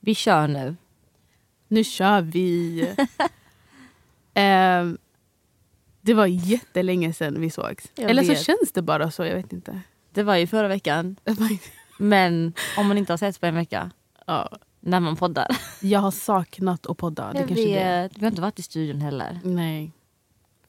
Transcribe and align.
Vi 0.00 0.14
kör 0.14 0.48
nu. 0.48 0.76
Nu 1.68 1.84
kör 1.84 2.20
vi. 2.22 2.94
Ehm, 4.34 4.98
det 6.00 6.14
var 6.14 6.26
jättelänge 6.26 7.12
sedan 7.12 7.40
vi 7.40 7.50
sågs. 7.50 7.88
Jag 7.94 8.10
Eller 8.10 8.22
vet. 8.24 8.38
så 8.38 8.44
känns 8.44 8.72
det 8.72 8.82
bara 8.82 9.10
så, 9.10 9.24
jag 9.24 9.34
vet 9.36 9.52
inte. 9.52 9.80
Det 10.12 10.22
var 10.22 10.36
ju 10.36 10.46
förra 10.46 10.68
veckan. 10.68 11.16
Men 11.98 12.52
om 12.78 12.86
man 12.88 12.98
inte 12.98 13.12
har 13.12 13.16
setts 13.18 13.38
på 13.38 13.46
en 13.46 13.54
vecka. 13.54 13.90
ja, 14.26 14.48
När 14.80 15.00
man 15.00 15.16
poddar. 15.16 15.46
jag 15.80 16.00
har 16.00 16.10
saknat 16.10 16.86
att 16.86 16.96
podda. 16.96 17.32
Det 17.32 17.38
kanske 17.38 17.54
det. 17.54 17.74
vet. 17.74 18.18
Vi 18.18 18.20
har 18.24 18.30
inte 18.30 18.42
varit 18.42 18.58
i 18.58 18.62
studion 18.62 19.00
heller. 19.00 19.40
Nej, 19.44 19.92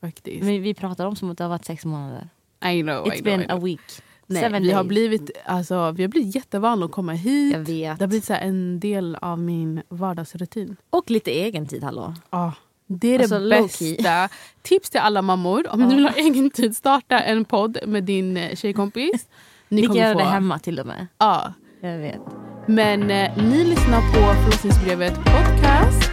faktiskt. 0.01 0.43
Men 0.43 0.61
vi 0.61 0.73
pratar 0.73 1.05
om 1.05 1.15
som 1.15 1.29
att 1.31 1.37
det 1.37 1.43
har 1.43 1.49
varit 1.49 1.65
sex 1.65 1.85
månader. 1.85 2.29
I 2.65 2.81
know, 2.81 3.07
I 3.07 3.09
It's 3.09 3.13
know, 3.13 3.23
been 3.23 3.41
I 3.41 3.45
know. 3.45 3.57
a 3.57 3.61
week. 3.65 4.01
Nej, 4.31 4.41
Seven 4.43 4.63
vi 4.63 4.71
har 4.71 4.83
days. 4.83 4.87
blivit, 4.87 5.31
alltså, 5.45 5.91
vi 5.91 6.03
har 6.03 6.07
blivit 6.09 6.35
jättevana 6.35 6.85
att 6.85 6.91
komma 6.91 7.11
hit. 7.11 7.53
Jag 7.53 7.59
vet. 7.59 7.99
Det 7.99 8.03
har 8.03 8.07
blivit 8.07 8.25
så 8.25 8.33
en 8.33 8.79
del 8.79 9.15
av 9.21 9.39
min 9.39 9.81
vardagsrutin. 9.89 10.75
Och 10.89 11.11
lite 11.11 11.31
egen 11.31 11.67
tid, 11.67 11.83
hallå. 11.83 12.13
Ja, 12.29 12.53
det 12.87 13.15
är 13.15 13.19
Alltså, 13.19 13.39
det 13.39 13.49
bästa. 13.49 14.29
Tips 14.61 14.89
till 14.89 14.99
alla 14.99 15.21
mammor. 15.21 15.65
Om 15.73 15.79
ni 15.81 15.95
vill 15.95 16.05
ha 16.05 16.13
egen 16.13 16.49
tid, 16.49 16.77
starta 16.77 17.19
en 17.19 17.45
podd 17.45 17.77
med 17.87 18.03
din 18.03 18.37
eh, 18.37 18.55
tjejkompis. 18.55 19.27
Ni 19.69 19.81
kan 19.81 19.87
kommer 19.87 20.01
göra 20.01 20.13
få- 20.13 20.19
det 20.19 20.25
hemma 20.25 20.59
till 20.59 20.79
och 20.79 20.85
med. 20.87 21.07
Ja. 21.17 21.53
Jag 21.81 21.97
vet. 21.97 22.19
Men 22.67 23.11
eh, 23.11 23.37
ni 23.37 23.63
lyssnar 23.63 23.99
på 24.13 24.41
förlossningsbrevet 24.41 25.15
podcast. 25.15 26.11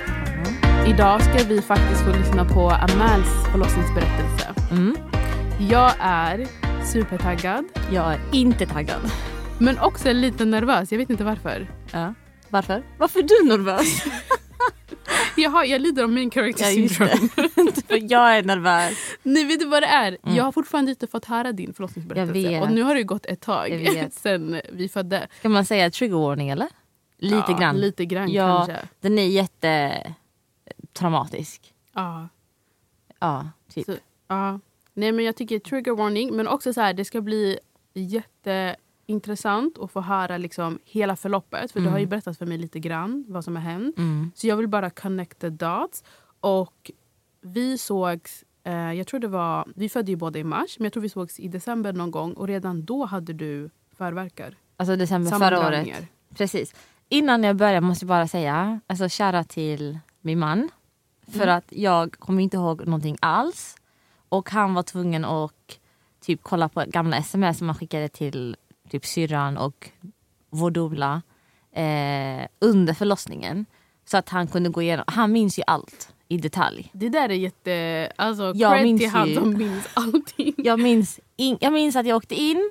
Idag 0.87 1.23
ska 1.23 1.45
vi 1.49 1.63
faktiskt 1.63 2.01
få 2.01 2.13
lyssna 2.13 2.45
på 2.45 2.71
Amals 2.71 3.29
förlossningsberättelse. 3.53 4.55
Mm. 4.71 4.97
Jag 5.71 5.93
är 6.01 6.47
supertaggad, 6.93 7.65
Jag 7.93 8.13
är 8.13 8.21
inte 8.33 8.67
taggad. 8.67 9.01
men 9.59 9.79
också 9.79 10.13
lite 10.13 10.45
nervös. 10.45 10.93
Jag 10.93 10.99
vet 10.99 11.11
inte 11.11 11.25
varför. 11.25 11.67
Ja. 11.93 12.15
Varför? 12.49 12.83
Varför 12.99 13.19
är 13.19 13.23
du 13.23 13.49
nervös? 13.49 14.05
Jag, 15.37 15.51
har, 15.51 15.65
jag 15.65 15.81
lider 15.81 16.03
av 16.03 16.11
main 16.11 16.31
character 16.31 16.65
Ja, 16.65 16.71
syndrome. 16.89 17.29
Jag 18.09 18.37
är 18.37 18.43
nervös. 18.43 18.99
Nej, 19.23 19.45
vet 19.45 19.61
du 19.61 19.67
vad 19.67 19.83
det 19.83 19.87
är? 19.87 20.17
Jag 20.23 20.45
har 20.45 20.53
fortfarande 20.53 20.91
inte 20.91 21.07
fått 21.07 21.25
höra 21.25 21.53
din 21.53 21.75
förlossningsberättelse. 21.75 22.61
Och 22.61 22.71
nu 22.71 22.83
har 22.83 22.95
det 22.95 23.03
gått 23.03 23.27
ett 23.27 23.41
tag 23.41 23.89
sen 24.13 24.61
vi 24.73 24.89
födde. 24.89 25.29
Kan 25.43 25.53
man 25.53 25.65
säga 25.65 25.91
trigger 25.91 26.17
warning 26.17 26.49
eller? 26.49 26.69
Lite 27.19 27.45
ja, 27.49 27.57
grann. 27.59 27.77
Lite 27.77 28.05
grann 28.05 28.31
Ja. 28.33 28.65
kanske. 28.67 28.89
Den 29.01 29.19
är 29.19 29.27
jättetraumatisk. 29.27 31.75
Ja. 31.95 32.29
Ja, 33.21 33.49
typ. 33.75 33.87
Så, 33.87 33.93
ja. 34.29 34.61
Nej 34.99 35.13
men 35.13 35.25
jag 35.25 35.37
tycker 35.37 35.59
trigger 35.59 35.93
warning 35.93 36.37
men 36.37 36.49
också 36.49 36.73
så 36.73 36.81
här 36.81 36.93
det 36.95 37.05
ska 37.05 37.21
bli 37.21 37.59
jätteintressant 37.95 39.79
att 39.79 39.91
få 39.93 40.01
höra 40.01 40.39
liksom 40.39 40.79
hela 40.85 41.17
förloppet 41.17 41.73
för 41.73 41.81
du 41.81 41.89
har 41.89 41.99
ju 41.99 42.07
berättat 42.07 42.39
för 42.39 42.47
mig 42.47 42.59
lite 42.59 42.79
grann 42.79 43.25
vad 43.29 43.45
som 43.45 43.57
har 43.57 43.63
hänt. 43.63 43.99
Mm. 43.99 44.31
Så 44.35 44.47
jag 44.47 44.57
vill 44.57 44.69
bara 44.69 44.91
connect 44.91 45.39
the 45.39 45.49
dots 45.51 46.05
och 46.41 46.91
vi 47.41 47.79
sågs 47.79 48.45
eh, 48.65 48.93
jag 48.93 49.07
tror 49.07 49.21
det 49.21 49.29
var, 49.29 49.69
vi 49.77 49.89
födde 49.89 50.11
ju 50.11 50.17
båda 50.17 50.39
i 50.39 50.45
mars 50.45 50.79
men 50.79 50.85
jag 50.85 50.93
tror 50.93 51.03
vi 51.03 51.09
sågs 51.09 51.41
i 51.41 51.49
december 51.49 51.93
någon 51.93 52.11
gång 52.11 52.33
och 52.33 52.47
redan 52.49 52.85
då 52.85 53.05
hade 53.05 53.33
du 53.33 53.71
förverkar. 53.97 54.55
Alltså 54.77 54.97
december 54.97 55.31
förra 55.31 55.67
året. 55.67 55.89
Precis. 56.37 56.75
Innan 57.09 57.45
jag 57.45 57.57
börjar 57.57 57.81
måste 57.81 58.05
jag 58.05 58.09
bara 58.09 58.29
säga, 58.29 58.81
alltså 58.87 59.09
kära 59.09 59.45
till 59.45 59.99
min 60.21 60.39
man. 60.39 60.69
För 61.33 61.43
Mm. 61.43 61.57
att 61.57 61.65
jag 61.69 62.13
kommer 62.13 62.43
inte 62.43 62.57
ihåg 62.57 62.87
någonting 62.87 63.17
alls. 63.21 63.77
Och 64.29 64.51
han 64.51 64.75
var 64.75 64.83
tvungen 64.83 65.25
att 65.25 65.79
typ 66.21 66.41
kolla 66.43 66.69
på 66.69 66.85
gamla 66.87 67.17
sms 67.17 67.59
som 67.59 67.67
man 67.67 67.77
skickade 67.77 68.09
till 68.09 68.57
typ 68.91 69.07
syrran 69.07 69.57
och 69.59 69.91
vår 70.51 70.71
doula 70.71 71.23
eh, 71.73 72.47
under 72.59 72.95
förlossningen. 72.95 73.67
Så 74.05 74.17
att 74.17 74.29
han 74.29 74.47
kunde 74.47 74.69
gå 74.69 74.83
igenom, 74.83 75.05
han 75.09 75.33
minns 75.33 75.59
ju 75.59 75.63
allt 75.67 76.15
i 76.29 76.37
detalj. 76.39 76.91
Det 76.93 77.09
där 77.09 77.29
är 77.29 77.35
jätte... 77.35 78.13
Alltså 78.17 78.53
Jag 78.55 78.83
minns 78.83 79.01
till 79.01 79.11
han 79.11 79.35
som 79.35 79.59
minns 79.59 79.89
allting. 79.95 80.55
Jag 80.57 80.81
minns, 80.81 81.21
in, 81.37 81.59
jag 81.61 81.73
minns 81.73 81.97
att 81.97 82.07
jag 82.07 82.17
åkte 82.17 82.35
in, 82.35 82.71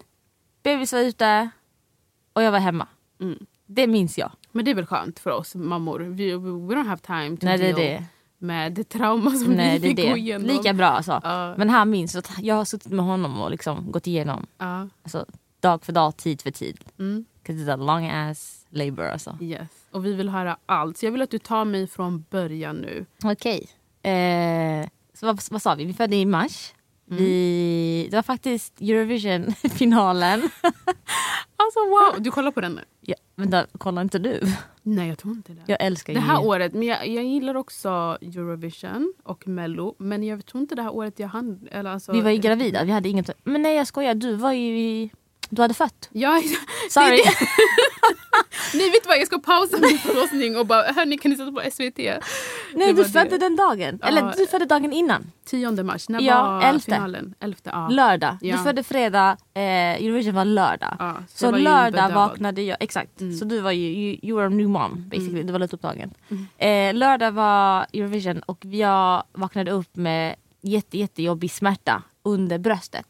bebis 0.63 0.94
var 0.94 1.00
ute 1.00 1.50
och 2.34 2.44
jag 2.44 2.51
var 2.51 2.59
hemma. 2.59 2.88
Mm. 3.19 3.45
Det 3.66 3.88
minns 3.88 4.18
jag. 4.18 4.31
Men 4.51 4.66
det 4.66 4.72
är 4.72 4.75
väl 4.75 4.85
skönt 4.85 5.19
för 5.19 5.31
oss 5.31 5.56
mammor. 5.56 6.00
We, 6.00 6.24
we 6.68 6.75
don't 6.75 6.88
have 6.88 7.01
time 7.01 7.38
to 7.38 7.45
Nej, 7.45 7.57
det 7.57 7.68
är 7.68 7.74
deal 7.74 7.75
det. 7.75 8.06
Med 8.40 8.74
det 8.74 8.84
trauma 8.84 9.31
som 9.31 9.53
Nej, 9.53 9.80
vi 9.80 9.90
det 9.90 9.96
fick 9.96 10.08
gå 10.08 10.14
det. 10.14 10.20
igenom. 10.20 10.48
Lika 10.48 10.74
bra 10.74 10.88
alltså. 10.88 11.22
Ja. 11.24 11.56
Men 11.58 11.70
han 11.70 11.90
minns 11.90 12.16
att 12.16 12.31
jag 12.42 12.56
har 12.56 12.66
suttit 12.66 12.92
med 12.92 13.06
honom 13.06 13.42
och 13.42 13.52
liksom 13.52 13.92
gått 13.92 14.08
igenom 14.08 14.46
Ja. 14.58 14.88
alltså, 15.03 15.25
dag 15.59 15.84
för 15.86 15.94
dag, 15.94 16.18
tid 16.18 16.42
för 16.42 16.52
tid. 16.52 16.78
Mm. 17.00 17.25
'Cause 17.46 17.59
it's 17.64 17.74
a 17.74 17.75
long 17.75 18.06
ass 18.09 18.66
labor 18.70 19.06
alltså. 19.06 19.38
Yes. 19.42 19.68
Och 19.92 20.06
vi 20.06 20.14
vill 20.14 20.30
höra 20.30 20.58
allt. 20.66 20.98
Så 20.98 21.06
jag 21.06 21.12
vill 21.12 21.22
att 21.22 21.31
du 21.31 21.40
tar 21.40 21.66
mig 21.66 21.88
från 21.88 22.25
början 22.30 22.75
nu. 22.75 23.06
Okej. 23.24 23.68
Eh, 24.03 24.88
så 25.14 25.25
vad, 25.25 25.42
vad 25.52 25.62
sa 25.62 25.75
vi? 25.75 25.86
Vi 25.86 25.94
födde 25.94 26.16
i 26.16 26.25
mars. 26.25 26.74
Mm. 27.12 27.24
Vi, 27.24 28.08
det 28.12 28.16
var 28.18 28.24
faktiskt 28.24 28.81
Eurovision-finalen. 28.81 30.50
Alltså 31.59 31.80
wow! 31.80 32.24
Du 32.24 32.31
kollar 32.31 32.52
på 32.52 32.62
den 32.62 32.74
nu? 32.75 32.81
ja, 33.02 33.16
vänta, 33.36 33.66
kollar 33.78 34.02
inte 34.02 34.19
du? 34.19 34.42
Nej 34.90 35.08
jag 35.09 35.18
tror 35.18 35.34
inte 35.34 35.53
det. 35.53 35.62
Jag 35.68 35.78
älskar 35.84 36.14
Det 36.14 36.20
här 36.20 36.46
året, 36.46 36.74
men 36.74 36.84
jag, 36.84 37.08
jag 37.08 37.24
gillar 37.24 37.56
också 37.56 37.90
Eurovision 38.22 39.14
och 39.24 39.48
Mello. 39.48 39.96
Men 39.98 40.24
jag 40.24 40.46
tror 40.46 40.62
inte 40.62 40.75
det 40.75 40.81
här 40.81 40.94
året 40.96 41.20
jag 41.20 41.28
hann... 41.28 41.68
Eller 41.72 41.90
alltså, 41.90 42.12
Vi 42.12 42.22
var 42.22 42.31
ju 42.31 42.38
gravida, 42.38 42.84
vi 42.84 42.92
hade 42.92 43.09
inget... 43.09 43.30
Men 43.44 43.62
nej 43.62 43.75
jag 43.75 43.88
skojar, 43.88 44.16
du 44.16 44.34
var 44.36 44.52
ju... 44.53 44.80
i- 44.80 45.12
Du 45.50 45.62
hade 45.62 45.74
fött. 45.74 46.09
Jag, 46.12 46.44
Sorry. 46.90 47.22
nej 48.74 48.90
vet 48.91 49.08
vad, 49.08 49.18
jag 49.18 49.28
ska 49.28 49.40
pausa 49.40 49.78
min 49.81 49.97
förlossning 49.97 50.58
och 50.58 50.66
bara 50.66 50.84
hörni 50.91 51.18
kan 51.18 51.31
ni 51.31 51.38
sätta 51.38 51.52
på 51.52 51.62
SVT? 51.72 51.97
nej 52.74 52.94
du 52.94 53.06
födde 53.06 53.30
det. 53.30 53.38
den 53.38 53.56
dagen. 53.56 54.00
Ja. 54.02 54.07
Eller 54.07 54.34
du 54.38 54.47
födde 54.47 54.66
dagen 54.66 54.94
innan. 54.94 55.31
10 55.46 55.84
mars, 55.84 56.09
när 56.09 56.22
Ja, 56.22 56.44
var 56.44 56.62
elfte. 56.62 56.91
finalen? 56.91 57.34
11, 57.40 57.57
ja. 57.63 57.88
Lördag. 57.90 58.38
Ja. 58.41 58.57
Du 58.57 58.63
födde 58.63 58.84
fredag, 58.84 59.38
eh, 59.53 59.62
Eurovision 59.63 60.36
var 60.36 60.46
lördag. 60.46 60.96
Ja, 61.00 61.16
Så, 61.30 61.46
jag 61.46 61.52
var 61.52 61.59
lördag 61.59 62.09
vaknade 62.13 62.62
jag, 62.62 62.78
exakt. 62.80 63.22
Mm. 63.22 63.38
Så 63.38 63.46
du 63.46 63.59
var 63.59 63.72
ju, 63.72 63.88
you, 63.88 64.19
you 64.24 64.38
were 64.38 64.46
a 64.47 64.50
new 64.50 64.69
mom 64.69 65.09
basically, 65.09 65.44
du 65.44 65.52
var 65.52 65.59
lite 65.59 65.75
upptagen. 65.75 66.13
Eh, 66.57 66.94
lördag 66.94 67.31
var 67.31 67.86
Eurovision 67.94 68.40
och 68.40 68.66
jag 68.66 69.24
vaknade 69.34 69.72
upp 69.72 69.96
med 69.96 70.36
jätte, 70.62 70.97
jättejobbig 70.97 71.52
smärta 71.52 72.03
under 72.24 72.57
bröstet. 72.57 73.06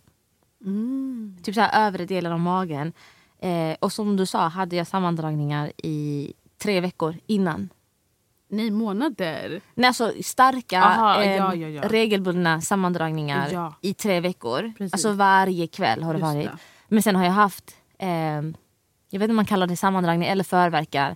Mm. 0.66 1.38
Typ 1.44 1.56
så 1.56 1.62
här 1.62 1.88
övre 1.88 2.06
delen 2.06 2.32
av 2.32 2.40
magen. 2.40 2.94
Eh, 3.40 3.76
och 3.80 3.94
som 3.94 4.18
du 4.18 4.26
sa 4.26 4.48
hade 4.48 4.76
jag 4.76 4.88
sammandragningar 4.88 5.72
i 5.78 6.34
tre 6.58 6.82
veckor 6.82 7.16
innan. 7.28 7.70
Nej, 8.50 8.72
månader. 8.72 9.62
Nej, 9.76 9.88
alltså 9.88 10.14
starka 10.24 10.82
Aha, 10.82 11.22
eh, 11.24 11.36
ja, 11.36 11.56
ja, 11.56 11.68
ja. 11.70 11.82
regelbundna 11.90 12.62
sammandragningar 12.62 13.74
i 13.82 13.94
tre 13.94 14.20
veckor. 14.20 14.74
Precis. 14.78 14.94
Alltså 14.94 15.12
varje 15.12 15.68
kväll 15.68 16.04
har 16.04 16.14
det 16.14 16.20
Just 16.20 16.34
varit. 16.34 16.46
det. 16.46 16.58
Men 16.88 17.04
sen 17.04 17.16
har 17.16 17.24
jag 17.24 17.32
haft, 17.32 17.76
eh, 18.00 18.10
jag 19.10 19.20
vet 19.20 19.22
inte 19.22 19.30
om 19.30 19.36
man 19.36 19.46
kallar 19.46 19.68
det 19.68 19.78
sammandragning 19.78 20.28
eller 20.28 20.44
förverkar, 20.44 21.16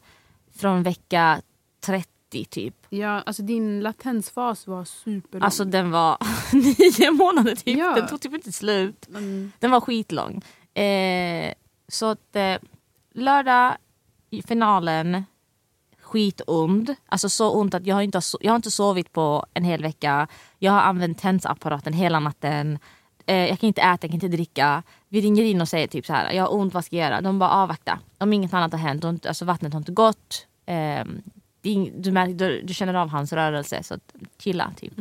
från 0.56 0.84
vecka 0.84 1.42
30 1.86 2.11
typ. 2.32 2.76
Ja, 2.90 3.22
alltså 3.22 3.44
din 3.44 3.80
latensfas 3.80 4.68
var 4.68 4.86
superlång. 4.86 5.44
Alltså 5.44 5.66
den 5.66 5.92
var 5.92 6.18
nio 6.54 7.12
månader 7.12 7.56
typ. 7.56 7.78
Ja. 7.78 7.94
Den 7.96 8.08
tog 8.08 8.22
typ 8.22 8.34
inte 8.34 8.52
slut. 8.52 9.08
Mm. 9.10 9.52
Den 9.60 9.72
var 9.72 9.82
skitlång. 9.82 10.42
Eh, 10.84 11.54
så 11.88 12.06
att 12.06 12.36
eh, 12.36 12.56
lördag 13.14 13.76
i 14.30 14.42
finalen, 14.42 15.24
skitond. 16.02 16.96
Alltså 17.06 17.30
så 17.30 17.52
ont 17.52 17.74
att 17.74 17.86
jag 17.86 17.96
har, 17.96 18.02
inte, 18.02 18.20
so- 18.20 18.38
jag 18.42 18.52
har 18.52 18.56
inte 18.56 18.72
sovit 18.72 19.12
på 19.14 19.46
en 19.54 19.64
hel 19.64 19.82
vecka. 19.82 20.28
Jag 20.60 20.72
har 20.72 20.82
använt 20.82 21.20
tensapparaten 21.20 21.94
hela 21.94 22.20
natten. 22.20 22.80
Eh, 23.26 23.36
jag 23.50 23.60
kan 23.60 23.68
inte 23.68 23.82
äta, 23.82 23.90
jag 24.02 24.02
kan 24.02 24.14
inte 24.14 24.28
dricka. 24.28 24.84
Vi 25.10 25.22
ringer 25.22 25.44
in 25.44 25.62
och 25.62 25.68
säger 25.68 25.88
typ 25.88 26.06
så 26.06 26.14
här, 26.14 26.32
jag 26.32 26.44
har 26.44 26.54
ont, 26.54 26.74
vad 26.74 26.86
ska 26.86 26.96
jag 26.96 27.06
göra? 27.10 27.22
De 27.22 27.40
bara 27.40 27.50
avvakta. 27.50 28.00
Om 28.18 28.34
inget 28.34 28.54
annat 28.54 28.72
har 28.72 28.80
hänt, 28.80 29.26
alltså 29.26 29.46
vattnet 29.46 29.74
har 29.74 29.78
inte 29.80 29.92
gått. 29.92 30.48
Eh, 30.66 30.76
är 30.76 31.08
ing- 31.64 31.92
du, 32.02 32.12
märker, 32.12 32.34
du, 32.34 32.62
du 32.62 32.74
känner 32.74 32.94
av 32.94 33.10
hans 33.10 33.34
rörelse, 33.34 33.84
så 33.84 33.98
chilla 34.38 34.72
typ. 34.78 34.94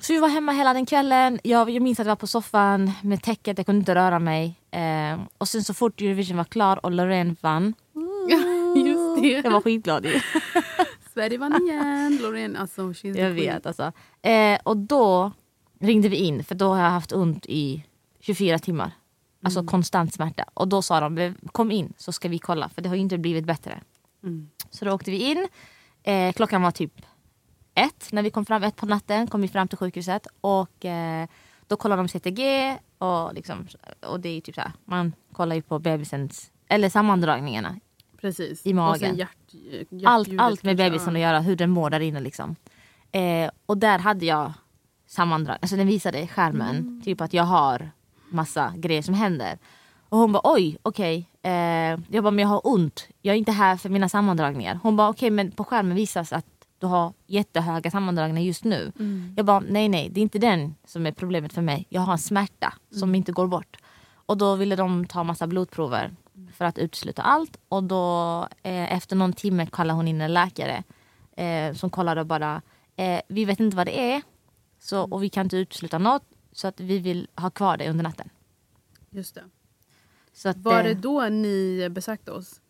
Så 0.00 0.12
vi 0.12 0.18
var 0.18 0.28
hemma 0.28 0.52
hela 0.52 0.74
den 0.74 0.86
kvällen. 0.86 1.38
Jag, 1.42 1.70
jag 1.70 1.82
minns 1.82 2.00
att 2.00 2.06
jag 2.06 2.10
var 2.10 2.16
på 2.16 2.26
soffan 2.26 2.92
med 3.02 3.22
täcket, 3.22 3.58
jag 3.58 3.66
kunde 3.66 3.78
inte 3.78 3.94
röra 3.94 4.18
mig. 4.18 4.54
Eh, 4.70 5.20
och 5.38 5.48
sen 5.48 5.64
så 5.64 5.74
fort 5.74 6.00
Eurovision 6.00 6.36
var 6.36 6.44
klar 6.44 6.84
och 6.86 6.90
Loreen 6.92 7.36
vann. 7.40 7.74
Just 8.76 9.22
det. 9.22 9.28
Jag 9.28 9.50
var 9.50 9.60
skitglad 9.60 10.04
ju. 10.06 10.20
Sverige 11.14 11.38
vann 11.38 11.62
igen. 11.62 12.18
Loreen, 12.22 12.56
alltså 12.56 12.82
she's 12.82 13.18
Jag 13.18 13.30
vet 13.30 13.66
alltså. 13.66 13.92
Eh, 14.22 14.58
och 14.62 14.76
då 14.76 15.32
ringde 15.80 16.08
vi 16.08 16.16
in 16.16 16.44
för 16.44 16.54
då 16.54 16.68
har 16.68 16.82
jag 16.82 16.90
haft 16.90 17.12
ont 17.12 17.46
i 17.46 17.84
24 18.20 18.58
timmar. 18.58 18.90
Alltså 19.44 19.64
konstant 19.64 20.14
smärta. 20.14 20.44
Och 20.54 20.68
då 20.68 20.82
sa 20.82 21.00
de 21.00 21.34
kom 21.52 21.70
in 21.70 21.92
så 21.96 22.12
ska 22.12 22.28
vi 22.28 22.38
kolla 22.38 22.68
för 22.68 22.82
det 22.82 22.88
har 22.88 22.96
ju 22.96 23.02
inte 23.02 23.18
blivit 23.18 23.44
bättre. 23.44 23.80
Mm. 24.26 24.50
Så 24.70 24.84
då 24.84 24.92
åkte 24.92 25.10
vi 25.10 25.30
in. 25.30 25.48
Eh, 26.02 26.32
klockan 26.32 26.62
var 26.62 26.70
typ 26.70 27.02
ett 27.74 28.08
när 28.12 28.22
vi 28.22 28.30
kom 28.30 28.46
fram, 28.46 28.62
ett 28.62 28.76
på 28.76 28.86
natten 28.86 29.26
kom 29.26 29.40
vi 29.40 29.48
fram 29.48 29.68
till 29.68 29.78
sjukhuset 29.78 30.26
och 30.40 30.84
eh, 30.84 31.28
då 31.66 31.76
kollade 31.76 32.02
de 32.02 32.08
CTG 32.08 32.76
och, 32.98 33.34
liksom, 33.34 33.66
och 34.06 34.20
det 34.20 34.28
är 34.28 34.40
typ 34.40 34.54
så 34.54 34.60
här, 34.60 34.72
man 34.84 35.12
kollar 35.32 35.56
ju 35.56 35.62
på 35.62 35.78
bebisens, 35.78 36.50
eller 36.68 36.88
sammandragningarna 36.88 37.80
Precis. 38.20 38.66
I 38.66 38.74
magen. 38.74 39.16
Hjärt, 39.16 39.28
hjärtljudet 39.50 40.08
allt, 40.08 40.28
allt 40.38 40.62
med 40.62 40.78
kanske, 40.78 40.90
bebisen 40.90 41.16
att 41.16 41.22
göra, 41.22 41.40
hur 41.40 41.56
den 41.56 41.70
mår 41.70 41.90
där 41.90 42.00
inne 42.00 42.20
liksom. 42.20 42.56
Eh, 43.12 43.50
och 43.66 43.78
där 43.78 43.98
hade 43.98 44.26
jag 44.26 44.52
sammandrag, 45.06 45.58
alltså 45.60 45.76
den 45.76 45.86
visade 45.86 46.26
skärmen 46.26 46.76
Mm. 46.76 47.02
typ 47.02 47.20
att 47.20 47.32
jag 47.32 47.44
har 47.44 47.90
massa 48.28 48.72
grejer 48.76 49.02
som 49.02 49.14
händer. 49.14 49.58
Och 50.08 50.18
hon 50.18 50.32
bara 50.32 50.40
oj, 50.44 50.78
okej. 50.82 51.30
Eh, 51.42 51.52
jag 52.08 52.22
bara 52.24 52.30
men 52.30 52.38
jag 52.38 52.48
har 52.48 52.60
ont, 52.64 53.08
jag 53.22 53.34
är 53.34 53.38
inte 53.38 53.52
här 53.52 53.76
för 53.76 53.88
mina 53.88 54.08
sammandragningar. 54.08 54.78
Hon 54.82 54.96
bara 54.96 55.08
okej 55.08 55.30
men 55.30 55.50
på 55.50 55.64
skärmen 55.64 55.96
visas 55.96 56.32
att 56.32 56.46
du 56.78 56.86
har 56.86 57.12
jättehöga 57.26 57.90
sammandragningar 57.90 58.42
just 58.42 58.64
nu. 58.64 58.92
Mm. 58.98 59.34
Jag 59.36 59.46
bara 59.46 59.60
nej 59.60 59.88
nej, 59.88 60.08
det 60.08 60.20
är 60.20 60.22
inte 60.22 60.38
den 60.38 60.74
som 60.84 61.06
är 61.06 61.12
problemet 61.12 61.52
för 61.52 61.62
mig. 61.62 61.86
Jag 61.88 62.00
har 62.00 62.12
en 62.12 62.18
smärta 62.18 62.74
som 62.90 63.14
inte 63.14 63.32
går 63.32 63.46
bort. 63.46 63.76
Och 64.26 64.36
då 64.36 64.54
ville 64.54 64.76
de 64.76 65.06
ta 65.06 65.24
massa 65.24 65.46
blodprover 65.46 66.14
för 66.52 66.64
att 66.64 66.78
utesluta 66.78 67.22
allt. 67.22 67.56
Och 67.68 67.84
då 67.84 68.40
eh, 68.62 68.92
efter 68.92 69.16
någon 69.16 69.32
timme 69.32 69.66
kallade 69.66 69.96
hon 69.96 70.08
in 70.08 70.20
en 70.20 70.34
läkare 70.34 70.82
eh, 71.36 71.74
som 71.74 71.90
kollade 71.90 72.20
och 72.20 72.26
bara 72.26 72.62
eh, 72.96 73.20
vi 73.28 73.44
vet 73.44 73.60
inte 73.60 73.76
vad 73.76 73.86
det 73.86 74.12
är 74.12 74.22
så, 74.80 75.02
och 75.02 75.22
vi 75.22 75.28
kan 75.28 75.46
inte 75.46 75.56
utesluta 75.56 75.98
något 75.98 76.22
så 76.52 76.68
att 76.68 76.80
vi 76.80 76.98
vill 76.98 77.28
ha 77.36 77.50
kvar 77.50 77.76
det 77.76 77.90
under 77.90 78.02
natten. 78.02 78.28
Just 79.10 79.34
det. 79.34 79.44
Så 80.36 80.48
att, 80.48 80.56
Var 80.56 80.78
eh, 80.78 80.84
det 80.84 80.94
då 80.94 81.22
ni 81.22 81.88
besökte 81.90 82.30
oss? 82.32 82.60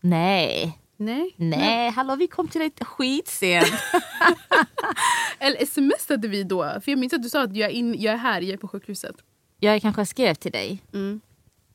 Nej, 0.00 0.78
Nej. 0.96 1.34
nej, 1.36 1.90
hallå 1.90 2.16
vi 2.16 2.26
kom 2.26 2.48
till 2.48 2.60
dig 2.60 2.72
skitsent. 2.80 3.66
Eller 5.38 5.66
smsade 5.66 6.28
vi 6.28 6.42
då? 6.42 6.62
För 6.62 6.92
jag 6.92 6.98
minns 6.98 7.12
att 7.12 7.22
du 7.22 7.28
sa 7.28 7.42
att 7.42 7.56
jag 7.56 7.70
är, 7.70 7.74
in, 7.74 7.94
jag 7.98 8.14
är 8.14 8.18
här, 8.18 8.40
jag 8.40 8.50
är 8.52 8.56
på 8.56 8.68
sjukhuset. 8.68 9.16
jag 9.58 9.82
kanske 9.82 10.06
skrev 10.06 10.34
till 10.34 10.52
dig. 10.52 10.82
Mm. 10.94 11.20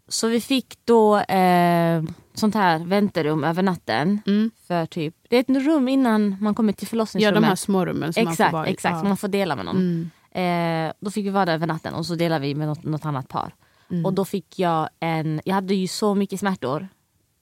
Så 0.08 0.28
vi 0.28 0.42
fick 0.42 0.80
då 0.86 1.20
eh, 1.20 2.04
sånt 2.34 2.56
här 2.56 2.80
väntrum 2.80 3.44
över 3.44 3.64
natten. 3.64 4.22
Mm. 4.28 4.52
För 4.68 4.86
typ, 4.86 5.16
det 5.30 5.36
är 5.36 5.40
ett 5.40 5.66
rum 5.66 5.88
innan 5.88 6.38
man 6.42 6.56
kommer 6.56 6.74
till 6.74 6.86
Ja, 6.86 6.90
förlossningsrummet. 6.90 7.42
de 7.42 7.48
här 7.48 7.56
små 7.56 7.86
rummen 7.86 8.14
som 8.14 8.24
man 8.24 8.34
exakt, 8.34 8.52
får 8.52 8.58
vara 8.58 8.68
i. 8.68 8.72
exakt 8.72 8.96
Ja. 8.98 9.04
man 9.04 9.18
får 9.18 9.28
dela 9.28 9.56
med 9.56 9.66
någon. 9.66 9.78
Mm. 9.78 10.88
Eh, 10.88 10.94
då 11.00 11.12
fick 11.12 11.26
vi 11.26 11.30
vara 11.30 11.46
där 11.46 11.54
över 11.54 11.68
natten 11.68 11.94
och 11.94 12.06
så 12.06 12.16
delade 12.16 12.42
vi 12.42 12.56
med 12.56 12.68
något, 12.68 12.84
något 12.84 13.06
annat 13.06 13.28
par. 13.28 13.54
Mm. 13.90 14.06
Och 14.06 14.14
då 14.14 14.26
fick 14.26 14.60
jag 14.60 14.90
en, 15.00 15.42
jag 15.46 15.56
hade 15.56 15.76
ju 15.76 15.88
så 15.88 16.16
mycket 16.16 16.40
smärtor 16.40 16.88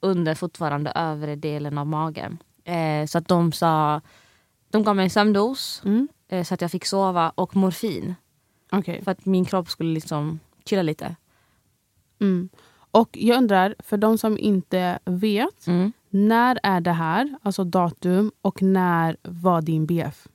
under 0.00 0.34
fortfarande 0.34 0.90
övre 0.90 1.36
delen 1.36 1.78
av 1.78 1.86
magen. 1.86 2.38
Eh, 2.64 3.06
så 3.06 3.18
att 3.18 3.28
de 3.28 3.52
sa, 3.52 4.00
de 4.70 4.82
gav 4.84 4.96
mig 4.96 5.02
en 5.04 5.10
sömndos 5.10 5.82
Mm. 5.84 6.08
eh, 6.28 6.44
så 6.44 6.54
att 6.54 6.60
jag 6.60 6.70
fick 6.70 6.84
sova 6.84 7.32
och 7.34 7.56
morfin. 7.56 8.14
Okej. 8.72 9.04
För 9.04 9.10
att 9.10 9.26
min 9.26 9.44
kropp 9.44 9.70
skulle 9.70 9.92
liksom 9.94 10.40
chilla 10.64 10.82
lite. 10.82 11.16
Mm. 12.20 12.48
Och 12.90 13.08
jag 13.12 13.38
undrar, 13.38 13.74
för 13.78 13.96
de 13.96 14.18
som 14.18 14.38
inte 14.38 14.98
vet, 15.04 15.66
Mm. 15.66 15.92
när 16.10 16.58
är 16.62 16.80
det 16.80 16.92
här? 16.92 17.38
Alltså 17.42 17.64
datum 17.64 18.32
och 18.40 18.62
när 18.62 19.16
var 19.22 19.62
din 19.62 19.86
BF? 19.86 20.26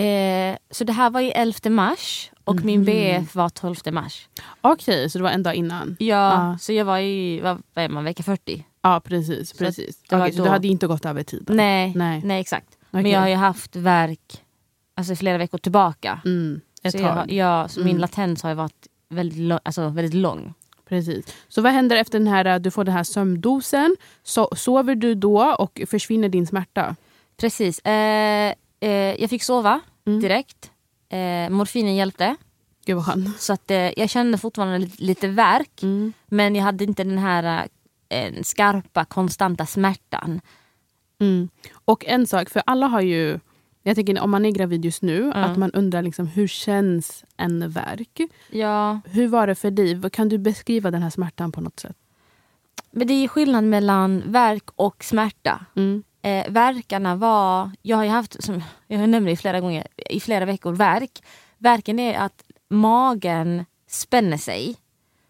Eh, 0.00 0.56
så 0.70 0.84
det 0.84 0.92
här 0.92 1.10
var 1.10 1.20
i 1.20 1.30
11 1.30 1.70
mars 1.70 2.30
och 2.44 2.54
Mhm. 2.56 2.66
min 2.66 2.84
BF 2.84 3.34
var 3.34 3.48
12 3.48 3.76
mars. 3.92 4.28
Okej, 4.60 5.10
så 5.10 5.18
det 5.18 5.22
var 5.24 5.30
en 5.30 5.42
dag 5.42 5.54
innan? 5.54 5.96
Ja, 5.98 6.32
Ah. 6.32 6.58
så 6.58 6.72
jag 6.72 6.84
var 6.84 6.98
i, 6.98 7.40
vad, 7.40 7.62
är 7.74 7.88
man, 7.88 8.04
vecka 8.04 8.22
40? 8.22 8.64
Ja, 8.82 9.00
precis. 9.04 9.50
Så 9.50 9.56
precis. 9.56 10.02
det 10.08 10.16
var 10.16 10.24
Okej, 10.26 10.36
så 10.36 10.42
du 10.44 10.48
hade 10.48 10.68
inte 10.68 10.86
gått 10.86 11.04
över 11.04 11.22
tiden? 11.22 11.56
Nej, 11.56 11.92
Nej. 11.96 12.20
nej. 12.24 12.40
exakt. 12.40 12.68
Men 12.90 13.00
Okej. 13.02 13.12
jag 13.12 13.20
har 13.20 13.28
ju 13.28 13.34
haft 13.34 13.76
verk 13.76 14.42
alltså, 14.94 15.16
flera 15.16 15.38
veckor 15.38 15.58
tillbaka. 15.58 16.20
Mm, 16.24 16.60
ett 16.82 16.92
så 16.92 16.98
tag. 16.98 17.08
jag, 17.08 17.32
ja, 17.32 17.68
så 17.68 17.80
min 17.80 17.88
Mm. 17.88 18.00
latens 18.00 18.42
har 18.42 18.50
ju 18.50 18.56
varit 18.56 18.86
väldigt, 19.08 19.38
lång, 19.38 19.58
alltså, 19.62 19.88
väldigt 19.88 20.14
lång. 20.14 20.54
Precis. 20.88 21.26
Så 21.48 21.62
vad 21.62 21.72
händer 21.72 21.96
efter 21.96 22.18
den 22.18 22.28
här, 22.28 22.58
du 22.58 22.70
får 22.70 22.84
den 22.84 22.94
här 22.94 23.04
sömndosen? 23.04 23.96
So 24.22 24.48
sover 24.56 24.94
du 24.94 25.14
då 25.14 25.54
och 25.58 25.80
försvinner 25.86 26.28
din 26.28 26.46
smärta? 26.46 26.96
Precis. 27.36 27.78
Eh, 27.78 28.54
eh, 28.84 29.20
jag 29.20 29.30
fick 29.30 29.42
sova 29.42 29.80
Mm. 30.06 30.20
direkt. 30.20 30.70
Eh, 31.08 31.50
morfinen 31.50 31.94
hjälpte. 31.94 32.36
Gud 32.86 32.96
vad 32.96 33.06
skönt. 33.06 33.40
Så 33.40 33.52
att, 33.52 33.70
eh, 33.70 33.98
jag 34.00 34.10
kände 34.10 34.38
fortfarande 34.38 34.78
lite, 34.78 35.02
lite 35.02 35.28
värk. 35.28 35.82
Mm. 35.82 36.12
Men 36.26 36.54
jag 36.56 36.62
hade 36.64 36.84
inte 36.84 37.04
den 37.04 37.18
här 37.18 37.68
eh, 38.08 38.42
skarpa, 38.42 39.04
konstanta 39.04 39.66
smärtan. 39.66 40.40
Mm. 41.20 41.48
Och 41.84 42.04
en 42.06 42.26
sak, 42.26 42.50
för 42.50 42.62
alla 42.66 42.86
har 42.86 43.00
ju... 43.00 43.40
Jag 43.82 43.96
tänker 43.96 44.20
om 44.20 44.30
man 44.30 44.44
är 44.46 44.50
gravid 44.50 44.84
just 44.84 45.02
nu, 45.02 45.32
att 45.34 45.56
man 45.56 45.70
undrar 45.72 46.02
liksom, 46.02 46.26
hur 46.26 46.46
känns 46.48 47.24
en 47.36 47.70
verk? 47.70 48.20
Ja, 48.50 49.00
Hur 49.04 49.28
var 49.28 49.46
det 49.46 49.54
för 49.54 49.70
dig? 49.70 50.10
Kan 50.10 50.28
du 50.28 50.38
beskriva 50.38 50.90
den 50.90 51.02
här 51.02 51.10
smärtan 51.10 51.52
på 51.52 51.60
något 51.60 51.80
sätt? 51.80 51.96
men 52.90 53.06
det 53.06 53.14
är 53.14 53.28
skillnad 53.28 53.64
mellan 53.64 54.22
värk 54.26 54.64
och 54.76 55.04
smärta. 55.04 55.66
Mm. 55.76 56.02
Eh, 56.24 56.52
verkarna 56.52 57.16
var, 57.16 57.70
jag 57.82 57.96
har 57.96 58.04
ju 58.04 58.10
haft, 58.10 58.44
som 58.44 58.62
jag 58.86 59.08
nämnde 59.08 59.36
flera 59.36 59.60
gånger, 59.60 59.86
i 60.10 60.20
flera 60.20 60.44
veckor 60.44 60.72
värk. 60.72 61.22
Verken 61.58 61.98
är 61.98 62.18
att 62.18 62.42
magen 62.70 63.64
spänner 63.88 64.36
sig. 64.36 64.76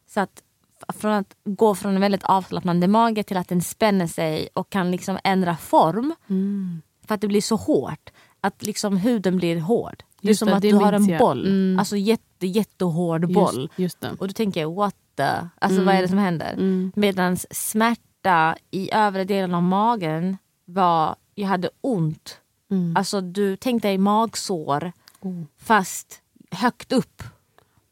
Så 0.06 0.20
att 0.20 0.42
från 0.88 1.12
att 1.12 1.36
gå 1.44 1.74
från 1.74 1.94
en 1.94 2.00
väldigt 2.00 2.24
avslappnande 2.24 2.88
mage 2.88 3.22
till 3.22 3.36
att 3.36 3.48
den 3.48 3.60
spänner 3.62 4.06
sig 4.06 4.48
och 4.54 4.70
kan 4.70 4.90
liksom 4.90 5.18
ändra 5.24 5.56
form. 5.56 6.14
Mm. 6.30 6.82
För 7.06 7.14
att 7.14 7.20
det 7.20 7.28
blir 7.28 7.40
så 7.40 7.56
hårt. 7.56 8.10
Att 8.40 8.62
liksom 8.62 8.96
huden 8.96 9.36
blir 9.36 9.60
hård. 9.60 10.02
Det 10.20 10.26
är 10.26 10.28
Just 10.28 10.38
som 10.38 10.48
det, 10.48 10.54
att 10.56 10.62
du 10.62 10.74
har 10.74 10.92
en 10.92 11.06
jag. 11.08 11.18
boll. 11.18 11.46
Mm. 11.46 11.78
Alltså 11.78 11.96
jätte, 11.96 12.46
jättehård 12.46 13.32
boll. 13.32 13.70
Just, 13.76 14.02
just. 14.02 14.20
Och 14.20 14.28
du 14.28 14.32
tänker 14.34 14.66
what 14.66 14.94
the, 15.16 15.22
alltså 15.58 15.80
Mm. 15.80 15.84
vad 15.86 15.94
är 15.94 16.02
det 16.02 16.08
som 16.08 16.18
händer? 16.18 16.52
Mm. 16.52 16.92
Medan 16.96 17.36
smärta 17.50 18.56
i 18.70 18.90
övre 18.92 19.24
delen 19.24 19.54
av 19.54 19.62
magen 19.62 20.36
var, 20.64 21.16
jag 21.34 21.48
hade 21.48 21.70
ont. 21.80 22.38
Mm. 22.70 22.96
Alltså 22.96 23.20
du 23.20 23.56
tänk 23.56 23.82
dig 23.82 23.98
magsår 23.98 24.92
Oh. 25.20 25.42
fast 25.58 26.20
högt 26.50 26.92
upp. 26.92 27.22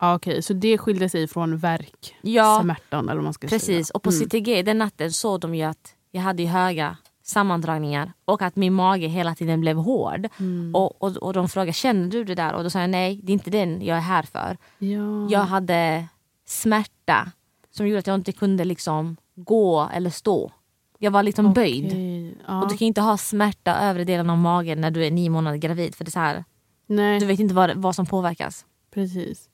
Ja, 0.00 0.14
Okej, 0.14 0.42
så 0.42 0.52
det 0.52 0.78
skilde 0.78 1.08
sig 1.08 1.28
från 1.28 1.56
verk, 1.56 2.14
Ja, 2.22 2.60
smärtan 2.62 3.08
eller 3.08 3.20
man 3.20 3.32
ska 3.32 3.48
precis. 3.48 3.66
säga. 3.86 3.94
Och 3.94 4.02
på 4.02 4.10
Mm. 4.10 4.20
CTG 4.20 4.62
den 4.62 4.78
natten 4.78 5.12
såg 5.12 5.40
de 5.40 5.54
ju 5.54 5.62
att 5.62 5.94
jag 6.10 6.22
hade 6.22 6.46
höga 6.46 6.96
sammandragningar 7.22 8.12
och 8.24 8.42
att 8.42 8.56
min 8.56 8.72
mage 8.72 9.06
hela 9.06 9.34
tiden 9.34 9.60
blev 9.60 9.76
hård. 9.76 10.28
Mm. 10.38 10.74
Och, 10.74 11.02
och, 11.02 11.16
och 11.16 11.32
de 11.32 11.48
frågade 11.48 11.72
känner 11.72 12.08
du 12.10 12.24
det 12.24 12.34
där? 12.34 12.52
Och 12.54 12.62
då 12.64 12.70
sa 12.70 12.80
jag 12.80 12.90
nej, 12.90 13.20
det 13.22 13.32
är 13.32 13.34
inte 13.34 13.50
den 13.50 13.82
jag 13.82 13.96
är 13.96 14.00
här 14.00 14.22
för. 14.22 14.56
Ja. 14.78 15.28
Jag 15.30 15.44
hade 15.44 16.06
smärta 16.46 17.32
som 17.70 17.86
gjorde 17.88 17.98
att 17.98 18.06
jag 18.06 18.14
inte 18.14 18.32
kunde 18.32 18.64
liksom 18.64 19.16
gå 19.34 19.88
eller 19.94 20.10
stå. 20.10 20.52
Jag 20.98 21.10
var 21.10 21.22
liksom 21.22 21.52
böjd. 21.52 21.92
Ja. 22.46 22.62
Och 22.62 22.68
du 22.68 22.76
kan 22.76 22.86
inte 22.86 23.00
ha 23.00 23.16
smärta 23.16 23.74
övre 23.80 24.04
delen 24.04 24.30
av 24.30 24.38
magen 24.38 24.80
när 24.80 24.90
du 24.90 25.04
är 25.06 25.10
nio 25.10 25.30
månader 25.30 25.56
gravid. 25.58 25.94
För 25.94 26.04
det 26.04 26.08
är 26.08 26.12
så 26.12 26.18
här, 26.20 26.44
Nej, 26.86 27.20
du 27.20 27.26
vet 27.26 27.40
inte 27.40 27.54
vad, 27.54 27.76
vad 27.76 27.94
som 27.94 28.06
påverkas. 28.06 28.64
precis. 28.94 29.48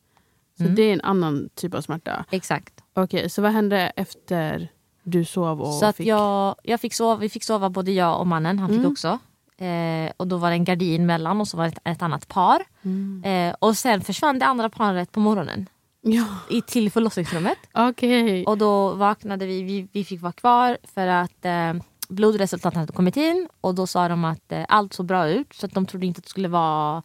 Så 0.59 0.63
Mm. 0.65 0.75
det 0.75 0.83
är 0.83 0.93
en 0.93 1.01
annan 1.01 1.49
typ 1.55 1.75
av 1.75 1.81
smärta. 1.81 2.25
Exakt. 2.31 2.75
Okej, 2.95 3.31
så 3.31 3.43
vad 3.43 3.53
hände 3.53 3.93
efter 3.97 4.69
du 5.03 5.25
sov 5.25 5.61
och 5.61 5.75
så 5.75 5.87
att 5.87 5.97
fick... 5.97 6.07
jag, 6.07 6.55
jag 6.63 6.81
fick 6.81 6.95
sova, 6.95 7.17
vi 7.17 7.29
fick 7.29 7.45
sova 7.45 7.71
både 7.71 7.93
jag 7.93 8.21
och 8.21 8.27
mannen. 8.27 8.59
Han 8.59 8.69
fick 8.69 8.79
Mm. 8.79 8.93
också. 8.93 9.19
Eh, 9.65 10.13
och 10.17 10.29
då 10.29 10.37
var 10.37 10.49
det 10.51 10.55
en 10.57 10.65
gardin 10.65 11.07
mellan 11.07 11.41
och 11.41 11.49
så 11.49 11.57
var 11.57 11.65
det 11.65 11.71
ett, 11.71 11.79
ett 11.85 12.03
annat 12.03 12.29
par. 12.29 12.63
Mm. 12.83 13.23
Eh, 13.51 13.55
och 13.59 13.77
sen 13.77 14.01
försvann 14.01 14.39
det 14.39 14.47
andra 14.47 14.71
paret 14.71 15.13
på 15.13 15.21
morgonen. 15.21 15.67
Ja, 16.01 16.25
I, 16.51 16.63
till 16.63 16.91
förlossningsrummet. 16.91 17.59
okej. 17.75 18.45
Och 18.47 18.59
då 18.59 18.95
vaknade 18.95 19.47
vi, 19.47 19.63
vi, 19.63 19.89
vi 19.93 20.05
fick 20.05 20.21
vara 20.23 20.33
kvar 20.33 20.79
för 20.95 21.07
att 21.07 21.45
eh, 21.45 21.75
blodresultaten 22.09 22.81
hade 22.81 22.93
kommit 22.93 23.17
in. 23.17 23.49
Och 23.61 23.75
då 23.75 23.87
sa 23.87 24.09
de 24.09 24.25
att 24.25 24.53
eh, 24.53 24.65
allt 24.69 24.93
såg 24.93 25.07
bra 25.07 25.29
ut. 25.29 25.53
Så 25.55 25.67
att 25.67 25.73
de 25.73 25.87
trodde 25.87 26.07
inte 26.07 26.19
att 26.19 26.25
det 26.25 26.31
skulle 26.31 26.49
vara 26.49 27.03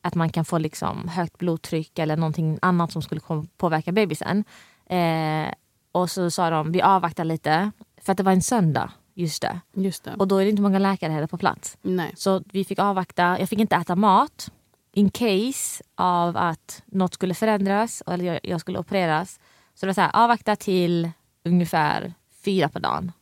att 0.00 0.14
man 0.14 0.28
kan 0.28 0.44
få 0.44 0.58
liksom 0.58 1.08
högt 1.08 1.38
blodtryck 1.38 1.98
eller 1.98 2.16
någonting 2.16 2.58
annat 2.62 2.92
som 2.92 3.02
skulle 3.02 3.20
påverka 3.56 3.92
bebisen. 3.92 4.44
Eh, 4.86 5.52
och 5.92 6.10
så 6.10 6.30
sa 6.30 6.50
de 6.50 6.72
vi 6.72 6.82
avvaktar 6.82 7.24
lite. 7.24 7.70
För 8.02 8.12
att 8.12 8.18
det 8.18 8.24
var 8.24 8.32
en 8.32 8.42
söndag. 8.42 8.90
Just 9.14 9.42
det. 9.42 9.60
Just 9.74 10.04
det. 10.04 10.14
Och 10.18 10.28
då 10.28 10.36
är 10.36 10.44
det 10.44 10.50
inte 10.50 10.62
många 10.62 10.78
läkare 10.78 11.12
heller 11.12 11.26
på 11.26 11.38
plats. 11.38 11.78
Nej. 11.82 12.12
Så 12.16 12.42
vi 12.52 12.64
fick 12.64 12.78
avvakta. 12.78 13.36
Jag 13.40 13.48
fick 13.48 13.58
inte 13.58 13.76
äta 13.76 13.96
mat. 13.96 14.50
In 14.92 15.10
case 15.10 15.84
av 15.94 16.36
att 16.36 16.82
något 16.86 17.14
skulle 17.14 17.34
förändras 17.34 18.02
eller 18.06 18.24
jag, 18.24 18.40
jag 18.42 18.60
skulle 18.60 18.78
opereras. 18.78 19.40
Så 19.74 19.86
det 19.86 19.86
var 19.86 19.94
så 19.94 20.00
här, 20.00 20.10
avvakta 20.14 20.56
till 20.56 21.10
ungefär 21.44 22.14
fyra 22.44 22.68
på 22.68 22.78
dagen. 22.78 23.12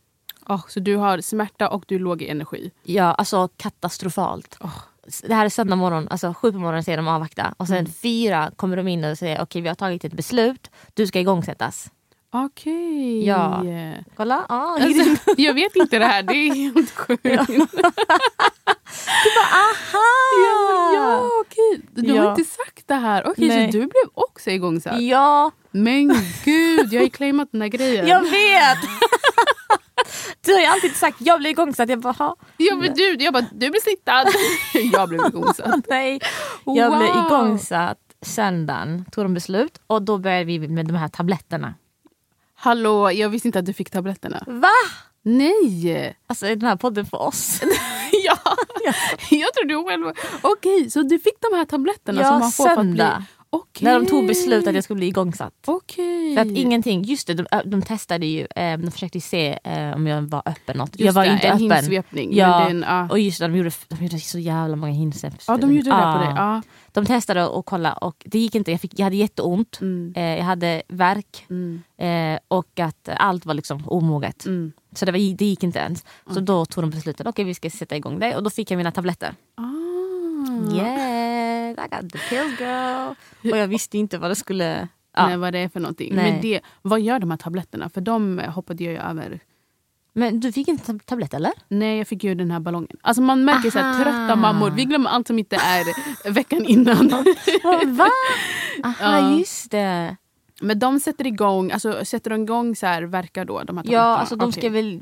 Åh, 0.53 0.61
så 0.69 0.81
du 0.81 0.97
har 0.97 1.21
smärta 1.21 1.69
och 1.69 1.85
du 1.89 1.95
är 1.95 1.99
låg 1.99 2.23
i 2.23 2.29
energi? 2.29 2.71
Ja, 2.83 3.05
alltså 3.15 3.49
katastrofalt. 3.57 4.59
Det 5.23 5.35
här 5.35 5.45
är 5.45 5.49
söndag 5.49 5.77
morgon, 5.77 6.09
alltså 6.11 6.35
sju 6.35 6.53
på 6.53 6.59
morgonen 6.59 6.85
säger 6.85 6.99
de 6.99 7.09
avvakta. 7.09 7.55
Och 7.57 7.69
sen 7.69 7.87
fyra 7.87 8.51
kommer 8.57 8.77
de 8.77 8.89
in 8.89 9.05
och 9.05 9.19
säger 9.19 9.43
okej 9.43 9.63
vi 9.63 9.69
har 9.69 9.75
tagit 9.75 10.05
ett 10.05 10.13
beslut, 10.13 10.71
du 10.95 11.07
ska 11.07 11.21
igångsättas. 11.21 11.91
Okej. 12.35 13.27
Ja. 13.27 13.63
Kolla, 14.17 14.45
ah, 14.49 14.75
Alltså, 14.81 15.33
jag 15.37 15.55
vet 15.55 15.77
inte 15.77 15.99
det 15.99 16.05
här, 16.07 16.23
det 16.23 16.35
är 16.35 16.55
helt 16.55 16.91
sjukt. 16.97 17.25
Ja, 17.25 17.47
aha! 19.53 20.95
ja 20.95 21.31
okej. 21.41 21.81
Du 21.95 22.11
har 22.13 22.17
Ja. 22.25 22.31
inte 22.31 22.45
sagt 22.51 22.89
det 22.89 22.95
här. 22.95 23.27
Okej, 23.27 23.49
så 23.51 23.55
Nej. 23.57 23.67
du 23.71 23.79
blev 23.79 24.09
också 24.15 24.51
igångsatt? 24.51 25.01
Ja, 25.01 25.51
Men 25.71 26.15
gud, 26.45 26.93
jag 26.93 27.01
har 27.01 27.05
ju 27.05 27.11
claimat 27.19 27.49
den 27.53 27.61
här 27.63 27.69
grejen. 27.69 28.07
jag 28.07 28.21
vet! 28.21 28.79
Du 30.45 30.53
har 30.53 30.61
ju 30.61 30.67
alltid 30.67 30.97
sagt 30.97 31.17
jag 31.21 31.39
blir 31.41 31.51
igångsatt. 31.51 31.89
Jag 31.89 32.01
bara, 32.01 32.13
"Ha." 32.13 32.37
Ja, 32.57 32.77
men 32.77 32.95
du, 32.95 33.15
jag 33.15 33.33
bara, 33.33 33.47
du 33.53 33.71
blir 33.71 33.81
snittad. 33.81 34.27
jag 34.93 35.09
blev 35.09 35.21
igångsatt. 35.27 35.85
nej. 35.89 36.21
Jag 36.65 36.99
blev 36.99 37.09
Wow. 37.15 37.27
igångsatt 37.27 37.99
söndagen, 38.23 39.05
tog 39.13 39.25
de 39.25 39.35
beslut 39.35 39.81
och 39.87 40.03
då 40.03 40.19
började 40.19 40.45
vi 40.45 40.69
med 40.69 40.87
de 40.87 40.95
här 40.97 41.09
tabletterna. 41.09 41.75
Hallå, 42.55 43.11
jag 43.13 43.29
visste 43.29 43.49
inte 43.49 43.59
att 43.59 43.67
du 43.67 43.73
fick 43.73 43.91
tabletterna. 43.91 44.43
Va? 44.47 44.69
Nej! 45.23 46.17
Alltså 46.27 46.47
är 46.47 46.57
den 46.57 46.69
här 46.69 46.77
podden 46.77 47.07
för 47.07 47.23
oss? 47.23 47.61
ja, 48.25 48.39
jag 49.31 49.55
trodde 49.55 49.75
du 49.75 49.85
själv... 49.85 50.13
Okej, 50.43 50.91
så 50.91 51.03
du 51.03 51.19
fick 51.19 51.35
de 51.51 51.57
här 51.57 51.65
tabletterna 51.65 52.21
Ja, 52.21 52.29
som 52.29 52.39
man 52.39 52.51
får 52.53 52.65
för 52.65 52.81
att 52.81 52.87
bli... 52.87 53.05
Okej. 53.55 53.85
När 53.85 53.95
de 54.01 54.07
tog 54.07 54.27
beslut 54.27 54.67
att 54.67 54.75
jag 54.75 54.85
skulle 54.85 54.97
bli 54.99 55.07
igångsatt. 55.07 55.53
Okej. 55.67 56.35
För 56.35 56.43
att 56.43 56.49
ingenting, 56.49 57.03
just 57.03 57.27
det, 57.27 57.35
de, 57.35 57.47
de 57.65 57.83
testade 57.83 58.27
ju, 58.27 58.47
eh, 58.57 58.79
de 58.79 58.91
försökte 58.91 59.21
se 59.21 59.59
eh, 59.65 59.95
om 59.95 60.07
jag 60.07 60.23
var 60.23 60.43
öppen 60.45 60.77
något. 60.77 60.89
Just 61.01 61.07
jag 61.07 61.13
var 61.13 61.25
det, 61.25 61.33
inte 61.33 61.47
en 61.47 61.53
öppen. 61.55 61.71
hinsvepning. 61.71 62.37
Ja, 62.37 62.49
men 62.69 62.81
det 62.81 62.87
är 62.87 62.93
en, 62.99 63.07
ja. 63.09 63.09
Och 63.11 63.19
just 63.19 63.39
det, 63.41 63.45
de 63.49 63.57
gjorde, 63.57 63.71
de 63.89 64.05
gjorde 64.05 64.19
så 64.21 64.39
jävla 64.39 64.77
många 64.77 64.93
hinsvep. 64.93 65.35
ja, 65.49 65.57
de 65.57 65.73
gjorde 65.73 65.91
det 65.91 66.13
på 66.13 66.19
dig. 66.19 66.33
Ja. 66.37 66.63
De 66.93 67.07
testade 67.07 67.47
och 67.47 67.67
kollade 67.67 67.97
och 67.97 68.23
det 68.27 68.39
gick 68.39 68.55
inte. 68.55 68.71
Jag, 68.71 68.81
fick, 68.81 68.99
jag 68.99 69.05
hade 69.07 69.17
jätteont, 69.17 69.79
Mm. 69.81 70.13
eh, 70.17 70.23
jag 70.39 70.45
hade 70.45 70.83
värk 70.89 71.47
Mm. 71.51 71.83
eh, 71.99 72.39
och 72.49 72.81
att 72.81 73.09
allt 73.17 73.47
var 73.47 73.55
liksom 73.55 73.83
omoget. 73.89 74.47
Mm. 74.47 74.73
Så 74.95 75.05
det, 75.05 75.13
var, 75.13 75.37
det 75.37 75.45
gick 75.45 75.63
inte 75.63 75.79
ens. 75.79 76.05
Så 76.35 76.41
då 76.41 76.65
tog 76.67 76.85
de 76.85 76.91
beslutet, 76.91 77.27
okej 77.27 77.45
vi 77.45 77.55
ska 77.55 77.71
sätta 77.71 77.97
igång 77.97 78.19
det 78.19 78.37
och 78.37 78.43
då 78.43 78.51
fick 78.51 78.71
jag 78.71 78.77
mina 78.77 78.93
tabletter. 78.93 79.35
Ah. 79.55 79.63
Yes, 81.79 81.87
I 81.93 81.97
got 81.97 82.13
the 82.13 82.19
pills 82.19 82.61
girl. 82.61 83.15
Och 83.53 83.59
jag 83.59 83.69
visste 83.69 83.99
inte 83.99 84.19
vad 84.19 84.31
det 84.31 84.35
skulle... 84.37 84.89
Ja. 85.17 85.27
Nej, 85.27 85.37
vad 85.37 85.53
det 85.53 85.59
är 85.59 85.69
för 85.69 85.81
någonting. 85.81 86.15
Nej. 86.15 86.33
Men 86.33 86.41
det, 86.41 86.61
vad 86.83 87.01
gör 87.01 87.19
de 87.19 87.31
här 87.31 87.39
tabletterna? 87.39 87.89
För 87.89 88.01
de 88.01 88.39
hoppade 88.39 88.85
jag 88.85 88.93
ju 88.93 88.99
över. 88.99 89.41
Men 90.13 90.41
du 90.41 90.53
fick 90.53 90.69
inte 90.69 90.93
tab- 90.93 91.05
tablett 91.05 91.35
eller? 91.35 91.53
Nej, 91.69 91.99
jag 91.99 92.09
fick 92.09 92.25
ju 92.25 92.35
den 92.35 92.51
här 92.51 92.61
ballongen. 92.61 92.97
Alltså 93.03 93.23
man 93.23 93.45
märker 93.45 93.71
så 93.71 93.79
här, 93.79 94.05
trötta 94.05 94.37
mammor. 94.37 94.71
Vi 94.71 94.85
glömmer 94.85 95.11
allt 95.11 95.27
som 95.27 95.39
inte 95.39 95.57
är 95.57 95.85
veckan 96.33 96.65
innan. 96.65 97.09
Va? 97.97 98.09
Aha, 98.85 98.95
Ja. 99.19 99.39
just 99.39 99.71
det. 99.71 100.17
Men 100.61 100.79
de 100.79 101.01
sätter 101.01 101.27
igång, 101.27 101.71
alltså 101.73 102.05
sätter 102.05 102.31
de 102.31 102.43
igång 102.43 102.77
så 102.77 102.87
här, 102.87 103.03
verkar 103.03 103.45
då 103.45 103.63
de 103.63 103.77
här 103.77 103.85
Ja, 103.89 104.01
alltså 104.01 104.37
de 104.37 104.53
ska 104.53 104.61
Okej. 104.61 104.71
väl... 104.71 105.01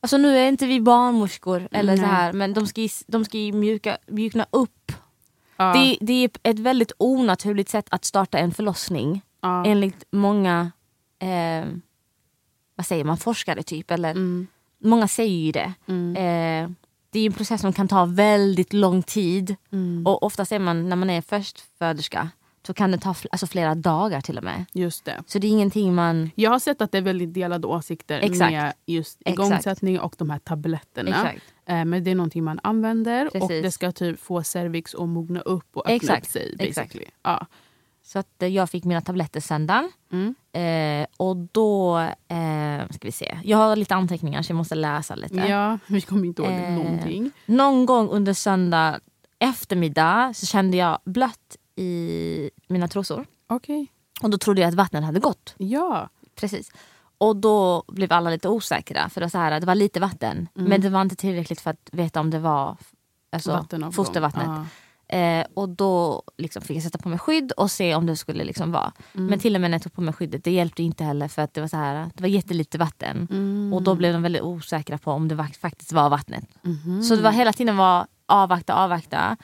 Alltså 0.00 0.16
nu 0.16 0.38
är 0.38 0.48
inte 0.48 0.66
vi 0.66 0.80
barnmorskor 0.80 1.68
eller 1.72 1.96
så 1.96 2.02
här 2.02 2.32
men 2.32 2.52
de 2.54 2.66
ska 2.66 2.88
de 3.06 3.24
ska 3.24 3.38
ju 3.38 3.52
mjuka, 3.52 3.96
mjukna 4.06 4.46
upp. 4.50 4.92
Ja, 5.62 5.72
Det, 5.80 5.98
det 6.00 6.12
är 6.12 6.30
ett 6.42 6.58
väldigt 6.58 6.92
onaturligt 6.98 7.68
sätt 7.70 7.86
att 7.90 8.04
starta 8.04 8.38
en 8.38 8.52
förlossning 8.54 9.20
ja. 9.40 9.64
enligt 9.66 10.04
många 10.10 10.72
eh, 11.18 11.64
vad 12.76 12.86
säger 12.86 13.04
man, 13.04 13.16
forskare 13.16 13.62
typ. 13.62 13.90
Eller, 13.90 14.10
Mm, 14.10 14.46
Många 14.84 15.08
säger 15.08 15.36
ju 15.38 15.52
det. 15.52 15.72
mm, 15.88 16.16
Eh, 16.16 16.70
det 17.10 17.18
är 17.20 17.26
en 17.26 17.32
process 17.32 17.60
som 17.60 17.72
kan 17.72 17.88
ta 17.88 18.04
väldigt 18.04 18.72
lång 18.72 19.02
tid. 19.02 19.56
mm. 19.72 20.06
Och 20.06 20.22
ofta 20.22 20.44
ser 20.44 20.58
man 20.58 20.88
när 20.88 20.96
man 20.96 21.10
är 21.10 21.20
förstföderska 21.22 22.28
så 22.66 22.74
kan 22.74 22.90
det 22.90 22.98
ta 22.98 23.12
fl- 23.12 23.26
alltså 23.32 23.46
flera 23.46 23.74
dagar 23.74 24.20
till 24.20 24.38
och 24.38 24.44
med. 24.44 24.64
Just 24.72 25.04
det. 25.04 25.22
Så 25.26 25.38
det 25.38 25.46
är 25.46 25.48
ingenting 25.50 25.94
man... 25.94 26.30
Jag 26.34 26.50
har 26.50 26.58
sett 26.58 26.80
att 26.80 26.92
det 26.92 26.98
är 26.98 27.02
väldigt 27.02 27.34
delade 27.34 27.66
åsikter 27.66 28.20
Exakt. 28.20 28.52
med 28.52 28.72
just 28.86 29.18
Exakt. 29.20 29.34
igångsättning 29.38 30.00
och 30.00 30.14
de 30.18 30.30
här 30.30 30.38
tabletterna. 30.38 31.10
Exakt. 31.10 31.51
Eh, 31.66 31.84
Men 31.84 32.04
det 32.04 32.10
är 32.10 32.14
någonting 32.14 32.44
man 32.44 32.60
använder 32.62 33.26
och 33.26 33.32
Precis. 33.32 33.62
det 33.62 33.70
ska 33.70 33.92
typ 33.92 34.20
få 34.20 34.42
cervix 34.42 34.94
att 34.94 35.08
mogna 35.08 35.40
upp 35.40 35.76
och 35.76 35.82
öppna 35.82 35.94
Exakt. 35.94 36.26
upp 36.26 36.32
sig. 36.32 36.56
Exakt. 36.58 36.88
Basically. 36.88 37.10
Ja. 37.22 37.46
Så 38.04 38.18
att 38.18 38.42
eh, 38.42 38.48
jag 38.48 38.70
fick 38.70 38.84
mina 38.84 39.00
tabletter 39.00 39.40
söndagen. 39.40 39.92
Mm. 40.12 40.34
Eh, 40.52 41.06
och 41.16 41.36
då, 41.36 41.98
eh, 42.28 42.88
ska 42.90 42.98
vi 43.08 43.12
se. 43.12 43.38
Jag 43.44 43.58
har 43.58 43.76
lite 43.76 43.94
anteckningar 43.94 44.42
så 44.42 44.50
jag 44.52 44.56
måste 44.56 44.74
läsa 44.74 45.14
lite. 45.14 45.34
ja, 45.36 45.78
vi 45.86 46.00
kommer 46.00 46.26
inte 46.26 46.42
ihåg 46.42 46.50
Eh, 46.52 46.72
någonting. 46.72 47.30
Någon 47.46 47.86
gång 47.86 48.08
under 48.08 48.32
söndag 48.34 49.00
eftermiddag 49.38 50.32
så 50.34 50.46
kände 50.46 50.76
jag 50.76 50.98
blött 51.04 51.56
i 51.76 52.50
mina 52.68 52.88
trosor. 52.88 53.26
Okej. 53.46 53.86
Och 54.22 54.30
då 54.30 54.38
trodde 54.38 54.60
jag 54.60 54.68
att 54.68 54.74
vattnet 54.74 55.04
hade 55.04 55.20
gått. 55.20 55.54
Ja. 55.58 56.08
Precis. 56.34 56.70
Och 57.22 57.36
då 57.36 57.84
blev 57.88 58.12
alla 58.12 58.30
lite 58.30 58.48
osäkra 58.48 59.08
för 59.08 59.20
det 59.20 59.24
var, 59.24 59.30
så 59.30 59.38
här, 59.38 59.60
det 59.60 59.66
var 59.66 59.74
lite 59.74 60.00
vatten 60.00 60.48
Mm. 60.56 60.68
men 60.68 60.80
det 60.80 60.88
var 60.90 61.02
inte 61.02 61.16
tillräckligt 61.16 61.60
för 61.60 61.70
att 61.70 61.88
veta 61.92 62.20
om 62.20 62.30
det 62.30 62.38
var 62.38 62.76
alltså, 63.32 63.66
fostervattnet. 63.92 64.48
Eh, 65.08 65.46
och 65.54 65.68
då 65.68 66.22
liksom 66.38 66.62
fick 66.62 66.76
jag 66.76 66.82
sätta 66.84 66.98
på 66.98 67.08
mig 67.08 67.18
skydd 67.18 67.52
och 67.52 67.70
se 67.70 67.94
om 67.94 68.06
det 68.06 68.16
skulle 68.16 68.44
liksom 68.44 68.72
vara. 68.72 68.92
Mm. 69.14 69.26
Men 69.26 69.38
till 69.38 69.54
och 69.54 69.60
med 69.60 69.70
när 69.70 69.74
jag 69.78 69.82
tog 69.82 69.92
på 69.92 70.00
mig 70.00 70.14
skyddet, 70.14 70.44
det 70.44 70.50
hjälpte 70.50 70.82
inte 70.82 71.04
heller 71.04 71.28
för 71.28 71.42
att 71.42 71.54
det 71.54 71.60
var 71.60 71.68
så 71.68 71.76
här, 71.76 72.10
det 72.14 72.22
var 72.22 72.28
jättelite 72.28 72.78
vatten. 72.78 73.28
Mm. 73.30 73.72
Och 73.72 73.82
då 73.82 73.94
blev 73.94 74.12
de 74.12 74.22
väldigt 74.22 74.42
osäkra 74.42 74.98
på 74.98 75.12
om 75.12 75.28
det 75.28 75.34
var, 75.34 75.44
faktiskt 75.44 75.92
var 75.92 76.10
vattnet. 76.10 76.44
Mhm. 76.62 77.02
Så 77.02 77.16
det 77.16 77.22
var 77.22 77.30
hela 77.32 77.52
tiden 77.52 77.76
var 77.76 78.06
avvakta, 78.26 78.74
avvakta. 78.74 79.36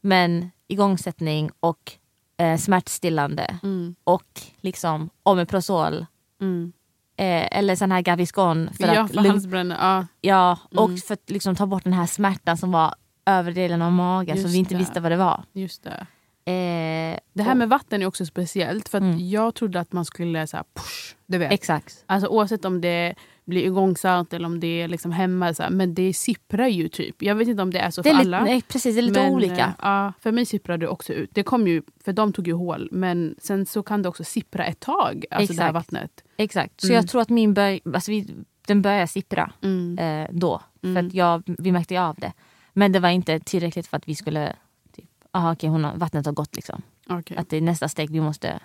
Men 0.00 0.50
igångsättning 0.68 1.50
och 1.60 1.92
eh, 2.36 2.58
smärtstillande 2.58 3.58
Mm. 3.62 3.94
och 4.04 4.40
liksom 4.60 5.10
Omeprazol 5.22 6.06
Mm. 6.40 6.72
Eh, 7.16 7.58
eller 7.58 7.76
sån 7.76 7.92
här 7.92 8.00
Gaviscon 8.02 8.70
för 8.80 8.94
ja, 8.94 9.02
att, 9.02 9.14
för 9.14 9.28
halsbränna. 9.28 9.76
Ja. 9.80 10.06
ja, 10.30 10.58
och 10.80 10.84
Mm. 10.88 10.98
för 10.98 11.14
att 11.14 11.30
liksom 11.30 11.56
ta 11.56 11.66
bort 11.66 11.84
den 11.84 11.92
här 11.92 12.06
smärtan 12.06 12.56
som 12.56 12.72
var 12.72 12.94
över 13.26 13.52
delen 13.52 13.82
av 13.82 13.92
magen 13.92 14.36
som 14.36 14.42
Just 14.42 14.54
vi 14.54 14.58
inte 14.58 14.74
det. 14.74 14.78
visste 14.78 15.00
vad 15.00 15.12
det 15.12 15.16
var. 15.16 15.42
Just 15.52 15.82
det. 15.84 16.06
Eh, 16.52 17.18
Det 17.32 17.42
här 17.42 17.50
och- 17.50 17.56
med 17.56 17.68
vatten 17.68 18.02
är 18.02 18.06
också 18.06 18.26
speciellt. 18.26 18.88
För 18.88 18.98
Mm. 18.98 19.28
Jag 19.28 19.54
trodde 19.54 19.80
att 19.80 19.92
man 19.92 20.04
skulle 20.04 20.46
så 20.46 20.56
här, 20.56 20.64
push, 20.74 21.14
du 21.26 21.38
vet. 21.38 21.52
Exakt. 21.52 22.04
Alltså 22.06 22.28
oavsett 22.28 22.64
om 22.64 22.80
det 22.80 23.14
blir 23.46 23.64
igångsatt 23.64 24.32
eller 24.32 24.46
om 24.46 24.60
det 24.60 24.82
är 24.82 24.88
liksom 24.88 25.12
hemma. 25.12 25.54
Så 25.54 25.62
här, 25.62 25.70
men 25.70 25.94
det 25.94 26.14
sipprar 26.14 26.66
ju 26.66 26.88
typ. 26.88 27.22
Jag 27.22 27.34
vet 27.34 27.48
inte 27.48 27.62
om 27.62 27.70
det 27.70 27.78
är 27.78 27.90
så 27.90 28.02
Det 28.02 28.10
för 28.10 28.16
är 28.16 28.20
alla. 28.20 28.40
lite, 28.40 28.52
nej, 28.52 28.62
precis, 28.62 28.94
det 28.94 29.00
är 29.00 29.02
lite 29.02 29.22
men, 29.22 29.32
olika. 29.34 29.56
eh, 29.66 29.70
Ja, 29.82 30.12
för 30.20 30.32
mig 30.32 30.46
sipprar 30.46 30.78
det 30.78 30.88
också 30.88 31.12
ut. 31.12 31.30
Det 31.32 31.42
kom 31.42 31.66
ju, 31.68 31.82
för 32.04 32.12
de 32.12 32.32
tog 32.32 32.46
ju 32.48 32.52
hål. 32.54 32.88
Men 32.92 33.34
sen 33.38 33.66
så 33.66 33.82
kan 33.82 34.02
det 34.02 34.08
också 34.08 34.24
sippra 34.24 34.64
ett 34.66 34.80
tag. 34.80 35.24
Alltså 35.30 35.52
det 35.52 35.62
här 35.62 35.70
Exakt. 35.70 35.74
vattnet. 35.74 36.24
Exakt. 36.36 36.80
Så 36.80 36.86
Mm. 36.86 36.94
jag 36.96 37.08
tror 37.08 37.20
att 37.22 37.28
min 37.28 37.54
bör, 37.54 37.80
alltså 37.94 38.10
vi, 38.10 38.28
den 38.66 38.82
började 38.82 39.06
sippra 39.06 39.52
Mm. 39.62 39.98
eh, 39.98 40.28
då. 40.32 40.62
För 40.80 40.88
Mm. 40.88 41.06
att 41.06 41.14
jag, 41.14 41.42
vi 41.46 41.72
märkte 41.72 41.94
ju 41.94 42.00
av 42.00 42.14
det. 42.18 42.32
Men 42.72 42.92
det 42.92 43.00
var 43.00 43.08
inte 43.08 43.40
tillräckligt 43.40 43.86
för 43.86 43.96
att 43.96 44.08
vi 44.08 44.14
skulle... 44.14 44.52
Typ, 44.96 45.04
aha, 45.32 45.52
okej, 45.52 45.68
hon 45.70 45.84
har, 45.84 45.94
vattnet 45.96 46.26
har 46.26 46.32
gått 46.32 46.56
liksom. 46.56 46.82
Okej. 47.08 47.36
Att 47.36 47.48
det 47.48 47.56
är 47.56 47.60
nästa 47.60 47.88
steg 47.88 48.10
vi 48.10 48.20
måste... 48.20 48.60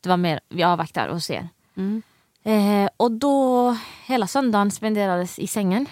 Det 0.00 0.08
var 0.08 0.16
mer, 0.16 0.40
vi 0.48 0.62
avvaktar 0.62 1.08
och 1.08 1.22
ser. 1.22 1.48
Mm. 1.76 2.02
Eh, 2.44 2.88
och 2.96 3.12
då, 3.12 3.76
hela 4.06 4.26
söndagen 4.26 4.70
spenderades 4.70 5.38
i 5.38 5.46
sängen. 5.46 5.86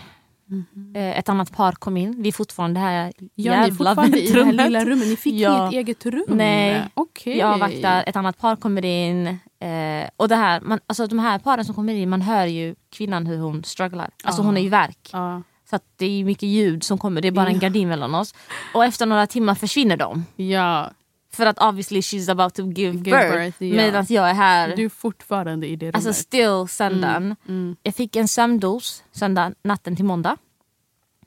Eh, 0.95 1.19
ett 1.19 1.29
annat 1.29 1.53
par 1.53 1.73
kom 1.73 1.97
in. 1.97 2.23
Vi 2.23 2.29
är 2.29 2.33
fortfarande 2.33 2.81
här 2.81 3.13
Ja, 3.35 3.61
ni 3.61 3.67
är 3.67 3.71
fortfarande 3.71 4.21
i 4.23 4.33
det 4.33 4.45
här 4.45 4.53
lilla 4.53 4.85
rummet. 4.85 5.07
Ni 5.09 5.17
fick 5.17 5.35
Ja. 5.35 5.61
inget 5.63 5.73
eget 5.89 6.07
rum? 6.07 6.25
Nej. 6.29 6.83
Okej. 6.95 7.35
Vi 7.35 7.43
avvaktar, 7.43 8.05
ett 8.07 8.17
annat 8.17 8.39
par 8.39 8.57
kommer 8.57 8.85
in. 8.85 9.27
Eh, 9.61 10.09
och 10.17 10.29
det 10.29 10.37
här, 10.37 10.61
man, 10.61 10.79
alltså 10.87 11.07
de 11.07 11.19
här 11.19 11.39
paren 11.39 11.65
som 11.65 11.75
kommer 11.75 11.95
in, 11.95 12.09
man 12.11 12.23
hör 12.23 12.47
ju 12.47 12.75
kvinnan 12.91 13.27
hur 13.27 13.39
hon 13.39 13.65
strugglar. 13.65 14.11
Alltså 14.25 14.43
hon 14.43 14.57
är 14.57 14.61
i 14.63 14.69
verk. 14.69 15.11
Ja. 15.13 15.43
Så 15.71 15.79
det 15.97 16.07
är 16.21 16.25
mycket 16.25 16.49
ljud 16.49 16.85
som 16.85 16.99
kommer, 16.99 17.21
det 17.21 17.29
är 17.29 17.33
bara 17.33 17.49
en 17.49 17.59
gardin 17.59 17.89
mellan 17.89 18.15
oss. 18.15 18.35
Och 18.75 18.85
efter 18.85 19.07
några 19.07 19.27
timmar 19.27 19.55
försvinner 19.55 19.97
de. 19.97 20.25
ja. 20.37 20.91
För 21.37 21.47
att 21.47 21.59
obviously 21.63 22.01
she's 22.01 22.31
about 22.31 22.55
to 22.55 22.63
give, 22.63 22.93
Give 22.99 23.03
birth. 23.11 23.33
birth, 23.37 23.63
ja. 23.63 23.77
Medan 23.77 24.07
jag 24.09 24.31
är 24.31 24.35
här, 24.35 24.77
Du 24.77 24.85
är 24.85 24.89
fortfarande 24.89 25.67
i 25.67 25.77
det 25.77 25.87
rummet. 25.87 25.95
alltså 25.95 26.13
still 26.13 26.65
söndagen. 26.69 27.37
mm. 27.49 27.77
Jag 27.83 27.95
fick 27.95 28.17
en 28.17 28.29
sömndos 28.29 29.05
söndag 29.13 29.53
natten 29.63 29.97
till 29.97 30.05
måndag. 30.05 30.37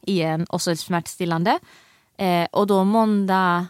Igen 0.01 0.43
och 0.45 0.61
så 0.61 0.71
ett 0.71 0.79
smärtstillande. 0.79 1.59
Eh, 2.17 2.47
och 2.51 2.67
då 2.67 2.83
måndag 2.83 3.65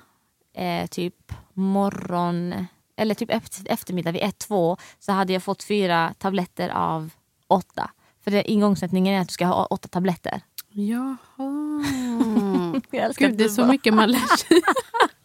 eh, 0.55 0.87
typ 0.87 1.31
morgon 1.53 2.65
eller 2.97 3.15
typ 3.15 3.29
efter, 3.31 3.71
eftermiddag 3.71 4.11
vid 4.11 4.21
1-2 4.21 4.77
så 4.99 5.11
hade 5.11 5.33
jag 5.33 5.43
fått 5.43 5.63
fyra 5.63 6.13
tabletter 6.17 6.69
av 6.69 7.09
åtta. 7.47 7.89
För 8.23 8.31
det, 8.31 8.51
ingångsättningen 8.51 9.13
är 9.15 9.21
att 9.21 9.27
du 9.27 9.31
ska 9.33 9.45
ha 9.45 9.65
åtta 9.65 9.87
tabletter. 9.87 10.41
Jaha. 10.71 11.15
Jag 12.91 13.13
Gud, 13.15 13.37
det 13.37 13.43
är 13.43 13.49
så 13.49 13.65
mycket 13.65 13.93
man 13.93 14.11
lär 14.11 14.37
sig. 14.37 14.61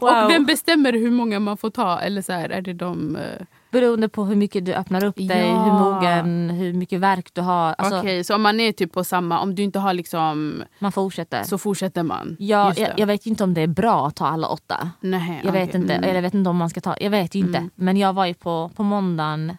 Wow. 0.00 0.08
Och 0.24 0.30
vem 0.30 0.44
bestämmer 0.46 0.92
hur 0.92 1.10
många 1.10 1.40
man 1.40 1.56
får 1.56 1.70
ta? 1.70 1.98
Eller 2.00 2.22
så 2.22 2.32
här, 2.32 2.48
är 2.48 2.62
det 2.62 2.72
de... 2.72 3.16
eh, 3.16 3.22
Beroende 3.70 4.08
på 4.08 4.24
hur 4.24 4.36
mycket 4.36 4.64
du 4.66 4.74
öppnar 4.74 5.04
upp 5.04 5.16
dig, 5.16 5.46
Ja. 5.46 5.62
hur 5.64 5.72
mogen, 5.72 6.50
hur 6.50 6.72
mycket 6.72 7.00
verk 7.00 7.30
du 7.34 7.40
har. 7.40 7.74
Alltså, 7.78 7.98
Okej, 7.98 8.24
så 8.24 8.34
om 8.34 8.42
man 8.42 8.60
är 8.60 8.72
typ 8.72 8.92
på 8.92 9.04
samma... 9.04 9.40
Om 9.40 9.54
du 9.54 9.62
inte 9.62 9.78
har 9.78 9.94
liksom... 9.94 10.62
Man 10.78 10.92
fortsätter. 10.92 11.42
Så 11.42 11.58
fortsätter 11.58 12.02
man? 12.02 12.36
ja, 12.38 12.72
jag, 12.76 12.90
jag 12.96 13.06
vet 13.06 13.26
inte 13.26 13.44
om 13.44 13.54
det 13.54 13.60
är 13.60 13.66
bra 13.66 14.06
att 14.06 14.16
ta 14.16 14.26
alla 14.26 14.48
åtta. 14.48 14.90
Nej, 15.00 15.40
Jag 15.44 15.52
vet 15.52 15.68
okej. 15.68 15.80
inte. 15.80 15.94
Mm. 15.94 16.04
Eller 16.04 16.14
jag 16.14 16.22
vet 16.22 16.34
inte 16.34 16.50
om 16.50 16.56
man 16.56 16.70
ska 16.70 16.80
ta. 16.80 16.96
Jag 17.00 17.10
vet 17.10 17.34
ju 17.34 17.38
inte. 17.38 17.58
Mm. 17.58 17.70
Men 17.74 17.96
jag 17.96 18.12
var 18.12 18.26
ju 18.26 18.34
på, 18.34 18.70
på 18.76 18.82
måndagen. 18.82 19.56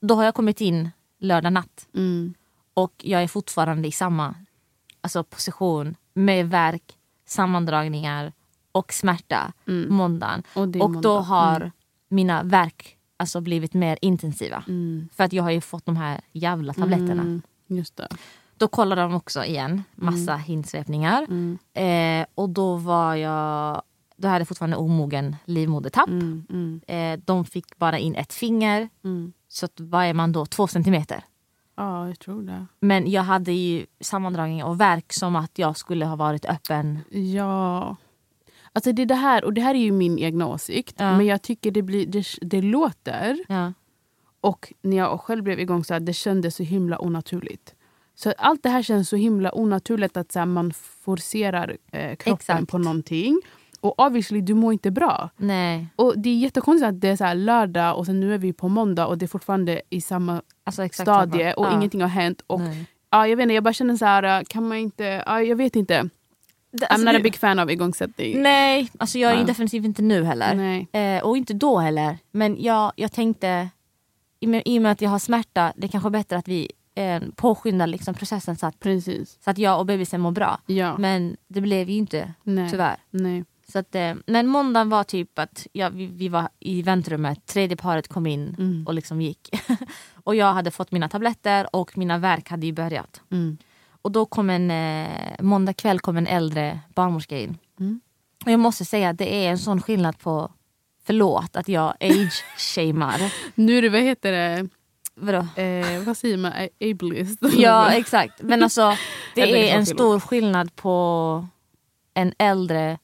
Då 0.00 0.14
har 0.14 0.24
jag 0.24 0.34
kommit 0.34 0.60
in 0.60 0.90
lördag 1.20 1.52
natt. 1.52 1.86
Mm. 1.94 2.34
Och 2.74 2.92
jag 2.98 3.22
är 3.22 3.28
fortfarande 3.28 3.88
i 3.88 3.92
samma 3.92 4.34
alltså, 5.00 5.24
position. 5.24 5.94
Med 6.14 6.50
verk, 6.50 6.82
sammandragningar 7.26 8.32
och 8.72 8.92
smärta. 8.92 9.52
Mm. 9.68 9.94
Måndagen. 9.94 10.42
Och, 10.54 10.62
Och 10.62 10.68
då 10.68 10.78
måndag. 10.88 11.20
har 11.20 11.56
Mm. 11.56 11.70
mina 12.08 12.42
verk 12.42 12.96
alltså, 13.16 13.40
blivit 13.40 13.74
mer 13.74 13.98
intensiva. 14.02 14.64
Mm. 14.68 15.08
För 15.12 15.24
att 15.24 15.32
jag 15.32 15.42
har 15.42 15.50
ju 15.50 15.60
fått 15.60 15.86
de 15.86 15.96
här 15.96 16.20
jävla 16.32 16.72
tabletterna. 16.74 17.22
Mm. 17.22 17.42
Just 17.66 17.96
det. 17.96 18.08
Då 18.56 18.68
kollade 18.68 19.02
de 19.02 19.14
också 19.14 19.44
igen, 19.44 19.82
massa 19.94 20.36
hinsvepningar. 20.36 21.22
Mm. 21.22 21.58
Eh, 21.74 22.26
och 22.34 22.48
då 22.48 22.76
var 22.76 23.14
jag, 23.14 23.82
då 24.16 24.28
hade 24.28 24.40
jag 24.40 24.48
fortfarande 24.48 24.76
omogen 24.76 25.36
livmodertapp. 25.44 26.08
Mm, 26.08 26.46
mm, 26.50 26.80
Eh, 26.86 27.20
de 27.24 27.44
fick 27.44 27.78
bara 27.78 27.98
in 27.98 28.14
ett 28.14 28.32
finger, 28.32 28.88
mm. 29.04 29.32
så 29.48 29.66
att, 29.66 29.72
vad 29.80 30.04
är 30.04 30.14
man 30.14 30.32
då? 30.32 30.46
Två 30.46 30.66
centimeter. 30.66 31.24
Ja, 31.76 32.08
jag 32.08 32.18
tror 32.18 32.42
det. 32.42 32.66
Men 32.80 33.10
jag 33.10 33.22
hade 33.22 33.52
ju 33.52 33.86
sammandragning 34.00 34.64
och 34.64 34.80
verk 34.80 35.12
som 35.12 35.36
att 35.36 35.58
jag 35.58 35.76
skulle 35.76 36.06
ha 36.06 36.16
varit 36.16 36.44
öppen. 36.44 36.98
Ja. 37.10 37.96
Alltså 38.72 38.92
det, 38.92 39.02
är 39.02 39.06
det 39.06 39.14
här, 39.14 39.44
och 39.44 39.52
det 39.52 39.60
här 39.60 39.74
är 39.74 39.78
ju 39.78 39.92
min 39.92 40.18
egna 40.18 40.46
åsikt. 40.46 40.94
Ja. 40.98 41.16
Men 41.16 41.26
jag 41.26 41.42
tycker 41.42 41.70
det, 41.70 41.82
blir, 41.82 42.06
det, 42.06 42.24
det 42.40 42.62
låter, 42.62 43.38
Ja. 43.48 43.72
och 44.40 44.72
när 44.82 44.96
jag 44.96 45.20
själv 45.20 45.42
blev 45.44 45.60
igång 45.60 45.84
så 45.84 45.92
här, 45.94 46.00
det 46.00 46.12
kändes 46.12 46.56
så 46.56 46.62
himla 46.62 46.98
onaturligt. 47.02 47.74
Så 48.14 48.32
allt 48.38 48.62
det 48.62 48.68
här 48.68 48.82
känns 48.82 49.08
så 49.08 49.16
himla 49.16 49.54
onaturligt 49.54 50.16
att 50.16 50.32
så 50.32 50.38
här, 50.38 50.46
man 50.46 50.72
forcerar 51.04 51.76
eh, 51.92 52.16
kroppen 52.16 52.34
Exakt. 52.34 52.68
på 52.70 52.78
någonting. 52.78 53.40
Och 53.80 54.00
obviously, 54.00 54.40
du 54.40 54.54
mår 54.54 54.72
inte 54.72 54.90
bra. 54.90 55.30
Nej, 55.36 55.86
Och 55.96 56.18
Det 56.18 56.28
är 56.30 56.36
jättekonstigt 56.38 56.88
att 56.88 57.00
det 57.00 57.08
är 57.08 57.16
så 57.16 57.24
här 57.24 57.34
lördag 57.34 57.98
och 57.98 58.06
sen 58.06 58.20
nu 58.20 58.34
är 58.34 58.38
vi 58.38 58.52
på 58.52 58.68
måndag 58.68 59.06
och 59.06 59.18
det 59.18 59.24
är 59.26 59.28
fortfarande 59.28 59.82
i 59.90 60.00
samma 60.00 60.42
alltså 60.64 60.88
stadie 60.92 61.52
samma. 61.52 61.54
och 61.54 61.66
Ja. 61.72 61.76
ingenting 61.76 62.00
har 62.00 62.08
hänt. 62.08 62.42
Och, 62.46 62.60
ja, 63.10 63.26
jag, 63.26 63.36
vet 63.36 63.42
inte, 63.42 63.54
jag 63.54 63.64
bara 63.64 63.72
känner 63.74 63.96
så 63.96 64.04
här, 64.04 64.44
kan 64.44 64.68
man 64.68 64.78
inte... 64.78 65.22
Ja, 65.26 65.42
jag 65.42 65.56
vet 65.56 65.76
inte. 65.76 66.08
Det- 66.72 66.86
I'm 66.86 66.88
alltså, 66.90 67.04
not 67.06 67.14
a 67.14 67.18
det- 67.18 67.22
big 67.22 67.36
fan 67.36 67.58
av 67.58 67.70
igångsättning. 67.70 68.42
Nej, 68.42 68.90
alltså 68.98 69.18
jag 69.18 69.32
är 69.32 69.36
Ja. 69.38 69.44
definitivt 69.44 69.84
inte 69.84 70.02
nu 70.02 70.24
heller. 70.24 70.86
Eh, 70.92 71.22
och 71.22 71.36
inte 71.36 71.54
då 71.54 71.78
heller. 71.78 72.18
Men 72.30 72.62
jag, 72.62 72.92
jag 72.96 73.12
tänkte, 73.12 73.68
i 74.40 74.46
och, 74.46 74.50
med, 74.50 74.62
i 74.64 74.78
och 74.78 74.82
med 74.82 74.92
att 74.92 75.00
jag 75.00 75.10
har 75.10 75.18
smärta, 75.18 75.72
det 75.76 75.86
är 75.86 75.88
kanske 75.88 76.10
bättre 76.10 76.36
att 76.36 76.48
vi 76.48 76.70
eh, 76.94 77.22
påskyndar 77.36 77.86
liksom 77.86 78.14
processen 78.14 78.56
så 78.56 78.66
att, 78.66 78.80
Precis. 78.80 79.38
så 79.44 79.50
att 79.50 79.58
jag 79.58 79.78
och 79.78 79.86
bebisen 79.86 80.20
mår 80.20 80.30
bra. 80.30 80.60
Ja. 80.66 80.98
Men 80.98 81.36
det 81.48 81.60
blev 81.60 81.90
ju 81.90 81.96
inte, 81.96 82.32
Nej. 82.42 82.70
tyvärr. 82.70 82.96
Nej. 83.10 83.44
Så 83.72 83.78
att, 83.78 83.94
eh, 83.94 84.14
men 84.26 84.46
måndagen 84.46 84.88
var 84.88 85.04
typ 85.04 85.38
att 85.38 85.66
ja, 85.72 85.88
vi, 85.88 86.06
vi 86.06 86.28
var 86.28 86.48
i 86.60 86.82
väntrummet, 86.82 87.46
tredje 87.46 87.76
paret 87.76 88.08
kom 88.08 88.26
in 88.26 88.56
Mm. 88.58 88.86
och 88.86 88.94
liksom 88.94 89.20
gick. 89.20 89.48
och 90.24 90.34
jag 90.34 90.52
hade 90.52 90.70
fått 90.70 90.90
mina 90.92 91.08
tabletter 91.08 91.76
och 91.76 91.98
mina 91.98 92.18
verk 92.18 92.48
hade 92.50 92.66
ju 92.66 92.72
börjat. 92.72 93.20
Mm. 93.30 93.56
Och 94.02 94.12
då 94.12 94.26
kom 94.26 94.50
en, 94.50 94.70
eh, 94.70 95.34
måndag 95.40 95.72
kväll 95.72 96.00
kom 96.00 96.16
en 96.16 96.26
äldre 96.26 96.80
barnmorska 96.94 97.38
in. 97.38 97.58
Mm. 97.80 98.00
Och 98.44 98.50
jag 98.50 98.60
måste 98.60 98.84
säga 98.84 99.08
att 99.08 99.18
det 99.18 99.34
är 99.34 99.50
en 99.50 99.58
sån 99.58 99.82
skillnad 99.82 100.18
på, 100.18 100.52
förlåt 101.06 101.56
att 101.56 101.68
jag 101.68 101.94
age-shamear. 102.00 103.32
Nu 103.54 103.78
är 103.78 103.82
det, 103.82 103.88
vad 103.88 104.00
heter 104.00 104.32
det? 104.32 104.68
Vadå? 105.14 105.38
Eh, 105.62 106.02
vad 106.06 106.16
säger 106.16 106.36
man? 106.36 106.52
Ableist? 106.80 107.38
Ja 107.56 107.90
exakt, 107.92 108.42
men 108.42 108.62
alltså 108.62 108.96
det 109.34 109.70
är 109.70 109.76
en 109.76 109.86
stor 109.86 110.20
skillnad 110.20 110.76
på 110.76 111.46
en 112.14 112.32
äldre 112.38 112.98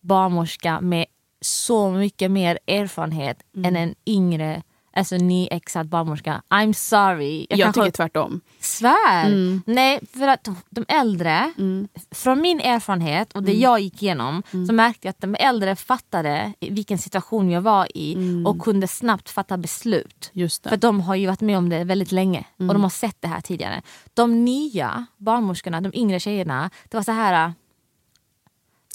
barnmorska 0.00 0.80
med 0.80 1.06
så 1.40 1.90
mycket 1.90 2.30
mer 2.30 2.58
erfarenhet 2.66 3.42
Mm. 3.56 3.64
än 3.68 3.82
en 3.82 3.94
yngre, 4.06 4.62
alltså 4.96 5.16
nyexad 5.16 5.88
barnmorska. 5.88 6.42
I'm 6.48 6.72
sorry. 6.72 7.46
Jag, 7.50 7.58
kanske 7.60 7.80
tycker 7.82 7.90
tvärtom. 7.96 8.40
svär. 8.60 9.26
Mm. 9.26 9.62
Nej, 9.66 10.00
för 10.12 10.28
att 10.28 10.48
de 10.70 10.84
äldre, 10.88 11.52
Mm. 11.58 11.88
från 12.10 12.40
min 12.40 12.60
erfarenhet 12.60 13.32
och 13.32 13.42
det 13.42 13.52
jag 13.52 13.80
gick 13.80 14.02
igenom 14.02 14.42
så 14.68 14.72
märkte 14.72 15.06
jag 15.08 15.10
att 15.10 15.20
de 15.20 15.34
äldre 15.34 15.76
fattade 15.76 16.52
vilken 16.60 16.98
situation 16.98 17.50
jag 17.50 17.60
var 17.60 17.88
i 17.96 18.14
Mm. 18.14 18.46
och 18.46 18.58
kunde 18.58 18.88
snabbt 18.88 19.30
fatta 19.30 19.56
beslut. 19.56 20.30
Just 20.32 20.62
det. 20.62 20.68
För 20.70 20.76
de 20.76 21.00
har 21.00 21.14
ju 21.14 21.26
varit 21.26 21.40
med 21.40 21.58
om 21.58 21.68
det 21.68 21.84
väldigt 21.84 22.12
länge 22.12 22.44
Mm. 22.58 22.68
och 22.70 22.74
de 22.74 22.82
har 22.82 22.90
sett 22.90 23.16
det 23.20 23.28
här 23.28 23.40
tidigare. 23.40 23.82
De 24.14 24.44
nya 24.44 25.06
barnmorskorna, 25.16 25.80
de 25.80 25.90
yngre 25.94 26.20
tjejerna, 26.20 26.70
det 26.88 26.96
var 26.96 27.04
så 27.04 27.12
här... 27.12 27.52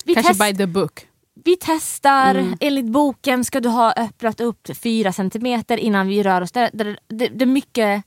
Vi, 0.05 0.13
Kanske 0.13 0.34
test, 0.34 0.41
by 0.51 0.58
the 0.58 0.65
book. 0.67 1.08
Vi 1.44 1.58
testar, 1.60 2.36
Mm. 2.36 2.58
enligt 2.60 2.86
boken 2.86 3.44
ska 3.46 3.60
du 3.60 3.70
ha 3.70 3.94
öppnat 3.94 4.42
upp 4.42 4.77
fyra 4.84 5.14
centimeter 5.14 5.77
innan 5.77 6.08
vi 6.08 6.24
rör 6.24 6.42
oss. 6.42 6.51
Det, 6.51 6.70
det, 6.74 6.96
det, 7.08 7.27
det, 7.27 7.44
är 7.44 7.48
mycket, 7.48 8.04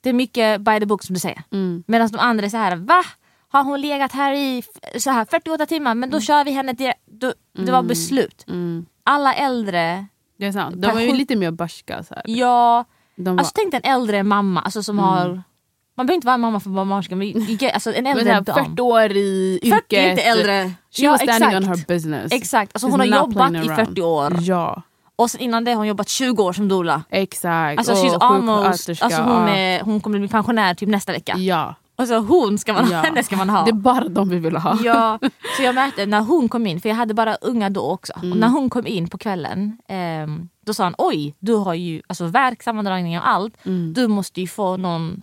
det 0.00 0.08
är 0.08 0.12
mycket 0.12 0.60
by 0.60 0.80
the 0.80 0.86
book 0.86 1.02
som 1.02 1.14
du 1.14 1.20
säger. 1.20 1.42
Mm. 1.52 1.84
Medan 1.86 2.08
de 2.08 2.18
andra 2.18 2.44
är 2.44 2.48
så 2.50 2.56
här, 2.56 2.76
va? 2.76 3.02
Har 3.48 3.64
hon 3.64 3.80
legat 3.80 4.12
här 4.12 4.32
i 4.32 4.62
så 4.98 5.10
här 5.10 5.24
48 5.24 5.66
timmar? 5.66 5.94
Men 5.94 6.10
då 6.10 6.20
kör 6.20 6.44
vi 6.44 6.50
henne 6.50 6.72
direkt. 6.72 7.00
Då, 7.06 7.32
det 7.52 7.72
var 7.72 7.82
beslut. 7.82 8.44
Mm. 8.48 8.86
Alla 9.04 9.34
äldre, 9.34 10.06
Det 10.38 10.46
är 10.46 10.52
sant. 10.52 10.82
De 10.82 10.94
var 10.94 11.00
ju 11.00 11.12
lite 11.12 11.36
mer 11.36 11.50
barska. 11.50 12.02
Så 12.04 12.14
här. 12.14 12.22
ja. 12.26 12.84
De 13.16 13.30
var, 13.36 13.38
Alltså 13.38 13.52
tänk 13.56 13.70
dig 13.70 13.80
en 13.84 13.92
äldre 13.92 14.22
mamma 14.22 14.60
alltså, 14.60 14.82
som 14.82 14.98
har... 14.98 15.42
Man 16.00 16.06
behöver 16.06 16.16
inte 16.16 16.26
vara 16.26 16.36
mamma 16.38 16.60
för 16.60 16.70
att 16.70 16.74
vara 16.74 16.84
barnmorska 16.84 17.16
men 17.16 17.34
alltså, 17.74 17.94
en 17.94 18.06
äldre 18.06 18.40
dam. 18.40 18.64
40 18.64 18.82
år 18.82 19.10
i 19.10 19.60
yrket. 19.62 19.78
40 19.78 19.96
är 19.96 20.10
inte 20.10 20.22
äldre. 20.22 20.64
She 20.64 21.02
ja, 21.02 21.10
was 21.10 21.20
standing 21.22 21.48
exakt. 21.48 21.56
on 21.56 21.64
her 21.64 21.84
business. 21.88 22.32
Exakt, 22.32 22.70
alltså 22.74 22.88
hon 22.88 23.00
har 23.00 23.06
jobbat 23.06 23.52
i 23.52 23.56
around. 23.56 23.76
40 23.76 24.02
år. 24.02 24.36
Ja, 24.40 24.82
Och 25.16 25.30
sen 25.30 25.40
innan 25.40 25.64
det 25.64 25.70
har 25.70 25.76
hon 25.76 25.86
jobbat 25.86 26.08
20 26.08 26.42
år 26.42 26.52
som 26.52 26.68
doula. 26.68 27.02
exakt. 27.10 27.78
Alltså 27.78 27.92
she's 27.92 28.16
almost, 28.20 28.66
sjuksköterska, 28.68 29.04
alltså 29.04 29.22
hon, 29.22 29.48
är, 29.48 29.80
hon 29.80 30.00
kommer 30.00 30.18
bli 30.18 30.28
pensionär 30.28 30.74
typ 30.74 30.88
nästa 30.88 31.12
vecka. 31.12 31.36
Ja. 31.38 31.74
Alltså 31.96 32.18
hon 32.18 32.58
ska 32.58 32.72
man, 32.72 32.90
Ja. 32.90 33.00
henne 33.04 33.22
ska 33.22 33.36
man 33.36 33.50
ha. 33.50 33.64
Det 33.64 33.70
är 33.70 33.72
bara 33.72 34.08
de 34.08 34.28
vi 34.28 34.38
vill 34.38 34.56
ha. 34.56 34.78
Ja, 34.84 35.18
så 35.56 35.62
jag 35.62 35.74
märkte 35.74 36.06
när 36.06 36.20
hon 36.20 36.48
kom 36.48 36.66
in, 36.66 36.80
för 36.80 36.88
jag 36.88 36.96
hade 36.96 37.14
bara 37.14 37.34
unga 37.34 37.70
då 37.70 37.80
också. 37.80 38.12
Mm. 38.16 38.32
Och 38.32 38.38
när 38.38 38.48
hon 38.48 38.70
kom 38.70 38.86
in 38.86 39.08
på 39.08 39.18
kvällen, 39.18 39.78
ehm, 39.88 40.48
då 40.66 40.74
sa 40.74 40.84
han 40.84 40.94
oj, 40.98 41.34
du 41.38 41.54
har 41.54 41.74
ju 41.74 42.02
alltså, 42.06 42.26
värk, 42.26 42.62
sammandragning 42.62 43.18
och 43.18 43.28
allt. 43.28 43.66
Mm. 43.66 43.92
Du 43.92 44.08
måste 44.08 44.40
ju 44.40 44.46
få 44.46 44.76
någon 44.76 45.22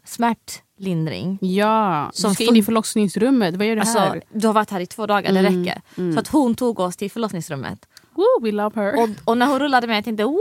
smärtlindring. 0.78 1.38
Ja, 1.42 2.10
Som 2.14 2.30
du 2.30 2.36
ska 2.36 2.44
in 2.44 2.56
i 2.56 2.64
förlossningsrummet. 2.64 3.56
Vad 3.56 3.68
gör 3.68 3.76
du 3.76 3.82
Alltså, 3.82 4.00
här? 4.00 4.22
du 4.32 4.48
har 4.48 4.54
varit 4.54 4.70
här 4.72 4.80
i 4.80 4.86
två 4.86 5.06
dagar, 5.06 5.34
det 5.34 5.40
Mm, 5.40 5.66
räcker. 5.66 5.82
mm. 5.98 6.14
Så 6.14 6.20
att 6.20 6.28
hon 6.28 6.56
tog 6.56 6.80
oss 6.80 6.98
till 6.98 7.12
förlossningsrummet. 7.12 7.86
Woo, 8.16 8.42
we 8.44 8.52
love 8.52 8.82
her. 8.82 9.04
Och, 9.04 9.10
och 9.26 9.38
när 9.38 9.46
hon 9.46 9.60
rullade 9.60 9.88
med 9.88 9.98
jag 9.98 10.04
tänkte 10.04 10.24
wow! 10.24 10.38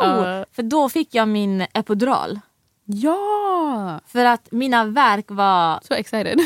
Ja. 0.00 0.44
För 0.52 0.62
då 0.62 0.88
fick 0.88 1.14
jag 1.14 1.28
min 1.28 1.66
epidural. 1.72 2.40
ja! 2.84 4.00
För 4.06 4.24
att 4.24 4.48
mina 4.52 4.84
verk 4.84 5.24
var... 5.28 5.80
Så 5.82 5.94
excited. 5.94 6.40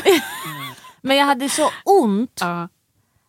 Men 1.01 1.17
jag 1.17 1.25
hade 1.25 1.49
så 1.49 1.69
ont 1.85 2.37
ja. 2.41 2.67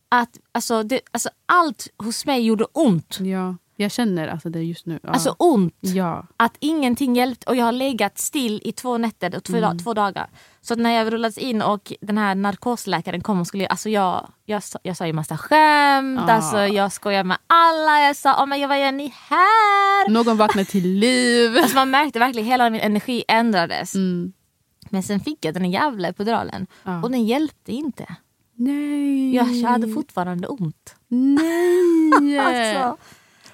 att 0.09 0.39
alltså, 0.53 0.83
det, 0.83 1.01
alltså, 1.11 1.29
allt 1.47 1.89
hos 1.99 2.27
mig 2.27 2.41
gjorde 2.41 2.65
ont. 2.73 3.19
ja, 3.21 3.55
jag 3.81 3.93
känner 3.93 4.29
alltså 4.29 4.49
det 4.51 4.63
just 4.63 4.87
nu. 4.87 5.01
Ja. 5.03 5.09
Alltså 5.11 5.35
ont. 5.39 5.75
ja. 5.81 6.27
Att 6.37 6.57
ingenting 6.61 7.17
hjälpte 7.17 7.47
och 7.51 7.57
jag 7.57 7.65
har 7.65 7.73
legat 7.73 8.19
still 8.19 8.61
i 8.65 8.73
två 8.73 8.99
nätter 8.99 9.37
och 9.37 9.45
två, 9.45 9.57
Mm. 9.57 9.79
två 9.79 9.95
dagar. 9.95 10.31
Så 10.61 10.75
när 10.75 10.91
jag 10.91 11.13
rullades 11.13 11.39
in 11.39 11.63
och 11.63 11.93
den 12.01 12.19
här 12.19 12.35
narkosläkaren 12.35 13.21
kom 13.21 13.41
och 13.41 13.47
skulle, 13.47 13.67
alltså 13.67 13.89
jag, 13.89 14.29
jag, 14.47 14.63
sa- 14.63 14.79
jag 14.83 14.97
sa 14.97 15.07
ju 15.07 15.13
massa 15.13 15.37
skämt, 15.39 16.21
Ah. 16.29 16.33
alltså 16.33 16.59
jag 16.59 16.93
skojar 16.93 17.25
med 17.25 17.39
alla, 17.47 18.01
jag 18.07 18.17
sa 18.17 18.43
oh 18.43 18.47
men 18.47 18.69
vad 18.69 18.81
gör 18.81 18.93
ni 18.93 19.13
här? 19.29 20.09
Någon 20.11 20.37
vaknar 20.37 20.65
till 20.65 20.89
liv. 20.89 21.57
Alltså 21.59 21.77
man 21.77 21.91
märkte 21.91 22.19
verkligen 22.19 22.49
hela 22.49 22.71
min 22.71 22.81
energi 22.81 23.25
ändrades. 23.29 23.95
Mm. 23.95 24.33
Men 24.91 25.03
sen 25.03 25.21
fick 25.21 25.45
jag 25.45 25.55
den 25.55 25.65
här 25.65 25.71
jävla 25.71 26.09
epiduralen 26.09 26.67
Ja. 26.85 27.03
och 27.03 27.11
den 27.11 27.25
hjälpte 27.27 27.73
inte. 27.73 28.07
Nej. 28.55 29.35
Jag 29.37 29.45
hade 29.69 29.89
fortfarande 29.89 30.49
ont. 30.49 30.95
Nej. 31.09 31.81
Alltså, 32.41 32.97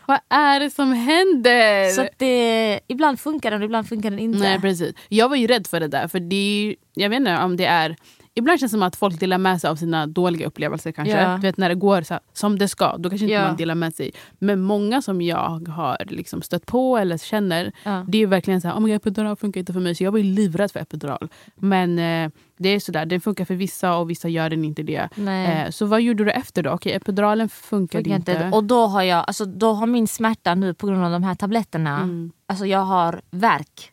Vad 0.07 0.19
är 0.29 0.61
det 0.61 0.71
som 0.71 0.93
händer? 0.93 1.91
så 1.91 2.09
det, 2.17 2.81
ibland 2.89 3.21
funkar 3.21 3.51
den 3.51 3.61
och 3.61 3.65
ibland 3.67 3.89
funkar 3.89 4.11
den 4.11 4.19
inte. 4.19 4.39
Nej 4.39 4.61
precis. 4.61 4.95
Jag 5.09 5.29
var 5.29 5.37
ju 5.37 5.47
rädd 5.47 5.67
för 5.67 5.81
det 5.81 5.89
där. 5.89 6.09
För 6.09 6.21
det 6.21 6.37
är, 6.37 6.65
ju- 6.67 6.77
jag 6.95 7.09
vet 7.11 7.17
inte 7.17 7.37
om 7.39 7.57
det 7.57 7.65
är... 7.67 7.97
Ibland 8.39 8.61
känns 8.61 8.73
det 8.73 8.75
som 8.77 8.83
att 8.83 8.97
folk 8.97 9.21
delar 9.21 9.39
med 9.39 9.61
sig 9.61 9.71
av 9.71 9.77
sina 9.77 10.07
dåliga 10.07 10.47
upplevelser. 10.47 10.93
kanske. 10.93 11.21
Ja. 11.23 11.35
Du 11.35 11.41
vet 11.43 11.57
när 11.57 11.69
det 11.69 11.75
går 11.75 12.03
så 12.03 12.15
här, 12.15 12.21
som 12.33 12.59
det 12.59 12.69
ska, 12.69 12.97
då 12.97 13.09
kanske 13.11 13.25
inte 13.25 13.35
Ja. 13.35 13.47
man 13.49 13.57
delar 13.57 13.75
med 13.75 13.95
sig. 13.95 14.11
Men 14.39 14.61
många 14.61 15.03
som 15.03 15.23
jag 15.23 15.69
har 15.69 15.97
liksom 16.07 16.43
stött 16.43 16.67
på 16.67 16.97
eller 16.99 17.19
känner, 17.19 17.73
Ja. 17.85 18.05
det 18.09 18.23
är 18.23 18.27
verkligen 18.27 18.61
så 18.61 18.69
här, 18.69 18.75
oh 18.77 18.81
my 18.81 18.89
God, 18.89 18.97
epidural 18.97 19.37
funkar 19.37 19.59
inte 19.61 19.73
för 19.73 19.81
mig. 19.81 19.95
Så 19.95 20.05
jag 20.05 20.13
var 20.13 20.19
ju 20.19 20.25
livrädd 20.25 20.73
för 20.73 20.81
epidural. 20.81 21.29
Men 21.55 21.99
eh, 21.99 22.31
det 22.59 22.69
är 22.69 22.81
sådär, 22.81 23.07
den 23.07 23.21
funkar 23.21 23.45
för 23.45 23.55
vissa 23.55 23.97
och 23.97 24.11
vissa 24.11 24.29
gör 24.29 24.51
den 24.51 24.65
inte 24.65 24.83
det. 24.83 25.09
Eh, 25.29 25.71
så 25.71 25.87
vad 25.87 26.03
gjorde 26.03 26.25
du 26.25 26.31
efter 26.31 26.63
då? 26.63 26.71
Okej, 26.71 26.93
epiduralen 26.93 27.49
funkade 27.49 28.05
Funkar 28.05 28.17
inte. 28.19 28.33
inte. 28.33 28.57
Och 28.57 28.65
då 28.65 28.87
har 28.87 29.03
jag, 29.03 29.25
alltså 29.27 29.45
då 29.45 29.73
har 29.73 29.87
min 29.87 30.09
smärta 30.09 30.55
nu 30.55 30.75
på 30.75 30.87
grund 30.87 31.05
av 31.05 31.11
de 31.11 31.23
här 31.23 31.35
tabletterna, 31.35 31.97
Mm. 31.99 32.33
alltså 32.47 32.67
jag 32.67 32.79
har 32.85 33.21
verk. 33.31 33.91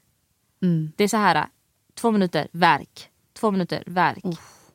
Mm. 0.61 0.91
Det 0.95 1.03
är 1.03 1.07
så 1.07 1.17
här, 1.17 1.45
två 1.95 2.11
minuter 2.11 2.47
verk, 2.51 3.09
två 3.43 3.51
minuter 3.51 3.83
verk. 3.85 4.23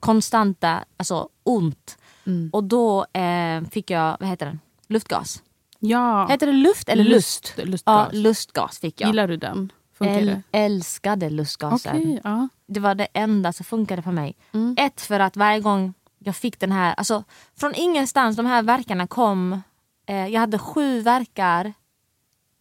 Konstanta, 0.01 0.85
alltså 0.97 1.29
ont. 1.43 1.99
Mm. 2.27 2.51
Och 2.53 2.65
då 2.65 3.07
eh, 3.13 3.63
fick 3.71 3.91
jag, 3.91 4.17
vad 4.21 4.29
heter 4.29 4.47
den? 4.47 4.61
Luftgas. 4.87 5.43
Ja, 5.79 6.27
Heter 6.27 6.47
det 6.47 6.53
luft 6.53 6.89
eller 6.89 7.05
lust? 7.05 7.55
lust. 7.57 7.69
lustgas. 7.69 8.09
Ja, 8.13 8.19
lustgas 8.19 8.79
fick 8.79 9.01
jag. 9.01 9.09
Gillar 9.09 9.29
du 9.29 9.37
den? 9.37 9.73
Funkar 9.95 10.21
det? 10.21 10.43
älskade 10.53 11.31
lustgasen. 11.31 11.97
Okej, 11.97 12.21
ja. 12.25 12.49
Det 12.67 12.81
var 12.81 12.95
det 12.95 13.09
enda 13.13 13.53
som 13.53 13.65
funkade 13.65 14.03
för 14.03 14.13
mig. 14.13 14.37
Mm. 14.53 14.77
Ett 14.79 15.01
för 15.01 15.21
att 15.21 15.37
varje 15.37 15.61
gång 15.61 15.95
jag 16.19 16.37
fick 16.37 16.61
den 16.61 16.73
här, 16.73 16.95
alltså 16.95 17.25
från 17.57 17.75
ingenstans, 17.75 18.37
de 18.37 18.47
här 18.47 18.63
verkarna 18.63 19.07
kom. 19.07 19.63
Eh, 20.07 20.27
jag 20.27 20.41
hade 20.41 20.59
sju 20.59 21.01
verkar 21.01 21.75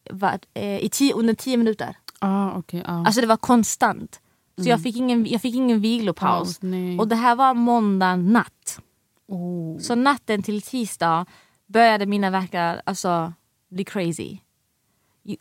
var, 0.09 0.39
eh, 0.53 0.79
i 0.79 0.89
tio, 0.89 1.13
under 1.13 1.33
tio 1.33 1.57
minuter. 1.57 1.97
Ah, 2.19 2.57
okay, 2.57 2.81
ah. 2.85 3.05
Alltså 3.05 3.21
det 3.21 3.27
var 3.27 3.37
konstant. 3.37 4.19
Så 4.63 4.69
jag, 4.69 4.83
fick 4.83 4.95
ingen, 4.95 5.25
jag 5.25 5.41
fick 5.41 5.55
ingen 5.55 5.79
vilopaus. 5.79 6.47
Paus, 6.47 6.61
nej. 6.61 6.99
Och 6.99 7.07
det 7.07 7.15
här 7.15 7.35
var 7.35 7.53
måndag 7.53 8.15
natt. 8.15 8.79
oh. 9.27 9.79
Så 9.79 9.95
natten 9.95 10.43
till 10.43 10.61
tisdag 10.61 11.25
började 11.65 12.05
mina 12.05 12.29
verkar 12.29 12.81
alltså, 12.85 13.33
bli 13.69 13.83
crazy. 13.83 14.37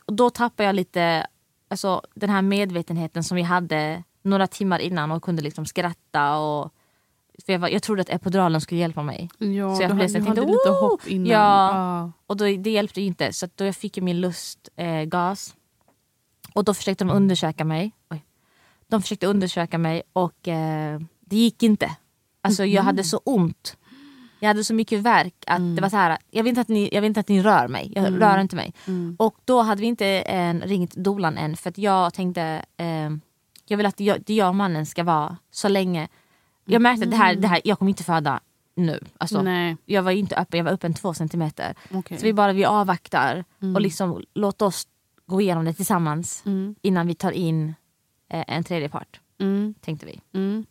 Och 0.05 0.13
då 0.13 0.29
tappade 0.29 0.67
jag 0.67 0.75
lite 0.75 1.27
alltså, 1.67 2.01
den 2.15 2.29
här 2.29 2.41
medvetenheten 2.41 3.23
som 3.23 3.35
vi 3.35 3.41
hade 3.41 4.03
några 4.21 4.47
timmar 4.47 4.79
innan 4.79 5.11
och 5.11 5.23
kunde 5.23 5.41
liksom 5.41 5.65
skratta. 5.65 6.37
Och, 6.37 6.71
för 7.45 7.53
jag, 7.53 7.59
var, 7.59 7.69
jag 7.69 7.83
trodde 7.83 8.01
att 8.01 8.09
epiduralen 8.09 8.61
skulle 8.61 8.81
hjälpa 8.81 9.03
mig. 9.03 9.29
Ja, 9.37 9.75
Så 9.75 9.81
jag 9.83 9.95
blev 9.95 10.01
hade, 10.07 10.19
jag 10.19 10.25
hade 10.25 10.35
tänkte, 10.41 10.41
lite 10.51 10.69
"Woo!" 10.69 10.89
hopp 10.89 11.07
innan. 11.07 11.27
Ja. 11.27 11.69
Ah. 11.73 12.11
Och 12.27 12.37
då, 12.37 12.45
det 12.45 12.69
hjälpte 12.69 13.01
ju 13.01 13.07
inte 13.07 13.33
så 13.33 13.47
då 13.55 13.65
jag 13.65 13.75
fick 13.75 13.97
jag 13.97 14.03
min 14.03 14.21
lustgas. 14.21 14.73
Eh, 14.75 15.03
gas. 15.03 15.55
och 16.53 16.63
då 16.63 16.73
försökte 16.73 17.03
de 17.05 17.11
undersöka 17.11 17.65
mig. 17.65 17.91
De 18.89 19.01
försökte 19.01 19.27
undersöka 19.27 19.77
mig 19.77 20.01
och 20.13 20.47
eh, 20.47 20.99
det 21.19 21.35
gick 21.37 21.63
inte. 21.63 21.91
Alltså 22.41 22.65
jag 22.65 22.83
hade 22.83 23.03
så 23.03 23.17
ont. 23.17 23.77
Jag 24.39 24.47
hade 24.47 24.63
så 24.63 24.73
mycket 24.73 24.99
värk 24.99 25.33
att 25.47 25.75
det 25.75 25.81
var 25.81 25.89
så 25.89 25.97
här. 25.97 26.17
Jag 26.31 26.43
vill 26.43 26.49
inte 26.49 26.61
att 26.61 26.67
ni, 26.67 26.89
jag 26.91 27.01
vill 27.01 27.07
inte 27.07 27.19
att 27.19 27.27
ni 27.29 27.41
rör 27.41 27.67
mig. 27.67 27.91
Jag 27.95 28.21
rör 28.21 28.37
inte 28.39 28.55
mig. 28.55 28.73
Och 29.17 29.35
då 29.45 29.61
hade 29.61 29.81
vi 29.81 29.87
inte 29.87 30.07
eh, 30.07 30.53
ringt 30.53 30.95
dolan 30.95 31.37
än 31.37 31.57
för 31.57 31.69
att 31.69 31.77
jag 31.77 32.13
tänkte 32.13 32.65
eh, 32.77 33.09
jag 33.69 33.77
vill 33.77 33.85
att 33.85 33.99
jag, 33.99 34.21
det 34.25 34.33
jag 34.33 34.49
och 34.49 34.55
mannen 34.55 34.85
ska 34.85 35.03
vara 35.03 35.37
så 35.51 35.67
länge. 35.67 36.07
Jag 36.65 36.81
märkte 36.81 37.05
att 37.05 37.11
det 37.11 37.17
här, 37.17 37.35
det 37.35 37.47
här, 37.47 37.61
jag 37.63 37.79
kommer 37.79 37.89
inte 37.89 38.03
föda 38.03 38.39
nu. 38.75 38.99
Alltså, 39.17 39.41
Nej, 39.41 39.77
jag 39.85 40.03
var 40.03 40.11
inte 40.11 40.35
öppen, 40.35 40.57
jag 40.57 40.65
var 40.65 40.71
öppen 40.71 40.93
två 40.93 41.13
centimeter. 41.13 41.75
okej. 41.93 42.17
Så 42.17 42.23
vi 42.25 42.33
bara 42.33 42.53
vi 42.53 42.65
avvaktar 42.65 43.43
och 43.75 43.81
liksom 43.81 44.23
låt 44.33 44.61
oss 44.61 44.87
gå 45.25 45.41
igenom 45.41 45.65
det 45.65 45.73
tillsammans 45.73 46.43
Mm. 46.45 46.75
innan 46.81 47.07
vi 47.07 47.15
tar 47.15 47.31
in 47.31 47.73
en 48.29 48.63
tredje 48.63 48.89
part. 48.89 49.19
Mm. 49.39 49.73
Tänkte 49.81 50.05
vi. 50.05 50.19
Mm. 50.33 50.65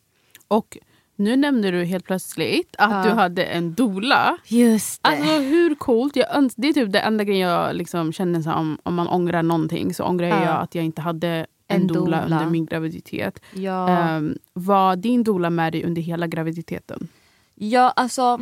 Och 0.48 0.78
nu 1.16 1.36
nämnde 1.36 1.70
du 1.70 1.84
helt 1.84 2.04
plötsligt 2.04 2.76
att 2.78 2.90
Ja. 2.90 3.02
du 3.10 3.16
hade 3.20 3.44
en 3.44 3.74
dola. 3.74 4.38
Just 4.46 5.02
det. 5.02 5.08
Alltså 5.08 5.32
hur 5.40 5.74
coolt? 5.74 6.16
Jag 6.16 6.34
öns- 6.36 6.54
det 6.56 6.68
är 6.68 6.72
typ 6.72 6.92
det 6.92 7.00
enda 7.00 7.24
grejen 7.24 7.48
jag 7.48 7.76
liksom 7.76 8.12
känner 8.12 8.42
så 8.42 8.52
om, 8.52 8.78
om 8.82 8.94
man 8.94 9.08
ångrar 9.08 9.42
någonting 9.42 9.94
så 9.94 10.04
ångrar 10.04 10.26
Ja. 10.28 10.44
jag 10.44 10.62
att 10.62 10.74
jag 10.74 10.84
inte 10.84 11.00
hade 11.02 11.28
en, 11.28 11.80
En 11.80 11.86
dola, 11.86 12.24
under 12.24 12.46
min 12.46 12.66
graviditet. 12.66 13.40
ja. 13.54 13.88
Ehm, 13.88 14.38
var 14.52 14.96
din 14.96 15.24
dola 15.24 15.50
med 15.50 15.72
dig 15.72 15.84
under 15.84 16.02
hela 16.02 16.26
graviditeten? 16.26 17.08
ja, 17.54 17.90
alltså. 17.96 18.38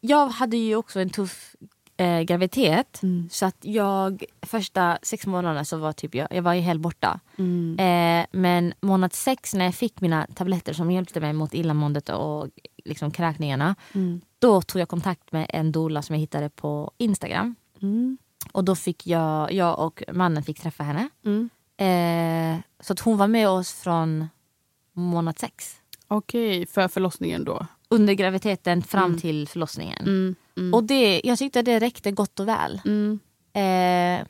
Jag 0.00 0.26
hade 0.28 0.56
ju 0.56 0.76
också 0.76 1.00
en 1.00 1.10
tuff 1.10 1.54
eh, 2.02 2.20
graviditet. 2.22 3.02
Mm. 3.02 3.28
Så 3.30 3.46
att 3.46 3.56
jag, 3.60 4.24
första 4.42 4.98
sex 5.02 5.26
månaderna 5.26 5.64
så 5.64 5.76
var 5.76 5.92
typ 5.92 6.14
jag, 6.14 6.28
jag 6.30 6.42
var 6.42 6.54
helt 6.54 6.80
borta. 6.80 7.20
Mm. 7.38 7.78
Eh, 7.78 8.26
men 8.32 8.74
månad 8.80 9.12
sex 9.12 9.54
när 9.54 9.64
jag 9.64 9.74
fick 9.74 10.00
mina 10.00 10.26
tabletter 10.34 10.72
som 10.72 10.90
hjälpte 10.90 11.20
mig 11.20 11.32
mot 11.32 11.54
illamåendet 11.54 12.08
och 12.08 12.48
liksom 12.84 13.10
kräkningarna. 13.10 13.74
Mm. 13.92 14.20
Då 14.38 14.62
tog 14.62 14.80
jag 14.80 14.88
kontakt 14.88 15.32
med 15.32 15.46
en 15.48 15.72
doula 15.72 16.02
som 16.02 16.14
jag 16.14 16.20
hittade 16.20 16.48
på 16.50 16.90
Instagram. 16.98 17.54
Mm. 17.82 18.18
Och 18.52 18.64
då 18.64 18.74
fick 18.76 19.06
jag, 19.06 19.52
jag 19.52 19.78
och 19.78 20.02
mannen 20.12 20.42
fick 20.42 20.60
träffa 20.60 20.82
henne. 20.82 21.08
Mm. 21.24 21.50
Eh, 21.76 22.60
så 22.80 22.92
att 22.92 23.00
hon 23.00 23.16
var 23.18 23.26
med 23.28 23.48
oss 23.48 23.72
från 23.72 24.28
månad 24.92 25.38
sex. 25.38 25.76
Okej, 26.08 26.66
för 26.66 26.88
förlossningen 26.88 27.44
då? 27.44 27.66
Under 27.88 28.14
graviditeten 28.14 28.82
fram 28.82 29.04
Mm. 29.04 29.20
till 29.20 29.48
förlossningen. 29.48 30.36
Mm. 30.56 30.74
Och 30.74 30.84
det, 30.84 31.20
jag 31.24 31.38
tyckte 31.38 31.62
det 31.62 31.78
räckte 31.78 32.10
gott 32.10 32.40
och 32.40 32.48
väl. 32.48 32.80
Mm. 32.84 33.20
Eh, 33.52 34.26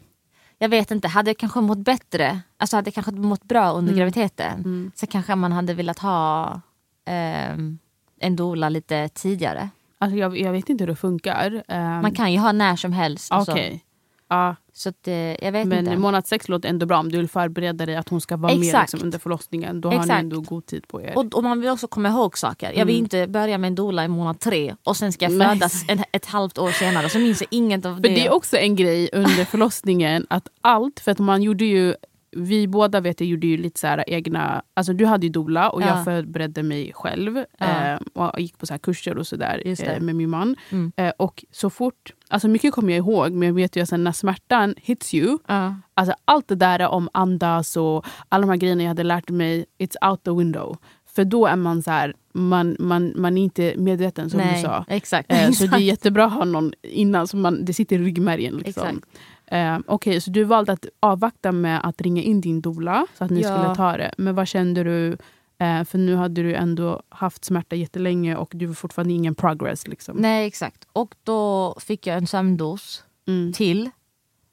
jag 0.59 0.69
vet 0.69 0.91
inte, 0.91 1.09
hade 1.09 1.31
jag 1.31 1.39
kanske 1.39 1.61
mått 1.61 1.79
bättre, 1.79 2.41
alltså 2.57 2.77
hade 2.77 2.87
jag 2.89 2.95
kanske 2.95 3.13
mått 3.13 3.45
bra 3.45 3.73
under 3.73 3.93
Mm. 3.93 3.99
graviditeten 3.99 4.53
Mm. 4.59 4.93
så 4.95 5.07
kanske 5.07 5.35
man 5.35 5.53
hade 5.53 5.75
velat 5.75 5.99
ha 5.99 6.61
ehm, 7.05 7.79
en 8.21 8.37
doula 8.37 8.69
lite 8.69 9.09
tidigare. 9.09 9.69
Alltså 9.99 10.17
jag, 10.19 10.39
jag 10.39 10.53
vet 10.53 10.69
inte 10.69 10.83
hur 10.85 10.89
det 10.89 10.97
funkar. 10.97 11.63
Ehm, 11.69 12.03
Man 12.03 12.13
kan 12.15 12.33
ju 12.33 12.39
ha 12.39 12.53
när 12.53 12.77
som 12.77 12.93
helst. 12.93 13.33
och 13.33 13.45
så. 13.45 13.53
Okej. 13.53 13.85
Ja, 14.33 14.57
Så 14.73 14.88
att, 14.88 15.09
eh, 15.09 15.14
jag 15.14 15.53
vet 15.53 15.66
men 15.66 15.79
inte. 15.79 15.97
månad 15.97 16.27
sex 16.27 16.49
låter 16.49 16.68
ändå 16.68 16.87
bra. 16.87 16.99
Om 16.99 17.12
du 17.12 17.18
vill 17.18 17.29
förbereda 17.29 17.87
dig 17.87 17.97
att 17.97 18.09
hon 18.09 18.21
ska 18.21 18.37
vara 18.37 18.55
med 18.55 18.62
Exakt. 18.66 18.92
liksom, 18.92 19.07
under 19.07 19.18
förlossningen. 19.18 19.81
Då 19.81 19.88
har 19.88 19.95
ni 19.95 20.01
Exakt. 20.01 20.21
ändå 20.21 20.40
god 20.40 20.66
tid 20.66 20.88
på 20.88 21.03
er. 21.03 21.12
Och, 21.18 21.35
och 21.35 21.42
man 21.45 21.61
vill 21.61 21.71
också 21.71 21.87
komma 21.88 22.09
ihåg 22.09 22.38
saker. 22.38 22.73
Jag 22.73 22.87
vill 22.87 22.95
Mm. 22.95 23.05
inte 23.05 23.27
börja 23.27 23.59
med 23.59 23.68
en 23.68 23.75
doula 23.75 24.05
i 24.05 24.09
månad 24.09 24.40
tre 24.40 24.75
och 24.85 24.97
sen 24.97 25.12
ska 25.12 25.25
jag 25.25 25.33
Nej. 25.33 25.49
födas 25.49 25.85
en, 25.88 26.05
ett 26.12 26.27
halvt 26.27 26.59
år 26.59 26.71
senare 26.71 27.09
så 27.09 27.18
minns 27.18 27.40
jag 27.40 27.49
inget 27.51 27.87
av 27.87 28.01
det. 28.01 28.09
det 28.09 28.27
är 28.27 28.33
också 28.33 28.57
en 28.57 28.77
grej 28.77 29.09
under 29.12 29.45
förlossningen 29.45 30.27
att 30.31 30.49
allt, 30.61 31.01
för 31.01 31.11
att 31.12 31.18
man 31.18 31.42
gjorde 31.42 31.64
ju 31.64 31.95
vi 32.37 32.68
båda 32.68 33.01
vet 33.01 33.21
jag 33.21 33.29
gjorde 33.29 33.47
ju 33.47 33.57
lite 33.57 33.81
så 33.81 33.87
här 33.87 34.05
egna, 34.11 34.62
alltså 34.75 34.92
du 34.92 35.07
hade 35.07 35.27
ju 35.27 35.33
doula 35.33 35.71
och 35.71 35.83
Ja. 35.83 35.87
jag 35.87 36.05
förberedde 36.05 36.62
mig 36.62 36.92
själv 36.95 37.45
Ja. 37.59 37.66
eh, 37.95 38.01
och 38.14 38.40
gick 38.40 38.59
på 38.59 38.66
så 38.66 38.73
här 38.75 38.79
kurser 38.79 39.18
och 39.18 39.27
sådär 39.27 39.62
Just 39.64 39.85
det. 39.85 39.90
eh, 39.92 40.01
med 40.01 40.16
min 40.16 40.31
man. 40.31 40.57
Mm. 40.71 40.92
Eh, 40.97 41.12
och 41.16 41.45
så 41.51 41.71
fort, 41.71 42.12
alltså 42.33 42.49
mycket 42.49 42.75
kommer 42.75 42.88
jag 42.92 42.99
ihåg 42.99 43.33
men 43.33 43.49
jag 43.49 43.55
vet 43.55 43.77
ju 43.77 43.83
att 43.83 43.88
sen 43.88 44.05
när 44.05 44.12
smärtan 44.12 44.75
hits 44.77 45.14
you, 45.14 45.38
ja. 45.47 45.75
alltså 45.95 46.14
allt 46.25 46.49
det 46.49 46.55
där 46.55 46.88
om 46.88 47.09
andas 47.14 47.77
och 47.77 48.07
alla 48.29 48.40
de 48.40 48.51
här 48.51 48.57
grejerna 48.57 48.83
jag 48.83 48.88
hade 48.88 49.03
lärt 49.03 49.31
mig, 49.31 49.64
it's 49.79 50.11
out 50.11 50.25
the 50.25 50.31
window. 50.31 50.77
För 51.07 51.25
då 51.25 51.47
är 51.47 51.57
man 51.57 51.83
så 51.83 51.90
här, 51.90 52.14
man, 52.33 52.77
man, 52.79 53.12
man 53.16 53.38
är 53.38 53.42
inte 53.42 53.75
medveten 53.77 54.31
som 54.31 54.38
Nej, 54.40 54.57
du 54.57 54.62
sa. 54.62 54.85
exakt. 54.88 55.33
Eh, 55.33 55.51
så 55.51 55.66
det 55.66 55.77
är 55.77 55.81
jättebra 55.92 56.25
att 56.25 56.33
ha 56.33 56.45
någon 56.45 56.73
innan, 56.83 57.27
så 57.29 57.37
man, 57.37 57.64
det 57.64 57.75
sitter 57.75 57.97
i 57.97 58.05
ryggmärgen. 58.05 58.55
Liksom. 58.55 58.87
Exakt. 58.87 59.07
Eh, 59.47 59.79
Okej, 59.87 60.21
så 60.21 60.31
du 60.31 60.45
valde 60.45 60.73
att 60.73 60.87
avvakta 61.01 61.53
med 61.53 61.81
att 61.85 62.01
ringa 62.01 62.23
in 62.23 62.40
din 62.40 62.61
doula 62.61 63.07
så 63.18 63.25
att 63.25 63.31
ni 63.31 63.40
Ja. 63.40 63.57
skulle 63.59 63.75
ta 63.75 63.97
det. 63.97 64.14
Men 64.18 64.35
vad 64.35 64.49
kände 64.49 64.85
du? 64.85 65.16
Eh, 65.62 65.85
för 65.85 65.98
nu 65.98 66.16
hade 66.16 66.42
du 66.42 66.55
ändå 66.55 67.03
haft 67.09 67.44
smärta 67.44 67.77
jättelänge 67.77 68.37
och 68.37 68.53
du 68.55 68.66
var 68.66 68.75
fortfarande 68.75 69.14
ingen 69.14 69.35
progress. 69.35 69.87
Liksom. 69.87 70.16
Nej 70.16 70.46
exakt. 70.46 70.87
Och 70.92 71.14
då 71.22 71.75
fick 71.81 72.07
jag 72.07 72.16
en 72.16 72.27
sömndos 72.27 73.05
Mm. 73.29 73.53
till. 73.53 73.90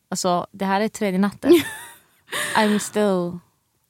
Alltså 0.09 0.47
det 0.51 0.65
här 0.65 0.81
är 0.81 0.87
tredje 0.87 1.19
natten. 1.19 1.51
I'm 2.55 2.79
still... 2.79 3.39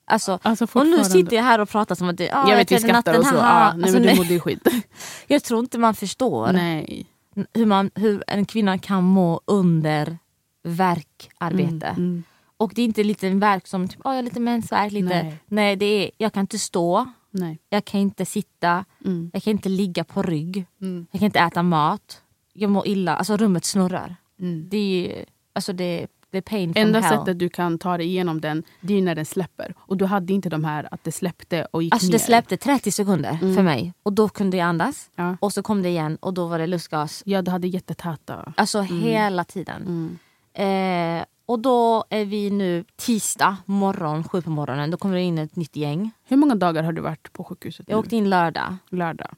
Alltså, 0.05 0.39
Alltså, 0.41 0.67
och 0.73 0.87
nu 0.87 1.03
sitter 1.03 1.35
jag 1.35 1.43
här 1.43 1.59
och 1.59 1.69
pratar 1.69 1.95
som 1.95 2.09
att 2.09 2.17
det 2.17 2.31
ah, 2.33 2.49
jag 2.49 2.57
vet 2.57 2.71
vi 2.71 2.75
tredje 2.75 2.87
skrattar 2.87 3.13
natten, 3.13 3.33
och 3.33 3.39
så. 3.39 3.45
Ah, 3.45 3.73
nej, 3.73 3.83
alltså, 3.83 3.99
men 3.99 4.07
du 4.07 4.15
mådde 4.15 4.39
skit. 4.39 4.67
jag 5.27 5.43
tror 5.43 5.59
inte 5.59 5.77
man 5.77 5.95
förstår 5.95 6.51
nej. 6.53 7.05
hur, 7.53 7.65
man, 7.65 7.91
hur 7.95 8.23
en 8.27 8.45
kvinna 8.45 8.77
kan 8.77 9.03
må 9.03 9.41
under 9.45 10.17
verkarbete. 10.63 11.87
Mm, 11.87 11.97
mm. 11.97 12.23
Och 12.59 12.71
det 12.75 12.81
är 12.81 12.85
inte 13.03 13.27
en 13.27 13.39
verk 13.39 13.67
som 13.67 13.87
typ, 13.87 13.99
oh, 13.99 14.11
jag 14.11 14.15
har 14.15 14.21
lite 14.23 14.39
mensvärk. 14.39 14.91
Lite. 14.91 15.07
Nej. 15.23 15.37
Nej. 15.47 15.75
det 15.75 15.85
är, 15.85 16.11
jag 16.17 16.33
kan 16.33 16.41
inte 16.41 16.59
stå, 16.59 17.05
nej. 17.31 17.59
jag 17.69 17.85
kan 17.85 17.99
inte 18.01 18.25
sitta, 18.25 18.85
Mm. 19.05 19.29
jag 19.33 19.43
kan 19.43 19.51
inte 19.51 19.69
ligga 19.69 20.03
på 20.03 20.21
rygg, 20.21 20.65
Mm. 20.81 21.07
jag 21.11 21.19
kan 21.19 21.25
inte 21.25 21.39
äta 21.39 21.63
mat. 21.63 22.21
Jag 22.53 22.71
mår 22.71 22.87
illa, 22.87 23.15
alltså 23.15 23.37
rummet 23.37 23.65
snurrar. 23.65 24.15
Mm. 24.39 24.67
Det 24.69 24.77
är, 24.77 25.25
alltså 25.53 25.73
det, 25.73 26.07
det 26.31 26.37
är 26.37 26.41
pain 26.41 26.73
from 26.73 26.81
Enda 26.83 26.99
hell. 26.99 27.17
sättet 27.19 27.39
du 27.39 27.49
kan 27.49 27.77
ta 27.79 27.97
dig 27.97 28.05
igenom 28.07 28.41
den, 28.41 28.63
det 28.81 28.93
är 28.93 29.01
när 29.01 29.15
den 29.15 29.25
släpper. 29.25 29.73
Och 29.79 29.97
du 29.97 30.05
hade 30.05 30.33
inte 30.33 30.49
de 30.49 30.63
här 30.63 30.87
att 30.91 31.03
det 31.03 31.11
släppte 31.11 31.67
och 31.71 31.83
gick 31.83 31.93
Alltså 31.93 32.05
ner. 32.07 32.13
det 32.13 32.19
släppte 32.19 32.57
30 32.57 32.91
sekunder 32.91 33.37
Mm. 33.41 33.55
för 33.55 33.63
mig 33.63 33.93
och 34.03 34.13
då 34.13 34.29
kunde 34.29 34.57
jag 34.57 34.65
andas. 34.65 35.09
Ja. 35.15 35.37
Och 35.39 35.53
så 35.53 35.63
kom 35.63 35.81
det 35.83 35.89
igen 35.89 36.17
och 36.21 36.33
då 36.33 36.47
var 36.47 36.59
det 36.59 36.67
lustgas. 36.67 37.23
Ja, 37.25 37.41
du 37.41 37.51
hade 37.51 37.67
jättetäta. 37.67 38.53
Alltså 38.57 38.81
hela 38.81 39.43
tiden. 39.43 39.81
Mm. 39.81 41.19
Eh, 41.19 41.25
och 41.49 41.59
då 41.59 42.03
är 42.09 42.25
vi 42.25 42.49
nu 42.49 42.83
tisdag 42.95 43.57
morgon, 43.65 44.23
sju 44.23 44.41
på 44.41 44.49
morgonen. 44.49 44.91
Då 44.91 44.97
kommer 44.97 45.15
det 45.15 45.21
in 45.21 45.37
ett 45.37 45.55
nytt 45.55 45.75
gäng. 45.75 46.11
Hur 46.23 46.37
många 46.37 46.55
dagar 46.55 46.83
har 46.83 46.91
du 46.91 47.01
varit 47.01 47.33
på 47.33 47.43
sjukhuset 47.43 47.85
Jag 47.89 47.95
nu? 47.95 47.99
åkte 47.99 48.15
in 48.15 48.29
lördag. 48.29 48.75
Lördag. 48.89 49.35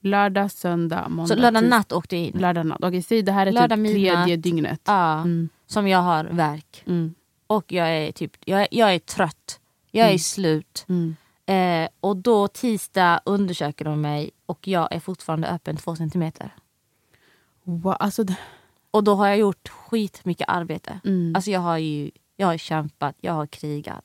Lördag, 0.00 0.50
söndag, 0.50 1.08
måndag, 1.08 1.28
Så 1.28 1.34
lördag 1.40 1.64
natt 1.68 1.92
åkte 1.92 2.16
jag 2.16 2.24
in. 2.26 2.38
Lördag 2.40 2.66
natt. 2.66 2.78
Okej, 2.84 3.02
säg 3.02 3.22
det 3.22 3.32
här 3.32 3.46
är 3.46 3.52
Lördag 3.52 3.78
typ 3.78 3.86
tredje 3.86 4.16
midnatt. 4.26 4.42
dygnet. 4.42 4.80
Ja, 4.84 5.14
Mm. 5.20 5.48
Som 5.66 5.88
jag 5.88 5.98
har 5.98 6.24
verk. 6.24 6.82
Mm. 6.86 7.14
Och 7.46 7.72
jag 7.72 7.88
är 7.88 8.12
typ, 8.12 8.36
jag, 8.44 8.60
är- 8.60 8.68
jag 8.70 8.94
är 8.94 8.98
trött. 8.98 9.60
Jag 9.90 10.04
är 10.04 10.08
Mm. 10.08 10.18
slut. 10.18 10.86
Mm. 10.88 11.16
Eh, 11.46 11.88
och 12.00 12.16
då 12.16 12.48
tisdag 12.48 13.20
undersöker 13.24 13.84
de 13.84 14.00
mig 14.00 14.30
och 14.46 14.68
jag 14.68 14.88
är 14.94 15.00
fortfarande 15.00 15.48
öppen 15.48 15.76
två 15.76 15.96
centimeter. 15.96 16.50
Wow, 17.64 17.96
alltså, 17.98 18.24
det- 18.24 18.36
Och 18.94 19.04
då 19.04 19.14
har 19.14 19.26
jag 19.26 19.38
gjort 19.38 19.68
skitmycket 19.68 20.48
arbete. 20.48 21.00
mm. 21.04 21.32
Alltså 21.36 21.50
jag 21.50 21.60
har 21.60 21.78
ju 21.78 22.10
jag 22.36 22.46
har 22.46 22.56
kämpat, 22.58 23.16
jag 23.20 23.32
har 23.32 23.46
krigat. 23.46 24.04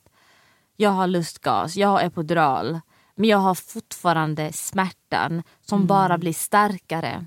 Jag 0.75 0.89
har 0.89 1.07
lustgas, 1.07 1.75
jag 1.77 1.87
har 1.87 2.01
epidural. 2.01 2.79
Men 3.15 3.29
jag 3.29 3.37
har 3.37 3.55
fortfarande 3.55 4.51
smärtan 4.53 5.43
som 5.61 5.77
Mm. 5.79 5.87
bara 5.87 6.17
blir 6.17 6.33
starkare. 6.33 7.25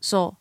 Så 0.00 0.36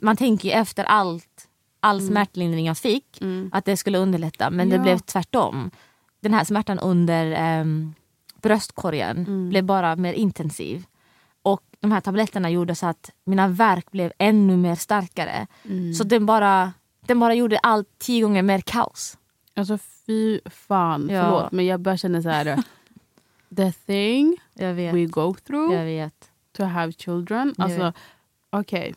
man 0.00 0.16
tänker 0.16 0.48
ju 0.48 0.52
efter 0.54 0.84
allt, 0.84 1.48
all 1.80 2.00
smärtlindring 2.06 2.66
jag 2.66 2.78
fick 2.78 3.20
Mm. 3.20 3.50
att 3.52 3.64
det 3.64 3.76
skulle 3.76 3.98
underlätta. 3.98 4.50
Men 4.50 4.68
det 4.68 4.76
Ja. 4.76 4.82
blev 4.82 4.98
tvärtom. 4.98 5.70
Den 6.20 6.34
här 6.34 6.44
smärtan 6.44 6.78
under 6.78 7.32
ehm, 7.32 7.94
bröstkorgen 8.42 9.16
Mm. 9.18 9.48
blev 9.48 9.64
bara 9.64 9.96
mer 9.96 10.12
intensiv. 10.12 10.84
De 11.80 11.92
här 11.92 12.00
tabletterna 12.00 12.50
gjorde 12.50 12.74
så 12.74 12.86
att 12.86 13.10
mina 13.24 13.48
verk 13.48 13.90
blev 13.90 14.12
ännu 14.18 14.56
mer 14.56 14.74
starkare. 14.74 15.46
Mm. 15.64 15.94
Så 15.94 16.04
den 16.04 16.26
bara, 16.26 16.72
den 17.06 17.20
bara 17.20 17.34
gjorde 17.34 17.58
allt 17.58 17.88
tio 17.98 18.22
gånger 18.22 18.42
mer 18.42 18.60
kaos. 18.60 19.18
Alltså 19.54 19.78
fy 20.06 20.40
fan, 20.46 21.08
Ja. 21.10 21.22
förlåt 21.24 21.52
men 21.52 21.66
jag 21.66 21.80
bara 21.80 21.96
känner 21.96 22.22
så 22.22 22.28
här. 22.28 22.62
the 23.56 23.72
thing 23.72 24.36
we 24.92 25.06
go 25.06 25.34
through 25.46 25.74
Jag 25.74 25.84
vet. 25.84 26.30
to 26.56 26.64
have 26.64 26.92
children. 26.92 27.54
Alltså, 27.58 27.92
okej. 28.50 28.94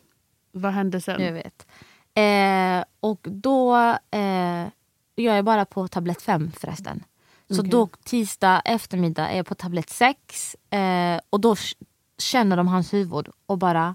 Vad 0.52 0.72
hände 0.72 1.00
sen? 1.00 1.22
Jag 1.24 1.32
vet. 1.32 1.66
Eh, 2.14 2.84
och 3.00 3.20
då... 3.22 3.76
Eh, 4.10 4.66
jag 5.14 5.38
är 5.38 5.42
bara 5.42 5.64
på 5.64 5.88
tablett 5.88 6.22
5 6.22 6.50
förresten. 6.60 7.04
Så 7.50 7.60
Okej. 7.60 7.70
då 7.70 7.88
tisdag 8.04 8.62
eftermiddag 8.64 9.28
är 9.28 9.36
jag 9.36 9.46
på 9.46 9.54
tablett 9.54 9.90
6. 9.90 10.56
Eh, 10.70 11.20
och 11.30 11.40
då 11.40 11.56
känner 12.20 12.56
de 12.56 12.68
hans 12.68 12.92
huvud 12.94 13.28
och 13.46 13.58
bara... 13.58 13.94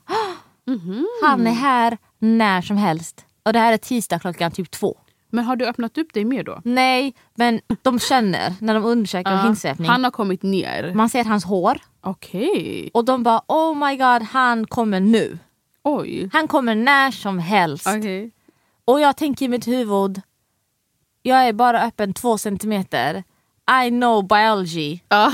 Mhm. 0.68 1.08
Han 1.24 1.48
är 1.48 1.52
här 1.52 1.98
när 2.20 2.62
som 2.62 2.78
helst. 2.78 3.26
Och 3.44 3.54
det 3.54 3.60
här 3.60 3.74
är 3.74 3.78
tisdag 3.78 4.20
klockan 4.20 4.52
typ 4.52 4.72
två. 4.72 4.98
Men 5.30 5.46
har 5.46 5.56
du 5.56 5.66
öppnat 5.66 5.98
upp 5.98 6.14
dig 6.14 6.26
mer 6.26 6.44
då? 6.44 6.62
Nej, 6.64 7.14
men 7.36 7.62
de 7.82 8.00
känner 8.00 8.54
när 8.60 8.74
de 8.74 8.86
undersöker 8.86 9.32
Ja. 9.32 9.44
hinsvepning. 9.44 9.90
Han 9.90 10.04
har 10.04 10.12
kommit 10.12 10.44
ner. 10.44 10.94
Man 10.94 11.10
ser 11.10 11.24
hans 11.26 11.46
hår 11.46 11.78
Okej. 12.02 12.90
och 12.94 13.06
de 13.06 13.24
bara 13.24 13.42
oh 13.48 13.76
my 13.88 13.96
god 13.98 14.22
han 14.24 14.68
kommer 14.68 15.00
nu. 15.00 15.38
Oj. 15.84 16.30
Han 16.34 16.48
kommer 16.48 16.76
när 16.76 17.12
som 17.12 17.40
helst. 17.40 17.88
Okej. 17.88 18.32
Och 18.86 19.00
jag 19.00 19.18
tänker 19.18 19.46
i 19.46 19.50
mitt 19.50 19.68
huvud, 19.68 20.22
jag 21.22 21.48
är 21.48 21.54
bara 21.54 21.82
öppen 21.82 22.14
två 22.14 22.38
centimeter. 22.38 23.24
I 23.86 23.90
know 23.90 24.28
biology. 24.28 25.00
Ja. 25.10 25.34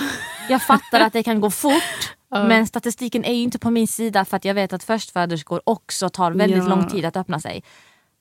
Jag 0.50 0.62
fattar 0.64 1.00
att 1.00 1.14
det 1.14 1.24
kan 1.24 1.42
gå 1.42 1.52
fort. 1.66 2.14
Ja. 2.32 2.44
Men 2.48 2.68
statistiken 2.68 3.26
är 3.26 3.34
ju 3.34 3.42
inte 3.42 3.60
på 3.60 3.72
min 3.72 3.88
sida 3.88 4.26
för 4.26 4.38
att 4.38 4.46
jag 4.46 4.54
vet 4.54 4.74
att 4.74 4.84
förstföderskor 4.84 5.62
också 5.64 6.10
tar 6.10 6.32
väldigt 6.32 6.64
Ja. 6.64 6.70
lång 6.70 6.88
tid 6.90 7.06
att 7.06 7.18
öppna 7.18 7.40
sig. 7.40 7.64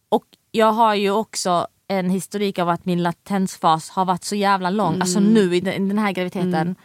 Och 0.08 0.24
jag 0.50 0.72
har 0.72 0.94
ju 0.94 1.10
också 1.10 1.66
en 1.88 2.10
historik 2.10 2.58
av 2.58 2.68
att 2.68 2.84
min 2.84 3.02
latensfas 3.02 3.90
har 3.90 4.04
varit 4.04 4.24
så 4.24 4.34
jävla 4.36 4.70
lång, 4.70 4.88
Mm. 4.88 5.02
alltså 5.02 5.20
nu 5.20 5.56
i 5.56 5.60
den, 5.60 5.98
här 5.98 6.12
graviditeten. 6.12 6.76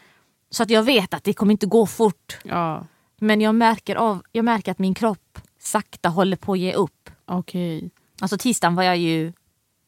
Så 0.50 0.64
att 0.64 0.70
jag 0.70 0.84
vet 0.84 1.14
att 1.14 1.24
det 1.24 1.34
kommer 1.34 1.52
inte 1.52 1.66
gå 1.66 1.86
fort. 1.86 2.38
Ja. 2.44 2.86
Men 3.20 3.42
jag 3.42 3.56
märker, 3.56 3.96
av, 3.96 4.22
jag 4.32 4.46
märker 4.46 4.72
att 4.72 4.80
min 4.80 4.94
kropp 4.94 5.40
sakta 5.60 6.10
håller 6.10 6.38
på 6.38 6.52
att 6.54 6.60
ge 6.60 6.74
upp. 6.74 7.10
Okej. 7.26 7.90
Alltså 8.22 8.38
tisdagen 8.38 8.76
var 8.76 8.84
jag 8.84 8.98
ju, 8.98 9.34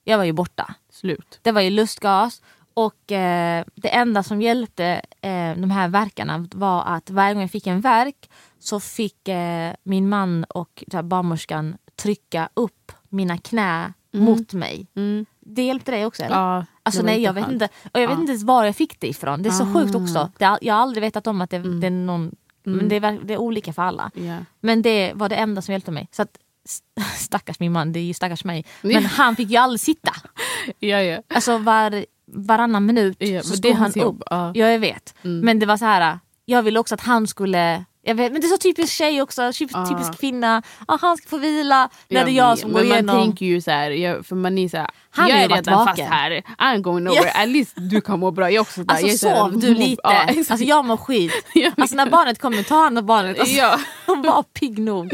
jag 0.03 0.17
var 0.17 0.25
ju 0.25 0.31
borta. 0.33 0.73
Slut. 0.91 1.39
Det 1.41 1.51
var 1.51 1.61
ju 1.61 1.69
lustgas 1.69 2.41
och 2.77 3.11
eh, 3.11 3.65
det 3.75 3.89
enda 3.95 4.23
som 4.23 4.41
hjälpte 4.41 4.85
eh, 5.21 5.53
de 5.57 5.71
här 5.71 5.87
verkarna 5.87 6.47
var 6.55 6.83
att 6.85 7.09
varje 7.09 7.33
gång 7.33 7.41
jag 7.41 7.51
fick 7.51 7.67
en 7.67 7.81
verk 7.81 8.29
så 8.59 8.79
fick 8.79 9.27
eh, 9.27 9.73
min 9.83 10.09
man 10.09 10.43
och 10.43 10.83
här, 10.93 11.03
barnmorskan 11.03 11.77
trycka 11.95 12.49
upp 12.53 12.91
mina 13.09 13.37
knä 13.37 13.93
mot 14.13 14.53
mig. 14.53 14.87
Mm. 14.95 15.25
Det 15.39 15.63
hjälpte 15.63 15.91
dig 15.91 16.05
också 16.05 16.23
eller? 16.23 16.35
Ja, 16.35 16.65
Alltså 16.83 17.01
nej 17.03 17.21
jag 17.21 17.33
vet 17.33 17.49
inte, 17.51 17.65
och 17.93 17.99
jag 17.99 18.07
vet 18.07 18.15
Ja. 18.17 18.21
inte 18.21 18.31
ens 18.31 18.43
var 18.43 18.63
jag 18.65 18.75
fick 18.75 18.99
det 18.99 19.07
ifrån. 19.07 19.43
Det 19.43 19.49
är 19.49 19.51
så 19.51 19.63
Ah. 19.63 19.73
sjukt 19.73 19.95
också. 19.95 20.31
Det, 20.37 20.57
jag 20.61 20.73
har 20.73 20.81
aldrig 20.81 21.01
vetat 21.01 21.27
om 21.27 21.41
att 21.41 21.49
det, 21.49 21.57
Mm. 21.57 21.79
det 21.79 21.87
är 21.87 21.91
någon, 21.91 22.35
men 22.63 22.89
det 22.89 22.95
är, 22.95 23.19
det 23.23 23.33
är 23.33 23.37
olika 23.37 23.73
för 23.73 23.81
alla. 23.81 24.11
Ja. 24.13 24.37
Men 24.59 24.81
det 24.81 25.13
var 25.15 25.29
det 25.29 25.35
enda 25.35 25.61
som 25.61 25.71
hjälpte 25.71 25.91
mig. 25.91 26.07
Så 26.11 26.21
att, 26.21 26.37
st- 26.65 27.01
stackars 27.17 27.59
min 27.59 27.71
man, 27.71 27.93
det 27.93 27.99
är 27.99 28.03
ju 28.03 28.13
stackars 28.13 28.43
mig. 28.43 28.65
Men 28.81 29.05
han 29.05 29.35
fick 29.35 29.49
ju 29.49 29.57
aldrig 29.57 29.79
sitta. 29.79 30.11
Ja, 30.79 31.01
ja. 31.01 31.21
Alltså 31.27 31.57
var, 31.57 32.05
varannan 32.27 32.85
minut 32.85 33.15
Ja, 33.19 33.41
så 33.43 33.53
stod 33.55 33.71
han 33.75 33.91
upp. 34.01 34.23
Ja. 34.29 34.51
Ja 34.55 34.67
jag 34.67 34.79
vet. 34.79 35.15
Mm. 35.23 35.39
Men 35.39 35.59
det 35.59 35.65
var 35.65 35.77
så 35.77 35.85
här. 35.85 36.19
jag 36.45 36.63
ville 36.63 36.79
också 36.79 36.95
att 36.95 37.01
han 37.01 37.27
skulle 37.27 37.85
vet, 38.03 38.31
men 38.31 38.41
det 38.41 38.47
är 38.47 38.49
så 38.49 38.57
typiskt 38.57 38.95
tjej 38.97 39.21
också, 39.21 39.51
typ, 39.53 39.69
Ah. 39.73 39.85
typisk 39.85 40.19
kvinna. 40.19 40.63
Ah, 40.85 40.97
han 41.01 41.17
ska 41.17 41.29
få 41.29 41.37
vila 41.37 41.89
när 42.09 42.25
det 42.25 42.31
är 42.31 42.33
jag 42.33 42.57
som 42.57 42.73
går 42.73 42.83
igenom. 42.83 43.05
Man 43.05 43.15
tänker 43.25 43.45
ju 43.45 43.61
så 43.61 43.71
här, 43.71 43.91
jag, 43.91 44.25
för 44.25 44.35
man 44.35 44.57
är 44.57 44.69
så 44.69 44.77
här, 44.77 44.87
Han 45.09 45.29
jag 45.29 45.37
är 45.39 45.49
redan 45.49 45.85
fast 45.85 45.87
vaken. 45.99 46.07
här, 46.11 46.41
I'm 46.57 46.77
going 46.81 47.03
nowhere, 47.03 47.31
at 47.31 47.49
least 47.49 47.73
du 47.75 48.01
kan 48.01 48.19
må 48.19 48.31
bra. 48.31 48.51
Jag 48.51 48.61
också 48.61 48.83
där. 48.83 48.93
Alltså 48.95 49.27
jag 49.27 49.35
här, 49.35 49.49
sov 49.49 49.59
du 49.59 49.73
lite? 49.73 50.01
Exakt. 50.27 50.51
alltså 50.51 50.65
jag 50.67 50.85
mår 50.85 50.97
skit. 50.97 51.31
Alltså 51.77 51.95
när 51.95 52.09
barnet 52.09 52.39
kommer, 52.41 52.63
ta 52.63 52.75
hand 52.75 52.97
om 52.99 53.05
barnet. 53.05 53.39
Alltså, 53.39 53.55
ja. 53.55 53.79
Var 54.07 54.43
pigg 54.43 54.79
nog. 54.79 55.13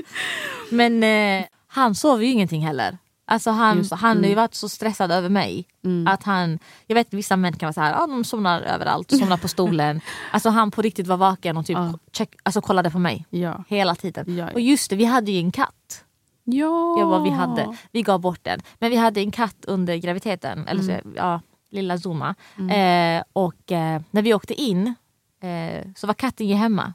Men 0.69 1.03
eh, 1.03 1.45
han 1.67 1.95
sover 1.95 2.25
ju 2.25 2.31
ingenting 2.31 2.65
heller. 2.65 2.97
Alltså 3.25 3.49
han, 3.49 3.77
Just- 3.77 3.91
han 3.93 4.17
har 4.17 4.23
ju 4.23 4.31
mm. 4.31 4.35
varit 4.35 4.53
så 4.53 4.69
stressad 4.69 5.11
över 5.11 5.29
mig. 5.29 5.67
Mm. 5.85 6.07
Att 6.07 6.23
han, 6.23 6.59
jag 6.87 6.95
vet 6.95 7.13
vissa 7.13 7.35
män 7.37 7.53
kan 7.57 7.67
vara 7.67 7.73
så 7.73 7.81
här, 7.81 8.03
ah, 8.03 8.07
de 8.07 8.23
somnar 8.23 8.61
överallt, 8.61 9.11
somnar 9.19 9.37
på 9.37 9.47
stolen. 9.47 10.01
alltså 10.31 10.49
han 10.49 10.71
på 10.71 10.81
riktigt 10.81 11.07
var 11.07 11.17
vaken 11.17 11.57
och 11.57 11.65
typ 11.65 11.77
Ja. 11.77 11.99
check, 12.11 12.35
alltså, 12.43 12.61
kollade 12.61 12.91
på 12.91 12.99
mig 12.99 13.25
Ja. 13.29 13.63
hela 13.67 13.95
tiden. 13.95 14.37
Ja. 14.37 14.49
Och 14.53 14.61
just 14.61 14.89
det, 14.89 14.95
vi 14.95 15.05
hade 15.05 15.31
ju 15.31 15.39
en 15.39 15.51
katt. 15.51 16.05
Ja. 16.43 16.99
Ja, 16.99 17.05
vad 17.05 17.23
vi 17.23 17.29
hade. 17.29 17.77
Vi 17.91 18.01
gav 18.01 18.19
bort 18.19 18.39
den. 18.41 18.59
Men 18.79 18.89
vi 18.89 18.97
hade 18.97 19.19
en 19.19 19.31
katt 19.31 19.65
under 19.67 19.95
graviditeten, 19.95 20.67
eller 20.67 20.83
så, 20.83 20.99
ja, 21.15 21.41
lilla 21.69 21.97
Zuma. 21.97 22.35
Eh, 22.57 23.23
och 23.33 23.71
eh, 23.71 24.01
när 24.11 24.21
vi 24.21 24.33
åkte 24.33 24.53
in 24.61 24.93
eh, 25.41 25.87
så 25.95 26.07
var 26.07 26.13
katten 26.13 26.47
ju 26.47 26.55
hemma. 26.55 26.93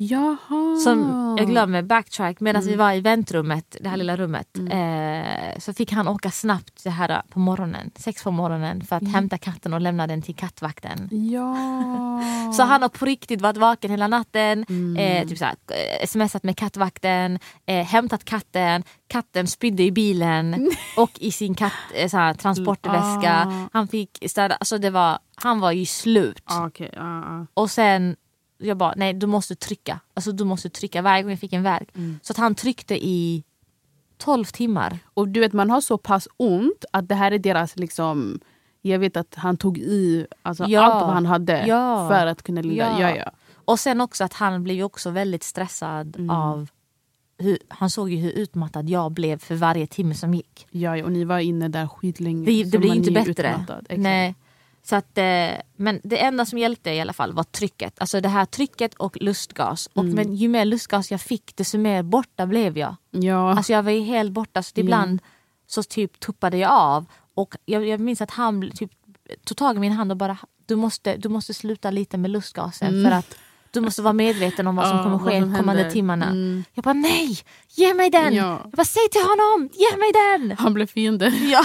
Jaha. 0.00 0.76
Som, 0.84 1.34
jag 1.38 1.48
glömmer 1.48 1.82
backtrack, 1.82 2.40
medan 2.40 2.62
Mm. 2.62 2.70
vi 2.72 2.76
var 2.76 2.92
i 2.92 3.00
väntrummet, 3.00 3.76
det 3.80 3.88
här 3.88 3.96
lilla 3.96 4.16
rummet, 4.16 4.48
eh, 4.70 5.58
så 5.60 5.72
fick 5.74 5.92
han 5.92 6.08
åka 6.08 6.30
snabbt 6.30 6.78
så 6.78 6.90
här 6.90 7.22
på 7.30 7.38
morgonen, 7.38 7.90
sex 7.96 8.22
på 8.24 8.30
morgonen 8.30 8.80
för 8.84 8.96
att 8.96 9.02
Mm. 9.02 9.14
hämta 9.14 9.38
katten 9.38 9.74
och 9.74 9.80
lämna 9.80 10.06
den 10.06 10.22
till 10.22 10.34
kattvakten. 10.36 11.08
Ja. 11.10 11.56
Så 12.52 12.62
han 12.62 12.82
har 12.82 12.88
på 12.88 13.04
riktigt 13.04 13.40
varit 13.40 13.56
vaken 13.56 13.90
hela 13.90 14.08
natten, 14.08 14.64
Mm. 14.68 14.96
eh, 14.96 15.28
typ 15.28 15.38
så 15.38 15.44
här, 15.44 15.54
eh, 16.00 16.06
smsat 16.06 16.42
med 16.42 16.56
kattvakten, 16.56 17.38
eh, 17.66 17.84
hämtat 17.86 18.24
katten, 18.24 18.82
katten 19.08 19.46
spydde 19.46 19.82
i 19.82 19.92
bilen 19.92 20.70
och 20.96 21.10
i 21.20 21.30
sin 21.32 21.54
katt, 21.54 21.72
eh, 21.94 22.08
så 22.08 22.16
här, 22.16 22.34
transportväska. 22.34 23.34
Ah. 23.46 23.68
Han 23.72 23.88
fick 23.88 24.18
städa, 24.26 24.54
alltså 24.56 24.78
det 24.78 24.90
var, 24.90 25.18
han 25.36 25.60
var 25.60 25.72
ju 25.72 25.86
slut. 25.86 26.42
Ah, 26.44 26.66
Okej, 26.66 26.90
ja, 26.96 27.18
ja. 27.20 27.46
Och 27.54 27.70
sen, 27.70 28.16
jag 28.58 28.76
bara, 28.76 28.94
nej 28.96 29.12
du 29.14 29.26
måste 29.26 29.54
trycka. 29.54 30.00
Alltså 30.14 30.32
du 30.32 30.44
måste 30.44 30.70
trycka 30.70 31.02
varje 31.02 31.22
gång 31.22 31.30
jag 31.30 31.40
fick 31.40 31.52
en 31.52 31.62
värk. 31.62 31.88
Mm. 31.94 32.18
Så 32.22 32.32
att 32.32 32.36
han 32.36 32.54
tryckte 32.54 33.06
i 33.06 33.44
12 34.18 34.44
timmar. 34.44 34.98
Och 35.14 35.28
du 35.28 35.40
vet 35.40 35.52
man 35.52 35.70
har 35.70 35.80
så 35.80 35.98
pass 35.98 36.28
ont 36.36 36.84
att 36.92 37.08
det 37.08 37.14
här 37.14 37.32
är 37.32 37.38
deras 37.38 37.76
liksom 37.76 38.40
jag 38.82 38.98
vet 38.98 39.16
att 39.16 39.34
han 39.34 39.56
tog 39.56 39.78
i 39.78 40.26
alltså, 40.42 40.64
Ja. 40.68 40.82
allt 40.82 41.02
vad 41.04 41.14
han 41.14 41.26
hade 41.26 41.66
Ja. 41.66 42.08
för 42.08 42.26
att 42.26 42.42
kunna 42.42 42.60
lida. 42.62 43.00
Ja. 43.00 43.16
Ja. 43.16 43.30
Och 43.54 43.80
sen 43.80 44.00
också 44.00 44.24
att 44.24 44.32
han 44.32 44.62
blev 44.64 44.84
också 44.84 45.10
väldigt 45.10 45.42
stressad 45.42 46.16
Mm. 46.16 46.30
av 46.30 46.68
hur, 47.38 47.58
han 47.68 47.90
såg 47.90 48.10
ju 48.10 48.16
hur 48.16 48.30
utmattad 48.30 48.88
jag 48.88 49.12
blev 49.12 49.38
för 49.38 49.54
varje 49.54 49.86
timme 49.86 50.14
som 50.14 50.34
gick. 50.34 50.66
ja. 50.70 51.04
Och 51.04 51.12
ni 51.12 51.24
var 51.24 51.38
inne 51.38 51.68
där 51.68 51.86
skitlänge. 51.86 52.46
Det, 52.46 52.64
det 52.64 52.78
blir 52.78 52.94
inte 52.94 53.10
bättre. 53.10 53.64
Nej. 53.96 54.34
Så 54.88 54.96
att, 54.96 55.18
eh, 55.18 55.50
men 55.76 56.00
det 56.04 56.18
enda 56.22 56.44
som 56.46 56.58
hjälpte 56.58 56.90
i 56.90 57.00
alla 57.00 57.12
fall 57.12 57.32
var 57.32 57.42
trycket. 57.44 57.98
Alltså 58.00 58.20
det 58.20 58.28
här 58.28 58.44
trycket 58.44 58.94
och 58.94 59.16
lustgas. 59.20 59.86
Och 59.86 60.02
Mm. 60.04 60.14
men 60.14 60.34
ju 60.34 60.48
mer 60.48 60.64
lustgas 60.64 61.10
jag 61.10 61.20
fick 61.20 61.56
desto 61.56 61.78
mer 61.78 62.02
borta 62.02 62.46
blev 62.46 62.78
jag. 62.78 62.96
Ja. 63.10 63.50
Alltså 63.56 63.72
jag 63.72 63.82
var 63.82 63.90
ju 63.90 64.00
helt 64.00 64.32
borta 64.32 64.62
så 64.62 64.72
ibland 64.80 65.20
så 65.66 65.82
typ 65.82 66.20
tuppade 66.20 66.56
jag 66.56 66.70
av. 66.70 67.04
Och 67.34 67.54
jag, 67.64 67.86
jag 67.86 68.00
minns 68.00 68.20
att 68.20 68.30
han 68.30 68.70
typ, 68.74 68.90
tog 69.44 69.56
tag 69.56 69.76
i 69.76 69.78
min 69.78 69.92
hand 69.92 70.10
och 70.10 70.16
bara 70.16 70.36
du 70.66 70.76
måste, 70.76 71.16
du 71.16 71.28
måste 71.28 71.54
sluta 71.54 71.90
lite 71.90 72.16
med 72.18 72.30
lustgasen 72.30 72.88
Mm. 72.88 73.04
för 73.04 73.18
att 73.18 73.34
du 73.70 73.80
måste 73.80 74.02
vara 74.02 74.12
medveten 74.12 74.66
om 74.66 74.76
vad 74.76 74.88
som 74.88 74.96
Ja, 74.96 75.02
kommer 75.02 75.18
ske 75.18 75.40
de 75.40 75.54
kommande 75.54 75.90
timmarna. 75.90 76.26
Mm. 76.26 76.64
Jag 76.74 76.84
bara 76.84 76.92
nej, 76.94 77.38
ge 77.68 77.94
mig 77.94 78.10
den! 78.10 78.34
Ja. 78.34 78.60
Jag 78.64 78.70
bara 78.72 78.84
säg 78.84 79.08
till 79.12 79.20
honom, 79.20 79.68
ge 79.72 79.96
mig 79.96 80.12
den! 80.12 80.56
Han 80.58 80.74
blev 80.74 80.86
fiende. 80.86 81.26
Ja. 81.52 81.64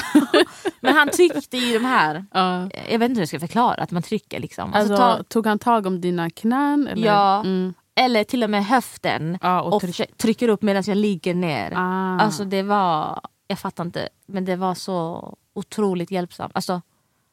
Men 0.79 0.95
han 0.95 1.09
tryckte 1.09 1.57
i 1.57 1.73
de 1.73 1.85
här, 1.85 2.25
Ja. 2.33 2.69
jag 2.89 2.99
vet 2.99 3.09
inte 3.09 3.13
hur 3.19 3.21
jag 3.21 3.27
ska 3.27 3.39
förklara 3.39 3.83
att 3.83 3.91
man 3.91 4.03
trycker 4.03 4.39
liksom. 4.39 4.73
Alltså, 4.73 4.93
Alltså, 4.93 5.17
ta, 5.17 5.23
tog 5.23 5.47
han 5.47 5.59
tag 5.59 5.85
om 5.85 6.01
dina 6.01 6.29
knän? 6.29 6.87
Eller? 6.87 7.07
Ja. 7.07 7.39
Mm. 7.39 7.73
eller 7.95 8.23
till 8.23 8.43
och 8.43 8.49
med 8.49 8.65
höften 8.65 9.35
och 9.41 9.73
och 9.73 9.81
tryck. 9.81 10.17
trycker 10.17 10.49
upp 10.49 10.61
medan 10.61 10.83
jag 10.87 10.97
ligger 10.97 11.33
ner. 11.33 11.73
Ah. 11.75 12.19
Alltså 12.19 12.45
det 12.45 12.63
var, 12.63 13.19
jag 13.47 13.59
fattar 13.59 13.83
inte, 13.85 14.09
men 14.25 14.45
det 14.45 14.55
var 14.55 14.75
så 14.75 15.33
otroligt 15.55 16.11
hjälpsamt. 16.11 16.51
Alltså, 16.55 16.81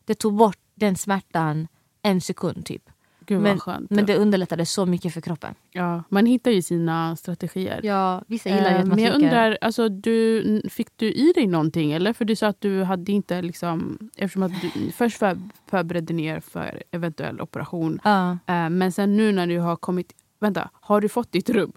det 0.04 0.14
tog 0.14 0.34
bort 0.34 0.58
den 0.74 0.96
smärtan 0.96 1.68
en 2.02 2.20
sekund 2.20 2.66
typ. 2.66 2.89
Gud 3.34 3.40
men- 3.42 3.58
skönt. 3.60 3.90
Men 3.90 4.06
det 4.06 4.16
underlättade 4.16 4.66
så 4.66 4.86
mycket 4.86 5.14
för 5.14 5.20
kroppen. 5.20 5.54
ja, 5.70 6.02
man 6.08 6.26
hittar 6.26 6.50
ju 6.50 6.62
sina 6.62 7.16
strategier. 7.16 7.80
Ja, 7.82 8.22
vissa 8.26 8.48
gillar 8.48 8.70
ju 8.70 8.76
att 8.76 8.86
man 8.86 8.96
men 8.96 9.04
jag 9.04 9.14
trycker. 9.14 9.26
undrar, 9.26 9.58
alltså, 9.60 9.88
du, 9.88 10.62
fick 10.70 10.88
du 10.96 11.12
i 11.12 11.32
dig 11.34 11.46
någonting? 11.46 11.92
Eller? 11.92 12.12
För 12.12 12.24
du 12.24 12.36
sa 12.36 12.46
att 12.46 12.60
du 12.60 12.82
hade 12.82 13.12
inte 13.12 13.42
liksom, 13.42 13.98
eftersom 14.16 14.42
att 14.42 14.52
du 14.62 14.92
först 14.92 15.18
för, 15.18 15.38
förberedde 15.70 16.12
ner 16.14 16.40
för 16.40 16.82
eventuell 16.90 17.40
operation. 17.40 18.00
Ja, 18.04 18.30
Eh, 18.46 18.68
men 18.70 18.92
sen 18.92 19.16
nu 19.16 19.32
när 19.32 19.46
du 19.46 19.58
har 19.58 19.76
kommit, 19.76 20.12
vänta, 20.40 20.70
har 20.72 21.00
du 21.00 21.08
fått 21.08 21.32
ditt 21.32 21.50
rubb? 21.50 21.74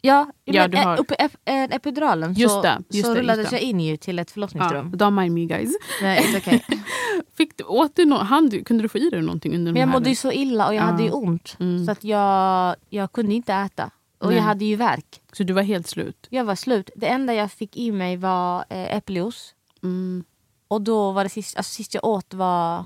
Ja, 0.00 0.26
Ja, 0.44 0.62
men, 0.62 0.70
du 0.70 0.76
eh, 0.76 0.84
har- 0.84 1.00
uppe, 1.00 1.14
ep, 1.14 1.32
eh, 1.44 1.62
epiduralen 1.64 2.34
Just 2.34 2.54
så, 2.54 2.62
det, 2.62 2.82
just 2.90 3.06
så 3.06 3.14
det, 3.14 3.20
rullades 3.20 3.52
jag 3.52 3.60
in 3.60 3.80
ju 3.80 3.96
till 3.96 4.18
ett 4.18 4.28
Ja, 4.30 4.32
förlossningsrum. 4.34 4.92
don't 4.94 5.20
mind 5.20 5.34
me 5.34 5.44
guys. 5.44 5.76
Nej, 6.02 6.20
it's 6.20 6.36
okay. 6.38 6.60
Fick 7.36 7.56
du, 7.58 7.64
åt 7.64 7.96
du 7.96 8.04
no, 8.04 8.14
han, 8.14 8.48
du, 8.48 8.64
kunde 8.64 8.82
du 8.82 8.88
få 8.88 8.98
i 8.98 9.10
dig 9.10 9.22
någonting 9.22 9.54
under 9.54 9.72
Men 9.72 9.80
jag 9.80 9.86
här? 9.88 9.92
mådde 9.94 10.08
ju 10.08 10.14
så 10.16 10.32
illa 10.32 10.66
och 10.66 10.74
jag 10.74 10.82
Ja. 10.82 10.86
hade 10.86 11.02
ju 11.02 11.10
ont. 11.10 11.56
Mm. 11.60 11.84
Så 11.86 11.92
att 11.92 12.04
jag, 12.04 12.76
jag 12.88 13.12
kunde 13.12 13.34
inte 13.34 13.52
äta. 13.54 13.90
Och 14.18 14.26
Nej. 14.26 14.36
jag 14.36 14.42
hade 14.42 14.64
ju 14.64 14.76
värk. 14.76 15.20
Så 15.32 15.42
du 15.42 15.52
var 15.52 15.62
helt 15.62 15.86
slut? 15.86 16.26
Jag 16.30 16.44
var 16.44 16.54
slut. 16.54 16.90
Det 16.96 17.06
enda 17.06 17.34
jag 17.34 17.52
fick 17.52 17.76
i 17.76 17.92
mig 17.92 18.16
var 18.16 18.64
eh, 18.68 18.96
äppeljuice. 18.96 19.54
Mm. 19.82 20.24
Och 20.68 20.82
då 20.82 21.12
var 21.12 21.24
det 21.24 21.30
sist, 21.30 21.56
alltså 21.56 21.72
sist 21.74 21.94
jag 21.94 22.04
åt 22.04 22.34
var 22.34 22.84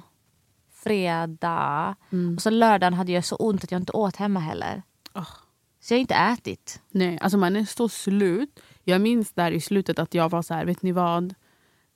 fredag. 0.85 1.95
Mm. 2.13 2.35
Och 2.35 2.43
så 2.43 2.51
lördagen 2.51 2.95
hade 2.95 3.13
jag 3.13 3.25
så 3.25 3.37
ont 3.37 3.65
att 3.65 3.71
jag 3.73 3.81
inte 3.81 3.93
åt 3.93 4.17
hemma 4.17 4.41
heller. 4.41 4.83
Ah. 5.13 5.25
Så 5.81 5.95
jag 5.95 5.97
har 5.97 6.01
inte 6.01 6.15
ätit. 6.15 6.81
Nej, 6.91 7.19
alltså 7.21 7.39
man 7.39 7.57
är 7.57 7.65
så 7.65 7.89
slut. 7.89 8.61
Jag 8.85 9.01
minns 9.01 9.33
där 9.33 9.53
i 9.53 9.61
slutet 9.61 9.99
att 9.99 10.15
jag 10.15 10.29
var 10.29 10.43
så 10.43 10.55
här, 10.55 10.65
vet 10.65 10.83
ni 10.83 10.93
vad? 10.93 11.35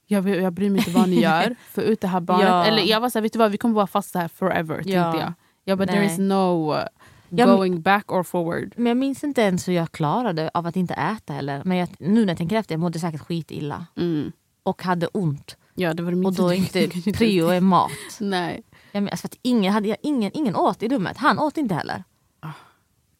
Jag, 0.07 0.29
jag 0.29 0.53
bryr 0.53 0.71
mig 0.71 0.79
inte 0.79 0.91
vad 0.91 1.09
ni 1.09 1.21
gör. 1.23 1.57
För 1.71 1.83
ut 1.83 2.01
det 2.01 2.09
här 2.09 2.21
barnet. 2.21 2.49
Ja. 2.49 2.65
Eller 2.65 2.83
jag 2.83 3.01
var 3.01 3.11
så 3.11 3.19
här, 3.19 3.23
vet 3.23 3.33
du 3.33 3.39
vad? 3.39 3.51
Vi 3.51 3.59
kommer 3.59 3.75
vara 3.75 3.87
fast 3.87 4.15
här 4.15 4.29
forever. 4.29 4.75
Tänkte 4.75 4.93
Ja. 4.93 5.21
jag. 5.21 5.33
Jag 5.65 5.79
bara, 5.79 5.87
there 5.87 5.99
Nej. 6.01 6.13
is 6.13 6.19
no 6.19 6.75
uh, 6.75 7.47
going 7.47 7.83
back 7.83 8.13
or 8.13 8.23
forward. 8.23 8.73
Men 8.77 8.87
jag 8.87 8.97
minns 8.97 9.25
inte 9.25 9.43
ens 9.43 9.69
hur 9.69 9.73
jag 9.73 9.93
klarade 9.93 10.51
av 10.55 10.67
att 10.67 10.77
inte 10.77 10.95
äta 10.95 11.33
heller. 11.33 11.63
Men 11.65 11.77
jag, 11.77 11.89
nu 11.99 12.21
när 12.21 12.29
jag 12.29 12.39
tänker 12.39 12.57
efter, 12.57 12.75
jag 12.75 12.81
mådde 12.81 12.99
säkert 12.99 13.21
skitilla. 13.21 13.87
Mm. 13.97 14.33
Och 14.63 14.83
hade 14.83 15.07
ont. 15.07 15.57
Ja, 15.75 15.95
det 15.95 16.03
var 16.03 16.13
det 16.13 16.27
Och 16.27 16.35
då 16.35 16.49
är 16.49 16.55
inte 16.77 17.13
prio 17.13 17.49
är 17.49 17.61
mat. 17.61 17.91
Nej. 18.21 18.63
Jag 18.93 19.03
men, 19.03 19.11
alltså, 19.11 19.29
ingen, 19.43 19.73
hade, 19.73 19.89
jag, 19.89 19.99
ingen, 20.03 20.31
ingen 20.35 20.57
åt 20.57 20.83
i 20.83 20.89
rummet. 20.89 21.17
Han 21.17 21.39
åt 21.39 21.57
inte 21.57 21.75
heller. 21.75 22.05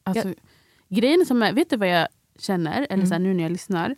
Alltså, 0.07 0.35
Grejen 0.95 1.27
som 1.27 1.43
är, 1.43 1.53
vet 1.53 1.71
du 1.71 1.77
vad 1.77 1.89
jag 1.89 2.09
känner? 2.39 2.77
Eller 2.83 2.95
Mm. 2.95 3.07
så 3.07 3.15
här, 3.15 3.21
nu 3.21 3.35
när 3.35 3.43
jag 3.43 3.53
lyssnar. 3.53 3.97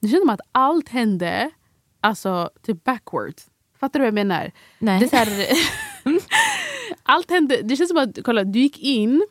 Det 0.00 0.08
känns 0.08 0.20
som 0.22 0.30
att 0.30 0.40
allt 0.52 0.88
hände 0.88 1.50
alltså, 2.00 2.50
typ 2.62 2.84
backwards. 2.84 3.46
Fattar 3.80 3.98
du 3.98 4.02
vad 4.02 4.06
jag 4.06 4.14
menar? 4.14 4.50
Nej. 4.78 5.00
Det, 5.00 5.12
är 5.12 5.26
här, 5.26 5.46
allt 7.02 7.30
hände, 7.30 7.60
det 7.62 7.76
känns 7.76 7.88
som 7.88 7.98
att 7.98 8.18
kolla, 8.24 8.44
du 8.44 8.58
gick 8.58 8.78
in, 8.78 9.22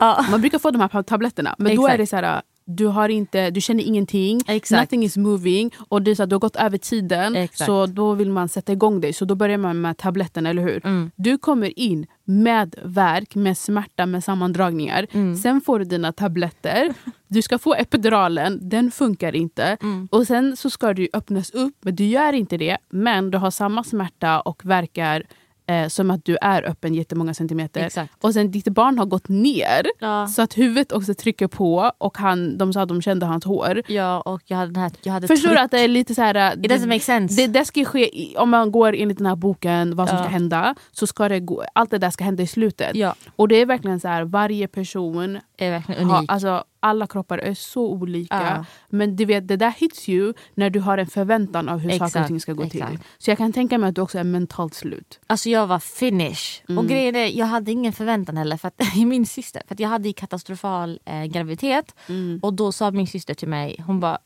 ja. 0.00 0.26
man 0.30 0.40
brukar 0.40 0.58
få 0.58 0.70
de 0.70 0.80
här 0.80 1.02
tabletterna 1.02 1.54
men 1.58 1.76
då 1.76 1.82
Exakt. 1.82 1.94
är 1.94 1.98
det 1.98 2.06
så 2.06 2.16
här 2.16 2.42
du, 2.68 2.86
har 2.86 3.08
inte, 3.08 3.50
du 3.50 3.60
känner 3.60 3.84
ingenting, 3.84 4.40
Exakt. 4.46 4.80
nothing 4.80 5.04
is 5.04 5.16
moving 5.16 5.74
och 5.88 6.02
det 6.02 6.10
är 6.10 6.14
så 6.14 6.22
här, 6.22 6.26
du 6.26 6.34
har 6.34 6.40
gått 6.40 6.56
över 6.56 6.78
tiden 6.78 7.36
Exakt. 7.36 7.66
så 7.66 7.86
då 7.86 8.14
vill 8.14 8.30
man 8.30 8.48
sätta 8.48 8.72
igång 8.72 9.00
dig. 9.00 9.12
Så 9.12 9.24
då 9.24 9.34
börjar 9.34 9.58
man 9.58 9.80
med 9.80 9.96
tabletterna, 9.96 10.50
eller 10.50 10.62
hur? 10.62 10.86
Mm. 10.86 11.10
Du 11.16 11.38
kommer 11.38 11.78
in 11.78 12.06
med 12.24 12.74
värk, 12.84 13.34
med 13.34 13.58
smärta, 13.58 14.06
med 14.06 14.24
sammandragningar. 14.24 15.06
Mm. 15.12 15.36
Sen 15.36 15.60
får 15.60 15.78
du 15.78 15.84
dina 15.84 16.12
tabletter. 16.12 16.94
Du 17.28 17.42
ska 17.42 17.58
få 17.58 17.74
epiduralen, 17.74 18.68
den 18.68 18.90
funkar 18.90 19.36
inte. 19.36 19.76
Mm. 19.82 20.08
Och 20.10 20.26
Sen 20.26 20.56
så 20.56 20.70
ska 20.70 20.94
du 20.94 21.08
öppnas 21.12 21.50
upp, 21.50 21.74
men 21.80 21.96
du 21.96 22.04
gör 22.04 22.32
inte 22.32 22.56
det. 22.56 22.78
Men 22.88 23.30
du 23.30 23.38
har 23.38 23.50
samma 23.50 23.84
smärta 23.84 24.40
och 24.40 24.64
verkar 24.64 25.22
eh, 25.68 25.88
som 25.88 26.10
att 26.10 26.24
du 26.24 26.36
är 26.40 26.62
öppen 26.68 26.94
jättemånga 26.94 27.34
centimeter. 27.34 27.84
Exakt. 27.86 28.24
Och 28.24 28.34
sen 28.34 28.50
ditt 28.50 28.68
barn 28.68 28.98
har 28.98 29.06
gått 29.06 29.28
ner. 29.28 29.86
Ja. 29.98 30.26
Så 30.26 30.42
att 30.42 30.58
huvudet 30.58 30.92
också 30.92 31.14
trycker 31.14 31.46
på 31.46 31.92
och 31.98 32.18
han, 32.18 32.58
de 32.58 32.72
sa 32.72 32.82
att 32.82 32.88
de 32.88 33.02
kände 33.02 33.26
hans 33.26 33.44
hår. 33.44 33.82
ja, 33.88 34.20
och 34.20 34.40
jag 34.44 34.56
hade, 34.56 34.72
den 34.72 34.82
här, 34.82 34.92
jag 35.02 35.12
hade 35.12 35.26
Förstår 35.26 35.50
du 35.50 35.58
att 35.58 35.70
det 35.70 35.80
är 35.80 35.88
lite 35.88 36.14
så 36.14 36.22
här... 36.22 36.52
It 36.64 36.70
doesn't 36.72 36.86
make 36.86 37.00
sense. 37.00 37.36
Det, 37.42 37.46
det 37.46 37.64
ska 37.64 37.84
ske, 37.84 38.18
i- 38.22 38.36
om 38.38 38.50
man 38.50 38.72
går 38.72 38.94
enligt 38.94 39.18
den 39.18 39.26
här 39.26 39.36
boken, 39.36 39.96
vad 39.96 40.08
som 40.08 40.18
Ja. 40.18 40.24
ska 40.24 40.32
hända, 40.32 40.74
så 40.92 41.06
ska 41.06 41.28
det 41.28 41.40
gå, 41.40 41.64
allt 41.72 41.90
det 41.90 41.98
där 41.98 42.10
ska 42.10 42.24
hända 42.24 42.42
i 42.42 42.46
slutet. 42.46 42.96
ja, 42.96 43.14
Och 43.36 43.48
det 43.48 43.56
är 43.56 43.66
verkligen 43.66 44.00
så 44.00 44.08
här, 44.08 44.24
varje 44.24 44.68
person, 44.68 45.38
är 45.58 45.70
verkligen 45.70 46.04
har, 46.10 46.18
unik. 46.18 46.30
alltså, 46.32 46.64
alla 46.80 47.06
kroppar 47.06 47.38
är 47.38 47.54
så 47.54 47.86
olika. 47.86 48.42
Ja. 48.42 48.64
Men 48.88 49.16
du 49.16 49.24
vet, 49.24 49.48
det 49.48 49.56
där 49.56 49.70
hits 49.70 50.08
you 50.08 50.34
när 50.54 50.70
du 50.70 50.80
har 50.80 50.98
en 50.98 51.06
förväntan 51.06 51.68
av 51.68 51.78
hur 51.78 51.90
saker 51.90 52.02
och 52.02 52.06
Exakt, 52.06 52.28
ting 52.28 52.40
ska 52.40 52.52
gå 52.52 52.68
till. 52.68 52.82
exakt. 52.82 53.04
Så 53.18 53.30
jag 53.30 53.38
kan 53.38 53.52
tänka 53.52 53.78
mig 53.78 53.88
att 53.88 53.94
du 53.94 54.00
också 54.00 54.18
är 54.18 54.24
mentalt 54.24 54.74
slut. 54.74 55.20
Alltså 55.26 55.50
jag 55.50 55.66
var 55.66 55.78
finish. 55.78 56.62
Mm. 56.68 56.78
Och 56.78 56.88
grejen 56.88 57.16
är, 57.16 57.26
jag 57.26 57.46
hade 57.46 57.72
ingen 57.72 57.92
förväntan 57.92 58.36
heller 58.36 58.56
för 58.56 58.68
att, 58.68 58.74
min 58.96 59.26
syster. 59.26 59.62
För 59.68 59.76
jag 59.78 59.88
hade 59.88 60.08
ju 60.08 60.14
katastrofal 60.14 61.00
eh, 61.04 61.24
graviditet. 61.24 61.94
Mm. 62.08 62.40
Och 62.42 62.54
då 62.54 62.72
sa 62.72 62.90
min 62.90 63.06
syster 63.06 63.34
till 63.34 63.48
mig, 63.48 63.84
hon 63.86 64.00
bara 64.00 64.18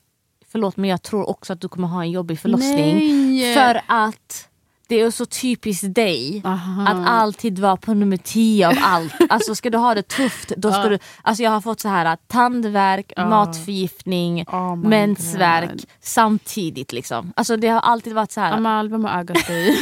förlåt 0.47 0.77
men 0.77 0.89
jag 0.89 1.01
tror 1.01 1.29
också 1.29 1.53
att 1.53 1.61
du 1.61 1.69
kommer 1.69 1.87
ha 1.87 2.03
en 2.03 2.11
jobbig 2.11 2.39
förlossning. 2.39 2.97
Nej! 2.97 3.53
För 3.53 3.81
att 3.87 4.49
det 4.87 5.01
är 5.01 5.11
så 5.11 5.25
typiskt 5.25 5.95
dig 5.95 6.41
Aha. 6.45 6.87
att 6.87 7.07
alltid 7.07 7.59
vara 7.59 7.77
på 7.77 7.93
nummer 7.93 8.17
10 8.17 8.67
av 8.67 8.73
allt. 8.81 9.13
Alltså 9.29 9.55
ska 9.55 9.69
du 9.69 9.77
ha 9.77 9.95
det 9.95 10.07
tufft, 10.07 10.51
då 10.57 10.71
ska 10.71 10.81
Ja. 10.83 10.89
du... 10.89 10.99
Alltså 11.21 11.43
jag 11.43 11.51
har 11.51 11.61
fått 11.61 11.79
så 11.79 11.89
här 11.89 12.17
tandvärk, 12.27 13.13
Ja. 13.15 13.25
matförgiftning, 13.29 14.41
Oh 14.47 14.75
mensvärk 14.75 15.69
God. 15.69 15.83
samtidigt. 16.01 16.93
Liksom. 16.93 17.33
Alltså 17.35 17.57
det 17.57 17.67
har 17.67 17.79
alltid 17.79 18.13
varit 18.13 18.31
så 18.31 18.41
här. 18.41 18.51
Amal, 18.51 18.89
vem 18.89 19.05
har 19.05 19.19
ögat 19.19 19.47
dig? 19.47 19.69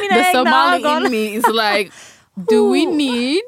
mina 0.00 0.14
The 0.14 0.28
egna 0.28 0.44
Somali 0.44 0.76
ögon. 0.84 1.04
in 1.06 1.10
me 1.12 1.36
is 1.36 1.44
like, 1.48 1.90
do 2.34 2.72
we 2.72 2.84
need 2.86 3.42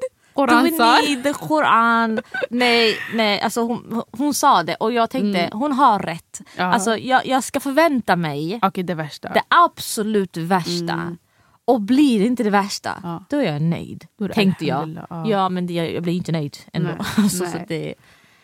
Do 0.46 0.54
we 0.54 0.70
Koransar? 0.70 1.08
need 1.22 1.34
Koran? 1.36 2.20
Nej, 2.50 2.96
nej 3.14 3.40
alltså 3.40 3.60
hon, 3.62 4.02
hon 4.12 4.34
sa 4.34 4.62
det 4.62 4.74
och 4.74 4.92
jag 4.92 5.10
tänkte 5.10 5.50
hon 5.52 5.72
har 5.72 5.98
rätt. 5.98 6.40
Ja. 6.56 6.64
Alltså 6.64 6.96
jag, 6.98 7.26
jag 7.26 7.44
ska 7.44 7.60
förvänta 7.60 8.16
mig 8.16 8.58
Okej, 8.62 8.84
det 8.84 8.94
värsta. 8.94 9.28
det 9.28 9.42
absolut 9.48 10.36
värsta. 10.36 11.16
Och 11.64 11.80
blir 11.80 12.20
det 12.20 12.26
inte 12.26 12.42
det 12.42 12.50
värsta, 12.50 13.00
Ja. 13.02 13.24
då 13.28 13.36
är 13.36 13.52
jag 13.52 13.62
nöjd. 13.62 14.06
Är 14.20 14.28
Tänkte 14.28 14.64
jag. 14.64 14.98
ja. 15.10 15.28
Ja 15.28 15.48
men 15.48 15.66
det, 15.66 15.72
jag 15.74 16.02
blir 16.02 16.12
inte 16.12 16.32
nöjd 16.32 16.56
ändå. 16.72 16.88
Nej, 16.88 16.98
alltså, 17.16 17.38
så 17.38 17.44
nej. 17.44 17.62
att 17.62 17.68
det, 17.68 17.94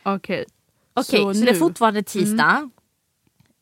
Okej. 0.02 0.44
Okej, 0.94 1.20
så, 1.20 1.32
det 1.32 1.38
är 1.38 1.48
Mm. 1.48 1.58
fortfarande 1.58 2.02
tisdag. 2.02 2.70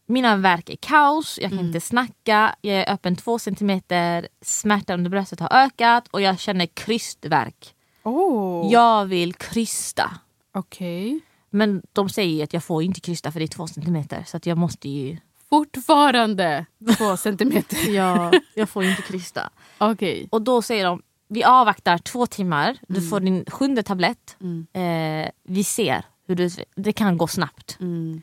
Mina 0.07 0.37
verk 0.37 0.69
är 0.71 0.77
kaos, 0.77 1.39
jag 1.43 1.51
kan 1.51 1.61
inte 1.61 1.81
snacka, 1.81 2.55
jag 2.61 2.77
är 2.77 2.93
öppen 2.93 3.17
två 3.17 3.39
centimeter, 3.39 4.29
smärtan 4.43 4.95
under 5.01 5.11
bröstet 5.11 5.41
har 5.41 5.49
ökat 5.53 6.09
och 6.09 6.21
jag 6.21 6.39
känner 6.39 6.67
krystvärk. 6.67 7.75
Oh. 8.05 8.73
Jag 8.73 9.07
vill 9.07 9.35
krysta. 9.35 10.11
Okej. 10.53 11.21
Men 11.51 11.83
de 11.93 12.09
säger 12.09 12.45
att 12.45 12.53
jag 12.53 12.65
får 12.65 12.83
inte 12.83 13.01
krysta 13.01 13.33
för 13.33 13.41
det 13.41 13.45
är 13.45 13.49
två 13.49 13.67
centimeter 13.67 14.25
så 14.27 14.37
att 14.37 14.47
jag 14.47 14.59
måste 14.59 14.89
ju... 14.89 15.17
Fortfarande 15.51 16.67
två 16.99 17.17
centimeter. 17.17 17.91
Ja, 17.91 18.33
jag 18.55 18.69
får 18.69 18.85
inte 18.85 19.03
krysta. 19.03 19.51
Okej. 19.79 20.29
Och 20.31 20.43
då 20.43 20.63
säger 20.63 20.85
de, 20.85 21.03
vi 21.29 21.45
avvaktar 21.45 21.99
två 21.99 22.27
timmar, 22.27 22.79
du 22.89 23.09
får 23.09 23.21
din 23.21 23.45
sjunde 23.45 23.83
tablett. 23.83 24.37
Mm. 24.41 24.67
Eh, 24.73 25.31
vi 25.43 25.65
ser 25.65 26.05
hur 26.27 26.35
det, 26.35 26.65
det 26.75 26.93
kan 26.93 27.19
gå 27.19 27.27
snabbt. 27.27 27.77
Mm. 27.81 28.23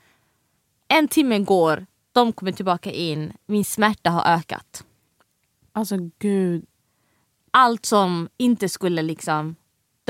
En 0.87 1.07
timme 1.07 1.39
går, 1.39 1.85
de 2.11 2.33
kommer 2.33 2.51
tillbaka 2.51 2.91
in, 2.91 3.33
min 3.45 3.65
smärta 3.65 4.09
har 4.09 4.33
ökat. 4.33 4.83
Alltså 5.73 5.97
gud. 6.19 6.65
Allt 7.51 7.85
som 7.85 8.29
inte 8.37 8.69
skulle 8.69 9.01
liksom... 9.01 9.55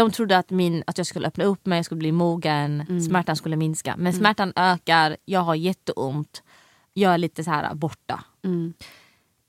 De 0.01 0.11
trodde 0.11 0.37
att, 0.37 0.49
min, 0.49 0.83
att 0.87 0.97
jag 0.97 1.07
skulle 1.07 1.27
öppna 1.27 1.43
upp 1.43 1.65
mig, 1.65 1.77
jag 1.77 1.85
skulle 1.85 1.99
bli 1.99 2.11
mogen, 2.11 2.81
Mm. 2.89 3.01
smärtan 3.01 3.35
skulle 3.35 3.55
minska. 3.55 3.95
Men 3.97 4.13
smärtan 4.13 4.53
ökar, 4.55 5.17
jag 5.25 5.39
har 5.39 5.55
jätteont, 5.55 6.43
jag 6.93 7.13
är 7.13 7.17
lite 7.17 7.43
så 7.43 7.51
här 7.51 7.73
borta. 7.73 8.23
Mm. 8.43 8.73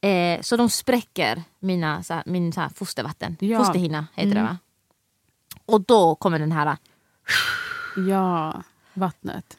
Eh, 0.00 0.40
så 0.42 0.56
de 0.56 0.70
spräcker 0.70 1.42
mina, 1.60 2.02
så 2.02 2.14
här, 2.14 2.22
min 2.26 2.52
så 2.52 2.60
här, 2.60 2.68
fostervatten. 2.68 3.36
Ja. 3.40 3.58
Fosterhinna 3.58 4.06
heter 4.14 4.30
det 4.34 4.40
Mm. 4.40 4.52
va? 4.52 4.58
Och 5.66 5.80
då 5.80 6.14
kommer 6.14 6.38
den 6.38 6.52
här... 6.52 6.76
Ja, 8.08 8.62
vattnet. 8.94 9.56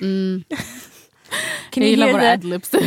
Mm. 0.00 0.44
Jag 1.74 1.86
gillar 1.88 2.12
våra 2.12 2.32
adlibs. 2.32 2.70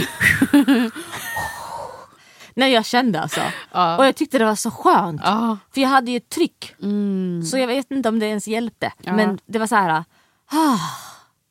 Nej 2.56 2.72
jag 2.74 2.86
kände 2.86 3.22
alltså. 3.22 3.42
ja. 3.72 3.98
Och 3.98 4.06
jag 4.06 4.16
tyckte 4.16 4.38
det 4.38 4.46
var 4.46 4.56
så 4.56 4.72
skönt. 4.72 5.22
Ja. 5.24 5.58
För 5.74 5.82
jag 5.82 5.90
hade 5.90 6.12
ju 6.12 6.18
ett 6.18 6.30
tryck. 6.30 6.74
Mm. 6.82 7.44
Så 7.44 7.58
jag 7.58 7.68
vet 7.68 7.92
inte 7.92 8.10
om 8.10 8.20
det 8.20 8.26
ens 8.26 8.48
hjälpte. 8.48 8.92
Ja. 9.02 9.14
Men 9.14 9.40
det 9.46 9.60
var 9.60 9.68
så 9.68 9.76
här... 9.76 10.04
Ah, 10.52 10.78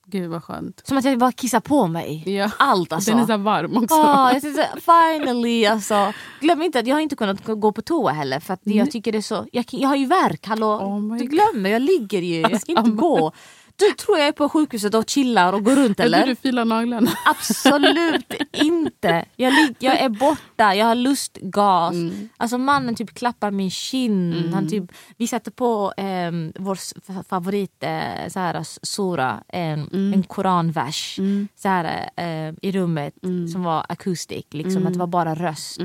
Gud 0.07 0.31
vad 0.31 0.45
skönt. 0.45 0.81
som 0.85 0.97
att 0.99 1.05
jag 1.05 1.19
bara 1.19 1.33
kissade 1.33 1.61
på 1.61 1.87
mig. 1.87 2.23
Ja. 2.37 2.51
Allt 2.59 2.93
alltså. 2.93 3.11
Den 3.11 3.21
är 3.21 3.27
så 3.27 3.33
här 3.33 3.39
varm 3.39 3.77
också. 3.77 3.95
Ah, 3.95 4.33
jag 4.33 4.43
tänkte, 4.43 4.69
finally 4.81 5.67
alltså. 5.67 6.13
Glöm 6.41 6.63
inte 6.63 6.79
att 6.79 6.87
jag 6.87 6.97
har 6.97 7.01
inte 7.01 7.17
kunnat 7.17 7.45
gå 7.47 7.73
på 7.73 7.83
toa 7.83 8.13
heller 8.13 8.41
för 8.41 8.55
att 8.55 8.61
jag 8.63 8.91
tycker 8.91 9.13
det 9.13 9.19
är 9.19 9.23
så... 9.23 9.47
Jag, 9.53 9.65
jag 9.71 9.89
har 9.89 9.97
ju 9.97 10.07
värk, 10.07 10.47
hallå. 10.47 10.67
Oh 10.67 11.17
du 11.17 11.19
God. 11.19 11.31
glömmer, 11.31 11.71
jag 11.71 11.83
ligger 11.83 12.21
ju. 12.23 12.41
Jag 12.41 12.61
ska 12.61 12.73
inte 12.73 12.91
gå. 12.91 13.33
Du 13.77 13.93
tror 13.95 14.19
jag 14.19 14.29
är 14.29 14.33
på 14.33 14.49
sjukhuset 14.49 14.95
och 14.95 15.11
chillar 15.11 15.53
och 15.53 15.65
går 15.65 15.77
runt 15.77 15.87
Jag 15.89 15.97
tror 15.97 16.07
eller? 16.07 16.27
du 16.27 16.35
filar 16.37 16.65
naglarna. 16.65 17.11
Absolut 17.27 18.33
inte. 18.53 19.25
Jag, 19.37 19.53
jag 19.79 20.01
är 20.01 20.09
borta, 20.09 20.75
jag 20.75 20.87
har 20.87 20.95
lustgas. 20.95 21.93
Mm. 21.95 22.29
Alltså 22.37 22.59
mannen 22.59 22.95
typ 22.95 23.15
klappar 23.15 23.51
min 23.51 23.71
kind. 23.71 24.55
Han 24.55 24.69
typ, 24.69 24.85
vi 25.17 25.27
satte 25.27 25.51
på 25.51 25.93
um, 25.97 26.53
vår 26.59 26.79
favorit 27.23 27.83
eh, 27.83 28.29
så 28.29 28.39
här, 28.41 28.87
sura, 28.87 29.43
en, 29.49 30.13
en 30.15 30.23
koranvers 30.23 31.19
Mm. 31.19 31.49
så 31.57 31.69
här, 31.69 32.11
eh, 32.17 32.55
i 32.63 32.73
rummet 32.73 33.15
som 33.53 33.63
var 33.63 33.87
acoustic. 33.89 34.47
Liksom, 34.51 34.87
Att 34.87 34.93
det 34.93 34.99
var 34.99 35.07
bara 35.07 35.35
röst. 35.35 35.81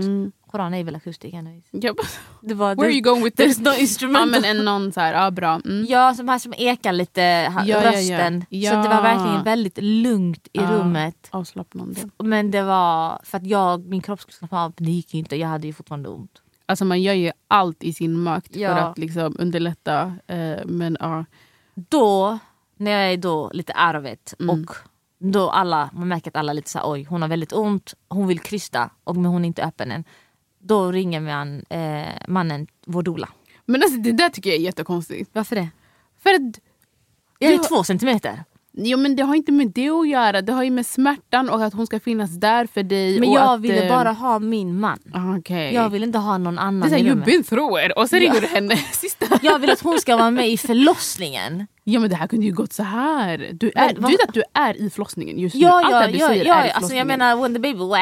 Mm. 0.49 0.51
Koran 0.51 0.73
är 0.73 0.83
väl 0.83 0.95
Det 2.41 2.53
var, 2.53 2.75
Where 2.75 2.85
are 2.87 2.91
you 2.93 3.01
going 3.01 3.23
with 3.23 3.37
this? 3.37 3.59
no 3.59 3.69
Ja 3.69 3.75
instrument. 3.77 4.31
men 4.31 4.45
en 4.45 4.65
någon 4.65 4.91
så 4.91 4.99
här, 4.99 5.13
ja 5.13 5.31
bra. 5.31 5.61
Mm. 5.65 5.85
Ja, 5.89 6.13
som 6.13 6.27
här 6.27 6.39
som 6.39 6.53
ekar 6.57 6.93
lite, 6.93 7.21
Ja, 7.21 7.53
ja, 7.65 7.65
ja. 7.65 7.91
rösten. 7.91 8.45
Ja. 8.49 8.71
Så 8.71 8.89
det 8.89 8.95
var 8.95 9.01
verkligen 9.01 9.43
väldigt 9.43 9.77
lugnt 9.81 10.47
i 10.47 10.49
Ja. 10.59 10.71
rummet. 10.71 11.27
Avslappnande. 11.31 12.01
Men 12.23 12.51
det 12.51 12.63
var 12.63 13.19
för 13.23 13.37
att 13.37 13.45
jag, 13.45 13.85
min 13.85 14.01
kropp 14.01 14.21
skulle 14.21 14.33
slappna 14.35 14.63
av, 14.63 14.73
men 14.77 14.85
det 14.85 14.91
gick 14.91 15.13
ju 15.13 15.19
inte. 15.19 15.35
Jag 15.35 15.47
hade 15.47 15.67
ju 15.67 15.73
fortfarande 15.73 16.09
ont. 16.09 16.41
Alltså 16.65 16.85
man 16.85 17.01
gör 17.01 17.13
ju 17.13 17.31
allt 17.47 17.83
i 17.83 17.93
sin 17.93 18.19
makt 18.19 18.55
Ja. 18.55 18.69
för 18.75 18.89
att 18.89 18.97
liksom 18.97 19.35
underlätta. 19.39 20.13
Eh, 20.27 20.65
men 20.65 20.97
ja. 20.99 21.25
Då, 21.75 22.37
när 22.77 22.91
jag 22.91 23.13
är 23.13 23.17
då 23.17 23.49
lite 23.53 23.73
arvet 23.73 24.33
Mm. 24.39 24.49
och 24.63 24.75
då 25.21 25.49
alla, 25.49 25.89
man 25.93 26.07
märker 26.07 26.31
att 26.31 26.35
alla 26.35 26.51
är 26.51 26.53
lite 26.53 26.69
så 26.69 26.77
här, 26.79 26.91
oj 26.91 27.03
hon 27.03 27.21
har 27.21 27.29
väldigt 27.29 27.53
ont, 27.53 27.93
hon 28.09 28.27
vill 28.27 28.39
krysta 28.39 28.89
och 29.03 29.15
men 29.15 29.25
hon 29.25 29.43
är 29.43 29.47
inte 29.47 29.63
öppen 29.63 29.91
än. 29.91 30.03
Då 30.70 30.91
ringer 30.91 31.22
man, 31.22 31.63
eh, 31.70 32.13
mannen 32.28 32.67
vår 32.86 33.03
doula. 33.03 33.30
Men 33.65 33.84
alltså, 33.84 33.99
det 33.99 34.11
där 34.11 34.30
tycker 34.30 34.49
jag 34.49 34.59
är 34.59 34.63
jättekonstigt. 34.63 35.30
Varför 35.34 35.55
det? 35.55 35.70
För 36.24 36.30
att, 36.30 36.59
Jag 37.39 37.53
är 37.53 37.57
Du- 37.57 37.63
två 37.63 37.84
centimeter. 37.84 38.43
jo, 38.74 38.97
men 38.97 39.15
det 39.15 39.24
har 39.24 39.36
inte 39.36 39.51
med 39.51 39.67
det 39.72 39.89
att 39.89 40.09
göra. 40.09 40.41
Det 40.41 40.53
har 40.53 40.63
ju 40.63 40.70
med 40.72 40.86
smärtan 40.86 41.49
och 41.49 41.63
att 41.65 41.74
hon 41.74 41.88
ska 41.88 41.99
finnas 41.99 42.39
där 42.39 42.65
för 42.65 42.84
dig. 42.84 43.20
Men 43.20 43.32
jag 43.32 43.53
att, 43.53 43.61
ville 43.61 43.84
eh, 43.84 43.89
bara 43.89 44.11
ha 44.11 44.39
min 44.39 44.80
man. 44.80 44.99
ah, 45.13 45.38
Okej. 45.38 45.74
Jag 45.74 45.89
vill 45.89 46.03
inte 46.03 46.17
ha 46.17 46.38
någon 46.38 46.55
Det 46.55 46.61
är 46.61 46.65
annan 46.65 46.89
såhär, 46.89 47.03
you've 47.03 47.26
been 47.26 47.43
through 47.43 47.86
it. 47.86 47.91
Och 47.95 48.09
så 48.09 48.15
ringer 48.15 48.41
du 48.41 48.47
henne 48.47 48.76
sista. 48.91 49.26
Jag 49.41 49.59
vill 49.59 49.70
att 49.70 49.82
hon 49.82 49.99
ska 49.99 50.17
vara 50.17 50.32
med 50.32 50.49
i 50.49 50.57
förlossningen. 50.57 51.67
Ja 51.89 51.99
men 51.99 52.09
det 52.09 52.15
här 52.15 52.27
kunde 52.27 52.45
ju 52.45 52.53
gått 52.53 52.73
så 52.73 52.83
här. 52.83 53.49
Du, 53.53 53.71
är, 53.75 53.93
Men 53.93 54.03
du 54.03 54.09
vet 54.17 54.27
att 54.27 54.33
du 54.33 54.43
är 54.53 54.81
i 54.81 54.89
förlossningen 54.89 55.39
just 55.39 55.55
nu. 55.55 55.61
Ja, 55.61 55.81
Allt 55.85 55.91
ja, 55.91 55.99
det 55.99 56.07
du 56.11 56.17
ja, 56.17 56.27
säger 56.27 56.45
ja 56.45 56.55
är 56.55 56.67
i 56.67 56.71
alltså 56.71 56.95
jag 56.95 57.07
menar 57.07 57.35
when 57.35 57.53
the 57.53 57.59
baby... 57.59 57.79
Wow. 57.79 57.95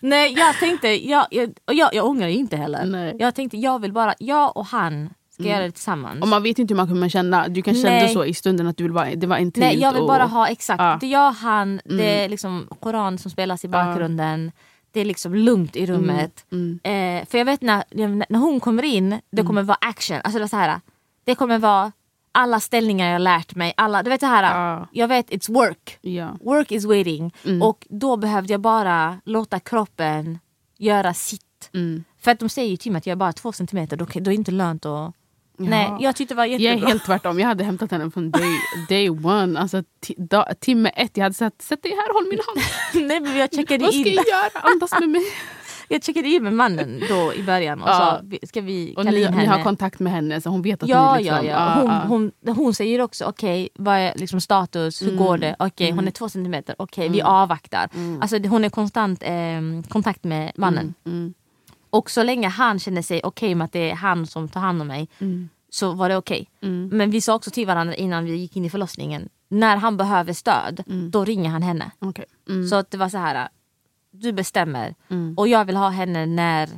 Nej 0.00 0.34
jag 0.38 0.58
tänkte, 0.58 0.88
jag, 0.88 1.26
jag, 1.30 1.50
och 1.64 1.74
jag, 1.74 1.94
jag 1.94 2.06
ångrar 2.06 2.28
inte 2.28 2.56
heller. 2.56 2.84
Nej. 2.84 3.16
Jag 3.18 3.34
tänkte 3.34 3.56
jag 3.56 3.78
vill 3.78 3.92
bara, 3.92 4.14
jag 4.18 4.56
och 4.56 4.66
han 4.66 5.10
ska 5.30 5.42
göra 5.42 5.62
det 5.62 5.70
tillsammans. 5.70 6.22
Och 6.22 6.28
man 6.28 6.42
vet 6.42 6.58
inte 6.58 6.74
hur 6.74 6.76
man 6.76 6.88
kommer 6.88 7.08
känna. 7.08 7.48
Du 7.48 7.62
kan 7.62 7.74
känna 7.74 7.90
Nej. 7.90 8.08
så 8.08 8.24
i 8.24 8.34
stunden 8.34 8.66
att 8.66 8.76
du 8.76 8.84
vill 8.84 8.92
vara, 8.92 9.14
det 9.14 9.26
var 9.26 9.36
intimt. 9.36 9.64
Nej 9.64 9.78
jag 9.78 9.92
vill 9.92 10.02
och, 10.02 10.08
bara 10.08 10.24
ha 10.24 10.48
exakt, 10.48 10.82
Ja. 10.82 10.98
det 11.00 11.06
är 11.06 11.10
jag 11.10 11.32
han, 11.32 11.80
det 11.84 12.24
är 12.24 12.28
liksom 12.28 12.68
Koran 12.80 13.18
som 13.18 13.30
spelas 13.30 13.64
i 13.64 13.68
bakgrunden. 13.68 14.52
Det 14.94 15.00
är 15.00 15.04
liksom 15.04 15.34
lugnt 15.34 15.76
i 15.76 15.86
rummet. 15.86 16.46
Mm. 16.52 16.80
Eh, 16.82 17.26
för 17.26 17.38
jag 17.38 17.44
vet 17.44 17.62
när, 17.62 17.84
när 18.28 18.38
hon 18.38 18.60
kommer 18.60 18.82
in, 18.82 19.20
det 19.30 19.42
kommer 19.42 19.62
vara 19.62 19.78
action. 19.80 20.16
Alltså 20.24 20.38
det, 20.38 20.42
var 20.42 20.48
så 20.48 20.56
här, 20.56 20.80
det 21.24 21.34
kommer 21.34 21.58
vara 21.58 21.92
alla 22.32 22.60
ställningar 22.60 23.12
jag 23.12 23.22
lärt 23.22 23.54
mig. 23.54 23.74
Alla, 23.76 24.02
du 24.02 24.10
vet 24.10 24.20
det 24.20 24.26
här, 24.26 24.42
Ja. 24.42 24.88
jag 24.92 25.08
vet 25.08 25.30
it's 25.30 25.52
work. 25.52 25.98
Ja. 26.00 26.36
Work 26.40 26.72
is 26.72 26.84
waiting. 26.84 27.34
Mm. 27.44 27.62
Och 27.62 27.86
då 27.90 28.16
behövde 28.16 28.52
jag 28.52 28.60
bara 28.60 29.20
låta 29.24 29.60
kroppen 29.60 30.38
göra 30.78 31.14
sitt. 31.14 31.70
Mm. 31.72 32.04
För 32.20 32.30
att 32.30 32.38
de 32.40 32.48
säger 32.48 32.70
ju 32.70 32.76
till 32.76 32.92
mig 32.92 32.98
att 32.98 33.06
jag 33.06 33.12
är 33.12 33.16
bara 33.16 33.32
två 33.32 33.52
centimeter, 33.52 33.96
då, 33.96 34.04
då 34.04 34.18
är 34.18 34.20
det 34.20 34.34
inte 34.34 34.50
lönt 34.52 34.86
att... 34.86 35.14
Nej, 35.56 35.92
jag 36.00 36.16
tyckte 36.16 36.34
det 36.34 36.36
var 36.36 36.44
Jag 36.46 36.60
jättebra. 36.60 36.86
är 36.88 36.92
helt 36.92 37.04
tvärtom. 37.04 37.38
Jag 37.38 37.46
hade 37.46 37.64
hämtat 37.64 37.90
henne 37.90 38.10
från 38.10 38.30
day, 38.30 38.58
day 38.88 39.10
one. 39.10 39.60
Alltså, 39.60 39.82
da, 40.16 40.48
timme 40.60 40.88
ett. 40.96 41.16
Jag 41.16 41.22
hade 41.24 41.34
sagt 41.34 41.62
sätt 41.62 41.82
dig 41.82 41.92
här, 41.92 42.12
håll 42.14 42.26
min 42.30 42.38
hand. 42.46 43.06
Nej, 43.08 43.20
men 43.20 43.36
jag 43.38 43.54
checkade 43.54 43.84
Vad 43.84 43.94
ska 43.94 44.08
in. 44.08 44.14
jag 44.14 44.26
göra? 44.26 44.60
Andas 44.62 44.90
med 45.00 45.08
mig. 45.08 45.22
Jag 45.88 46.04
checkade 46.04 46.28
in 46.28 46.42
med 46.42 46.52
mannen 46.52 47.02
då 47.08 47.34
i 47.34 47.42
början 47.42 47.82
och 47.82 47.88
Ja. 47.88 47.94
sa 47.94 48.20
"Vi- 48.24 48.46
ska 48.46 48.60
vi 48.60 48.92
Och 48.92 48.96
kalla 48.96 49.10
ni, 49.10 49.22
in 49.22 49.30
ni 49.30 49.36
henne? 49.36 49.48
har 49.50 49.62
kontakt 49.62 50.00
med 50.00 50.12
henne 50.12 50.40
så 50.40 50.50
hon 50.50 50.62
vet 50.62 50.82
att 50.82 50.88
Ja, 50.88 51.16
ni 51.16 51.22
liksom... 51.22 51.46
ja, 51.46 51.52
ja. 51.76 51.80
Hon, 51.80 51.90
ah, 51.90 52.04
hon, 52.06 52.32
hon 52.56 52.74
säger 52.74 53.00
också 53.00 53.24
okej, 53.24 53.68
vad 53.74 53.96
är 53.98 54.12
liksom 54.16 54.40
status, 54.40 55.02
hur 55.02 55.16
går 55.16 55.38
det? 55.38 55.56
Okej, 55.58 55.90
hon 55.90 56.06
är 56.06 56.10
två 56.10 56.28
centimeter, 56.28 56.74
okej 56.78 57.08
vi 57.08 57.22
avvaktar. 57.22 57.88
Alltså 58.20 58.38
det- 58.38 58.48
hon 58.48 58.64
är 58.64 58.68
konstant 58.68 59.22
eh, 59.22 59.32
kontakt 59.88 60.24
med 60.24 60.52
mannen. 60.56 60.94
Och 61.94 62.10
så 62.10 62.22
länge 62.22 62.48
han 62.48 62.78
känner 62.78 63.02
sig 63.02 63.20
okej 63.24 63.54
med 63.54 63.64
att 63.64 63.72
det 63.72 63.90
är 63.90 63.94
han 63.94 64.26
som 64.26 64.48
tar 64.48 64.60
hand 64.60 64.80
om 64.80 64.86
mig 64.88 65.08
Mm. 65.18 65.48
så 65.70 65.92
var 65.92 66.08
det 66.08 66.16
okej. 66.16 66.50
Mm. 66.62 66.88
Men 66.92 67.10
vi 67.10 67.20
sa 67.20 67.34
också 67.34 67.50
till 67.50 67.66
varandra 67.66 67.94
innan 67.94 68.24
vi 68.24 68.36
gick 68.36 68.56
in 68.56 68.64
i 68.64 68.70
förlossningen, 68.70 69.28
när 69.48 69.76
han 69.76 69.96
behöver 69.96 70.32
stöd, 70.32 70.82
Mm. 70.86 71.10
då 71.10 71.24
ringer 71.24 71.50
han 71.50 71.62
henne. 71.62 71.90
Okej. 71.98 72.24
Mm. 72.48 72.68
Så 72.68 72.76
att 72.76 72.90
det 72.90 72.96
var 72.98 73.08
så 73.08 73.18
här, 73.18 73.48
du 74.10 74.32
bestämmer 74.32 74.94
Mm. 75.08 75.34
och 75.38 75.48
jag 75.48 75.64
vill 75.64 75.76
ha 75.76 75.88
henne 75.88 76.26
när, 76.26 76.68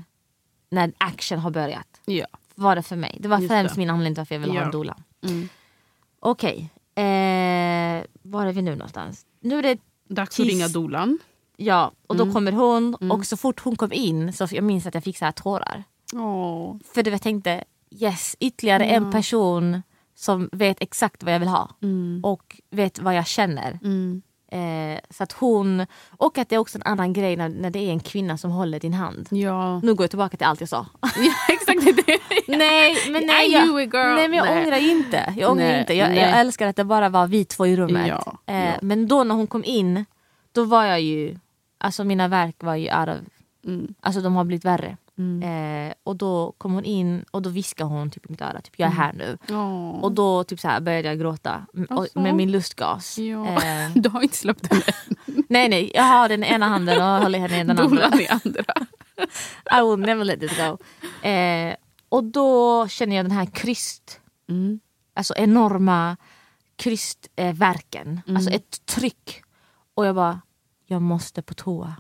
när 0.71 0.93
action 0.99 1.39
har 1.39 1.51
börjat. 1.51 2.01
Ja. 2.05 2.27
Var 2.55 2.77
det 2.77 2.83
för 2.83 2.97
mig. 2.97 3.17
Det 3.21 3.29
var 3.29 3.39
Just 3.39 3.49
främst 3.51 3.75
det. 3.75 3.79
min 3.79 3.91
anledning 3.91 4.14
till 4.14 4.21
varför 4.21 4.35
jag 4.35 4.41
ville 4.41 4.53
ha 4.53 4.61
Ja. 4.61 4.64
en 4.64 4.71
doula. 4.71 4.97
Mm. 5.23 5.49
Okej, 6.21 6.71
eh, 6.95 8.05
var 8.23 8.47
är 8.47 8.53
vi 8.53 8.62
nu 8.62 8.71
någonstans? 8.71 9.27
Nu 9.41 9.59
är 9.59 9.62
det, 9.62 9.79
Dags 10.09 10.41
att 10.41 10.47
ringa 10.47 10.69
dolan. 10.69 11.19
Ja, 11.57 11.93
och 12.07 12.15
Mm. 12.15 12.29
då 12.29 12.35
kommer 12.35 12.53
hon 12.53 12.95
och 12.95 13.27
så 13.27 13.37
fort 13.37 13.61
hon 13.61 13.77
kom 13.77 13.93
in 13.93 14.33
så 14.33 14.47
jag 14.51 14.65
minns 14.65 14.87
att 14.87 14.95
jag 14.95 15.05
fick 15.05 15.19
så 15.19 15.25
här 15.25 15.33
tårar. 15.33 15.85
Åh. 16.15 16.77
För 16.95 17.03
det 17.03 17.11
jag 17.11 17.23
tänkte, 17.23 17.65
yes, 17.91 18.37
ytterligare 18.41 18.85
en 18.85 19.11
person 19.13 19.83
som 20.15 20.49
vet 20.53 20.77
exakt 20.81 21.23
vad 21.23 21.35
jag 21.35 21.39
vill 21.41 21.49
ha. 21.49 21.71
Mm. 21.83 22.21
Och 22.25 22.61
vet 22.71 22.99
vad 22.99 23.15
jag 23.17 23.27
känner. 23.27 23.79
Mm. 23.83 24.23
Eh, 24.53 25.01
så 25.11 25.23
att 25.23 25.33
hon, 25.33 25.87
och 26.17 26.39
att 26.39 26.49
det 26.49 26.55
är 26.55 26.59
också 26.59 26.79
en 26.79 26.83
annan 26.83 27.13
grej 27.13 27.37
när, 27.37 27.49
när 27.49 27.71
det 27.71 27.79
är 27.79 27.91
en 27.91 28.01
kvinna 28.01 28.39
som 28.39 28.51
håller 28.51 28.81
din 28.81 28.95
hand. 28.95 29.29
Ja. 29.31 29.81
Nu 29.81 29.95
går 29.95 30.05
jag 30.05 30.11
tillbaka 30.11 30.37
till 30.37 30.47
allt 30.47 30.61
jag 30.61 30.69
sa. 30.69 30.87
ja, 31.03 31.33
exakt 31.49 32.07
det. 32.07 32.19
nej, 32.57 32.97
men 33.09 33.27
nej, 33.27 33.53
jag, 33.53 33.75
nej 33.93 34.29
men 34.29 34.33
jag 34.39 34.47
Nej. 34.47 34.63
ångrar 34.65 34.77
inte. 34.91 35.35
Jag, 35.37 35.51
ångrar 35.51 35.67
Nej, 35.67 35.81
inte. 35.81 35.95
Jag, 35.95 36.17
jag 36.17 36.41
älskar 36.41 36.67
att 36.67 36.77
det 36.77 36.85
bara 36.85 37.09
var 37.09 37.27
vi 37.27 37.45
två 37.45 37.67
i 37.67 37.77
rummet. 37.77 38.09
Ja, 38.09 38.39
eh. 38.55 38.75
Men 38.83 39.09
då 39.09 39.25
när 39.25 39.35
hon 39.35 39.47
kom 39.47 39.65
in, 39.65 40.05
då 40.53 40.65
var 40.65 40.85
jag 40.85 41.01
ju, 41.01 41.39
alltså 41.79 42.05
mina 42.05 42.29
verk 42.29 42.57
var 42.62 42.74
ju 42.74 42.99
out 42.99 43.09
of, 43.09 43.16
Mm. 43.66 43.95
alltså 44.01 44.20
de 44.20 44.37
har 44.37 44.45
blivit 44.45 44.64
värre. 44.64 44.97
Mm. 45.18 45.43
Eh, 45.89 45.95
och 46.05 46.16
då 46.16 46.53
kom 46.59 46.72
hon 46.72 46.85
in 46.85 47.24
och 47.31 47.43
då 47.43 47.51
viskade 47.51 47.91
hon 47.91 48.11
typ 48.11 48.27
i 48.27 48.31
mitt 48.31 48.41
öra, 48.43 48.61
typ 48.61 48.74
jag 48.77 48.87
är 48.87 48.93
här 48.93 49.12
nu. 49.12 49.39
Åh. 49.51 49.91
Och 50.05 50.12
då 50.12 50.45
typ 50.45 50.61
så 50.61 50.68
här 50.68 50.81
började 50.81 51.09
jag 51.09 51.18
gråta 51.18 51.66
Alltså. 51.91 52.20
med 52.20 52.35
min 52.35 52.53
lustgas. 52.53 53.18
Ja. 53.18 53.47
Eh, 53.47 53.91
Du 53.95 54.09
har 54.09 54.22
inte 54.22 54.37
släppt 54.37 54.66
henne. 54.66 54.83
nej 55.49 55.68
nej, 55.68 55.91
jag 55.95 56.03
har 56.03 56.29
den 56.29 56.45
ena 56.45 56.68
handen 56.68 57.03
och 57.03 57.22
håller 57.22 57.39
henne 57.39 57.61
i 57.61 57.64
den 57.64 57.79
andra. 57.79 58.20
I 58.20 58.29
andra. 58.29 58.64
I 59.79 59.83
will 59.91 60.07
never 60.07 60.24
let 60.24 60.43
it 60.43 60.53
go. 60.57 60.79
Eh, 61.29 61.77
och 62.09 62.24
då 62.24 62.89
känner 62.89 63.16
jag 63.16 63.24
den 63.24 63.33
här 63.33 63.47
kryst, 63.47 64.20
Mm. 64.49 64.81
alltså 65.14 65.35
enorma 65.37 66.16
krystverken. 66.77 67.57
Verken. 67.59 68.20
Mm. 68.27 68.37
Alltså 68.37 68.51
ett 68.51 68.87
tryck. 68.87 69.43
Och 69.95 70.07
jag 70.07 70.14
bara, 70.14 70.41
jag 70.87 71.03
måste 71.03 71.43
på 71.43 71.55
toa. 71.55 71.95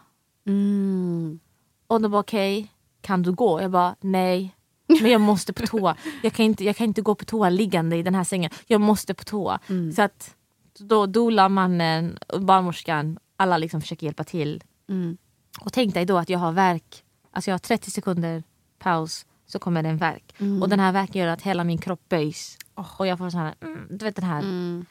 Mm. 0.46 1.40
Och 1.86 2.00
de 2.00 2.10
bara 2.10 2.20
okej, 2.20 2.72
kan 3.00 3.22
du 3.22 3.32
gå? 3.32 3.62
Jag 3.62 3.70
bara 3.70 3.96
nej. 4.00 4.56
Men 4.86 5.10
jag 5.10 5.20
måste 5.20 5.52
på 5.52 5.66
toa. 5.66 5.96
Jag 6.22 6.32
kan, 6.32 6.44
inte, 6.44 6.64
jag 6.64 6.76
kan 6.76 6.86
inte 6.86 7.02
gå 7.02 7.14
på 7.14 7.24
toa 7.24 7.50
liggande 7.50 7.96
i 7.96 8.02
den 8.02 8.14
här 8.14 8.24
sängen. 8.24 8.50
Jag 8.66 8.80
måste 8.80 9.14
på 9.14 9.24
toa. 9.24 9.60
Mm. 9.66 9.92
Så 9.92 10.02
att 10.02 10.34
då 10.78 11.06
doula 11.06 11.48
mannen, 11.48 12.18
och 12.28 12.42
barnmorskan, 12.42 13.18
alla 13.36 13.58
liksom 13.58 13.80
försöker 13.80 14.06
hjälpa 14.06 14.24
till. 14.24 14.64
Mm. 14.88 15.16
Och 15.60 15.72
tänk 15.72 15.94
dig 15.94 16.04
då 16.04 16.18
att 16.18 16.28
jag 16.28 16.38
har 16.38 16.52
verk, 16.52 17.04
alltså 17.30 17.50
jag 17.50 17.54
har 17.54 17.58
30 17.58 17.90
sekunder 17.90 18.42
paus 18.78 19.26
så 19.46 19.58
kommer 19.58 19.82
det 19.82 19.88
en 19.88 19.96
verk. 19.96 20.34
Mm. 20.38 20.62
Och 20.62 20.68
den 20.68 20.80
här 20.80 20.92
verken 20.92 21.22
gör 21.22 21.28
att 21.28 21.42
hela 21.42 21.64
min 21.64 21.78
kropp 21.78 22.08
böjs. 22.08 22.58
Och 22.74 23.06
jag 23.06 23.18
får 23.18 23.30
sån 23.30 23.40
här, 23.40 23.54
mm, 23.60 23.86
du 23.90 24.04
vet 24.04 24.16
den 24.16 24.24
här. 24.24 24.38
Mm. 24.38 24.86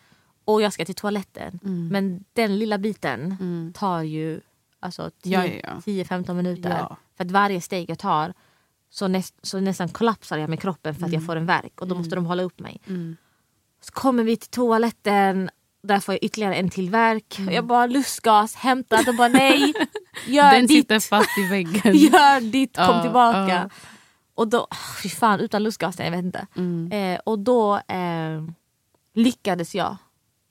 Och 0.46 0.62
jag 0.62 0.74
ska 0.74 0.86
till 0.86 0.96
toaletten. 0.96 1.60
Mm. 1.64 1.88
Men 1.88 2.24
den 2.34 2.60
lilla 2.60 2.78
biten 2.78 3.38
Mm. 3.40 3.74
tar 3.74 4.02
ju 4.02 4.42
alltså 4.80 5.12
Ja, 5.24 5.46
ja, 5.46 5.54
ja. 5.64 5.70
10-15 5.86 6.34
minuter. 6.34 6.70
Ja. 6.70 6.98
För 7.18 7.26
att 7.26 7.32
varje 7.32 7.62
steg 7.62 7.90
jag 7.90 8.00
tar 8.00 8.34
så, 8.90 9.08
näst, 9.08 9.36
så 9.42 9.60
nästan 9.60 9.90
kollapsar 9.90 10.38
jag 10.38 10.50
med 10.50 10.60
kroppen 10.62 10.96
för 10.96 11.06
att 11.06 11.14
jag 11.14 11.26
får 11.26 11.36
en 11.36 11.46
verk. 11.46 11.82
Och 11.82 11.88
då 11.88 11.96
måste 11.96 12.16
de 12.16 12.26
hålla 12.26 12.44
upp 12.44 12.60
mig. 12.60 12.82
Mm. 12.88 13.18
Så 13.82 13.92
kommer 13.92 14.24
vi 14.24 14.38
till 14.38 14.50
toaletten. 14.50 15.50
Där 15.84 16.00
får 16.00 16.14
jag 16.14 16.24
ytterligare 16.24 16.56
en 16.56 16.70
till 16.70 16.90
verk. 16.90 17.38
Och 17.48 17.54
jag 17.54 17.66
bara 17.66 17.86
lustgas, 17.86 18.56
hämta. 18.56 19.02
De 19.04 19.18
bara 19.18 19.28
nej. 19.28 19.74
Gör 20.28 20.52
Den 20.52 20.62
ditt. 20.68 20.72
sitter 20.78 21.00
fast 21.00 21.38
i 21.38 21.48
väggen. 21.50 21.82
Gör 21.98 22.52
ditt, 22.52 22.76
kom 22.76 22.86
Ja, 22.86 23.02
tillbaka. 23.02 23.48
ja. 23.50 23.70
Och 24.36 24.48
då, 24.48 24.68
fy 25.04 25.10
fan 25.10 25.40
utan 25.40 25.64
lustgasen, 25.64 26.06
jag 26.06 26.12
vet 26.12 26.24
inte. 26.26 26.48
Mm. 26.56 26.92
Eh, 26.92 27.20
och 27.26 27.40
då 27.40 27.76
eh, 27.78 28.44
lyckades 29.14 29.76
jag 29.76 29.98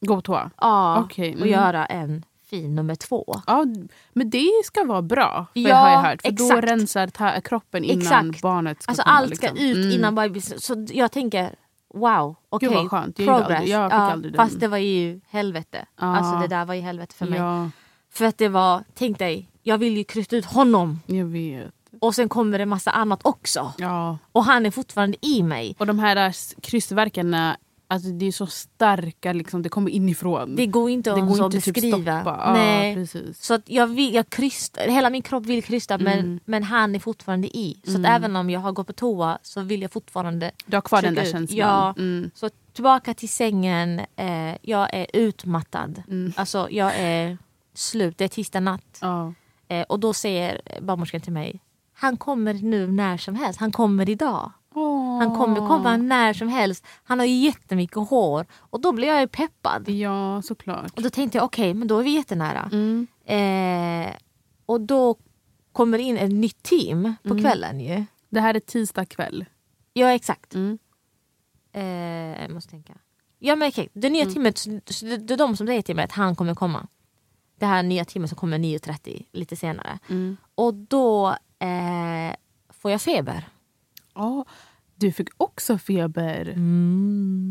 Gå 0.06 0.16
på 0.16 0.22
toa. 0.22 0.50
ja, 0.60 0.98
och 0.98 1.18
mm. 1.18 1.48
göra 1.48 1.86
en 1.86 2.24
fin 2.50 2.74
nummer 2.74 2.94
två. 2.94 3.40
Ja, 3.46 3.64
men 4.12 4.30
det 4.30 4.50
ska 4.64 4.84
vara 4.84 5.02
bra. 5.02 5.46
För 5.52 5.60
Ja, 5.60 5.76
har 5.76 5.90
jag 5.90 5.98
hört. 6.02 6.22
För 6.22 6.30
då 6.30 6.44
exakt. 6.44 6.64
rensar 6.68 7.06
ta- 7.06 7.40
kroppen 7.40 7.84
innan 7.84 8.00
Exakt. 8.28 8.42
barnet 8.42 8.82
ska 8.82 8.90
Alltså 8.90 9.02
komma. 9.02 9.16
allt 9.16 9.36
ska 9.36 9.46
liksom. 9.46 9.66
ut 9.66 9.76
Mm. 9.76 9.90
innan 9.90 10.14
bebisen. 10.14 10.60
Så 10.60 10.86
jag 10.88 11.12
tänker 11.12 11.54
wow, 11.94 12.36
okej. 12.48 12.68
Vad 12.68 12.90
skönt. 12.90 13.18
Jag 13.18 13.26
progress. 13.28 13.58
aldrig- 13.58 13.74
jag 13.74 13.92
ja, 13.92 14.36
fast 14.36 14.60
det 14.60 14.68
var 14.68 14.78
ju 14.78 15.20
helvete. 15.28 15.86
Ja. 16.00 16.16
Alltså 16.16 16.38
det 16.38 16.46
där 16.56 16.64
var 16.64 16.74
ju 16.74 16.80
helvete 16.80 17.14
för 17.14 17.26
mig. 17.26 17.38
Ja, 17.38 17.70
För 18.10 18.24
att 18.24 18.38
det 18.38 18.48
var, 18.48 18.84
tänk 18.94 19.18
dig, 19.18 19.48
jag 19.62 19.78
vill 19.78 19.96
ju 19.96 20.04
krysta 20.04 20.36
ut 20.36 20.44
honom. 20.44 21.00
jag 21.06 21.24
vet. 21.26 21.72
Och 22.00 22.14
sen 22.14 22.28
kommer 22.28 22.58
det 22.58 22.66
massa 22.66 22.90
annat 22.90 23.20
också. 23.26 23.72
Ja. 23.78 24.18
Och 24.32 24.44
han 24.44 24.66
är 24.66 24.70
fortfarande 24.70 25.16
i 25.26 25.42
mig. 25.42 25.76
Och 25.78 25.86
de 25.86 25.98
här 25.98 26.34
kryssverkarna, 26.60 27.56
alltså 27.88 28.08
det 28.10 28.26
är 28.26 28.32
så 28.32 28.46
starka, 28.46 29.32
liksom, 29.32 29.62
det 29.62 29.68
kommer 29.68 29.90
inifrån. 29.90 30.56
Det 30.56 30.66
går 30.66 30.90
inte 30.90 31.10
Det 31.10 31.16
ens 31.18 31.38
går 31.38 31.46
att 31.46 31.54
inte 31.54 31.64
typ 31.64 31.74
beskriva. 31.74 32.22
Ja, 32.24 32.52
Nej. 32.52 32.94
precis. 32.94 33.42
Så 33.44 33.54
att 33.54 33.62
jag 33.70 33.86
vill, 33.86 34.14
jag 34.14 34.30
krysta, 34.30 34.80
hela 34.80 35.10
min 35.10 35.22
kropp 35.22 35.46
vill 35.46 35.62
krysta 35.62 35.98
men, 35.98 36.18
Mm. 36.18 36.40
men 36.44 36.62
han 36.62 36.94
är 36.94 36.98
fortfarande 36.98 37.56
i. 37.56 37.80
Så 37.84 38.00
att 38.00 38.06
även 38.06 38.36
om 38.36 38.50
jag 38.50 38.60
har 38.60 38.72
gått 38.72 38.86
på 38.86 38.92
toa 38.92 39.38
så 39.42 39.60
vill 39.62 39.82
jag 39.82 39.92
fortfarande... 39.92 40.50
Du 40.66 40.76
har 40.76 40.82
kvar 40.82 41.02
den 41.02 41.14
där 41.14 41.22
ut. 41.22 41.30
känslan. 41.30 41.58
Ja. 41.58 41.94
Mm. 41.98 42.30
Så 42.34 42.50
tillbaka 42.72 43.14
till 43.14 43.28
sängen, 43.28 44.00
eh, 44.16 44.56
jag 44.62 44.94
är 44.94 45.06
utmattad. 45.12 46.02
Mm. 46.08 46.32
Alltså 46.36 46.68
jag 46.70 46.92
är 46.96 47.38
slut, 47.74 48.18
det 48.18 48.24
är 48.24 48.28
tisdag 48.28 48.60
natt. 48.60 48.98
Ja. 49.00 49.32
Eh, 49.68 49.82
och 49.82 50.00
då 50.00 50.14
säger 50.14 50.60
barnmorskan 50.82 51.20
till 51.20 51.32
mig, 51.32 51.60
han 51.96 52.16
kommer 52.16 52.54
nu 52.54 52.86
när 52.86 53.16
som 53.16 53.34
helst, 53.34 53.60
han 53.60 53.72
kommer 53.72 54.08
idag. 54.10 54.52
Han 55.20 55.36
kommer 55.36 55.56
komma 55.68 55.96
när 55.96 56.32
som 56.32 56.48
helst. 56.48 56.86
Han 57.04 57.18
har 57.18 57.26
ju 57.26 57.34
jättemycket 57.34 57.96
hår. 58.08 58.46
Och 58.58 58.80
då 58.80 58.92
blir 58.92 59.08
jag 59.08 59.20
ju 59.20 59.28
peppad. 59.28 59.88
Ja, 59.88 60.42
såklart. 60.42 60.92
Och 60.96 61.02
då 61.02 61.10
tänkte 61.10 61.38
jag 61.38 61.44
okej, 61.44 61.74
men 61.74 61.88
då 61.88 61.98
är 61.98 62.02
vi 62.02 62.10
jättenära. 62.10 62.70
Mm. 62.72 63.06
Eh, 63.26 64.14
och 64.66 64.80
då 64.80 65.16
kommer 65.72 65.98
det 65.98 66.04
in 66.04 66.16
ett 66.16 66.30
nytt 66.32 66.62
team 66.62 67.14
på 67.22 67.28
Mm. 67.30 67.42
kvällen 67.44 67.80
ju. 67.80 68.04
Det 68.28 68.40
här 68.40 68.54
är 68.54 68.60
tisdag 68.60 69.04
kväll. 69.04 69.44
Ja 69.92 70.12
exakt. 70.12 70.54
Mm. 70.54 70.78
Eh, 71.72 72.42
jag 72.42 72.50
måste 72.50 72.70
tänka. 72.70 72.92
Ja 73.38 73.56
men 73.56 73.68
okej, 73.68 73.88
det 73.92 74.10
nya 74.10 74.22
Mm. 74.22 74.34
teamet, 74.34 74.64
det, 75.02 75.16
det 75.16 75.34
är 75.34 75.38
de 75.38 75.56
som 75.56 75.66
säger 75.66 75.82
till 75.82 75.96
mig 75.96 76.04
att 76.04 76.12
han 76.12 76.36
kommer 76.36 76.54
komma. 76.54 76.86
Det 77.58 77.66
här 77.66 77.82
nya 77.82 78.04
teamet 78.04 78.30
som 78.30 78.36
kommer 78.38 78.58
9.30 78.58 79.24
lite 79.32 79.56
senare. 79.56 79.98
Mm. 80.08 80.36
Och 80.54 80.74
då 80.74 81.28
eh, 81.58 82.36
får 82.70 82.90
jag 82.90 83.00
feber. 83.02 83.48
Ja, 84.14 84.44
du 84.94 85.12
fick 85.12 85.28
också 85.36 85.78
feber. 85.78 86.54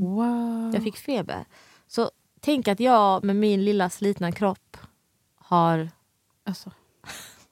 Wow. 0.05 0.71
Jag 0.73 0.83
fick 0.83 0.97
feber. 0.97 1.45
Så 1.87 2.11
tänk 2.39 2.67
att 2.67 2.79
jag 2.79 3.23
med 3.23 3.35
min 3.35 3.65
lilla 3.65 3.89
slitna 3.89 4.31
kropp 4.31 4.77
har 5.35 5.89
Alltså, 6.45 6.71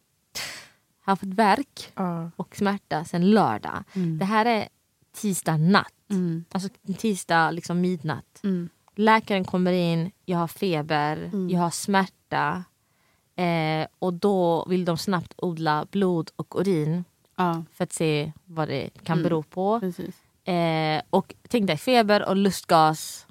haft 1.02 1.24
värk 1.24 1.92
ja. 1.96 2.32
och 2.36 2.56
smärta 2.56 3.06
sedan 3.06 3.30
lördag. 3.32 3.84
Mm. 3.94 4.18
Det 4.20 4.26
här 4.26 4.46
är 4.46 4.68
tisdag 5.14 5.58
natt. 5.58 5.94
Mm. 6.10 6.46
Alltså 6.52 6.70
tisdag 6.98 7.52
liksom 7.52 7.82
midnatt. 7.82 8.40
Mm. 8.44 8.70
Läkaren 8.96 9.46
kommer 9.46 9.72
in, 9.72 10.12
jag 10.26 10.38
har 10.38 10.48
feber, 10.48 11.18
Mm. 11.18 11.50
jag 11.50 11.60
har 11.60 11.70
smärta. 11.70 12.64
Eh, 13.36 13.88
och 14.00 14.14
då 14.14 14.66
vill 14.70 14.86
de 14.86 14.98
snabbt 14.98 15.34
odla 15.38 15.86
blod 15.92 16.32
och 16.36 16.56
urin 16.60 17.04
Ja, 17.36 17.64
för 17.74 17.84
att 17.84 17.94
se 17.94 18.32
vad 18.46 18.68
det 18.68 18.90
kan 19.04 19.14
Mm. 19.18 19.24
bero 19.24 19.44
på. 19.44 19.82
Eh, 20.52 21.02
och 21.10 21.34
tänk 21.50 21.68
dig 21.68 21.78
feber 21.78 22.26
och 22.30 22.36
lustgas 22.36 23.26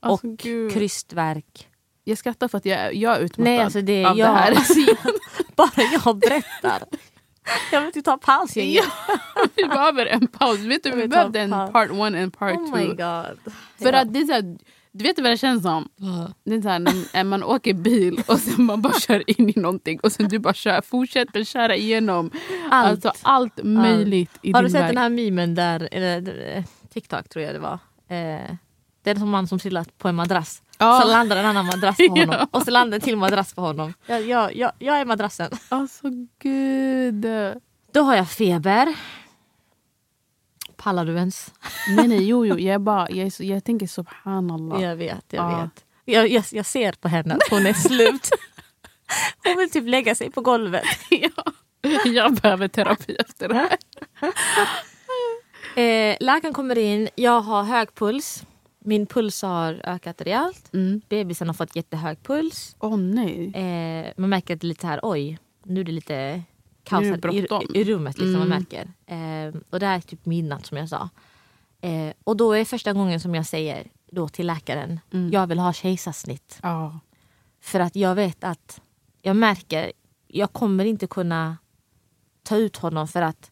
Alltså, 0.00 0.26
och 0.26 0.38
gud. 0.38 0.72
krystvärk. 0.72 1.68
Jag 2.04 2.18
skrattar 2.18 2.48
för 2.48 2.58
att 2.58 2.64
jag, 2.66 2.94
jag 2.94 3.16
är 3.16 3.20
utmattad 3.20 3.44
Nej, 3.44 3.58
alltså 3.58 3.80
det, 3.80 4.04
av 4.04 4.18
jag, 4.18 4.28
det 4.28 4.32
här. 4.38 4.52
Alltså, 4.56 4.74
bara 5.56 5.82
jag 6.04 6.18
berättar. 6.18 6.82
Jag 7.72 7.80
vill 7.80 7.92
typ 7.92 8.04
ta 8.04 8.16
paus 8.18 8.56
gänget. 8.56 8.84
Ja, 9.08 9.44
vi 9.56 9.64
behöver 9.64 10.06
en 10.06 10.26
paus. 10.26 10.58
Vet 10.58 10.82
du, 10.82 10.90
vi 10.90 11.08
behövde 11.08 11.40
en 11.40 11.50
part 11.50 11.90
one 11.90 12.22
and 12.22 12.38
part 12.38 12.56
Oh 12.58 12.72
two. 12.74 12.96
För 13.82 13.92
att 13.92 14.12
det 14.14 14.18
är 14.20 14.58
du 14.92 15.04
vet 15.04 15.18
vad 15.20 15.30
det 15.30 15.36
känns 15.36 15.62
som? 15.62 15.88
Det 16.44 16.54
är 16.54 16.62
så 16.62 16.68
här, 16.68 16.78
när 16.78 17.24
man 17.24 17.42
åker 17.42 17.74
bil 17.74 18.22
och 18.28 18.38
sen 18.38 18.64
man 18.64 18.82
bara 18.82 18.92
kör 19.00 19.30
in 19.40 19.48
i 19.56 19.60
någonting 19.60 20.00
och 20.00 20.12
sen 20.12 20.28
du 20.28 20.38
bara 20.38 20.54
kör, 20.54 20.82
fortsätter 20.82 21.44
köra 21.44 21.76
igenom 21.76 22.30
Allt. 22.70 23.04
Alltså 23.06 23.12
allt 23.22 23.60
möjligt 23.62 24.30
i 24.42 24.52
Har 24.52 24.62
du 24.62 24.70
sett 24.70 24.80
väg. 24.80 24.88
den 24.90 24.98
här 24.98 25.08
memen 25.08 25.54
där, 25.54 25.88
eller 25.92 26.56
eh, 26.56 26.64
TikTok 26.92 27.28
tror 27.28 27.44
jag 27.44 27.54
det 27.54 27.58
var. 27.58 27.78
Eh, 28.08 28.50
det 29.02 29.10
är 29.10 29.14
en 29.14 29.28
man 29.28 29.46
som 29.48 29.58
trillar 29.58 29.86
på 29.98 30.08
en 30.08 30.14
madrass. 30.14 30.62
Ja. 30.78 31.00
Så 31.02 31.08
landar 31.08 31.36
en 31.36 31.46
annan 31.46 31.66
madrass 31.66 31.96
på 31.96 32.02
honom. 32.08 32.36
Ja. 32.38 32.46
Och 32.50 32.62
så 32.62 32.70
landar 32.70 32.94
en 32.96 33.00
till 33.00 33.16
madrass 33.16 33.54
på 33.54 33.60
honom. 33.60 33.94
Jag, 34.06 34.26
jag, 34.26 34.56
jag, 34.56 34.72
jag 34.78 35.00
är 35.00 35.04
madrassen. 35.04 35.50
Alltså 35.68 36.06
gud. 36.42 37.26
Då 37.92 38.00
har 38.02 38.16
jag 38.16 38.28
feber. 38.30 38.94
Pallar 40.82 41.04
du 41.04 41.16
ens? 41.16 41.54
Nej 41.96 42.08
nej 42.08 42.24
jo 42.28 42.46
jo 42.46 42.58
jag, 42.58 42.74
är 42.74 42.78
bara, 42.78 43.10
jag, 43.10 43.32
jag 43.38 43.64
tänker 43.64 43.86
subhanallah. 43.86 44.82
Jag 44.82 44.96
vet, 44.96 45.24
jag 45.30 45.52
Ja. 45.52 45.62
vet. 45.62 45.84
Jag, 46.04 46.28
jag, 46.28 46.44
jag 46.52 46.66
ser 46.66 46.92
på 46.92 47.08
henne 47.08 47.34
att 47.34 47.48
hon 47.50 47.66
är 47.66 47.72
slut. 47.88 48.28
Hon 49.44 49.56
vill 49.58 49.70
typ 49.70 49.88
lägga 49.88 50.14
sig 50.14 50.30
på 50.30 50.40
golvet. 50.40 50.84
Ja. 51.10 51.52
Jag 52.04 52.34
behöver 52.34 52.68
terapi 52.68 53.16
efter 53.18 53.48
det 53.48 53.54
här. 53.54 53.76
Eh, 55.76 56.16
läkaren 56.20 56.54
kommer 56.54 56.78
in, 56.78 57.08
jag 57.14 57.40
har 57.40 57.62
hög 57.62 57.94
puls. 57.94 58.44
Min 58.84 59.06
puls 59.06 59.42
har 59.42 59.80
ökat 59.84 60.20
rejält. 60.20 60.70
Mm. 60.74 61.00
Bebisen 61.08 61.46
har 61.48 61.54
fått 61.54 61.76
jättehög 61.76 62.22
puls. 62.22 62.76
Åh 62.78 62.96
nej. 62.96 63.52
Eh, 63.54 64.12
man 64.16 64.30
märker 64.30 64.54
att 64.54 64.60
det 64.60 64.66
är 64.66 64.68
lite 64.68 64.86
här, 64.86 65.00
oj, 65.02 65.38
nu 65.64 65.80
är 65.80 65.84
det 65.84 65.92
lite 65.92 66.42
kaos 66.84 67.00
Nu 67.02 67.06
är 67.08 67.10
här 67.10 67.16
det 67.20 67.48
bråttom. 67.48 67.74
i, 67.74 67.78
i 67.80 67.84
rummet. 67.84 68.18
Liksom, 68.18 68.32
man 68.32 68.42
Mm. 68.52 68.58
märker. 68.58 68.92
Eh, 69.06 69.60
och 69.70 69.80
det 69.80 69.86
här 69.86 69.96
är 69.96 70.00
typ 70.00 70.26
midnatt 70.26 70.66
som 70.66 70.76
jag 70.76 70.88
sa. 70.88 71.08
Eh, 71.80 72.12
och 72.24 72.36
då 72.36 72.52
är 72.52 72.64
första 72.64 72.92
gången 72.92 73.20
som 73.20 73.34
jag 73.34 73.46
säger 73.46 73.86
då 74.12 74.28
till 74.28 74.46
läkaren, 74.46 75.00
Mm. 75.12 75.30
jag 75.30 75.46
vill 75.46 75.58
ha 75.58 75.72
kejsarsnitt. 75.72 76.58
Ja. 76.62 77.00
För 77.60 77.80
att 77.80 77.96
jag 77.96 78.14
vet 78.14 78.44
att, 78.44 78.80
jag 79.22 79.36
märker, 79.36 79.92
jag 80.26 80.52
kommer 80.52 80.84
inte 80.84 81.06
kunna 81.06 81.56
ta 82.42 82.56
ut 82.56 82.76
honom 82.76 83.08
för 83.08 83.22
att 83.22 83.50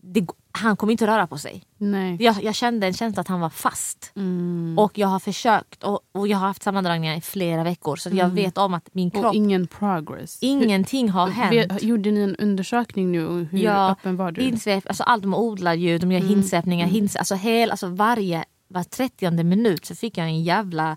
det, 0.00 0.26
han 0.56 0.76
kommer 0.76 0.90
inte 0.90 1.06
röra 1.06 1.26
på 1.26 1.38
sig. 1.38 1.62
Nej. 1.78 2.16
Jag, 2.20 2.42
jag 2.44 2.54
kände 2.54 2.86
en 2.86 2.92
känsla 2.92 3.20
att 3.20 3.28
han 3.28 3.40
var 3.40 3.50
fast. 3.50 4.12
Mm. 4.16 4.74
Och 4.78 4.98
jag 4.98 5.08
har 5.08 5.18
försökt 5.18 5.84
och, 5.84 6.00
och 6.12 6.28
jag 6.28 6.38
har 6.38 6.46
haft 6.46 6.62
sammandragningar 6.62 7.16
i 7.16 7.20
flera 7.20 7.64
veckor 7.64 7.96
så 7.96 8.08
att 8.08 8.14
jag 8.14 8.24
Mm. 8.24 8.36
vet 8.36 8.58
om 8.58 8.74
att 8.74 8.88
min 8.92 9.10
kropp, 9.10 9.24
Och 9.24 9.34
ingen 9.34 9.66
progress. 9.66 10.38
ingenting 10.40 11.10
har 11.10 11.26
Hur- 11.26 11.32
hänt. 11.32 11.72
Vet- 11.72 11.82
Gjorde 11.82 12.10
ni 12.10 12.20
en 12.20 12.36
undersökning 12.36 13.12
nu? 13.12 13.48
Hur 13.50 13.58
Ja, 13.58 13.90
öppen 13.90 14.16
var 14.16 14.32
du? 14.32 14.52
Alltså 14.86 15.02
allt 15.02 15.22
de 15.22 15.34
odlar 15.34 15.74
ju, 15.74 15.98
de 15.98 16.12
gör 16.12 16.18
Mm. 16.20 16.28
hinsvepningar, 16.28 16.84
Mm. 16.86 16.94
hins, 16.94 17.16
alltså, 17.16 17.34
hel, 17.34 17.70
alltså 17.70 17.86
varje 17.88 18.44
var 18.68 18.82
30 18.84 19.30
minut 19.44 19.84
så 19.86 19.94
fick 19.94 20.18
jag 20.18 20.26
en 20.26 20.42
jävla 20.42 20.96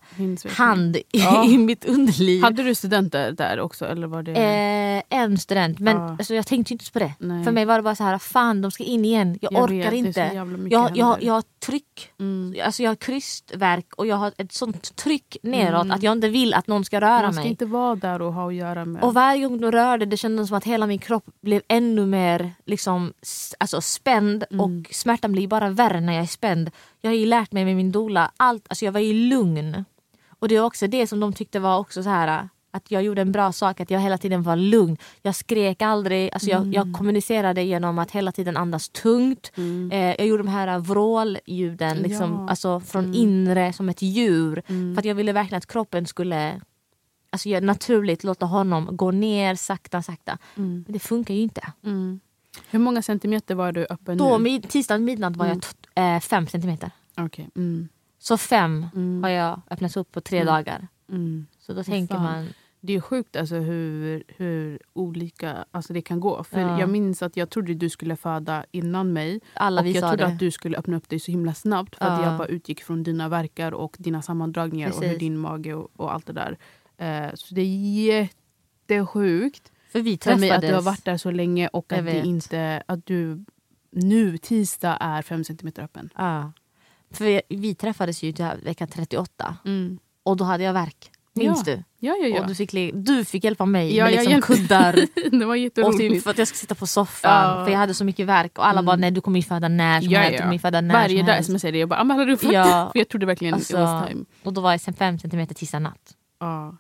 hand 0.58 0.96
i, 0.96 1.04
Ja. 1.12 1.46
i 1.46 1.58
mitt 1.58 1.86
underliv. 1.86 2.44
Hade 2.44 2.64
du 2.64 2.76
studenter 2.76 3.32
där 3.32 3.60
också? 3.60 3.86
Eller 3.86 4.08
var 4.08 4.24
det... 4.24 4.32
Eh, 4.34 5.04
en 5.20 5.38
student, 5.38 5.80
men 5.80 5.98
Ja. 5.98 6.10
alltså, 6.10 6.36
jag 6.36 6.48
tänkte 6.48 6.74
inte 6.74 6.92
på 6.92 7.00
det. 7.00 7.14
Nej. 7.20 7.44
För 7.44 7.52
mig 7.52 7.66
var 7.66 7.76
det 7.78 7.82
bara 7.84 7.96
så 7.96 8.04
här, 8.04 8.18
fan 8.18 8.62
de 8.62 8.72
ska 8.72 8.84
in 8.84 9.06
igen, 9.06 9.38
jag, 9.42 9.54
Jag 9.54 9.64
orkar 9.64 9.92
vet, 9.92 9.94
inte. 9.94 10.20
Jag, 10.70 10.98
jag, 10.98 11.24
jag 11.24 11.34
har 11.34 11.44
tryck, 11.66 12.12
Mm. 12.20 12.56
alltså 12.66 12.84
jag 12.84 12.90
har 12.92 12.96
krystverk 12.96 13.94
och 13.98 14.08
jag 14.08 14.16
har 14.16 14.32
ett 14.38 14.52
sånt 14.52 14.96
tryck 14.96 15.38
neråt 15.44 15.82
Mm. 15.86 15.92
att 15.96 16.04
jag 16.04 16.12
inte 16.12 16.30
vill 16.30 16.54
att 16.54 16.68
någon 16.68 16.86
ska 16.86 17.02
röra 17.02 17.22
Man 17.22 17.34
ska 17.34 17.42
mig. 17.42 17.50
inte 17.50 17.66
vara 17.66 17.96
där 17.96 18.22
och 18.22 18.34
ha 18.34 18.48
att 18.48 18.54
göra 18.56 18.86
med. 18.86 19.04
Och 19.04 19.14
varje 19.14 19.44
gång 19.48 19.62
de 19.62 19.72
rörde 19.72 20.06
det 20.06 20.18
kändes 20.18 20.48
som 20.48 20.58
att 20.58 20.64
hela 20.64 20.88
min 20.88 21.00
kropp 21.00 21.26
blev 21.42 21.62
ännu 21.68 22.06
mer 22.06 22.52
liksom, 22.66 23.14
alltså, 23.58 23.82
spänd 23.82 24.44
Mm. 24.52 24.62
och 24.62 24.94
smärtan 24.96 25.32
blir 25.32 25.48
bara 25.48 25.70
värre 25.70 26.02
när 26.02 26.14
jag 26.14 26.24
är 26.24 26.28
spänd. 26.28 26.72
Jag 27.08 27.12
har 27.14 27.18
ju 27.20 27.26
lärt 27.26 27.52
mig 27.52 27.66
med 27.66 27.76
min 27.76 27.92
doula, 27.92 28.32
allt, 28.38 28.66
alltså 28.70 28.86
jag 28.86 28.92
var 28.92 29.00
ju 29.00 29.14
lugn. 29.14 29.86
Och 30.40 30.48
det 30.48 30.56
är 30.56 30.62
också 30.64 30.88
det 30.88 31.08
som 31.08 31.20
de 31.20 31.34
tyckte 31.34 31.60
var 31.60 31.78
också 31.80 32.04
så 32.04 32.10
här 32.10 32.50
att 32.72 32.92
jag 32.92 33.04
gjorde 33.04 33.22
en 33.22 33.32
bra 33.32 33.52
sak, 33.52 33.80
att 33.80 33.92
jag 33.92 34.00
hela 34.00 34.18
tiden 34.18 34.44
var 34.44 34.56
lugn. 34.56 34.98
Jag 35.22 35.36
skrek 35.36 35.82
aldrig, 35.82 36.30
alltså 36.34 36.50
jag, 36.50 36.74
jag 36.74 36.94
kommunicerade 36.94 37.64
genom 37.64 38.00
att 38.00 38.12
hela 38.12 38.32
tiden 38.32 38.58
andas 38.58 38.90
tungt. 38.90 39.52
Mm. 39.58 39.92
Eh, 39.92 40.00
jag 40.18 40.28
gjorde 40.28 40.44
de 40.44 40.50
här 40.50 40.80
vrålljuden 40.80 41.98
liksom, 41.98 42.32
Ja. 42.34 42.50
alltså 42.50 42.80
från 42.80 43.04
Mm. 43.06 43.16
inre 43.16 43.74
som 43.74 43.90
ett 43.90 44.02
djur. 44.02 44.62
Mm. 44.68 44.96
För 44.96 45.00
att 45.02 45.06
jag 45.06 45.16
ville 45.16 45.34
verkligen 45.34 45.58
att 45.58 45.66
kroppen 45.68 46.06
skulle 46.06 46.62
alltså, 47.30 47.50
naturligt 47.50 48.24
låta 48.24 48.46
honom 48.46 48.90
gå 48.92 49.12
ner 49.12 49.56
sakta 49.56 50.02
sakta. 50.04 50.38
Mm. 50.56 50.84
Men 50.88 50.94
det 50.94 51.00
funkar 51.00 51.34
ju 51.34 51.42
inte. 51.42 51.62
Hur 52.70 52.80
många 52.80 53.02
centimeter 53.02 53.56
var 53.56 53.72
du 53.72 53.86
öppen 53.90 54.18
Då, 54.18 54.38
nu? 54.38 54.44
mid, 54.44 54.70
tisdagen 54.70 55.06
midnatt 55.06 55.36
var 55.38 55.46
Mm. 55.46 55.56
jag 55.58 55.64
t- 55.64 56.02
eh, 56.02 56.20
fem 56.20 56.48
centimeter. 56.48 56.92
Okej. 57.18 57.50
Mm. 57.56 57.88
Så 58.20 58.38
fem 58.38 58.86
Mm. 58.96 59.24
har 59.24 59.30
jag 59.30 59.62
öppnats 59.70 59.98
upp 59.98 60.12
på 60.12 60.22
tre 60.22 60.38
Mm. 60.40 60.54
dagar. 60.54 60.88
Mm. 61.10 61.46
Så 61.60 61.74
då 61.74 61.84
tänker 61.84 62.16
fan. 62.16 62.24
man... 62.24 62.48
Det 62.80 62.94
är 62.96 63.02
sjukt 63.02 63.36
alltså 63.36 63.56
hur, 63.56 64.24
hur 64.28 64.80
olika 64.94 65.66
alltså 65.72 65.94
det 65.94 66.02
kan 66.02 66.20
gå. 66.20 66.44
För 66.44 66.60
Ja. 66.60 66.80
Jag 66.80 66.90
minns 66.90 67.22
att 67.22 67.38
jag 67.38 67.50
trodde 67.50 67.74
du 67.74 67.90
skulle 67.90 68.16
föda 68.16 68.66
innan 68.72 69.14
mig. 69.14 69.40
Alla 69.54 69.82
och 69.82 69.88
jag 69.88 70.02
trodde 70.02 70.18
det. 70.18 70.26
att 70.26 70.40
du 70.40 70.52
skulle 70.52 70.78
öppna 70.78 70.98
upp 70.98 71.10
dig 71.10 71.20
så 71.20 71.32
himla 71.32 71.54
snabbt. 71.54 71.96
För 71.96 72.06
att 72.06 72.22
Ja. 72.22 72.26
jag 72.30 72.38
bara 72.38 72.48
utgick 72.48 72.84
från 72.84 73.04
dina 73.04 73.30
verkar 73.30 73.72
och 73.74 73.96
dina 74.00 74.22
sammandragningar 74.22 74.90
och 74.90 74.96
hur 74.96 75.02
Precis. 75.02 75.20
din 75.20 75.38
mage 75.38 75.74
och, 75.74 75.90
och 75.96 76.14
allt 76.14 76.26
det 76.26 76.34
där. 76.34 76.58
Eh, 76.98 77.34
så 77.36 77.56
det 77.56 77.62
är 77.62 78.26
jättesjukt 78.90 79.72
För 79.98 80.04
vi 80.04 80.18
för 80.18 80.36
mig 80.36 80.50
träffades... 80.50 80.64
att 80.64 80.70
du 80.70 80.76
har 80.76 80.82
varit 80.82 81.06
där 81.06 81.18
så 81.18 81.32
länge 81.32 81.68
och 81.68 81.94
att, 81.94 82.06
det 82.06 82.20
inte, 82.26 82.84
att 82.86 83.06
du 83.06 83.46
nu 83.92 84.38
tisdag 84.38 84.98
är 85.00 85.22
fem 85.22 85.44
centimeter 85.44 85.84
öppen. 85.84 86.10
Ja. 86.16 86.52
För 87.12 87.26
vi, 87.26 87.42
vi 87.50 87.76
träffades 87.76 88.24
ju 88.24 88.34
vecka 88.64 88.88
38 88.88 89.58
Mm. 89.66 90.00
och 90.24 90.38
då 90.38 90.44
hade 90.44 90.64
jag 90.64 90.74
verk. 90.74 91.12
Minns 91.34 91.64
du? 91.64 91.84
Ja, 92.00 92.16
ja, 92.22 92.28
ja. 92.28 92.42
Och 92.42 92.48
du 92.48 92.56
fick, 92.56 92.72
du 92.94 93.26
fick 93.26 93.44
hjälpa 93.44 93.66
mig 93.66 93.96
Ja, 93.96 94.04
med 94.04 94.12
liksom 94.12 94.32
hjälpte. 94.32 94.54
kuddar 94.56 94.94
det 95.40 95.46
var 95.46 95.88
och 95.90 95.98
typ 95.98 96.24
för 96.24 96.32
att 96.32 96.38
jag 96.38 96.48
skulle 96.48 96.58
sitta 96.58 96.76
på 96.76 96.88
soffan. 96.88 97.32
Ja. 97.60 97.66
För 97.66 97.72
jag 97.72 97.80
hade 97.80 97.94
så 97.94 98.04
mycket 98.06 98.26
verk 98.28 98.58
och 98.58 98.66
alla 98.68 98.80
Mm. 98.80 98.86
bara 98.86 98.96
nej 98.96 99.12
du 99.12 99.22
kommer 99.22 99.42
föda 99.42 99.68
när 99.68 100.02
som 100.02 100.10
Ja, 100.12 100.20
helst. 100.20 100.32
ja. 100.32 100.38
Du 100.38 100.42
kommer 100.42 100.54
ju 100.54 100.60
föda 100.60 100.82
när 100.82 100.94
Varje 100.94 101.24
dag 101.24 101.46
som 101.46 101.54
jag 101.54 101.62
säger 101.62 101.72
det, 101.72 101.80
jag 101.80 101.90
bara 101.90 102.00
Amanda 102.00 102.26
du 102.26 102.38
fattar. 102.38 102.54
Ja. 102.54 102.90
För 102.94 103.00
jag 103.00 103.10
trodde 103.10 103.26
verkligen 103.26 103.54
Alltså, 103.54 103.74
it 103.74 103.80
was 103.80 104.08
time. 104.08 104.26
Och 104.44 104.54
då 104.54 104.62
var 104.62 104.72
jag 104.72 104.82
sen 104.82 104.94
fem 104.94 105.20
centimeter 105.20 105.56
tisdag 105.56 105.80
natt. 105.80 106.16
Ja. 106.40 106.78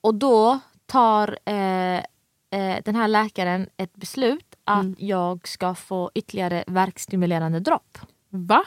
Och 0.00 0.14
då 0.14 0.58
tar 0.86 1.38
eh, 1.44 1.96
eh, 1.96 2.78
den 2.84 2.96
här 2.96 3.08
läkaren 3.08 3.68
ett 3.76 3.94
beslut 3.94 4.54
att 4.64 4.82
Mm. 4.84 4.94
jag 4.98 5.48
ska 5.48 5.74
få 5.74 6.10
ytterligare 6.14 6.64
verkstimulerande 6.66 7.60
dropp. 7.60 7.98
Va? 8.30 8.64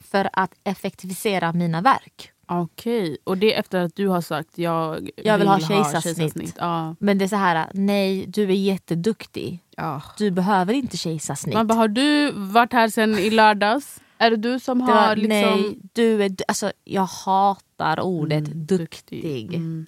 För 0.00 0.30
att 0.32 0.54
effektivisera 0.64 1.52
mina 1.52 1.80
verk. 1.80 2.32
Okej, 2.50 3.18
och 3.24 3.38
det 3.38 3.54
är 3.54 3.60
efter 3.60 3.80
att 3.80 3.96
du 3.96 4.08
har 4.08 4.20
sagt 4.20 4.58
jag, 4.58 5.10
Jag 5.16 5.38
vill 5.38 5.48
ha 5.48 5.60
kejsarsnitt. 5.60 6.54
Ja. 6.58 6.94
Men 7.00 7.18
det 7.18 7.24
är 7.24 7.28
så 7.28 7.36
här, 7.36 7.70
nej 7.74 8.26
du 8.26 8.42
är 8.42 8.46
jätteduktig. 8.54 9.64
Ja. 9.76 10.02
Du 10.18 10.30
behöver 10.30 10.74
inte 10.74 10.96
kejsarsnitt. 10.96 11.54
Man 11.54 11.66
bara, 11.66 11.74
har 11.74 11.88
du 11.88 12.32
varit 12.32 12.72
här 12.72 12.88
sen 12.88 13.14
i 13.18 13.30
lördags? 13.30 14.00
Är 14.18 14.30
det 14.30 14.36
du 14.36 14.58
som 14.60 14.80
har 14.80 14.94
var, 15.08 15.16
liksom... 15.16 15.30
Nej, 15.30 15.78
du 15.92 16.22
är, 16.24 16.30
alltså, 16.48 16.72
jag 16.84 17.02
hatar 17.06 18.00
ordet 18.00 18.46
Mm, 18.46 18.66
duktig. 18.66 19.54
Mm. 19.54 19.86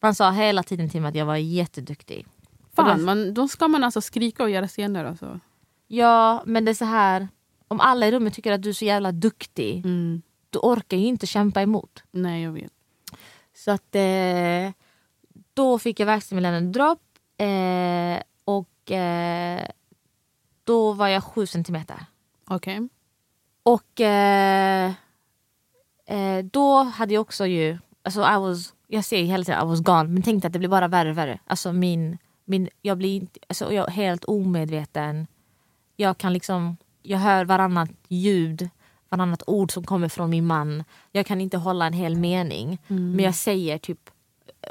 Man 0.00 0.14
sa 0.14 0.30
hela 0.30 0.62
tiden 0.62 0.88
till 0.90 1.00
mig 1.02 1.08
att 1.08 1.14
jag 1.14 1.26
var 1.26 1.36
jätteduktig. 1.36 2.26
Fan, 2.74 3.04
man, 3.04 3.34
då 3.34 3.48
ska 3.48 3.68
man 3.68 3.84
alltså 3.84 4.00
skrika 4.00 4.42
och 4.42 4.50
göra 4.50 4.68
scener. 4.68 5.04
Alltså. 5.04 5.40
Ja, 5.86 6.42
men 6.46 6.64
det 6.64 6.70
är 6.72 6.74
så 6.74 6.84
här. 6.84 7.28
Om 7.68 7.80
alla 7.80 8.06
i 8.06 8.12
rummet 8.12 8.34
tycker 8.34 8.52
att 8.52 8.62
du 8.62 8.68
är 8.68 8.72
så 8.72 8.84
jävla 8.84 9.12
duktig, 9.12 9.84
Mm. 9.84 10.22
då 10.50 10.58
orkar 10.60 10.96
ju 10.96 11.06
inte 11.06 11.26
kämpa 11.26 11.62
emot. 11.62 12.02
Nej, 12.10 12.42
jag 12.42 12.52
vet. 12.52 12.72
Så 13.54 13.70
att 13.70 13.94
eh, 13.94 14.72
då 15.54 15.78
fick 15.78 16.00
jag 16.00 16.06
verkstimulerande 16.06 16.70
dropp 16.70 17.02
eh, 17.36 18.22
och 18.44 18.90
eh, 18.92 19.68
då 20.64 20.92
var 20.92 21.08
jag 21.08 21.24
sju 21.24 21.46
centimeter. 21.46 22.06
Okej. 22.48 22.88
Och 23.62 24.00
eh, 24.00 24.92
eh, 26.06 26.44
då 26.52 26.82
hade 26.82 27.14
jag 27.14 27.20
också 27.20 27.46
ju, 27.46 27.78
alltså 28.02 28.20
I 28.20 28.36
was, 28.38 28.74
jag 28.86 29.04
säger 29.04 29.24
hela 29.24 29.44
tiden 29.44 29.62
I 29.62 29.66
was 29.66 29.80
gone, 29.80 30.08
men 30.08 30.22
tänkte 30.22 30.46
att 30.46 30.52
det 30.52 30.58
blir 30.58 30.68
bara 30.68 30.88
värre 30.88 31.10
och 31.10 31.18
värre. 31.18 31.38
Alltså 31.46 31.72
min, 31.72 32.18
min, 32.44 32.68
jag 32.82 32.98
blir 32.98 33.16
inte, 33.16 33.40
alltså 33.48 33.72
jag 33.72 33.88
är 33.88 33.92
helt 33.92 34.24
omedveten. 34.24 35.26
Jag 35.96 36.18
kan 36.18 36.32
liksom, 36.32 36.76
jag 37.02 37.18
hör 37.18 37.44
varannat 37.44 37.90
ljud, 38.08 38.68
varannat 39.08 39.42
ord 39.46 39.72
som 39.72 39.84
kommer 39.84 40.08
från 40.08 40.30
min 40.30 40.46
man. 40.46 40.84
Jag 41.12 41.26
kan 41.26 41.40
inte 41.40 41.56
hålla 41.56 41.86
en 41.86 41.92
hel 41.92 42.16
mening, 42.16 42.78
men 42.86 43.24
jag 43.24 43.34
säger 43.34 43.78
typ 43.78 44.10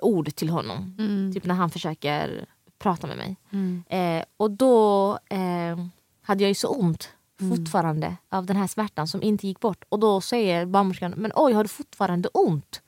ord 0.02 0.36
till 0.36 0.50
honom. 0.50 0.96
Mm. 1.00 1.34
Typ 1.34 1.46
när 1.46 1.56
han 1.56 1.70
försöker 1.70 2.46
prata 2.80 3.08
med 3.08 3.18
mig. 3.18 3.38
Mm. 3.52 3.84
Eh, 3.90 4.26
och 4.38 4.52
då 4.52 5.12
eh, 5.30 5.86
hade 6.22 6.44
jag 6.44 6.50
ju 6.50 6.56
så 6.56 6.68
ont 6.68 7.10
fortfarande 7.50 8.16
av 8.30 8.46
den 8.46 8.56
här 8.56 8.68
smärtan 8.68 9.08
som 9.08 9.24
inte 9.24 9.48
gick 9.48 9.60
bort. 9.60 9.84
Och 9.90 10.00
då 10.00 10.22
säger 10.22 10.66
barnmorskan, 10.66 11.14
men 11.18 11.32
oj 11.36 11.54
har 11.54 11.64
du 11.64 11.68
fortfarande 11.68 12.30
ont? 12.34 12.82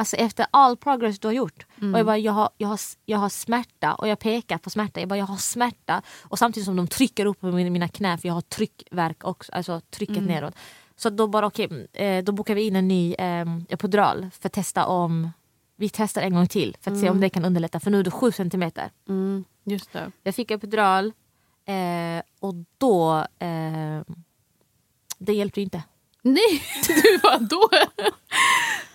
Alltså 0.00 0.16
efter 0.16 0.46
all 0.50 0.76
progress 0.76 1.18
du 1.18 1.28
har 1.28 1.32
gjort. 1.32 1.66
Och 1.92 1.98
jag 1.98 2.06
bara, 2.06 2.18
jag 2.18 2.32
har, 2.32 2.50
jag, 2.56 2.68
har, 2.68 2.80
jag 3.04 3.18
har 3.18 3.28
smärta 3.28 3.94
och 3.94 4.08
jag 4.08 4.18
pekar 4.18 4.58
på 4.58 4.70
smärta. 4.70 5.00
Jag 5.00 5.08
bara, 5.08 5.18
jag 5.18 5.26
har 5.26 5.36
smärta. 5.36 6.02
Och 6.22 6.38
samtidigt 6.38 6.64
som 6.64 6.76
de 6.76 6.86
trycker 6.86 7.26
upp 7.26 7.40
på 7.40 7.46
mina, 7.46 7.70
mina 7.70 7.88
knä 7.88 8.18
för 8.18 8.28
jag 8.28 8.34
har 8.34 8.40
tryckverk 8.40 9.24
också, 9.24 9.52
alltså 9.52 9.80
trycket 9.80 10.22
neråt. 10.22 10.54
Så 10.96 11.10
då 11.10 11.26
bara 11.26 11.46
okej, 11.46 11.88
eh, 11.92 12.24
då 12.24 12.32
bokar 12.32 12.54
vi 12.54 12.62
in 12.62 12.76
en 12.76 12.88
ny 12.88 13.14
eh, 13.14 13.46
epidural 13.68 14.30
för 14.40 14.48
att 14.48 14.52
testa 14.52 14.86
om 14.86 15.30
vi 15.76 15.88
testar 15.88 16.22
en 16.22 16.34
gång 16.34 16.48
till 16.48 16.76
för 16.80 16.90
att 16.90 17.00
se 17.00 17.10
om 17.10 17.20
det 17.20 17.30
kan 17.30 17.44
underlätta. 17.44 17.80
För 17.80 17.90
nu 17.90 17.98
är 17.98 18.04
det 18.04 18.10
sju 18.10 18.32
centimeter. 18.32 18.90
Mm. 19.08 19.44
Just 19.64 19.92
det. 19.92 20.12
Jag 20.22 20.34
fick 20.34 20.50
epidural 20.50 21.12
eh, 21.64 22.22
och 22.40 22.54
då... 22.78 23.26
Eh, 23.38 24.00
det 25.18 25.32
hjälpte 25.32 25.60
inte. 25.60 25.82
Nej, 26.22 26.62
du 26.86 27.18
var 27.22 27.38
då? 27.38 27.68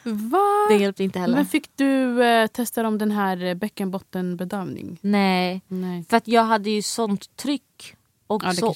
Va? 0.05 0.67
Det 0.69 0.75
hjälpte 0.75 1.03
inte 1.03 1.19
heller. 1.19 1.35
Men 1.35 1.45
fick 1.45 1.69
du 1.77 2.23
eh, 2.23 2.47
testa 2.47 2.87
om 2.87 2.97
den 2.97 3.11
här 3.11 3.43
eh, 3.43 3.53
bäckenbottenbedövning? 3.53 4.97
Nej, 5.01 5.61
Nej. 5.67 6.03
för 6.09 6.17
att 6.17 6.27
jag 6.27 6.43
hade 6.43 6.69
ju 6.69 6.81
sånt 6.81 7.35
tryck 7.37 7.95
och, 8.27 8.43
Ja, 8.45 8.53
så, 8.53 8.67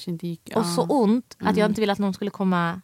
och 0.54 0.66
så 0.66 0.82
ont 0.82 1.36
att 1.38 1.46
jag 1.46 1.58
Mm. 1.58 1.70
inte 1.70 1.80
ville 1.80 1.92
att 1.92 1.98
någon 1.98 2.14
skulle 2.14 2.30
komma 2.30 2.80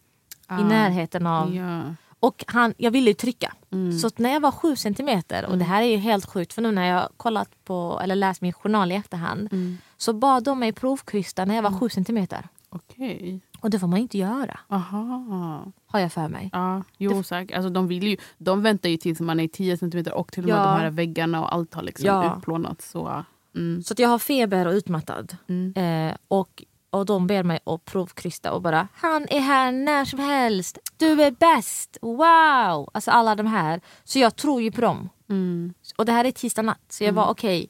Ja. 0.49 0.61
i 0.61 0.65
närheten 0.65 1.27
av... 1.27 1.55
Ja. 1.57 1.83
Och 2.21 2.45
han, 2.47 2.75
jag 2.77 2.91
ville 2.91 3.11
ju 3.11 3.15
trycka. 3.15 3.55
Mm. 3.73 3.99
Så 3.99 4.11
när 4.17 4.33
jag 4.33 4.41
var 4.41 4.51
sju 4.51 4.77
centimeter, 4.77 5.47
och 5.47 5.59
det 5.59 5.65
här 5.65 5.83
är 5.83 5.87
ju 5.87 5.97
helt 5.97 6.27
sjukt 6.27 6.53
för 6.53 6.63
nu 6.63 6.71
när 6.73 6.85
jag 6.87 7.09
kollat 7.17 7.65
på 7.65 8.01
eller 8.03 8.17
läst 8.17 8.41
min 8.41 8.53
journal 8.53 8.93
i 8.93 8.95
efterhand 8.95 9.49
Mm. 9.53 9.79
så 9.97 10.13
bad 10.13 10.45
de 10.45 10.59
mig 10.59 10.73
provkrysta 10.73 11.45
när 11.45 11.55
jag 11.55 11.63
var 11.63 11.73
sju 11.81 11.89
centimeter. 11.89 12.49
Okej. 12.69 13.41
Och 13.61 13.71
det 13.71 13.79
får 13.79 13.87
man 13.87 13.99
inte 13.99 14.19
göra, 14.19 14.61
Aha. 14.69 15.73
har 15.87 16.01
jag 16.01 16.13
för 16.13 16.29
mig. 16.29 16.51
Ja, 16.53 16.83
jo 16.99 17.23
säkert. 17.23 17.57
Alltså, 17.57 17.71
de, 17.71 17.89
vill 17.89 18.03
ju, 18.07 18.17
de 18.39 18.63
väntar 18.63 18.89
ju 18.89 18.97
tills 18.97 19.21
man 19.21 19.41
är 19.41 19.49
10 19.49 19.77
centimeter 19.77 20.15
och 20.15 20.33
till 20.33 20.43
och 20.45 20.49
med 20.49 20.59
Ja. 20.59 20.63
de 20.65 20.81
här 20.81 20.91
väggarna 20.91 21.41
och 21.43 21.55
allt 21.55 21.75
har 21.75 21.83
liksom 21.83 22.07
Ja. 22.07 22.37
utplånat. 22.37 22.83
Så, 22.83 23.25
mm. 23.55 23.83
Så 23.83 23.93
att 23.93 23.99
jag 23.99 24.09
har 24.09 24.19
feber 24.19 24.67
och 24.67 24.73
utmattad. 24.73 25.37
Mm. 25.49 25.73
Eh, 26.11 26.17
och, 26.29 26.65
och 26.91 27.07
de 27.07 27.27
ber 27.27 27.43
mig 27.43 27.59
att 27.67 27.85
provkrysta 27.85 28.53
och 28.53 28.63
bara 28.63 28.89
han 28.95 29.27
är 29.31 29.41
här 29.41 29.73
när 29.73 30.05
som 30.05 30.19
helst. 30.19 30.79
Du 30.97 31.23
är 31.23 31.31
bäst. 31.31 31.99
Wow! 32.03 32.91
Alltså 32.95 33.11
alla 33.11 33.35
de 33.35 33.47
här. 33.47 33.81
Så 34.05 34.19
jag 34.19 34.37
tror 34.37 34.63
ju 34.63 34.73
på 34.73 34.81
dem. 34.81 35.09
Mm. 35.29 35.75
Och 35.97 36.05
det 36.07 36.13
här 36.13 36.25
är 36.25 36.31
tisdag 36.31 36.63
natt. 36.63 36.85
Så 36.89 37.05
jag 37.05 37.13
var 37.13 37.27
okej. 37.27 37.69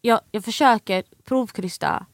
jag, 0.00 0.20
jag 0.30 0.44
försöker 0.44 1.02
provkrysta. 1.24 2.06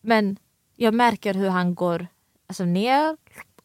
Men 0.00 0.36
jag 0.76 0.94
märker 0.94 1.34
hur 1.34 1.48
han 1.48 1.74
går 1.74 2.06
alltså 2.52 2.64
ner, 2.64 3.16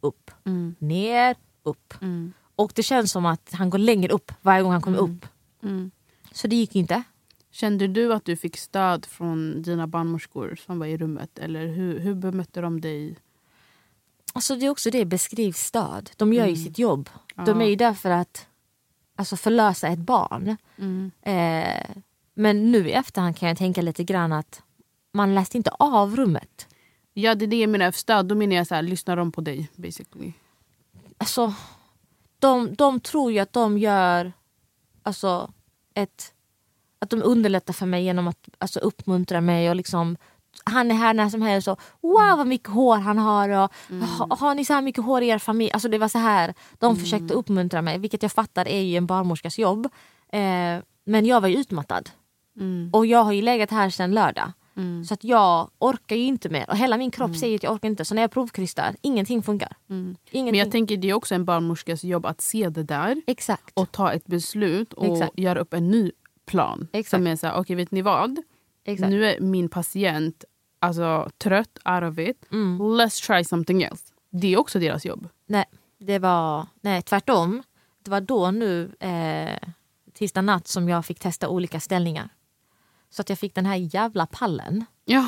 upp, 0.02 0.32
Mm. 0.46 0.76
ner, 0.80 1.36
upp. 1.64 1.94
Mm. 2.02 2.34
Och 2.56 2.72
det 2.76 2.84
känns 2.84 3.12
som 3.12 3.26
att 3.26 3.50
han 3.54 3.70
går 3.70 3.78
längre 3.78 4.14
upp 4.14 4.32
varje 4.42 4.64
gång 4.64 4.72
han 4.72 4.82
kommer 4.82 4.98
upp. 4.98 5.26
Mm. 5.64 5.92
Så 6.32 6.48
det 6.48 6.56
gick 6.56 6.76
inte. 6.76 7.04
Kände 7.52 7.88
du 7.88 8.14
att 8.14 8.26
du 8.26 8.36
fick 8.36 8.58
stöd 8.58 9.06
från 9.06 9.62
dina 9.62 9.88
barnmorskor 9.88 10.56
som 10.66 10.80
var 10.80 10.86
i 10.86 10.98
rummet? 10.98 11.40
Eller 11.40 11.68
hur, 11.68 12.00
hur 12.00 12.16
bemötte 12.16 12.62
de 12.62 12.82
dig? 12.82 13.16
Alltså 14.34 14.56
det 14.56 14.66
är 14.66 14.70
också 14.70 14.90
det, 14.90 15.06
beskriv 15.06 15.52
stöd. 15.52 16.10
De 16.18 16.34
gör 16.34 16.46
ju 16.46 16.56
sitt 16.56 16.80
jobb. 16.80 17.10
De 17.36 17.60
Ja. 17.62 17.66
är 17.66 17.70
ju 17.70 17.76
där 17.76 17.94
för 17.94 18.10
att 18.10 18.48
alltså, 19.16 19.36
förlösa 19.38 19.88
ett 19.88 20.00
barn. 20.00 20.58
Mm. 20.78 21.12
Eh, 21.22 21.96
men 22.34 22.72
nu 22.72 22.90
i 22.90 22.92
efterhand 22.92 23.38
kan 23.38 23.50
jag 23.50 23.58
tänka 23.58 23.82
lite 23.82 24.04
grann 24.04 24.34
att 24.34 24.62
man 25.12 25.36
läste 25.36 25.58
inte 25.58 25.70
av 25.80 26.16
rummet. 26.16 26.68
Ja, 27.20 27.36
det 27.36 27.46
är 27.46 27.48
det 27.48 27.60
jag 27.60 27.70
menar. 27.70 27.92
För 27.92 28.00
stöd, 28.00 28.26
då 28.26 28.36
menar 28.36 28.56
jag 28.56 28.68
så 28.68 28.76
här, 28.76 28.82
lyssnar 28.82 29.16
de 29.16 29.32
på 29.32 29.42
dig 29.42 29.70
basically? 29.76 30.34
Alltså, 31.18 31.54
de, 32.40 32.76
de 32.76 33.00
tror 33.00 33.32
ju 33.32 33.40
att 33.40 33.54
de 33.54 33.78
gör 33.78 34.34
alltså, 35.04 35.52
ett, 35.94 36.34
att 37.00 37.10
de 37.10 37.24
underlättar 37.24 37.74
för 37.74 37.86
mig 37.86 38.04
genom 38.04 38.28
att 38.28 38.50
alltså, 38.58 38.80
uppmuntra 38.80 39.42
mig 39.42 39.70
och 39.70 39.76
liksom 39.76 40.18
han 40.64 40.92
är 40.92 40.96
här 40.96 41.14
när 41.14 41.30
som 41.30 41.42
helst 41.42 41.68
och 41.68 41.80
wow 42.02 42.38
vad 42.38 42.48
mycket 42.48 42.70
hår 42.70 42.98
han 42.98 43.18
har 43.18 43.50
och 43.50 43.72
ha, 44.20 44.36
har 44.36 44.56
ni 44.56 44.66
så 44.66 44.74
här 44.74 44.82
mycket 44.82 45.04
hår 45.04 45.22
i 45.22 45.28
er 45.28 45.38
familj? 45.38 45.72
Alltså 45.72 45.90
det 45.90 45.98
var 45.98 46.08
så 46.08 46.18
här. 46.20 46.54
De 46.80 46.96
försökte 46.96 47.34
uppmuntra 47.34 47.82
mig 47.82 47.98
vilket 47.98 48.22
jag 48.24 48.32
fattar 48.32 48.68
är 48.68 48.82
ju 48.82 48.98
en 48.98 49.06
barnmorskas 49.06 49.60
jobb. 49.60 49.86
Eh, 50.30 50.80
men 51.04 51.26
jag 51.26 51.42
var 51.42 51.48
ju 51.48 51.58
utmattad 51.58 52.10
Mm. 52.60 52.90
och 52.94 53.06
jag 53.06 53.24
har 53.24 53.32
ju 53.32 53.42
legat 53.42 53.72
här 53.72 53.90
sedan 53.90 54.14
lördag. 54.14 54.52
Mm. 54.78 55.06
Så 55.06 55.14
att 55.14 55.24
jag 55.24 55.70
orkar 55.80 56.16
ju 56.16 56.24
inte 56.24 56.50
mer. 56.50 56.70
Och 56.70 56.78
hela 56.78 56.98
min 56.98 57.12
kropp 57.12 57.36
säger 57.36 57.56
att 57.56 57.64
jag 57.64 57.74
orkar 57.74 57.88
inte. 57.88 58.06
Så 58.06 58.16
när 58.16 58.22
jag 58.22 58.32
provkrystar, 58.32 58.96
ingenting 59.02 59.44
funkar. 59.44 59.76
Mm. 59.90 60.16
Ingenting. 60.32 60.46
Men 60.46 60.60
jag 60.60 60.72
tänker 60.72 60.98
det 60.98 61.10
är 61.10 61.14
också 61.14 61.36
en 61.36 61.46
barnmorskas 61.46 62.04
jobb 62.04 62.26
att 62.26 62.42
se 62.42 62.70
det 62.70 62.84
där 62.84 63.22
Exakt. 63.28 63.72
och 63.74 63.92
ta 63.92 64.12
ett 64.12 64.26
beslut 64.26 64.94
och 64.94 65.18
Exakt. 65.18 65.40
göra 65.40 65.60
upp 65.60 65.74
en 65.74 65.90
ny 65.90 66.12
plan. 66.46 66.88
Exakt. 66.94 67.10
Som 67.10 67.28
är 67.28 67.36
så 67.36 67.48
här, 67.48 67.60
okej 67.60 67.76
vet 67.76 67.92
ni 67.92 68.02
vad? 68.02 68.38
Exakt. 68.86 69.10
Nu 69.10 69.26
är 69.26 69.40
min 69.40 69.70
patient 69.70 70.44
alltså, 70.80 71.30
trött, 71.38 71.80
out 71.86 72.04
of 72.04 72.20
it. 72.20 72.46
Mm. 72.52 72.82
Let's 72.82 73.28
try 73.28 73.44
something 73.44 73.84
else. 73.84 74.04
Det 74.32 74.54
är 74.54 74.60
också 74.60 74.80
deras 74.80 75.06
jobb. 75.06 75.30
Nej, 75.46 75.66
det 76.00 76.20
var 76.20 76.68
nej, 76.82 77.02
tvärtom. 77.02 77.64
Det 78.04 78.12
var 78.12 78.22
då 78.22 78.52
nu, 78.52 78.92
eh, 79.00 79.70
tisdag 80.14 80.42
natt, 80.42 80.68
som 80.68 80.90
jag 80.90 81.06
fick 81.06 81.20
testa 81.20 81.50
olika 81.50 81.80
ställningar. 81.80 82.30
Så 83.18 83.22
att 83.22 83.30
jag 83.30 83.40
fick 83.40 83.56
den 83.56 83.66
här 83.66 83.76
jävla 83.76 84.26
pallen. 84.26 84.86
Ja. 85.06 85.26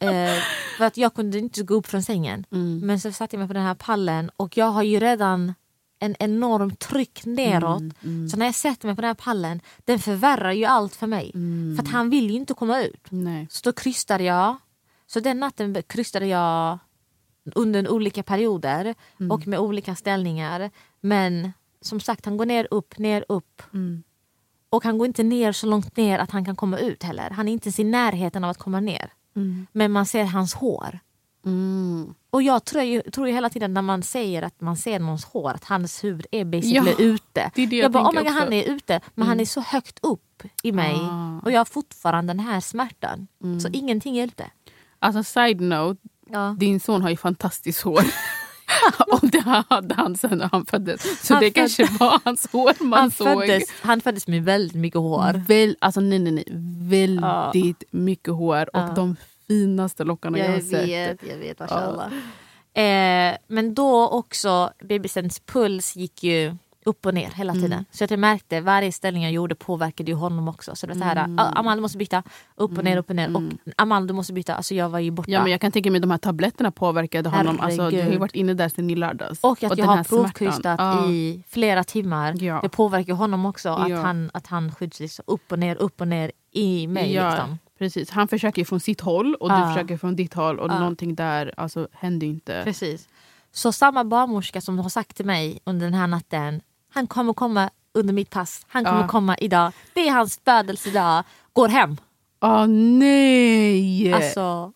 Eh, 0.00 0.42
för 0.78 0.84
att 0.84 0.96
jag 0.96 1.14
kunde 1.14 1.38
inte 1.38 1.62
gå 1.62 1.74
upp 1.74 1.86
från 1.86 2.02
sängen. 2.02 2.46
Mm. 2.52 2.78
Men 2.86 3.00
så 3.00 3.12
satte 3.12 3.36
jag 3.36 3.38
mig 3.38 3.48
på 3.48 3.54
den 3.54 3.62
här 3.62 3.74
pallen 3.74 4.30
och 4.36 4.56
jag 4.56 4.66
har 4.66 4.82
ju 4.82 5.00
redan 5.00 5.54
en 5.98 6.16
enorm 6.18 6.76
tryck 6.76 7.24
neråt. 7.24 7.82
Mm. 8.04 8.28
Så 8.28 8.36
när 8.36 8.46
jag 8.46 8.54
sätter 8.54 8.86
mig 8.86 8.96
på 8.96 9.00
den 9.02 9.08
här 9.08 9.14
pallen, 9.14 9.60
den 9.84 9.98
förvärrar 9.98 10.52
ju 10.52 10.64
allt 10.64 10.96
för 10.96 11.06
mig. 11.06 11.30
Mm. 11.34 11.76
För 11.76 11.82
att 11.82 11.90
han 11.90 12.10
vill 12.10 12.30
ju 12.30 12.36
inte 12.36 12.54
komma 12.54 12.82
ut. 12.82 13.06
Nej. 13.08 13.46
Så 13.50 13.60
då 13.64 13.72
krystade 13.72 14.24
jag. 14.24 14.56
Så 15.06 15.20
den 15.20 15.40
natten 15.40 15.82
krystade 15.86 16.26
jag 16.26 16.78
under 17.54 17.88
olika 17.88 18.22
perioder 18.22 18.94
Mm. 19.20 19.30
och 19.30 19.46
med 19.46 19.58
olika 19.58 19.94
ställningar. 19.94 20.70
Men 21.00 21.52
som 21.80 22.00
sagt, 22.00 22.24
han 22.24 22.36
går 22.36 22.46
ner, 22.46 22.68
upp, 22.70 22.98
ner, 22.98 23.24
upp. 23.28 23.62
Mm. 24.66 24.70
Och 24.70 24.84
han 24.84 24.98
går 24.98 25.06
inte 25.06 25.22
ner 25.22 25.52
så 25.52 25.66
långt 25.66 25.96
ner 25.96 26.18
att 26.18 26.30
han 26.30 26.44
kan 26.44 26.56
komma 26.56 26.78
ut 26.78 27.02
heller. 27.02 27.30
Han 27.30 27.48
är 27.48 27.52
inte 27.52 27.66
ens 27.68 27.78
i 27.80 27.84
närheten 27.84 28.44
av 28.44 28.50
att 28.50 28.58
komma 28.58 28.80
ner. 28.80 29.12
Mm. 29.36 29.66
Men 29.72 29.92
man 29.92 30.06
ser 30.06 30.24
hans 30.24 30.54
hår. 30.54 30.98
Mm. 31.46 32.14
Och 32.30 32.42
jag 32.42 32.64
tror 32.64 32.82
ju, 32.82 33.02
tror 33.02 33.28
ju 33.28 33.34
hela 33.34 33.50
tiden 33.50 33.74
när 33.74 33.82
man 33.82 34.02
säger 34.02 34.42
att 34.42 34.60
man 34.60 34.76
ser 34.76 34.98
någons 35.00 35.24
hår 35.24 35.50
att 35.50 35.64
hans 35.64 36.04
huvud 36.04 36.26
är 36.30 36.44
basically 36.44 36.90
Ja, 36.98 37.04
ute. 37.04 37.50
det 37.54 37.62
är 37.62 37.66
det 37.66 37.76
jag 37.76 37.84
jag 37.84 37.92
bara, 37.92 38.08
oh 38.08 38.14
my 38.14 38.22
God, 38.22 38.32
han 38.32 38.52
är 38.52 38.64
ute. 38.64 39.00
Men 39.14 39.28
han 39.28 39.40
är 39.40 39.44
så 39.44 39.60
högt 39.60 39.98
upp 40.02 40.42
i 40.62 40.72
mig. 40.72 40.94
Ah. 40.94 41.38
Och 41.44 41.52
jag 41.52 41.60
har 41.60 41.64
fortfarande 41.64 42.32
den 42.32 42.40
här 42.40 42.60
smärtan. 42.60 43.26
Mm. 43.44 43.60
Så 43.60 43.68
ingenting 43.72 44.14
hjälpte. 44.14 44.50
Alltså 44.98 45.22
side 45.22 45.60
note, 45.60 46.00
Ja. 46.30 46.56
din 46.58 46.80
son 46.80 47.02
har 47.02 47.10
ju 47.10 47.16
fantastiskt 47.16 47.82
hår. 47.82 48.00
och 49.12 49.20
det 49.30 49.64
hade 49.68 49.94
han 49.94 50.16
sen 50.16 50.38
när 50.38 50.48
han 50.52 50.66
föddes. 50.66 51.26
Så 51.26 51.34
Han 51.34 51.42
det 51.42 51.46
föd- 51.46 51.54
kanske 51.54 51.84
var 52.00 52.20
hans 52.24 52.48
hår 52.52 52.72
man 52.84 52.98
Han 53.00 53.10
såg. 53.10 53.26
Föddes, 53.46 53.70
han 53.82 54.00
föddes 54.00 54.28
med 54.28 54.44
väldigt 54.44 54.76
mycket 54.76 55.00
hår. 55.00 55.42
Väl, 55.48 55.76
alltså 55.78 56.00
nej, 56.00 56.18
nej, 56.18 56.32
nej. 56.32 56.44
Väldigt 56.88 57.84
mycket 57.90 58.34
hår 58.34 58.76
och 58.76 58.80
Ja. 58.82 58.92
de 58.96 59.16
finaste 59.48 60.04
lockarna 60.04 60.38
jag, 60.38 60.48
har 60.52 60.60
sett. 60.60 61.20
jag 61.28 61.36
vet. 61.36 61.58
mashallah. 61.58 62.12
Eh, 62.74 63.36
men 63.46 63.74
då 63.74 64.08
också, 64.08 64.70
bebisens 64.84 65.40
puls 65.40 65.96
gick 65.96 66.22
ju 66.22 66.56
upp 66.86 67.06
och 67.06 67.14
ner 67.14 67.30
hela 67.30 67.52
tiden. 67.52 67.84
Så 67.90 68.04
att 68.04 68.10
jag 68.10 68.20
märkte 68.20 68.60
varje 68.60 68.92
ställning 68.92 69.22
jag 69.22 69.32
gjorde 69.32 69.54
påverkade 69.54 70.10
ju 70.10 70.16
honom 70.16 70.48
också. 70.48 70.76
Så 70.76 70.86
det 70.86 70.92
var 70.94 70.98
så 71.00 71.04
här, 71.04 71.34
"Ah, 71.38 71.42
Amal 71.60 71.76
du 71.78 71.82
måste 71.82 71.98
byta, 71.98 72.22
upp 72.56 72.78
och 72.78 72.84
ner, 72.84 72.96
upp 72.96 73.10
och 73.10 73.16
ner. 73.16 73.36
Och 73.36 73.42
Amal 73.76 74.06
du 74.06 74.14
måste 74.14 74.32
byta, 74.32 74.54
alltså 74.54 74.74
jag 74.74 74.88
var 74.88 74.98
ju 74.98 75.10
borta. 75.10 75.30
Ja, 75.30 75.42
men 75.42 75.50
jag 75.52 75.60
kan 75.60 75.72
tänka 75.72 75.90
mig 75.90 76.00
de 76.00 76.10
här 76.10 76.18
tabletterna 76.18 76.70
påverkade 76.70 77.28
honom. 77.28 77.60
Alltså, 77.60 77.90
du 77.90 78.02
har 78.02 78.10
ju 78.10 78.18
varit 78.18 78.34
inne 78.34 78.54
där 78.54 78.68
sen 78.68 78.90
i 78.90 78.94
lördags. 78.96 79.40
Och 79.40 79.52
att 79.52 79.62
jag 79.62 79.76
den 79.76 79.86
har 79.88 80.04
provkrystat 80.04 80.76
Ja. 80.80 81.06
i 81.10 81.42
flera 81.48 81.84
timmar. 81.84 82.34
Ja. 82.42 82.60
Det 82.62 82.68
påverkar 82.68 83.14
honom 83.14 83.46
också 83.46 83.68
att 83.68 83.88
Ja. 83.90 84.00
han, 84.02 84.30
att 84.34 84.46
han 84.46 84.74
skjuts 84.74 85.00
liksom 85.00 85.24
upp 85.28 85.52
och 85.52 85.58
ner, 85.58 85.76
upp 85.76 86.00
och 86.00 86.08
ner 86.08 86.32
i 86.52 86.86
mig. 86.86 87.12
Ja, 87.14 87.30
Liksom. 87.30 87.58
precis. 87.78 88.10
Han 88.10 88.28
försöker 88.28 88.64
från 88.64 88.80
sitt 88.80 89.00
håll 89.00 89.34
och 89.40 89.50
Ja. 89.50 89.60
du 89.68 89.74
försöker 89.74 89.96
från 89.96 90.16
ditt 90.16 90.34
håll. 90.34 90.58
Och 90.58 90.70
Ja. 90.70 90.78
någonting 90.78 91.14
där 91.14 91.54
alltså, 91.56 91.88
händer 91.92 92.26
inte. 92.26 92.60
Precis. 92.64 93.08
Så 93.52 93.72
samma 93.72 94.04
barnmorska 94.04 94.60
som 94.60 94.78
har 94.78 94.88
sagt 94.88 95.16
till 95.16 95.26
mig 95.26 95.58
under 95.64 95.86
den 95.86 95.94
här 95.94 96.06
natten, 96.06 96.60
han 96.96 97.06
kommer 97.06 97.32
komma 97.32 97.70
under 97.94 98.14
mitt 98.14 98.30
pass, 98.30 98.66
han 98.68 98.84
kommer 98.84 99.00
Ja. 99.00 99.08
komma 99.08 99.36
idag, 99.38 99.72
det 99.94 100.08
är 100.08 100.12
hans 100.12 100.40
födelsedag, 100.44 101.24
går 101.52 101.68
hem. 101.68 101.96
Åh 102.40 102.66
nej! 102.66 104.12
Alltså, 104.12 104.72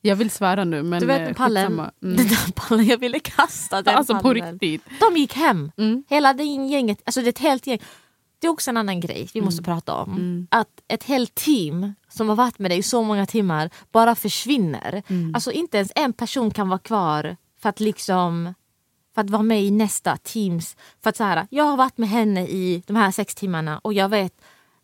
Jag 0.00 0.16
vill 0.16 0.30
svära 0.30 0.64
nu 0.64 0.82
men 0.82 1.00
du 1.00 1.06
vet 1.06 1.28
eh, 1.28 1.34
pallen. 1.34 1.72
Mm. 1.72 1.90
den 2.00 2.16
där 2.28 2.52
pallen, 2.52 2.86
jag 2.86 2.98
ville 2.98 3.18
kasta 3.20 3.82
den 3.82 3.96
Alltså 3.96 4.14
på 4.14 4.20
pallen. 4.20 4.58
riktigt. 4.58 5.00
De 5.00 5.16
gick 5.16 5.34
hem. 5.34 5.72
Mm. 5.76 6.04
Hela 6.08 6.34
det 6.34 6.44
gänget, 6.44 7.02
alltså 7.04 7.20
det 7.20 7.26
är 7.26 7.28
ett 7.28 7.38
helt 7.38 7.66
gäng. 7.66 7.78
Det 8.38 8.46
är 8.46 8.50
också 8.50 8.70
en 8.70 8.76
annan 8.76 9.00
grej 9.00 9.28
vi 9.34 9.38
Mm. 9.40 9.44
måste 9.44 9.62
prata 9.62 9.94
om. 9.94 10.46
Att 10.50 10.68
ett 10.88 11.04
helt 11.04 11.34
team 11.34 11.94
som 12.08 12.28
har 12.28 12.36
varit 12.36 12.58
med 12.58 12.70
dig 12.70 12.78
i 12.78 12.82
så 12.82 13.02
många 13.02 13.26
timmar 13.26 13.70
bara 13.92 14.14
försvinner. 14.14 15.02
Mm. 15.08 15.34
Alltså 15.34 15.52
inte 15.52 15.76
ens 15.76 15.92
en 15.94 16.12
person 16.12 16.50
kan 16.50 16.68
vara 16.68 16.78
kvar 16.78 17.36
för 17.62 17.68
att 17.68 17.80
liksom 17.80 18.54
för 19.16 19.20
att 19.20 19.30
vara 19.30 19.42
med 19.42 19.62
i 19.62 19.70
nästa 19.70 20.16
teams. 20.16 20.76
För 21.02 21.10
att 21.10 21.16
så 21.16 21.24
här, 21.24 21.46
jag 21.50 21.64
har 21.64 21.76
varit 21.76 21.98
med 21.98 22.08
henne 22.08 22.46
i 22.46 22.82
de 22.86 22.96
här 22.96 23.10
sex 23.10 23.34
timmarna 23.34 23.80
och 23.82 23.92
jag 23.92 24.08
vet 24.08 24.32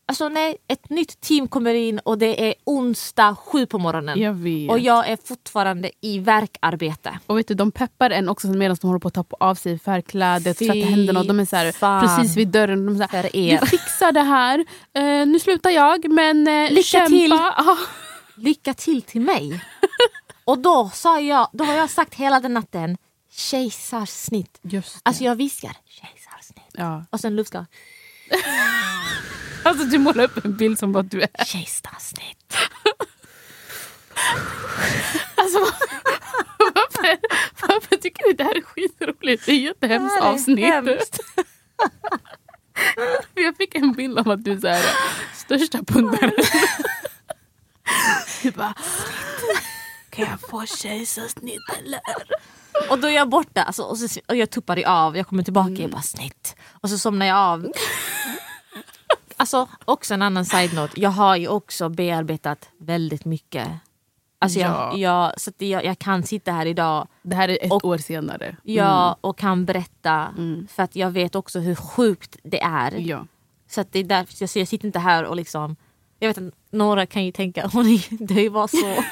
Alltså 0.06 0.28
nej, 0.28 0.56
ett 0.68 0.90
nytt 0.90 1.20
team 1.20 1.48
kommer 1.48 1.74
in 1.74 1.98
och 1.98 2.18
det 2.18 2.48
är 2.48 2.54
onsdag 2.64 3.36
sju 3.36 3.66
på 3.66 3.78
morgonen. 3.78 4.20
Jag 4.20 4.32
vet. 4.32 4.70
Och 4.70 4.78
jag 4.78 5.08
är 5.08 5.18
fortfarande 5.24 5.90
i 6.00 6.18
verkarbete. 6.18 7.18
Och 7.26 7.38
vet 7.38 7.48
du, 7.48 7.54
de 7.54 7.70
peppar 7.72 8.10
en 8.10 8.28
också 8.28 8.48
medan 8.48 8.76
de 8.80 8.86
håller 8.86 9.00
på 9.00 9.08
att 9.08 9.14
ta 9.14 9.24
av 9.40 9.54
sig 9.54 9.78
färgkläder, 9.78 10.54
Fy 10.54 10.66
tvätta 10.66 10.88
händerna 10.88 11.20
och 11.20 11.26
de 11.26 11.40
är 11.40 11.44
så 11.44 11.56
här, 11.56 12.00
precis 12.00 12.36
vid 12.36 12.48
dörren. 12.48 12.86
De 12.86 12.94
är 13.02 13.06
så 13.08 13.16
här. 13.16 13.22
Du 13.60 13.66
fixar 13.66 14.12
det 14.12 14.20
här, 14.20 14.58
eh, 14.94 15.26
nu 15.26 15.38
slutar 15.38 15.70
jag 15.70 16.10
men 16.10 16.48
eh, 16.48 16.70
Lycka 16.70 16.82
kämpa. 16.82 17.08
till. 17.08 17.38
Lycka 18.44 18.74
till 18.74 19.02
till 19.02 19.20
mig. 19.20 19.64
Och 20.44 20.58
då, 20.58 20.90
sa 20.94 21.20
jag, 21.20 21.48
då 21.52 21.64
har 21.64 21.74
jag 21.74 21.90
sagt 21.90 22.14
hela 22.14 22.40
den 22.40 22.54
natten 22.54 22.96
kejsarsnitt. 23.32 24.58
Just 24.62 24.94
det. 24.94 25.00
Alltså 25.04 25.24
jag 25.24 25.36
viskar 25.36 25.76
kejsarsnitt. 25.86 26.66
ja. 26.72 27.04
Och 27.10 27.20
sen 27.20 27.36
luftskar 27.36 27.66
alltså 29.64 29.84
du 29.84 29.98
målar 29.98 30.24
upp 30.24 30.44
en 30.44 30.56
bild 30.56 30.78
som 30.78 30.92
vad 30.92 31.04
du 31.04 31.22
är. 31.22 31.44
kejsarsnitt. 31.44 32.56
Alltså, 35.34 35.58
varför, 36.58 37.18
varför 37.68 37.96
tycker 37.96 38.22
du 38.28 38.32
det 38.32 38.44
här 38.44 38.56
är 38.56 38.62
skitroligt? 38.62 39.46
Det 39.46 39.52
är 39.52 39.56
ett 39.56 39.62
jättehemskt 39.62 40.16
Det 40.16 40.22
här 40.22 40.28
är 40.28 40.34
avsnitt. 40.34 40.64
hemskt. 40.66 41.18
Jag 43.34 43.56
fick 43.56 43.74
en 43.74 43.92
bild 43.92 44.18
av 44.18 44.28
att 44.30 44.44
du 44.44 44.52
är 44.52 44.60
så 44.60 44.68
här, 44.68 44.84
största 45.34 45.78
pundaren. 45.86 46.32
Du 48.42 48.50
bara, 48.50 48.74
kan 50.10 50.24
jag 50.26 50.40
få 50.40 50.66
kejsarsnitt 50.66 51.62
eller? 51.78 52.00
Och 52.90 52.98
då 52.98 53.08
är 53.08 53.12
jag 53.12 53.28
borta 53.28 53.62
alltså, 53.62 53.82
och, 53.82 53.98
så, 53.98 54.20
och 54.28 54.36
jag 54.36 54.50
tuppar 54.50 54.82
av, 54.86 55.16
jag 55.16 55.26
kommer 55.26 55.42
tillbaka 55.42 55.84
och 55.84 55.90
bara 55.90 56.02
snitt. 56.02 56.56
Och 56.80 56.90
så 56.90 56.98
somnar 56.98 57.26
jag 57.26 57.36
av. 57.36 57.72
Alltså 59.36 59.68
också 59.84 60.14
en 60.14 60.22
annan 60.22 60.44
side-note, 60.44 61.00
jag 61.00 61.10
har 61.10 61.36
ju 61.36 61.48
också 61.48 61.88
bearbetat 61.88 62.68
väldigt 62.78 63.24
mycket. 63.24 63.68
Alltså 64.38 64.58
jag, 64.58 64.70
Ja. 64.70 64.96
jag, 64.96 65.40
så 65.40 65.50
att 65.50 65.60
jag, 65.62 65.84
jag 65.84 65.98
kan 65.98 66.22
sitta 66.22 66.52
här 66.52 66.66
idag 66.66 67.08
Det 67.22 67.36
här 67.36 67.48
är 67.48 67.58
ett 67.64 67.72
Och- 67.72 67.84
år 67.84 67.98
senare. 67.98 68.56
ja, 68.62 69.16
och 69.20 69.38
kan 69.38 69.64
berätta 69.64 70.28
Mm. 70.38 70.66
för 70.70 70.82
att 70.82 70.96
jag 70.96 71.10
vet 71.10 71.34
också 71.34 71.58
hur 71.58 71.74
sjukt 71.74 72.36
det 72.42 72.62
är. 72.62 72.92
Ja. 72.98 73.26
Så 73.70 73.80
att 73.80 73.92
det 73.92 73.98
är 73.98 74.04
därför 74.04 74.34
jag, 74.40 74.50
jag 74.54 74.68
sitter 74.68 74.86
inte 74.86 74.98
här 74.98 75.24
och 75.24 75.36
liksom 75.36 75.76
jag 76.22 76.28
vet 76.28 76.38
att 76.38 76.54
några 76.70 77.06
kan 77.06 77.24
ju 77.24 77.32
tänka 77.32 77.66
hon 77.72 77.86
är, 77.86 78.26
det 78.26 78.48
var 78.48 78.66
så 78.66 79.02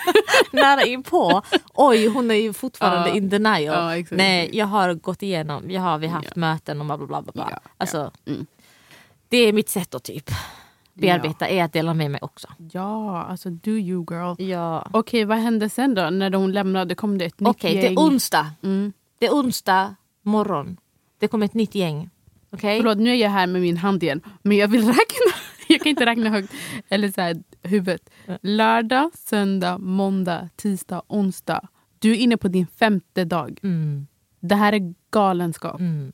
nära 0.56 0.82
inpå. 0.82 1.42
Oj 1.74 2.06
hon 2.08 2.30
är 2.30 2.34
ju 2.34 2.52
fortfarande 2.52 3.08
Ja. 3.08 3.14
in 3.14 3.28
denial. 3.28 3.74
Ja, 3.78 3.96
exakt. 3.96 4.16
Nej 4.16 4.50
jag 4.52 4.66
har 4.66 4.94
gått 4.94 5.22
igenom, 5.22 5.70
jag 5.70 5.80
har 5.82 5.98
vi 5.98 6.06
haft 6.06 6.28
Ja. 6.34 6.40
möten 6.40 6.80
och 6.80 6.86
bla 6.86 6.98
bla 6.98 7.06
bla. 7.06 7.32
bla. 7.32 7.48
Ja. 7.50 7.58
Alltså, 7.76 8.10
Mm. 8.26 8.46
Det 9.28 9.36
är 9.38 9.52
mitt 9.52 9.68
sätt 9.68 9.94
att 9.94 10.04
typ 10.04 10.30
bearbeta, 10.94 11.48
är 11.48 11.64
att 11.64 11.72
dela 11.72 11.94
med 11.94 12.10
mig 12.10 12.20
också. 12.22 12.48
ja, 12.72 13.22
alltså 13.24 13.50
do 13.50 13.70
you 13.70 14.06
girl. 14.10 14.50
Ja. 14.50 14.88
Okej, 14.92 15.24
vad 15.24 15.38
hände 15.38 15.68
sen 15.68 15.94
då? 15.94 16.10
När 16.10 16.32
hon 16.32 16.52
lämnade 16.52 16.94
kom 16.94 17.18
det 17.18 17.24
ett 17.24 17.40
nytt 17.40 17.48
Okej, 17.48 17.74
det 17.74 17.82
gäng. 17.82 17.92
är 17.92 17.98
onsdag. 17.98 18.46
Mm. 18.62 18.92
Det 19.18 19.26
är 19.26 19.30
onsdag 19.30 19.94
morgon. 20.22 20.76
Det 21.18 21.28
kommer 21.28 21.46
ett 21.46 21.54
nytt 21.54 21.74
gäng. 21.74 22.10
Okej? 22.52 22.78
Förlåt, 22.80 22.98
nu 22.98 23.10
är 23.10 23.14
jag 23.14 23.30
här 23.30 23.46
med 23.46 23.62
min 23.62 23.76
hand 23.76 24.02
igen. 24.02 24.20
Men 24.42 24.56
jag 24.56 24.68
vill 24.68 24.86
räkna. 24.86 25.32
Jag 25.72 25.80
kan 25.80 25.90
inte 25.90 26.06
räkna 26.06 26.30
högt. 26.30 26.52
Eller 26.88 27.12
så 27.12 27.20
här, 27.20 27.42
huvudet. 27.62 28.10
Lördag, 28.42 29.10
söndag, 29.14 29.78
måndag, 29.78 30.48
tisdag, 30.56 31.02
onsdag. 31.06 31.68
Du 31.98 32.10
är 32.10 32.16
inne 32.16 32.36
på 32.36 32.48
din 32.48 32.66
femte 32.66 33.24
dag. 33.24 33.58
Mm. 33.62 34.06
Det 34.40 34.54
här 34.54 34.72
är 34.72 34.94
galenskap. 35.10 35.80
Mm. 35.80 36.12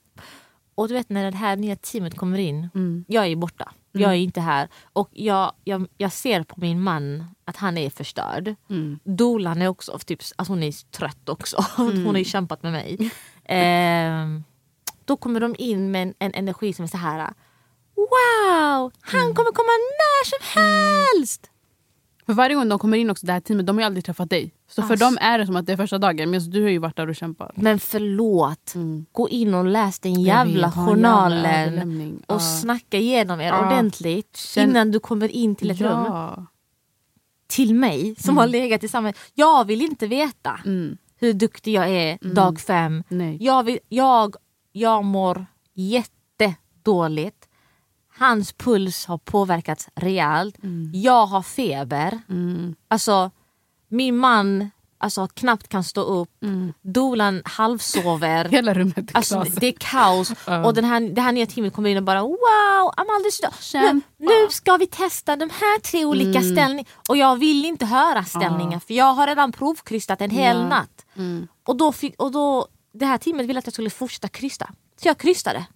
Och 0.75 0.89
du 0.89 0.95
vet 0.95 1.09
när 1.11 1.31
det 1.31 1.37
här 1.37 1.57
nya 1.57 1.77
teamet 1.77 2.17
kommer 2.17 2.39
in, 2.39 2.69
Mm. 2.75 3.05
jag 3.09 3.27
är 3.27 3.37
borta. 3.37 3.73
Jag 3.93 4.11
är 4.11 4.17
inte 4.17 4.41
här. 4.41 4.69
Och 4.93 5.09
jag, 5.13 5.53
jag, 5.65 5.87
jag 5.97 6.13
ser 6.13 6.43
på 6.43 6.61
min 6.61 6.83
man 6.83 7.25
att 7.45 7.57
han 7.57 7.79
är 7.79 7.91
förstörd. 7.91 8.55
Mm. 8.71 8.99
Dolan 9.05 9.63
är 9.63 9.69
också 9.69 9.99
typ, 9.99 10.21
alltså 10.37 10.53
hon 10.53 10.63
är 10.63 10.91
trött 10.91 11.29
också. 11.29 11.57
Mm. 11.79 11.97
Hon 12.05 12.07
har 12.15 12.19
ju 12.19 12.25
kämpat 12.25 12.63
med 12.63 12.73
mig. 12.73 13.11
Ehm, 13.45 14.45
då 15.05 15.17
kommer 15.17 15.41
de 15.41 15.55
in 15.59 15.91
med 15.91 16.03
en, 16.03 16.15
en 16.19 16.35
energi 16.35 16.73
som 16.73 16.83
är 16.83 16.87
så 16.89 16.97
här. 16.97 17.33
Wow! 17.97 18.93
Han 19.01 19.21
Mm. 19.21 19.35
kommer 19.35 19.53
komma 19.53 19.73
när 20.01 20.25
som 20.31 20.39
helst! 20.63 21.51
För 22.27 22.33
varje 22.33 22.55
gång 22.57 22.69
de 22.69 22.79
kommer 22.79 22.99
in 22.99 23.11
också 23.11 23.27
det 23.27 23.33
här 23.33 23.41
teamet, 23.41 23.67
de 23.67 23.77
har 23.77 23.81
ju 23.83 23.87
aldrig 23.87 24.05
träffat 24.05 24.31
dig. 24.31 24.55
Så 24.69 24.83
för 24.83 24.91
Alltså. 24.91 25.07
dem 25.07 25.19
är 25.21 25.39
det 25.39 25.47
som 25.47 25.57
att 25.57 25.67
det 25.67 25.73
är 25.73 25.77
första 25.77 25.99
dagen. 25.99 26.31
Men 26.31 26.51
du 26.51 26.63
har 26.63 26.69
ju 26.69 26.79
varit 26.79 26.97
där 26.97 27.09
och 27.09 27.17
kämpat. 27.17 27.57
Men 27.57 27.79
förlåt, 27.79 28.75
Mm. 28.75 29.07
gå 29.13 29.29
in 29.29 29.55
och 29.55 29.65
läs 29.65 29.99
den 29.99 30.23
jävla 30.23 30.67
vet, 30.67 30.75
journalen. 30.75 31.43
jävla 31.75 31.83
och 32.27 32.35
Ja. 32.35 32.39
snacka 32.41 32.97
igenom 32.99 33.41
er 33.41 33.47
Ja. 33.49 33.67
ordentligt 33.67 34.37
Känn- 34.37 34.71
innan 34.71 34.91
du 34.91 35.01
kommer 35.01 35.29
in 35.29 35.57
till 35.57 35.71
ett 35.71 35.81
rum. 35.81 36.05
ja. 36.07 36.47
Till 37.49 37.75
mig 37.75 38.15
som 38.19 38.37
har 38.37 38.47
legat 38.47 38.85
i 38.85 38.89
samma... 38.89 39.13
Jag 39.35 39.65
vill 39.65 39.83
inte 39.83 40.07
veta 40.07 40.61
Mm. 40.65 40.99
hur 41.17 41.33
duktig 41.33 41.73
jag 41.73 41.89
är 41.91 42.35
dag 42.35 42.61
fem. 42.61 43.05
Nej. 43.09 43.37
Jag, 43.41 43.63
vill, 43.63 43.79
jag, 43.89 44.37
jag 44.73 45.05
mår 45.05 45.47
jättedåligt. 45.75 47.46
Hans 48.19 48.53
puls 48.53 49.07
har 49.07 49.19
påverkats 49.19 49.89
rejält. 49.95 50.57
Jag 50.93 51.27
har 51.27 51.43
feber. 51.43 52.21
Mm. 52.29 52.75
Alltså, 52.89 53.31
min 53.89 54.17
man 54.17 54.71
alltså, 54.99 55.27
knappt 55.35 55.69
kan 55.69 55.85
stå 55.85 56.01
upp. 56.01 56.43
Mm. 56.43 56.73
Dolan 56.83 57.43
halvsover. 57.45 58.45
Hela 58.51 58.75
rummet 58.75 58.99
är 58.99 59.17
Alltså, 59.17 59.45
det 59.61 59.67
är 59.67 59.73
kaos. 59.79 60.33
Ja. 60.47 60.65
Och 60.67 60.75
den 60.75 60.85
här, 60.85 61.01
det 61.01 61.21
här 61.21 61.33
nya 61.33 61.47
teamet 61.47 61.75
kommer 61.75 61.91
in 61.91 61.97
och 61.97 62.03
bara 62.03 62.23
wow, 62.23 62.93
Amalda, 62.97 63.31
nu, 63.75 64.01
nu 64.19 64.49
ska 64.51 64.77
vi 64.77 64.87
testa 64.87 65.37
de 65.37 65.51
här 65.51 65.81
tre 65.81 66.05
olika 66.05 66.39
Mm. 66.39 66.57
ställningarna. 66.57 66.89
Och 67.09 67.17
jag 67.17 67.37
vill 67.37 67.65
inte 67.65 67.87
höra 67.87 68.25
ställningar 68.25 68.79
för 68.81 68.95
jag 68.95 69.13
har 69.15 69.27
redan 69.27 69.53
provkrystat 69.53 70.21
en 70.21 70.31
hel 70.31 70.57
Ja. 70.57 70.69
natt. 70.69 71.07
Mm. 71.17 71.49
Och 71.67 71.77
då, 71.77 71.93
fick, 71.93 72.23
och 72.23 72.33
då 72.33 72.67
det 72.95 73.07
här 73.07 73.19
teamet 73.19 73.47
ville 73.47 73.59
att 73.59 73.67
jag 73.67 73.73
skulle 73.73 73.91
fortsätta 73.91 74.29
krysta. 74.29 74.71
Så 75.03 75.09
jag 75.09 75.19
krystade. 75.19 75.67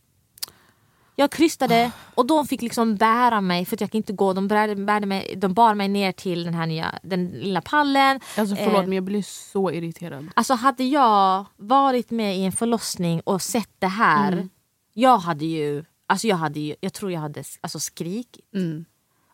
Jag 1.20 1.30
krystade 1.30 1.90
och 2.14 2.26
de 2.26 2.46
fick 2.46 2.62
liksom 2.62 2.96
bära 2.96 3.40
mig 3.40 3.64
för 3.64 3.76
att 3.76 3.80
jag 3.80 3.90
kan 3.90 3.98
inte 3.98 4.12
gå. 4.12 4.32
De, 4.32 4.48
bärde, 4.48 4.76
bärde 4.76 5.06
mig, 5.06 5.34
de 5.36 5.54
bar 5.54 5.74
mig 5.74 5.88
ner 5.88 6.12
till 6.12 6.44
den 6.44 6.54
här 6.54 6.66
nya, 6.66 6.98
den 7.02 7.26
lilla 7.26 7.60
pallen. 7.60 8.20
Alltså 8.36 8.56
förlåt 8.56 8.82
Eh. 8.82 8.86
men 8.86 8.92
jag 8.92 9.04
blir 9.04 9.22
så 9.22 9.70
irriterad. 9.70 10.28
Alltså 10.34 10.54
hade 10.54 10.84
jag 10.84 11.46
varit 11.56 12.10
med 12.10 12.36
i 12.36 12.44
en 12.44 12.52
förlossning 12.52 13.20
och 13.20 13.42
sett 13.42 13.70
det 13.78 13.86
här. 13.86 14.32
Mm. 14.32 14.48
Jag 14.92 15.18
hade 15.18 15.44
ju, 15.44 15.84
alltså 16.06 16.26
jag 16.26 16.36
hade 16.36 16.60
ju, 16.60 16.74
jag 16.80 16.92
tror 16.92 17.12
jag 17.12 17.20
hade 17.20 17.44
alltså 17.60 17.80
skrikit. 17.80 18.54
Mm. 18.54 18.84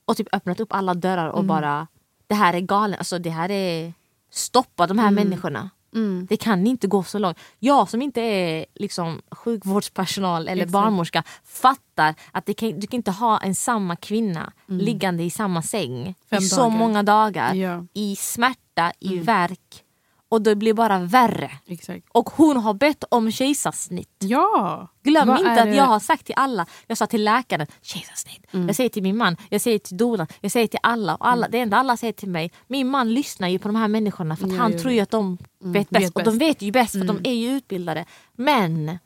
Och 0.05 0.17
typ 0.17 0.29
öppnat 0.33 0.61
upp 0.61 0.73
alla 0.73 0.95
dörrar 0.95 1.29
och 1.29 1.45
bara, 1.45 1.87
det 2.27 2.35
här 2.35 2.55
är 2.55 2.61
galet. 2.61 2.99
Alltså 2.99 3.19
det 3.19 3.31
här 3.31 3.51
är, 3.51 3.93
stoppa 4.31 4.87
de 4.87 4.99
här 4.99 5.11
människorna. 5.11 5.71
Mm. 5.97 6.27
Det 6.31 6.37
kan 6.37 6.67
inte 6.67 6.87
gå 6.87 7.03
så 7.03 7.19
långt. 7.19 7.39
Jag 7.59 7.89
som 7.89 8.03
inte 8.03 8.21
är 8.21 8.67
liksom, 8.75 9.23
sjukvårdspersonal 9.31 10.49
eller 10.49 10.63
Exakt. 10.63 10.73
barnmorska 10.73 11.23
fattar 11.45 12.15
att 12.33 12.47
det 12.47 12.55
kan, 12.55 12.81
du 12.81 12.87
kan 12.87 12.97
inte 12.97 13.11
ha 13.11 13.39
en 13.39 13.55
samma 13.55 13.97
kvinna 13.97 14.53
Mm. 14.69 14.85
liggande 14.85 15.23
i 15.23 15.31
samma 15.31 15.63
säng 15.63 16.15
Fem 16.31 16.39
i 16.39 16.43
så 16.43 16.57
dagar. 16.57 16.71
många 16.79 17.03
dagar. 17.03 17.55
Ja. 17.55 17.85
I 17.95 18.17
smärta, 18.17 18.93
i 19.01 19.13
Mm. 19.13 19.25
värk 19.25 19.83
Och 20.29 20.43
det 20.43 20.57
blir 20.57 20.75
bara 20.75 20.99
värre. 20.99 21.51
Exakt. 21.67 22.07
Och 22.13 22.31
hon 22.31 22.57
har 22.57 22.75
bett 22.75 23.05
om 23.09 23.33
kejsarsnitt. 23.33 24.09
Ja! 24.19 24.89
Glöm 25.03 25.29
Vad 25.29 25.39
inte 25.39 25.51
att 25.53 25.65
det- 25.65 25.75
jag 25.75 25.85
har 25.85 26.01
sagt 26.01 26.27
till 26.27 26.35
alla, 26.39 26.67
jag 26.87 26.99
sa 26.99 27.07
till 27.07 27.25
läkaren, 27.25 27.67
kejsarsnitt. 27.83 28.47
Mm. 28.55 28.67
Jag 28.67 28.77
säger 28.77 28.91
till 28.91 29.03
min 29.03 29.17
man, 29.17 29.37
jag 29.51 29.61
säger 29.61 29.79
till 29.79 29.97
dolan, 29.97 30.27
jag 30.41 30.53
säger 30.53 30.67
till 30.67 30.79
alla. 30.83 31.15
Och 31.15 31.27
Mm. 31.27 31.33
alla 31.33 31.49
det 31.49 31.59
enda 31.59 31.77
alla 31.77 31.97
säger 31.97 32.13
till 32.13 32.29
mig, 32.29 32.51
min 32.67 32.89
man 32.89 33.15
lyssnar 33.15 33.49
ju 33.49 33.59
på 33.59 33.69
de 33.69 33.77
här 33.77 33.89
människorna 33.89 34.37
för 34.37 34.47
att 34.47 34.53
Ja, 34.53 34.59
han 34.59 34.73
ja, 34.73 34.79
tror 34.79 34.93
ju 34.93 35.01
att 35.01 35.11
de 35.11 35.39
vet 35.65 35.91
bäst. 35.91 36.05
vet 36.07 36.15
Och 36.17 36.23
de 36.23 36.39
vet 36.39 36.63
ju 36.63 36.71
bäst 36.73 36.93
för 36.93 37.05
de 37.05 37.21
är 37.25 37.33
ju 37.35 37.51
utbildade. 37.57 38.05
Men 38.33 38.99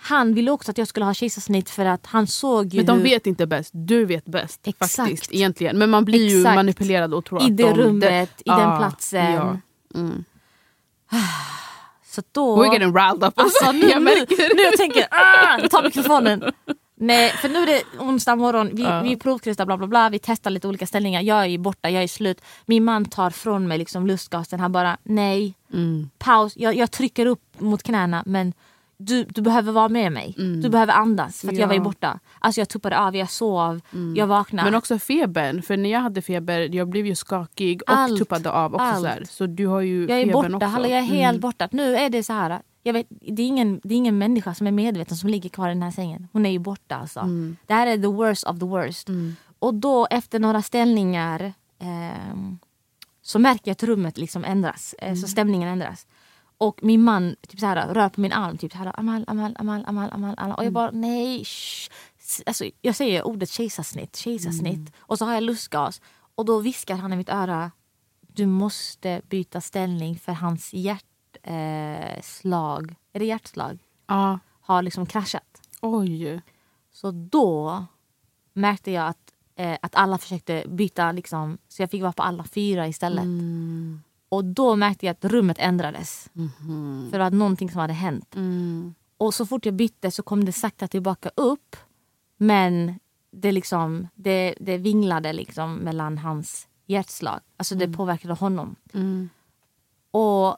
han 0.00 0.34
ville 0.34 0.50
också 0.50 0.70
att 0.70 0.78
jag 0.78 0.88
skulle 0.88 1.06
ha 1.06 1.14
kejsarsnitt 1.14 1.70
för 1.70 1.84
att 1.84 2.06
han 2.06 2.26
såg 2.26 2.74
ju 2.74 2.76
Men 2.76 2.86
de 2.86 3.02
vet 3.02 3.26
inte 3.26 3.46
bäst, 3.46 3.70
du 3.74 4.04
vet 4.04 4.24
bäst. 4.24 4.60
Exakt. 4.64 4.96
faktiskt 4.96 5.32
egentligen. 5.32 5.78
Men 5.78 5.90
man 5.90 6.04
blir 6.04 6.28
ju 6.28 6.38
Exakt. 6.38 6.54
manipulerad 6.54 7.14
och 7.14 7.24
tror 7.24 7.42
i 7.42 7.44
att 7.44 7.56
det 7.56 7.62
de... 7.62 7.74
rummet, 7.74 8.30
i 8.44 8.48
den 8.48 8.58
Ja, 8.60 8.76
platsen. 8.78 9.32
Ja. 9.32 9.56
Mm. 9.94 10.24
Så 12.06 12.22
då... 12.32 12.56
We're 12.64 12.72
getting 12.72 12.94
riled 12.96 13.24
up. 13.24 13.38
Alltså, 13.40 13.72
nu, 13.72 13.88
jag 13.88 14.02
nu, 14.02 14.26
nu 14.54 14.62
jag 14.62 14.76
tänker 14.76 15.06
ah, 15.10 15.68
ta 15.70 15.82
mikrofonen. 15.82 16.44
Nej, 17.00 17.30
för 17.30 17.48
nu 17.48 17.62
är 17.62 17.66
det 17.66 17.82
onsdag 17.98 18.36
morgon, 18.36 18.70
vi, 18.72 18.82
Ja. 18.82 19.00
vi 19.02 19.16
provkryssar 19.16 19.66
bla 19.66 19.76
bla 19.76 19.86
bla, 19.86 20.08
vi 20.08 20.18
testar 20.18 20.50
lite 20.50 20.68
olika 20.68 20.86
ställningar. 20.86 21.22
Jag 21.22 21.46
är 21.46 21.58
borta, 21.58 21.90
jag 21.90 22.02
är 22.02 22.08
slut. 22.08 22.40
Min 22.66 22.84
man 22.84 23.04
tar 23.04 23.30
från 23.30 23.68
mig 23.68 23.78
liksom 23.78 24.06
lustgasen, 24.06 24.60
han 24.60 24.72
bara 24.72 24.96
nej, 25.02 25.54
Mm. 25.72 26.10
paus. 26.18 26.52
Jag, 26.56 26.74
jag 26.74 26.90
trycker 26.90 27.26
upp 27.26 27.42
mot 27.58 27.82
knäna 27.82 28.22
men 28.26 28.52
du, 28.98 29.24
du 29.24 29.40
behöver 29.42 29.72
vara 29.72 29.88
med 29.88 30.12
mig. 30.12 30.34
Du 30.62 30.68
behöver 30.68 30.92
andas 30.92 31.40
för 31.40 31.48
att 31.48 31.58
jag 31.58 31.66
var 31.66 31.74
ju 31.74 31.80
Ja. 31.80 31.84
borta. 31.84 32.18
Alltså 32.38 32.60
jag 32.60 32.68
tuppade 32.68 32.98
av, 32.98 33.16
jag 33.16 33.30
sov, 33.30 33.80
jag 34.16 34.26
vaknade. 34.26 34.70
Men 34.70 34.78
också 34.78 34.98
febern. 34.98 35.62
För 35.62 35.76
när 35.76 35.90
jag 35.90 36.00
hade 36.00 36.22
feber, 36.22 36.74
jag 36.74 36.88
blev 36.88 37.06
ju 37.06 37.14
skakig 37.14 37.82
och 37.82 37.90
Allt. 37.92 38.18
tuppade 38.18 38.50
av 38.50 38.74
också. 38.74 38.84
Allt. 38.84 39.00
Så, 39.00 39.06
här. 39.06 39.24
så 39.30 39.46
du 39.46 39.66
har 39.66 39.80
ju 39.80 40.06
Jag 40.08 40.20
är 40.20 40.32
borta, 40.32 40.54
också. 40.56 40.66
hallå, 40.66 40.88
jag 40.88 40.98
är 40.98 41.02
helt 41.02 41.28
Mm. 41.34 41.40
borta. 41.40 41.68
Nu 41.72 41.96
är 41.96 42.10
det 42.10 42.22
så 42.22 42.32
här. 42.32 42.60
Jag 42.82 42.92
vet, 42.92 43.06
det, 43.10 43.42
är 43.42 43.46
ingen, 43.46 43.80
det 43.84 43.94
är 43.94 43.96
ingen 43.96 44.18
människa 44.18 44.54
som 44.54 44.66
är 44.66 44.72
medveten 44.72 45.16
som 45.16 45.28
ligger 45.30 45.48
kvar 45.50 45.66
i 45.68 45.72
den 45.72 45.82
här 45.82 45.90
sängen. 45.90 46.28
Hon 46.32 46.46
är 46.46 46.50
ju 46.50 46.58
borta 46.58 46.96
alltså. 46.96 47.20
Mm. 47.20 47.56
Det 47.66 47.74
här 47.74 47.86
är 47.86 47.96
the 47.98 48.06
worst 48.06 48.44
of 48.44 48.58
the 48.58 48.66
worst. 48.66 49.08
Och 49.58 49.74
då 49.74 50.06
efter 50.10 50.38
några 50.38 50.62
ställningar 50.62 51.52
ehm, 51.78 52.58
så 53.22 53.38
märker 53.38 53.68
jag 53.70 53.72
att 53.72 53.82
rummet 53.82 54.18
liksom 54.18 54.44
ändras. 54.44 54.94
Eh, 54.98 55.14
Så 55.14 55.28
stämningen 55.28 55.68
ändras. 55.68 56.06
Och 56.58 56.78
min 56.82 57.02
man 57.02 57.36
typ 57.48 57.60
så 57.60 57.66
här, 57.66 57.94
rör 57.94 58.08
på 58.08 58.20
min 58.20 58.32
arm. 58.32 58.58
Typ 58.58 58.72
så 58.72 58.78
här, 58.78 59.00
Amal, 59.00 59.24
Amal, 59.26 59.56
Amal, 59.58 59.84
Amal, 59.86 60.10
Amal, 60.12 60.34
Amal. 60.38 60.56
Och 60.56 60.64
jag 60.64 60.72
bara 60.72 60.90
nej. 60.90 61.44
Shh. 61.44 61.90
Alltså, 62.46 62.64
jag 62.82 62.96
säger 62.96 63.26
ordet 63.26 63.50
kejsarsnitt, 63.50 64.16
kejsarsnitt. 64.16 64.92
Och 64.98 65.18
så 65.18 65.24
har 65.24 65.34
jag 65.34 65.42
lustgas. 65.42 66.00
Och 66.34 66.44
då 66.44 66.58
viskar 66.58 66.96
han 66.96 67.12
i 67.12 67.16
mitt 67.16 67.28
öra. 67.28 67.70
Du 68.20 68.46
måste 68.46 69.22
byta 69.28 69.60
ställning 69.60 70.18
för 70.18 70.32
hans 70.32 70.74
hjärtslag. 70.74 72.90
Eh, 72.90 72.96
är 73.12 73.18
det 73.18 73.24
hjärtslag? 73.24 73.78
Ja. 74.06 74.38
Har 74.60 74.82
liksom 74.82 75.06
kraschat. 75.06 75.62
Oj. 75.80 76.42
Så 76.92 77.10
då 77.10 77.84
märkte 78.52 78.90
jag 78.90 79.06
att, 79.06 79.32
eh, 79.56 79.78
att 79.82 79.94
alla 79.94 80.18
försökte 80.18 80.64
byta. 80.68 81.12
Liksom, 81.12 81.58
så 81.68 81.82
jag 81.82 81.90
fick 81.90 82.02
vara 82.02 82.12
på 82.12 82.22
alla 82.22 82.44
fyra 82.44 82.88
istället. 82.88 83.24
Mm. 83.24 84.02
Och 84.28 84.44
då 84.44 84.76
märkte 84.76 85.06
jag 85.06 85.12
att 85.12 85.24
rummet 85.24 85.56
ändrades. 85.60 86.30
Mhm. 86.32 87.06
För 87.10 87.18
det 87.18 87.24
var 87.24 87.30
någonting 87.30 87.70
som 87.70 87.80
hade 87.80 87.92
hänt. 87.92 88.34
Mm. 88.34 88.94
Och 89.16 89.34
så 89.34 89.46
fort 89.46 89.66
jag 89.66 89.74
bytte 89.74 90.10
så 90.10 90.22
kom 90.22 90.44
det 90.44 90.52
sakta 90.52 90.88
tillbaka 90.88 91.30
upp. 91.34 91.76
Men 92.36 92.98
det, 93.30 93.52
liksom, 93.52 94.08
det, 94.14 94.54
det 94.60 94.78
vinglade 94.78 95.32
liksom 95.32 95.74
mellan 95.74 96.18
hans 96.18 96.68
hjärtslag. 96.86 97.40
Alltså 97.56 97.74
det 97.74 97.88
påverkade 97.92 98.34
honom. 98.34 98.76
Mm. 98.94 99.28
Och 100.10 100.56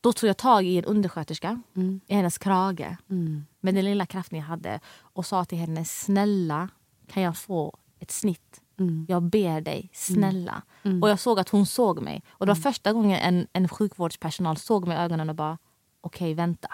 då 0.00 0.12
tog 0.12 0.28
jag 0.30 0.36
tag 0.36 0.64
i 0.64 0.78
en 0.78 0.84
undersköterska 0.84 1.60
Mm. 1.76 2.00
i 2.06 2.14
hennes 2.14 2.38
krage 2.38 2.96
Mm. 3.10 3.46
med 3.60 3.74
den 3.74 3.84
lilla 3.84 4.06
kraften 4.06 4.38
jag 4.38 4.46
hade 4.46 4.80
och 5.00 5.26
sa 5.26 5.44
till 5.44 5.58
henne 5.58 5.84
snälla 5.84 6.68
kan 7.08 7.22
jag 7.22 7.36
få 7.36 7.76
ett 7.98 8.10
snitt? 8.10 8.60
Mm. 8.78 9.06
Jag 9.08 9.22
ber 9.22 9.60
dig, 9.60 9.90
snälla. 9.92 10.62
Mm. 10.82 11.02
Och 11.02 11.08
jag 11.08 11.18
såg 11.20 11.40
att 11.40 11.48
hon 11.48 11.66
såg 11.66 12.02
mig. 12.02 12.22
Och 12.30 12.46
det 12.46 12.50
var 12.52 12.60
första 12.60 12.92
gången 12.92 13.18
en, 13.20 13.46
en 13.52 13.68
sjukvårdspersonal 13.68 14.56
såg 14.56 14.86
mig 14.88 14.96
i 14.96 15.00
ögonen 15.00 15.28
och 15.30 15.36
bara 15.36 15.58
okej 16.00 16.34
vänta. 16.34 16.68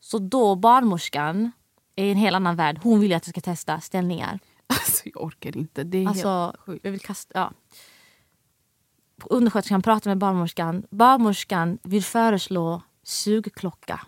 Så 0.00 0.18
då 0.18 0.54
barnmorskan 0.56 1.52
är 1.96 2.04
i 2.04 2.10
en 2.10 2.16
helt 2.16 2.36
annan 2.36 2.56
värld. 2.56 2.80
Hon 2.82 3.00
vill 3.00 3.12
att 3.14 3.26
jag 3.26 3.34
ska 3.34 3.40
testa 3.40 3.80
ställningar. 3.80 4.38
Alltså, 4.66 5.02
jag 5.04 5.22
orkar 5.24 5.56
inte. 5.56 5.84
Det 5.84 5.98
är 5.98 6.08
Alltså, 6.08 6.28
helt 6.44 6.56
sjukt. 6.56 6.84
jag 6.84 6.90
vill 6.92 7.00
kasta, 7.00 7.32
ja. 7.38 7.52
Undersköterskan 9.24 9.82
pratar 9.82 10.10
med 10.10 10.18
barnmorskan. 10.18 10.86
Barnmorskan 10.90 11.78
vill 11.82 12.04
föreslå 12.04 12.82
sugklocka 13.02 14.00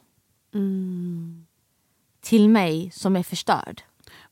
Mm. 0.55 1.47
till 2.21 2.49
mig 2.49 2.91
som 2.91 3.17
är 3.17 3.23
förstörd. 3.23 3.83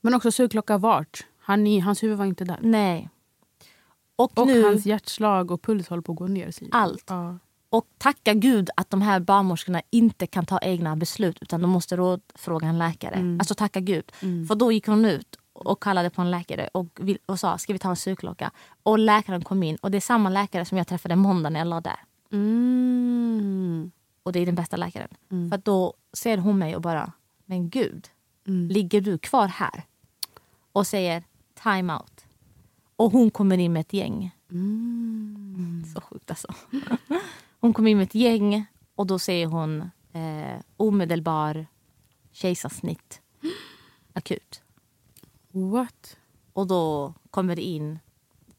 Men 0.00 0.14
också 0.14 0.32
sugklocka 0.32 0.78
vart? 0.78 1.26
Han, 1.42 1.66
i- 1.66 1.80
hans 1.80 2.02
huvud 2.02 2.18
var 2.18 2.24
inte 2.24 2.44
där. 2.44 2.58
Nej. 2.62 3.08
Och, 4.16 4.38
Och 4.38 4.46
nu, 4.46 4.62
hans 4.64 4.86
hjärtslag 4.86 5.50
och 5.50 5.62
puls 5.62 5.88
håller 5.88 6.02
på 6.02 6.12
att 6.12 6.18
gå 6.18 6.26
ner. 6.26 6.52
du. 6.60 6.68
allt. 6.72 7.04
Ja. 7.08 7.38
Och 7.68 7.86
tacka 7.98 8.34
gud 8.34 8.70
att 8.76 8.90
de 8.90 9.02
här 9.02 9.20
barnmorskorna 9.20 9.82
inte 9.90 10.26
kan 10.26 10.46
ta 10.46 10.58
egna 10.58 10.96
beslut 10.96 11.38
utan 11.40 11.60
de 11.62 11.70
måste 11.70 11.96
rådfråga 11.96 12.68
en 12.68 12.78
läkare. 12.78 13.14
Mm. 13.14 13.40
Alltså 13.40 13.54
tacka 13.54 13.80
gud. 13.80 14.12
Mm. 14.22 14.46
För 14.46 14.54
då 14.54 14.72
gick 14.72 14.86
hon 14.86 15.04
ut 15.04 15.36
och 15.52 15.82
kallade 15.82 16.10
på 16.10 16.22
en 16.22 16.30
läkare 16.30 16.68
och, 16.74 16.86
vill, 17.00 17.18
och 17.26 17.38
sa 17.38 17.58
ska 17.58 17.72
vi 17.72 17.78
ta 17.78 17.90
en 17.90 17.96
sugklocka. 17.96 18.50
Och 18.82 18.98
läkaren 18.98 19.44
kom 19.44 19.62
in 19.62 19.76
och 19.76 19.90
det 19.90 19.98
är 19.98 20.00
samma 20.00 20.28
läkare 20.30 20.64
som 20.64 20.78
jag 20.78 20.86
träffade 20.86 21.16
måndag 21.16 21.50
när 21.50 21.60
jag 21.60 21.68
la 21.68 21.80
där. 21.80 21.98
Mm. 22.32 23.90
Och 24.22 24.32
det 24.32 24.40
är 24.40 24.46
den 24.46 24.54
bästa 24.54 24.76
läkaren. 24.76 25.08
Mm. 25.30 25.50
För 25.50 25.58
då 25.58 25.94
ser 26.12 26.38
hon 26.38 26.58
mig 26.58 26.76
och 26.76 26.82
bara, 26.82 27.12
men 27.46 27.70
gud, 27.70 28.08
Mm. 28.46 28.68
ligger 28.68 29.00
du 29.00 29.18
kvar 29.18 29.46
här? 29.48 29.82
Och 30.72 30.86
säger 30.86 31.24
time 31.62 31.92
out. 31.92 32.26
Och 32.96 33.12
hon 33.12 33.30
kommer 33.30 33.58
in 33.58 33.72
med 33.72 33.80
ett 33.80 33.92
gäng. 33.92 34.36
Mm. 34.50 35.84
Så 35.94 36.00
sjukt 36.00 36.30
alltså. 36.30 36.48
Hon 37.60 37.72
kommer 37.72 37.90
in 37.90 37.96
med 37.96 38.04
ett 38.04 38.14
gäng 38.14 38.66
och 38.94 39.06
då 39.06 39.18
säger 39.18 39.46
hon 39.46 39.90
eh, 40.12 40.60
omedelbar 40.76 41.66
kejsarsnitt. 42.32 43.20
Akut. 44.12 44.62
What? 45.50 46.16
Och 46.52 46.66
då 46.66 47.14
kommer 47.30 47.56
det 47.56 47.62
in 47.62 47.98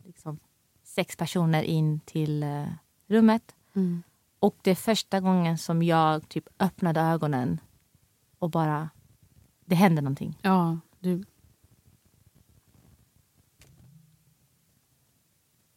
liksom, 0.03 0.39
sex 0.83 1.15
personer 1.15 1.63
in 1.63 1.99
till 1.99 2.43
eh, 2.43 2.67
rummet. 3.07 3.55
Mm. 3.75 4.03
Och 4.39 4.55
det 4.61 4.71
är 4.71 4.75
första 4.75 5.19
gången 5.19 5.57
som 5.57 5.83
jag 5.83 6.29
typ 6.29 6.47
öppnade 6.59 7.01
ögonen 7.01 7.59
och 8.39 8.49
bara, 8.49 8.89
det 9.65 9.75
händer 9.75 10.01
någonting. 10.01 10.39
Ja, 10.41 10.79
du. 10.99 11.23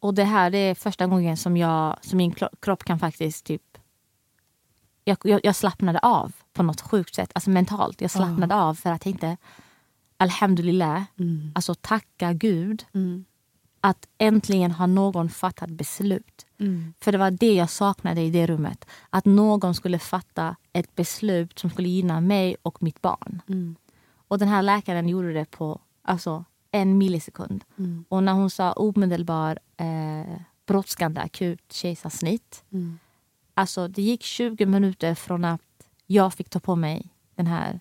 Och 0.07 0.13
det 0.13 0.23
här 0.23 0.55
är 0.55 0.75
första 0.75 1.07
gången 1.07 1.37
som, 1.37 1.57
jag, 1.57 1.97
som 2.01 2.17
min 2.17 2.31
kro- 2.31 2.55
kropp 2.59 2.83
kan 2.83 2.99
faktiskt 2.99 3.45
typ... 3.45 3.61
Jag, 5.03 5.17
jag, 5.23 5.41
jag 5.43 5.55
slappnade 5.55 5.99
av 5.99 6.31
på 6.53 6.63
något 6.63 6.81
sjukt 6.81 7.15
sätt, 7.15 7.31
alltså 7.35 7.49
mentalt. 7.49 8.01
Jag 8.01 8.11
slappnade 8.11 8.55
av 8.55 8.73
för 8.75 8.89
att 8.89 8.93
jag 8.93 9.01
tänkte, 9.01 9.37
alhamdulillah, 10.17 11.03
Mm. 11.19 11.51
alltså 11.55 11.75
tacka 11.75 12.33
gud 12.33 12.85
Mm. 12.93 13.25
att 13.81 14.07
äntligen 14.17 14.71
har 14.71 14.87
någon 14.87 15.29
fattat 15.29 15.69
beslut. 15.69 16.45
Mm. 16.59 16.93
För 17.01 17.11
det 17.11 17.17
var 17.17 17.31
det 17.31 17.53
jag 17.53 17.69
saknade 17.69 18.21
i 18.21 18.29
det 18.31 18.47
rummet. 18.47 18.85
Att 19.09 19.25
någon 19.25 19.75
skulle 19.75 19.99
fatta 19.99 20.55
ett 20.73 20.95
beslut 20.95 21.59
som 21.59 21.69
skulle 21.69 21.89
gynna 21.89 22.21
mig 22.21 22.55
och 22.61 22.83
mitt 22.83 23.01
barn. 23.01 23.41
Mm. 23.47 23.75
Och 24.27 24.39
den 24.39 24.47
här 24.47 24.61
läkaren 24.61 25.09
gjorde 25.09 25.33
det 25.33 25.45
på 25.51 25.79
alltså, 26.03 26.45
en 26.71 26.97
millisekund. 26.97 27.63
Mm. 27.77 28.05
Och 28.09 28.23
när 28.23 28.33
hon 28.33 28.49
sa 28.49 28.71
omedelbar 28.73 29.59
eh, 29.77 30.37
brådskande 30.65 31.21
akut 31.21 31.73
kejsarsnitt. 31.73 32.63
Mm. 32.71 32.99
Alltså 33.53 33.87
det 33.87 34.01
gick 34.01 34.23
20 34.23 34.65
minuter 34.65 35.15
från 35.15 35.45
att 35.45 35.61
jag 36.05 36.33
fick 36.33 36.49
ta 36.49 36.59
på 36.59 36.75
mig 36.75 37.09
den 37.35 37.47
här 37.47 37.79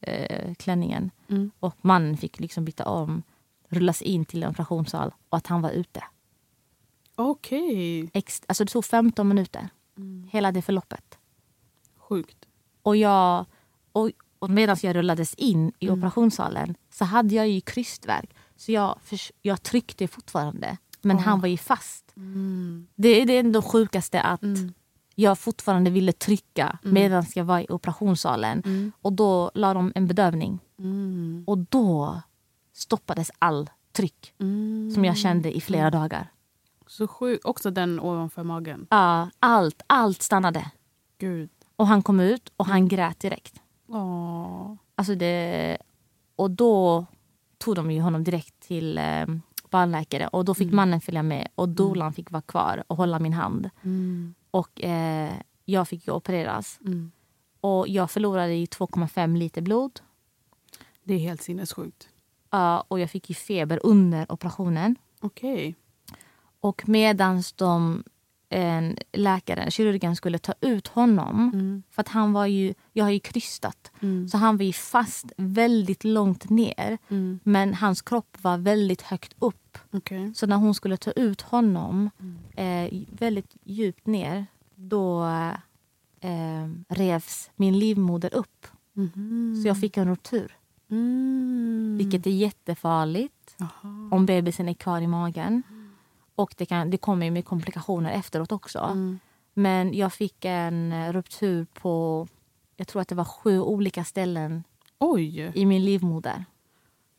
eh, 0.00 0.54
klänningen 0.54 1.10
Mm. 1.28 1.50
och 1.60 1.74
mannen 1.80 2.16
fick 2.16 2.40
liksom 2.40 2.64
byta 2.64 2.84
om, 2.88 3.22
rullas 3.68 4.02
in 4.02 4.24
till 4.24 4.42
en 4.42 4.50
operationssal 4.50 5.14
och 5.28 5.36
att 5.38 5.46
han 5.46 5.62
var 5.62 5.70
ute. 5.70 6.04
Okej. 7.14 8.10
Ex- 8.12 8.42
alltså 8.46 8.64
det 8.64 8.70
tog 8.70 8.84
15 8.84 9.28
minuter, 9.28 9.68
Mm. 9.96 10.28
hela 10.32 10.52
det 10.52 10.62
förloppet. 10.62 11.18
Sjukt. 11.96 12.36
Och, 12.82 12.96
jag, 12.96 13.44
och, 13.92 14.10
och 14.38 14.50
medan 14.50 14.76
jag 14.82 14.96
rullades 14.96 15.34
in 15.34 15.72
i 15.78 15.86
Mm. 15.86 15.98
operationssalen 15.98 16.74
så 16.92 17.04
hade 17.04 17.34
jag 17.34 17.48
ju 17.48 17.60
krystvärk. 17.60 18.30
Så 18.56 18.72
jag, 18.72 18.98
jag 19.42 19.62
tryckte 19.62 20.08
fortfarande. 20.08 20.76
Men 21.02 21.16
Åh. 21.16 21.22
han 21.22 21.40
var 21.40 21.48
ju 21.48 21.56
fast. 21.56 22.12
Mm. 22.16 22.86
Det 22.94 23.08
är 23.08 23.42
det 23.42 23.62
sjukaste 23.62 24.20
att 24.20 24.42
Mm. 24.42 24.72
jag 25.14 25.38
fortfarande 25.38 25.90
ville 25.90 26.12
trycka 26.12 26.78
Mm. 26.82 26.94
medan 26.94 27.24
jag 27.34 27.44
var 27.44 27.60
i 27.60 27.66
operationssalen. 27.68 28.62
Mm. 28.64 28.92
Och 29.02 29.12
då 29.12 29.50
la 29.54 29.74
de 29.74 29.92
en 29.94 30.06
bedövning. 30.06 30.58
Mm. 30.78 31.44
Och 31.46 31.58
då 31.58 32.20
stoppades 32.72 33.30
all 33.38 33.70
tryck 33.92 34.32
som 34.94 35.04
jag 35.04 35.16
kände 35.16 35.56
i 35.56 35.60
flera 35.60 35.90
dagar. 35.90 36.32
Så 36.86 37.08
sjukt. 37.08 37.44
Också 37.44 37.70
den 37.70 38.00
ovanför 38.00 38.42
magen. 38.42 38.86
Ja, 38.90 39.30
allt, 39.38 39.82
allt 39.86 40.22
stannade. 40.22 40.70
Gud. 41.18 41.50
Och 41.76 41.86
han 41.86 42.02
kom 42.02 42.20
ut 42.20 42.52
och 42.56 42.66
han 42.66 42.88
grät 42.88 43.20
direkt. 43.20 43.54
Åh. 43.88 44.74
Alltså 44.94 45.14
det, 45.14 45.78
och 46.36 46.50
då 46.50 47.06
tog 47.58 47.74
de 47.74 47.90
ju 47.90 48.00
honom 48.00 48.24
direkt 48.24 48.60
till 48.60 48.98
eh, 48.98 49.26
barnläkare 49.70 50.26
och 50.26 50.44
då 50.44 50.54
fick 50.54 50.72
mannen 50.72 51.00
följa 51.00 51.22
med 51.22 51.48
och 51.54 51.68
dolan 51.68 52.12
fick 52.12 52.30
vara 52.30 52.42
kvar 52.42 52.84
och 52.86 52.96
hålla 52.96 53.18
min 53.18 53.32
hand. 53.32 53.70
Mm. 53.82 54.34
Och 54.50 54.84
eh, 54.84 55.32
jag 55.64 55.88
fick 55.88 56.06
ju 56.06 56.12
opereras. 56.12 56.78
Mm. 56.84 57.12
Och 57.60 57.88
jag 57.88 58.10
förlorade 58.10 58.54
ju 58.54 58.64
2,5 58.64 59.36
liter 59.36 59.62
blod. 59.62 60.00
Det 61.02 61.14
är 61.14 61.18
helt 61.18 61.42
sinnessjukt. 61.42 62.08
Ja, 62.50 62.84
och 62.88 63.00
jag 63.00 63.10
fick 63.10 63.28
ju 63.28 63.34
feber 63.34 63.80
under 63.82 64.32
operationen. 64.32 64.96
Okej. 65.20 65.74
Och 66.60 66.88
medans 66.88 67.52
de 67.52 68.04
en 68.48 68.98
läkaren, 69.12 69.70
kirurgen 69.70 70.16
skulle 70.16 70.38
ta 70.38 70.54
ut 70.60 70.86
honom. 70.88 71.50
Mm. 71.54 71.82
För 71.90 72.00
att 72.02 72.08
han 72.08 72.32
var 72.32 72.46
ju, 72.46 72.74
jag 72.92 73.04
har 73.04 73.10
ju 73.10 73.20
krystat. 73.20 73.92
Mm. 74.00 74.28
Så 74.28 74.38
han 74.38 74.56
var 74.56 74.64
ju 74.64 74.72
fast 74.72 75.32
väldigt 75.36 76.04
långt 76.04 76.50
ner. 76.50 76.98
Mm. 77.08 77.40
Men 77.42 77.74
hans 77.74 78.02
kropp 78.02 78.36
var 78.42 78.58
väldigt 78.58 79.02
högt 79.02 79.34
upp. 79.38 79.78
Okej. 79.92 80.34
Så 80.34 80.46
när 80.46 80.56
hon 80.56 80.74
skulle 80.74 80.96
ta 80.96 81.10
ut 81.10 81.40
honom 81.42 82.10
Mm. 82.20 82.36
eh, 82.92 83.02
väldigt 83.18 83.56
djupt 83.64 84.06
ner 84.06 84.46
då 84.74 85.24
eh, 86.20 86.68
revs 86.88 87.50
min 87.56 87.78
livmoder 87.78 88.34
upp. 88.34 88.66
Mhm. 88.92 89.60
Så 89.62 89.68
jag 89.68 89.80
fick 89.80 89.96
en 89.96 90.08
ruptur. 90.08 90.56
Mm. 90.90 91.94
Vilket 91.98 92.26
är 92.26 92.30
jättefarligt 92.30 93.54
Jaha. 93.56 94.08
om 94.10 94.26
bebisen 94.26 94.68
är 94.68 94.74
kvar 94.74 95.00
i 95.00 95.06
magen. 95.06 95.62
Och 96.36 96.54
det, 96.56 96.66
kan, 96.66 96.90
det 96.90 96.96
kommer 96.98 97.26
ju 97.26 97.32
med 97.32 97.44
komplikationer 97.44 98.10
efteråt 98.12 98.52
också. 98.52 98.78
Mm. 98.78 99.18
Men 99.54 99.94
jag 99.94 100.12
fick 100.12 100.44
en 100.44 101.12
ruptur 101.12 101.66
på, 101.74 102.26
jag 102.76 102.86
tror 102.88 103.02
att 103.02 103.08
det 103.08 103.14
var 103.14 103.24
sju 103.24 103.60
olika 103.60 104.04
ställen 104.04 104.64
Oj! 104.98 105.52
i 105.54 105.66
min 105.66 105.84
livmoder. 105.84 106.44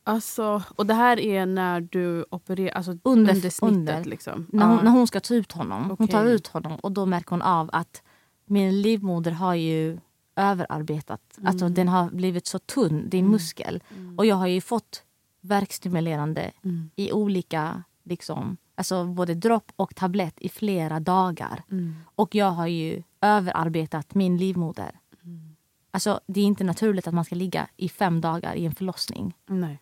Alltså, 0.04 0.62
och 0.76 0.86
det 0.86 0.94
här 0.94 1.20
är 1.20 1.46
när 1.46 1.80
du 1.80 2.24
opererar, 2.30 2.72
alltså 2.76 2.90
Under- 3.02 3.34
under, 3.34 3.50
snittet 3.50 3.62
under. 3.76 4.04
liksom? 4.04 4.46
När 4.52 4.66
hon, 4.66 4.84
när 4.84 4.90
hon 4.90 5.06
ska 5.06 5.20
ta 5.20 5.34
ut 5.34 5.52
honom. 5.52 5.94
Hon 5.98 6.08
tar 6.08 6.24
ut 6.24 6.46
honom 6.46 6.76
och 6.82 6.92
då 6.92 7.06
märker 7.06 7.30
hon 7.30 7.42
av 7.42 7.70
att 7.72 8.02
min 8.46 8.82
livmoder 8.82 9.30
har 9.30 9.54
ju 9.54 9.98
överarbetat. 10.36 11.20
Alltså 11.44 11.64
Mm. 11.64 11.74
den 11.74 11.88
har 11.88 12.10
blivit 12.10 12.46
så 12.46 12.58
tunn, 12.58 13.08
är 13.12 13.18
en 13.18 13.28
muskel. 13.30 13.82
Och 14.16 14.26
jag 14.26 14.36
har 14.36 14.46
ju 14.46 14.60
fått 14.60 15.02
värkstimulerande 15.40 16.50
Mm. 16.64 16.90
i 16.96 17.12
olika, 17.12 17.82
liksom, 18.04 18.56
alltså 18.78 19.04
både 19.04 19.34
dropp 19.34 19.72
och 19.76 19.94
tablett 19.94 20.34
i 20.40 20.48
flera 20.48 21.00
dagar. 21.00 21.62
Mm. 21.70 21.94
Och 22.14 22.34
jag 22.34 22.50
har 22.50 22.66
ju 22.66 23.02
överarbetat 23.20 24.14
min 24.14 24.36
livmoder. 24.36 25.00
Mm. 25.24 25.56
Alltså 25.90 26.20
det 26.26 26.40
är 26.40 26.44
inte 26.44 26.64
naturligt 26.64 27.06
att 27.06 27.14
man 27.14 27.24
ska 27.24 27.34
ligga 27.34 27.68
i 27.76 27.88
fem 27.88 28.20
dagar 28.20 28.54
i 28.54 28.66
en 28.66 28.74
förlossning. 28.74 29.34
Nej. 29.46 29.78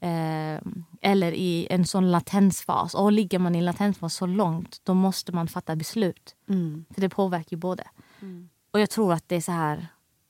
Eh, 0.00 0.60
eller 1.00 1.32
i 1.32 1.66
en 1.70 1.84
sån 1.84 2.10
latensfas. 2.10 2.94
Och 2.94 3.12
ligger 3.12 3.38
man 3.38 3.54
i 3.54 3.58
en 3.58 3.64
latensfas 3.64 4.14
så 4.14 4.26
långt 4.26 4.80
då 4.84 4.94
måste 4.94 5.32
man 5.32 5.48
fatta 5.48 5.76
beslut. 5.76 6.36
Mm. 6.48 6.84
För 6.90 7.00
det 7.00 7.08
påverkar 7.08 7.56
ju 7.56 7.60
både. 7.60 7.84
Mm. 8.20 8.48
Och 8.70 8.80
jag 8.80 8.90
tror 8.90 9.12
att 9.12 9.28
det 9.28 9.36
är 9.36 9.40
så 9.40 9.52
här. 9.52 9.86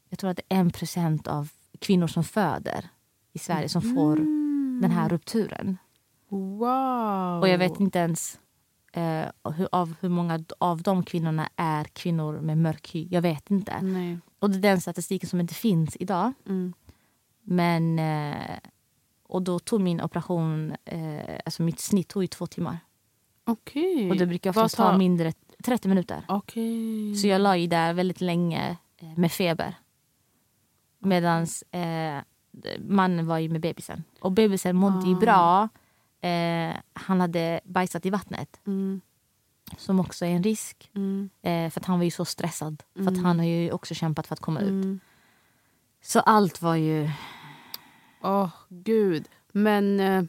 Jag 0.09 0.19
tror 0.19 0.31
att 0.31 0.37
det 0.37 0.55
är 0.55 0.61
en 0.61 0.71
procent 0.71 1.27
av 1.27 1.49
kvinnor 1.79 2.07
som 2.07 2.25
föder 2.25 2.89
i 3.33 3.39
Sverige 3.39 3.69
som 3.69 3.83
får 3.83 4.17
den 4.81 4.91
här 4.91 5.09
rupturen. 5.09 5.79
Wow! 6.37 7.41
Och 7.41 7.49
jag 7.49 7.59
vet 7.59 7.81
inte 7.81 7.99
ens 7.99 8.41
eh, 8.93 9.53
hur, 9.57 9.69
av 9.73 9.95
hur 10.01 10.09
många 10.09 10.45
av 10.59 10.83
de 10.83 11.03
kvinnorna 11.05 11.49
är 11.57 11.85
kvinnor 11.85 12.41
med 12.41 12.59
mörk 12.59 12.91
hy. 12.95 13.09
Jag 13.11 13.23
vet 13.23 13.51
inte. 13.51 13.81
Nej. 13.83 14.19
Och 14.39 14.51
det 14.51 14.57
är 14.59 14.63
den 14.63 14.81
statistiken 14.81 15.29
som 15.29 15.41
inte 15.41 15.55
finns 15.55 15.97
idag. 16.01 16.33
Mm. 16.49 16.73
Men... 17.43 17.99
Eh, 17.99 18.59
och 19.29 19.43
då 19.43 19.59
tog 19.59 19.81
min 19.81 20.01
operation, 20.01 20.73
eh, 20.85 21.39
alltså 21.45 21.63
mitt 21.63 21.81
snitt 21.81 22.09
tog 22.09 22.23
ju 22.23 22.27
två 22.27 22.47
timmar. 22.47 22.79
Okej. 23.45 24.11
Och 24.11 24.17
det 24.17 24.27
brukar 24.27 24.51
oftast 24.51 24.77
tar- 24.77 24.91
ta 24.93 24.99
mindre, 24.99 25.33
30 25.65 25.89
minuter. 25.89 26.25
Okej. 26.29 27.15
Så 27.17 27.27
jag 27.27 27.41
la 27.41 27.57
ju 27.57 27.67
där 27.67 27.93
väldigt 27.95 28.21
länge 28.21 28.77
eh, 28.97 29.09
med 29.17 29.33
feber. 29.33 29.75
Medan 30.99 31.47
eh, 31.71 32.23
mannen 32.79 33.27
var 33.27 33.39
ju 33.39 33.49
med 33.49 33.61
bebisen. 33.61 34.05
Och 34.21 34.33
bebisen 34.33 34.77
mådde 34.77 35.09
ju 35.09 35.17
Ah. 35.17 35.19
bra. 35.21 35.69
Eh, 36.23 36.77
han 36.93 37.21
hade 37.21 37.61
bajsat 37.65 38.07
i 38.07 38.11
vattnet, 38.11 38.61
Mm. 38.67 39.01
som 39.79 40.01
också 40.01 40.25
är 40.27 40.31
en 40.31 40.43
risk. 40.43 40.91
Mm. 40.95 41.31
Eh, 41.43 41.71
för 41.71 41.81
att 41.81 41.87
han 41.87 41.99
var 41.99 42.05
ju 42.05 42.11
så 42.11 42.25
stressad. 42.25 42.83
För 42.95 43.03
att 43.03 43.09
Mm. 43.09 43.25
han 43.25 43.39
har 43.39 43.47
ju 43.47 43.73
också 43.73 43.95
kämpat 43.95 44.27
för 44.27 44.35
att 44.35 44.41
komma 44.41 44.61
ut. 44.61 44.69
Mm. 44.85 45.01
Så 46.03 46.21
allt 46.21 46.63
var 46.63 46.75
ju... 46.77 47.11
Åh, 48.23 48.49
gud. 48.69 49.29
Men 49.53 50.01
eh, 50.01 50.23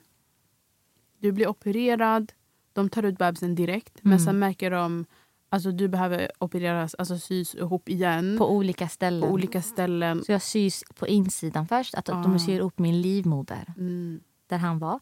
du 1.20 1.32
blir 1.32 1.48
opererad, 1.48 2.34
de 2.74 2.90
tar 2.90 3.04
ut 3.04 3.18
bebisen 3.18 3.56
direkt. 3.56 4.00
Men 4.02 4.14
Mm. 4.14 4.26
sen 4.26 4.40
märker 4.40 4.72
de 4.72 5.06
alltså 5.50 5.72
du 5.72 5.88
behöver 5.88 6.32
opereras, 6.40 6.96
alltså 6.96 7.18
sys 7.20 7.56
ihop 7.56 7.90
igen 7.90 8.36
På 8.38 8.46
på, 8.46 8.52
olika 8.56 8.90
ställen. 8.90 9.30
olika 9.30 9.62
ställen. 9.62 10.24
Så 10.24 10.32
jag 10.32 10.42
sys 10.42 10.84
på 10.96 11.08
insidan 11.08 11.68
först. 11.68 11.96
Att 11.96 12.10
Ah. 12.10 12.22
de 12.24 12.40
syr 12.40 12.60
upp 12.60 12.80
min 12.80 13.02
livmoder 13.02 13.74
Mm. 13.78 14.20
där 14.48 14.58
han 14.58 14.80
var. 14.80 15.00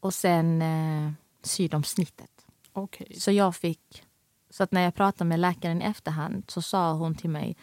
Och 0.00 0.14
sen 0.14 0.62
eh, 0.62 1.12
syr 1.42 1.68
de 1.68 1.84
snittet. 1.84 2.46
Okej. 2.72 3.14
Så 3.20 3.30
jag 3.32 3.56
fick... 3.56 4.02
Så 4.50 4.62
att 4.62 4.72
när 4.72 4.80
jag 4.82 4.94
pratade 4.94 5.28
med 5.28 5.40
läkaren 5.40 5.82
i 5.82 5.84
efterhand 5.84 6.44
så 6.48 6.62
sa 6.62 6.92
hon 6.92 7.14
till 7.14 7.30
mig 7.30 7.56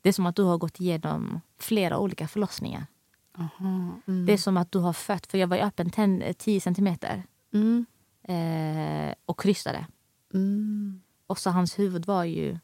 det 0.00 0.08
är 0.08 0.12
som 0.12 0.26
att 0.26 0.36
du 0.36 0.42
har 0.42 0.58
gått 0.58 0.80
igenom 0.80 1.40
flera 1.58 1.98
olika 1.98 2.28
förlossningar. 2.28 2.86
Aha. 3.38 3.92
Mm. 4.06 4.26
Det 4.26 4.32
är 4.32 4.36
som 4.38 4.56
att 4.56 4.72
du 4.72 4.78
har 4.78 4.92
fött, 4.92 5.26
för 5.26 5.38
jag 5.38 5.46
var 5.48 5.56
öppen 5.58 5.90
10 5.90 6.34
10 6.34 6.60
centimeter 6.60 7.22
Mm. 7.52 7.86
eh, 8.22 9.14
och 9.26 9.40
krystade. 9.40 9.86
Mm. 10.34 11.02
Och 11.26 11.38
så 11.38 11.50
hans 11.50 11.78
huvud 11.78 12.06
var 12.06 12.24
ju... 12.24 12.58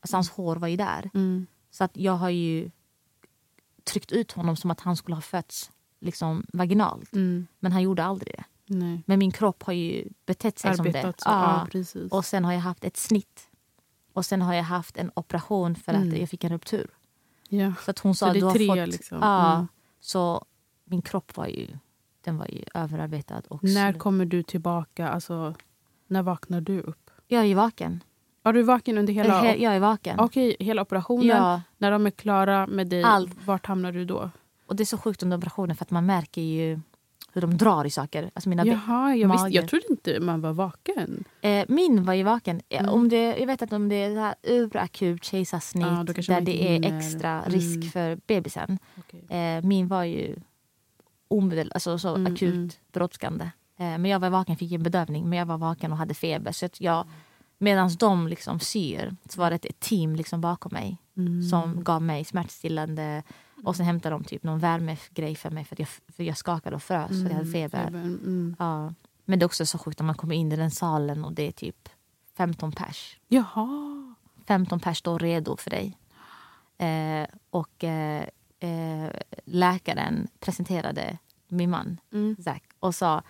Alltså 0.00 0.16
hans 0.16 0.30
hår 0.30 0.56
var 0.56 0.68
ju 0.68 0.76
där. 0.76 1.10
Mm. 1.14 1.46
Så 1.70 1.84
att 1.84 1.96
jag 1.96 2.12
har 2.12 2.30
ju 2.30 2.70
tryckt 3.84 4.12
ut 4.12 4.32
honom 4.32 4.56
som 4.56 4.70
att 4.70 4.80
han 4.80 4.96
skulle 4.96 5.14
ha 5.14 5.22
fötts 5.22 5.70
liksom 6.00 6.46
vaginalt. 6.52 7.12
Mm. 7.12 7.46
Men 7.60 7.72
han 7.72 7.82
gjorde 7.82 8.04
aldrig 8.04 8.34
det. 8.36 8.44
Nej. 8.66 9.02
Men 9.06 9.18
min 9.18 9.30
kropp 9.32 9.62
har 9.62 9.72
ju 9.72 10.08
betett 10.26 10.58
sig 10.58 10.76
som 10.76 10.84
det. 10.84 10.90
Arbetat 10.90 11.20
så. 11.20 11.28
Ja. 11.28 11.66
Ja. 11.72 12.00
Och 12.10 12.24
sen 12.24 12.44
har 12.44 12.52
jag 12.52 12.60
haft 12.60 12.84
ett 12.84 12.96
snitt. 12.96 13.48
Och 14.12 14.26
sen 14.26 14.42
har 14.42 14.54
jag 14.54 14.62
haft 14.62 14.96
en 14.96 15.10
operation 15.14 15.74
för 15.74 15.92
att 15.92 16.02
Mm. 16.02 16.20
jag 16.20 16.28
fick 16.30 16.44
en 16.44 16.50
ruptur. 16.50 16.86
ja. 17.48 17.72
Så 17.84 17.90
att 17.90 17.98
hon 17.98 18.14
sa 18.14 18.28
är 18.28 18.34
du 18.34 18.44
har 18.44 18.52
fått... 18.76 18.88
liksom. 18.88 19.18
Ja. 19.20 19.54
Mm. 19.54 19.66
Så 20.00 20.44
min 20.84 21.02
kropp 21.02 21.36
var 21.36 21.46
ju, 21.46 21.68
den 22.24 22.36
var 22.38 22.46
ju 22.46 22.64
överarbetad. 22.74 23.42
Och 23.48 23.64
När 23.64 23.90
slut. 23.92 24.02
kommer 24.02 24.24
du 24.24 24.42
tillbaka? 24.42 25.08
Alltså, 25.08 25.54
när 26.06 26.22
vaknar 26.22 26.60
du 26.60 26.80
upp? 26.80 27.10
Jag 27.26 27.44
är 27.46 27.54
vaken. 27.54 28.04
Är 28.42 28.52
du 28.52 28.62
vaken 28.62 28.98
under 28.98 29.12
hela, 29.12 29.42
He- 29.42 29.56
jag 29.56 29.74
är 29.76 29.80
vaken. 29.80 30.20
Okej, 30.20 30.56
hela 30.60 30.82
operationen? 30.82 31.26
Ja. 31.36 31.62
När 31.78 31.90
de 31.90 32.06
är 32.06 32.10
klara 32.10 32.66
med 32.66 32.86
dig, 32.88 33.02
Allt. 33.02 33.46
vart 33.46 33.66
hamnar 33.66 33.92
du 33.92 34.04
då? 34.04 34.30
Och 34.66 34.76
det 34.76 34.82
är 34.82 34.84
så 34.84 34.98
sjukt 34.98 35.22
under 35.22 35.36
operationen 35.36 35.76
för 35.76 35.84
att 35.84 35.90
man 35.90 36.06
märker 36.06 36.42
ju 36.42 36.80
hur 37.34 37.40
de 37.40 37.56
drar 37.56 37.84
i 37.84 37.90
saker. 37.90 38.30
Alltså 38.34 38.48
mina 38.48 38.66
Jaha, 38.66 39.14
jag, 39.16 39.32
visste, 39.32 39.48
jag 39.48 39.68
trodde 39.68 39.84
inte 39.90 40.20
man 40.20 40.40
var 40.40 40.52
vaken. 40.52 41.24
Eh, 41.40 41.64
min 41.68 42.04
var 42.04 42.14
ju 42.14 42.22
vaken. 42.22 42.60
Eh, 42.68 42.80
Mm. 42.80 42.94
Om 42.94 43.08
det, 43.08 43.36
jag 43.38 43.46
vet 43.46 43.62
att 43.62 43.72
om 43.72 43.88
det 43.88 43.96
är 43.96 44.14
så 44.14 44.20
här 44.20 44.34
urakut 44.42 45.24
kejsarsnitt 45.24 45.84
kanske 46.14 46.32
där 46.34 46.40
det 46.40 46.68
är 46.76 46.96
extra 46.98 47.30
Mm. 47.42 47.50
risk 47.52 47.92
för 47.92 48.18
bebisen. 48.26 48.78
Okej. 48.98 49.38
Eh, 49.38 49.62
min 49.64 49.88
var 49.88 50.04
ju 50.04 50.36
omedel, 51.28 51.70
alltså 51.74 51.98
så 51.98 52.14
Mm, 52.14 52.32
akut 52.34 52.54
mm. 52.54 52.70
brådskande. 52.92 53.44
Eh, 53.78 53.84
men 53.98 54.04
jag 54.04 54.18
var 54.20 54.30
vaken, 54.30 54.56
fick 54.56 54.72
en 54.72 54.82
bedövning, 54.82 55.28
men 55.28 55.38
jag 55.38 55.46
var 55.46 55.58
vaken 55.58 55.92
och 55.92 55.98
hade 55.98 56.14
feber. 56.14 56.52
Så 56.52 56.66
att 56.66 56.80
jag, 56.80 57.06
Medan 57.58 57.90
de 57.98 58.28
liksom 58.28 58.60
syr 58.60 59.16
så 59.28 59.40
var 59.40 59.50
det 59.50 59.64
ett 59.64 59.80
team 59.80 60.16
liksom 60.16 60.40
bakom 60.40 60.72
mig 60.72 60.98
Mm. 61.16 61.42
som 61.42 61.84
gav 61.84 62.02
mig 62.02 62.24
smärtstillande. 62.24 63.22
Och 63.64 63.76
sen 63.76 63.86
hämtade 63.86 64.14
de 64.14 64.24
typ 64.24 64.42
någon 64.42 64.58
värmegrej 64.58 65.36
för 65.36 65.50
mig 65.50 65.64
för, 65.64 65.80
jag, 65.80 65.88
för 65.88 66.22
jag 66.24 66.36
skakade 66.36 66.76
och 66.76 66.82
frös 66.82 67.08
för 67.08 67.16
jag 67.16 67.22
hade 67.22 67.34
Mm, 67.34 67.52
feber. 67.52 67.86
Mm. 67.88 68.56
Ja. 68.58 68.92
Men 69.24 69.38
det 69.38 69.42
är 69.42 69.46
också 69.46 69.66
så 69.66 69.78
sjukt 69.78 69.98
när 69.98 70.06
man 70.06 70.14
kommer 70.14 70.34
in 70.34 70.52
i 70.52 70.56
den 70.56 70.70
salen 70.70 71.24
och 71.24 71.32
det 71.32 71.42
är 71.42 71.52
typ 71.52 71.88
15 72.36 72.72
pers. 72.72 73.20
Jaha. 73.28 74.14
15 74.46 74.80
pers 74.80 74.98
står 74.98 75.18
redo 75.18 75.56
för 75.56 75.70
dig. 75.70 75.98
Eh, 76.78 77.26
och 77.50 77.84
eh, 77.84 78.24
eh, 78.60 79.10
läkaren 79.44 80.28
presenterade 80.40 81.18
min 81.48 81.70
man, 81.70 82.00
Mm. 82.12 82.36
Zack, 82.44 82.64
och 82.80 82.94
sa 82.94 83.22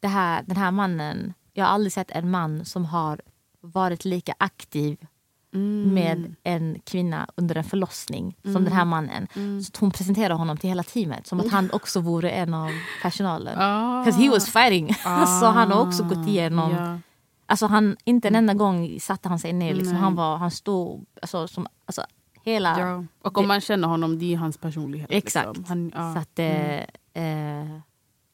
det 0.00 0.08
här, 0.08 0.42
den 0.42 0.56
här 0.56 0.70
mannen, 0.70 1.34
jag 1.52 1.64
har 1.64 1.72
aldrig 1.72 1.92
sett 1.92 2.10
en 2.10 2.30
man 2.30 2.64
som 2.64 2.84
har 2.84 3.20
varit 3.60 4.04
lika 4.04 4.34
aktiv 4.38 5.06
Mm. 5.54 5.94
med 5.94 6.34
en 6.42 6.78
kvinna 6.84 7.26
under 7.36 7.54
en 7.56 7.64
förlossning 7.64 8.36
som 8.42 8.50
Mm. 8.50 8.64
den 8.64 8.72
här 8.72 8.84
mannen. 8.84 9.28
Mm. 9.36 9.62
Så 9.62 9.72
hon 9.80 9.90
presenterar 9.90 10.34
honom 10.34 10.56
till 10.56 10.68
hela 10.68 10.82
teamet 10.82 11.26
som 11.26 11.40
att 11.40 11.50
han 11.50 11.70
också 11.70 12.00
vore 12.00 12.30
en 12.30 12.54
av 12.54 12.70
personalen. 13.02 13.58
Ah. 13.58 14.04
Because 14.04 14.22
he 14.22 14.30
was 14.30 14.50
fighting. 14.50 14.94
så 15.40 15.46
han 15.46 15.72
har 15.72 15.80
också 15.86 16.02
Ah, 16.04 16.06
gått 16.08 16.28
igenom... 16.28 16.70
ja. 16.72 16.98
Alltså 17.46 17.66
han, 17.66 17.96
inte 18.04 18.28
en 18.28 18.34
enda 18.34 18.54
gång 18.54 19.00
satte 19.00 19.28
han 19.28 19.38
sig 19.38 19.52
ner. 19.52 19.74
Liksom. 19.74 19.96
Han, 19.96 20.14
var, 20.14 20.36
han 20.36 20.50
stod... 20.50 21.04
Alltså, 21.22 21.48
som, 21.48 21.66
alltså, 21.86 22.02
hela... 22.44 22.80
Ja. 22.80 23.04
Och 23.22 23.38
om 23.38 23.44
Det- 23.44 23.48
man 23.48 23.60
känner 23.60 23.88
honom, 23.88 24.18
det 24.18 24.32
är 24.32 24.36
hans 24.36 24.58
personlighet. 24.58 25.08
Exakt. 25.12 25.46
Liksom. 25.56 25.64
Han, 25.68 25.92
ja. 25.94 26.14
Så 26.14 26.18
att, 26.20 26.38
eh, 26.38 26.80
Mm. 27.14 27.72
eh, 27.74 27.80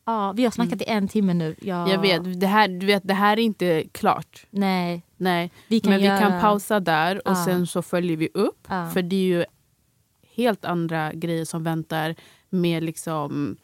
ja, 0.09 0.33
vi 0.33 0.45
har 0.45 0.51
snackat 0.51 0.83
i 0.83 0.85
en 0.89 1.09
timme 1.09 1.35
nu. 1.35 1.55
Jag, 1.61 1.89
Jag 1.89 1.99
vet, 2.01 2.41
det 2.41 2.47
här, 2.47 2.69
du 2.69 2.87
vet, 2.87 3.03
det 3.09 3.15
här 3.15 3.37
är 3.39 3.43
inte 3.43 3.85
klart. 3.93 4.47
Nej, 4.51 5.03
Nej. 5.17 5.51
vi 5.69 5.81
kan 5.81 5.91
Men 5.93 6.01
göra... 6.03 6.15
vi 6.15 6.21
kan 6.23 6.41
pausa 6.41 6.81
där 6.81 7.17
och 7.29 7.33
Ja. 7.37 7.45
sen 7.45 7.67
så 7.67 7.83
följer 7.83 8.17
vi 8.17 8.29
upp. 8.35 8.67
Ja. 8.69 8.91
För 8.91 9.03
det 9.03 9.17
är 9.17 9.39
ju 9.39 9.45
helt 10.35 10.65
andra 10.65 11.13
grejer 11.13 11.45
som 11.45 11.65
väntar 11.65 12.15
med 12.51 12.83
liksom 12.83 13.57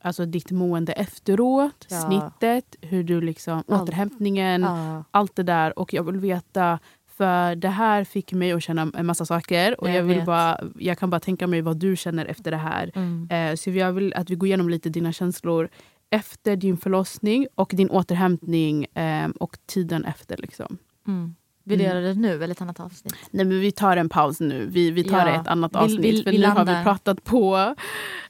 Alltså 0.00 0.24
ditt 0.26 0.50
mående 0.50 0.92
efteråt, 0.92 1.86
Ja. 1.88 2.00
snittet, 2.00 2.76
hur 2.80 3.04
du 3.04 3.20
liksom, 3.20 3.62
Allt. 3.68 3.82
återhämtningen, 3.82 4.62
Ja. 4.62 5.04
allt 5.10 5.36
det 5.36 5.42
där. 5.42 5.78
Och 5.78 5.94
jag 5.94 6.02
vill 6.02 6.16
veta, 6.20 6.78
för 7.16 7.54
det 7.56 7.68
här 7.68 8.04
fick 8.04 8.32
mig 8.32 8.52
att 8.52 8.62
känna 8.62 8.90
en 8.94 9.06
massa 9.06 9.26
saker. 9.26 9.80
Och 9.80 9.88
Jag 9.88 9.96
jag, 9.96 10.02
vill 10.02 10.16
vet. 10.16 10.26
bara, 10.26 10.60
jag 10.78 10.98
kan 10.98 11.10
bara 11.10 11.20
tänka 11.20 11.46
mig 11.46 11.60
vad 11.62 11.76
du 11.76 11.96
känner 11.96 12.26
efter 12.26 12.50
det 12.50 12.56
här. 12.56 12.90
Mm. 12.94 13.28
Eh, 13.30 13.56
så 13.56 13.70
jag 13.70 13.92
vill 13.92 14.14
att 14.14 14.30
vi 14.30 14.34
går 14.34 14.46
igenom 14.46 14.68
lite 14.68 14.88
dina 14.88 15.12
känslor 15.12 15.68
efter 16.10 16.56
din 16.56 16.76
förlossning 16.76 17.46
och 17.54 17.70
din 17.74 17.90
återhämtning 17.90 18.84
eh, 18.84 19.28
och 19.40 19.58
tiden 19.66 20.04
efter. 20.04 20.36
Liksom. 20.36 20.78
Mm. 21.06 21.34
Vill 21.64 21.78
du 21.78 21.84
Mm. 21.84 21.96
göra 21.96 22.08
det 22.08 22.14
nu 22.20 22.34
eller 22.44 22.54
ett 22.54 22.60
annat 22.62 22.80
avsnitt? 22.80 23.14
Nej, 23.30 23.44
men 23.44 23.60
vi 23.60 23.72
tar 23.72 23.96
en 23.96 24.08
paus 24.08 24.40
nu. 24.40 24.66
Vi, 24.70 24.90
vi 24.90 25.04
tar 25.04 25.26
Ja. 25.26 25.40
ett 25.40 25.46
annat 25.46 25.72
Vi- 25.74 25.78
avsnitt. 25.78 26.00
vi- 26.04 26.22
för 26.22 26.30
vi 26.30 26.38
nu 26.38 26.46
har 26.46 26.54
landar. 26.54 26.78
vi 26.78 26.84
pratat 26.84 27.24
på. 27.24 27.74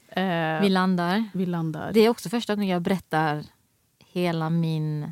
Eh, 0.09 0.61
Vi 0.61 0.69
landar. 0.69 1.23
vi 1.33 1.45
landar. 1.45 1.91
Det 1.93 1.99
är 1.99 2.09
också 2.09 2.29
första 2.29 2.55
gången 2.55 2.69
jag 2.69 2.81
berättar 2.81 3.43
hela 4.13 4.49
min 4.49 5.11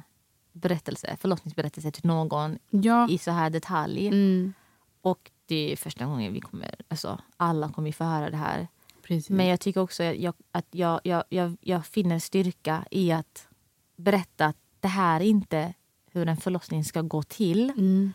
berättelse, 0.56 1.18
förlossningsberättelse 1.22 1.92
till 1.92 2.06
någon 2.06 2.58
ja. 2.70 3.10
i 3.10 3.18
så 3.18 3.32
här 3.32 3.50
detalj. 3.50 4.08
Mm, 4.08 4.54
Och 5.02 5.32
det 5.46 5.72
är 5.72 5.76
första 5.76 6.06
gången 6.06 6.34
vi 6.34 6.42
kommer, 6.42 6.76
alltså 6.88 7.20
alla 7.38 7.70
kommer 7.70 7.92
få 7.92 8.04
höra 8.04 8.30
det 8.30 8.38
här. 8.38 8.68
precis. 9.02 9.30
Men 9.30 9.46
jag 9.46 9.60
tycker 9.60 9.82
också 9.82 10.04
att, 10.04 10.16
jag, 10.16 10.34
att 10.52 10.68
jag, 10.72 11.00
jag, 11.04 11.24
jag, 11.30 11.58
jag 11.62 11.86
finner 11.86 12.20
styrka 12.20 12.86
i 12.92 13.12
att 13.12 13.48
berätta 13.96 14.46
att 14.46 14.58
det 14.80 14.88
här 14.88 15.22
är 15.22 15.26
inte 15.26 15.74
hur 16.12 16.28
en 16.28 16.38
förlossning 16.38 16.84
ska 16.84 17.02
gå 17.02 17.24
till. 17.24 17.70
mm, 17.70 18.14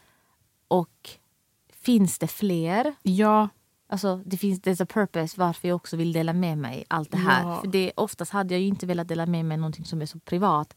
Och 0.68 1.10
finns 1.72 2.18
det 2.18 2.26
fler 2.28 2.94
ja, 3.02 3.48
Alltså, 3.92 4.16
det 4.26 4.36
finns 4.36 4.60
there's 4.60 4.82
a 4.82 4.86
purpose 4.86 5.40
varför 5.40 5.68
jag 5.68 5.76
också 5.76 5.96
vill 5.96 6.12
dela 6.12 6.32
med 6.32 6.58
mig 6.58 6.84
allt 6.88 7.10
det 7.10 7.16
här. 7.18 7.48
Ja. 7.48 7.60
För 7.60 7.68
det, 7.68 7.92
oftast 7.96 8.32
hade 8.32 8.54
jag 8.54 8.62
inte 8.62 8.86
velat 8.86 9.08
dela 9.08 9.26
med 9.26 9.44
mig 9.44 9.56
någonting 9.56 9.84
som 9.84 10.02
är 10.02 10.06
så 10.06 10.18
privat. 10.18 10.76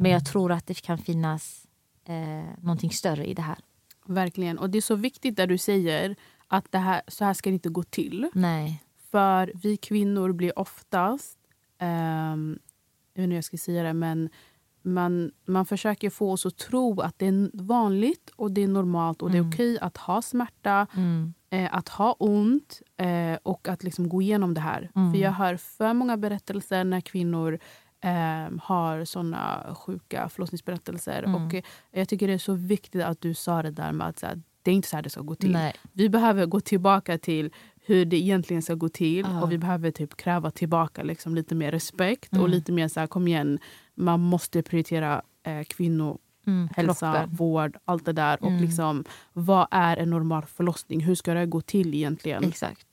Men 0.00 0.10
jag 0.10 0.24
tror 0.26 0.52
att 0.52 0.66
det 0.66 0.80
kan 0.82 0.98
finnas 0.98 1.66
eh, 2.04 2.54
någonting 2.62 2.90
större 2.90 3.24
i 3.26 3.34
det 3.34 3.42
här. 3.42 3.58
verkligen. 4.06 4.58
Och 4.58 4.70
det 4.70 4.78
är 4.78 4.82
så 4.82 4.94
viktigt 4.94 5.36
där 5.36 5.46
du 5.46 5.58
säger 5.58 6.16
att 6.48 6.72
det 6.72 6.78
här, 6.78 7.02
så 7.08 7.24
här 7.24 7.34
ska 7.34 7.50
det 7.50 7.54
inte 7.54 7.68
gå 7.68 7.82
till. 7.82 8.28
Nej. 8.34 8.82
För 9.10 9.52
vi 9.62 9.76
kvinnor 9.76 10.32
blir 10.32 10.58
oftast, 10.58 11.38
ehm, 11.78 12.58
jag 13.14 13.22
vet 13.22 13.24
inte 13.24 13.30
hur 13.30 13.34
jag 13.34 13.44
ska 13.44 13.56
säga 13.58 13.82
det, 13.82 13.92
men 13.92 14.30
man, 14.82 15.32
man 15.46 15.66
försöker 15.66 16.10
få 16.10 16.32
oss 16.32 16.46
att 16.46 16.56
tro 16.56 17.00
att 17.00 17.18
det 17.18 17.26
är 17.26 17.50
vanligt 17.62 18.30
och 18.36 18.50
det 18.52 18.60
är 18.60 18.68
normalt 18.68 19.22
och 19.22 19.30
det 19.30 19.36
är 19.36 19.40
Mm. 19.40 19.50
okej 19.52 19.78
att 19.80 19.96
ha 19.96 20.22
smärta, 20.22 20.86
Mm. 20.96 21.34
eh, 21.50 21.74
att 21.74 21.88
ha 21.88 22.12
ont 22.18 22.82
eh, 22.96 23.38
och 23.42 23.68
att 23.68 23.82
liksom 23.82 24.08
gå 24.08 24.22
igenom 24.22 24.54
det 24.54 24.60
här. 24.60 24.90
Mm. 24.96 25.12
För 25.12 25.18
jag 25.18 25.32
hör 25.32 25.56
för 25.56 25.94
många 25.94 26.16
berättelser 26.16 26.84
när 26.84 27.00
kvinnor 27.00 27.58
eh, 28.00 28.58
har 28.62 29.04
såna 29.04 29.74
sjuka 29.78 30.28
förlossningsberättelser. 30.28 31.22
Mm. 31.22 31.34
Och 31.46 31.54
eh, 31.54 31.62
jag 31.92 32.08
tycker 32.08 32.26
det 32.28 32.32
är 32.34 32.38
så 32.38 32.54
viktigt 32.54 33.02
att 33.02 33.20
du 33.20 33.34
sa 33.34 33.62
det 33.62 33.70
där 33.70 33.92
med 33.92 34.06
att 34.06 34.22
här, 34.22 34.42
det 34.62 34.70
är 34.70 34.74
inte 34.74 34.88
så 34.88 34.96
här 34.96 35.02
det 35.02 35.10
ska 35.10 35.20
gå 35.20 35.34
till. 35.34 35.52
Nej. 35.52 35.72
Vi 35.92 36.08
behöver 36.08 36.46
gå 36.46 36.60
tillbaka 36.60 37.18
till 37.18 37.50
hur 37.84 38.04
det 38.04 38.16
egentligen 38.16 38.62
ska 38.62 38.74
gå 38.74 38.88
till. 38.88 39.26
Ja. 39.30 39.42
Och 39.42 39.52
vi 39.52 39.58
behöver 39.58 39.90
typ 39.90 40.16
kräva 40.16 40.50
tillbaka 40.50 41.02
liksom 41.02 41.34
lite 41.34 41.54
mer 41.54 41.70
respekt. 41.70 42.32
Mm. 42.32 42.42
Och 42.42 42.48
lite 42.48 42.72
mer 42.72 42.88
så 42.88 43.00
här, 43.00 43.06
kom 43.06 43.28
igen, 43.28 43.58
man 43.94 44.20
måste 44.20 44.62
prioritera 44.62 45.22
eh, 45.42 45.62
kvinnohälsa, 45.64 46.18
Mm. 46.46 46.68
Kroppen. 46.68 47.30
vård, 47.36 47.76
allt 47.84 48.04
det 48.04 48.12
där. 48.12 48.42
Och 48.42 48.50
Mm. 48.50 48.62
liksom, 48.62 49.04
vad 49.32 49.66
är 49.70 49.96
en 49.96 50.10
normal 50.10 50.42
förlossning? 50.44 51.00
Hur 51.00 51.14
ska 51.14 51.34
det 51.34 51.46
gå 51.46 51.60
till 51.60 51.94
egentligen? 51.94 52.44
Exakt. 52.44 52.86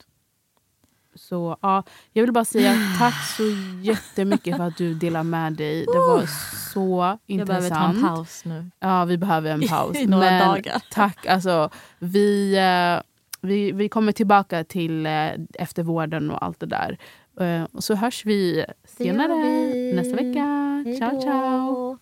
Så 1.14 1.56
ja, 1.62 1.82
jag 2.12 2.22
vill 2.22 2.32
bara 2.32 2.44
säga 2.44 2.74
tack 2.98 3.14
så 3.36 3.42
jättemycket 3.82 4.56
för 4.56 4.64
att 4.64 4.76
du 4.76 4.94
delar 4.94 5.22
med 5.22 5.52
dig. 5.52 5.80
Det 5.92 5.98
var 5.98 6.26
så 6.74 7.16
Jag 7.26 7.46
behöver 7.46 7.68
ta 7.68 7.76
en 7.76 7.90
intressant. 7.90 8.16
paus 8.16 8.44
nu. 8.44 8.70
Ja, 8.80 9.04
vi 9.04 9.18
behöver 9.18 9.50
en 9.50 9.60
paus. 9.68 9.96
I 9.96 10.06
några 10.06 10.24
Men 10.30 10.48
dagar. 10.48 10.82
tack. 10.90 11.26
Alltså, 11.26 11.70
vi, 11.98 12.56
eh, 12.56 13.02
vi, 13.40 13.72
vi 13.72 13.88
kommer 13.88 14.12
tillbaka 14.12 14.64
till 14.64 15.06
eh, 15.06 15.30
eftervården 15.54 16.30
och 16.30 16.44
allt 16.44 16.60
det 16.60 16.66
där. 16.66 16.98
Eh, 17.40 17.64
och 17.72 17.84
så 17.84 17.94
hörs 17.94 18.24
vi 18.26 18.64
senare 18.84 19.34
vi. 19.42 19.92
nästa 19.92 20.16
vecka. 20.16 20.44
Hej 20.86 20.96
Ciao, 20.98 21.20
ciao. 21.20 21.98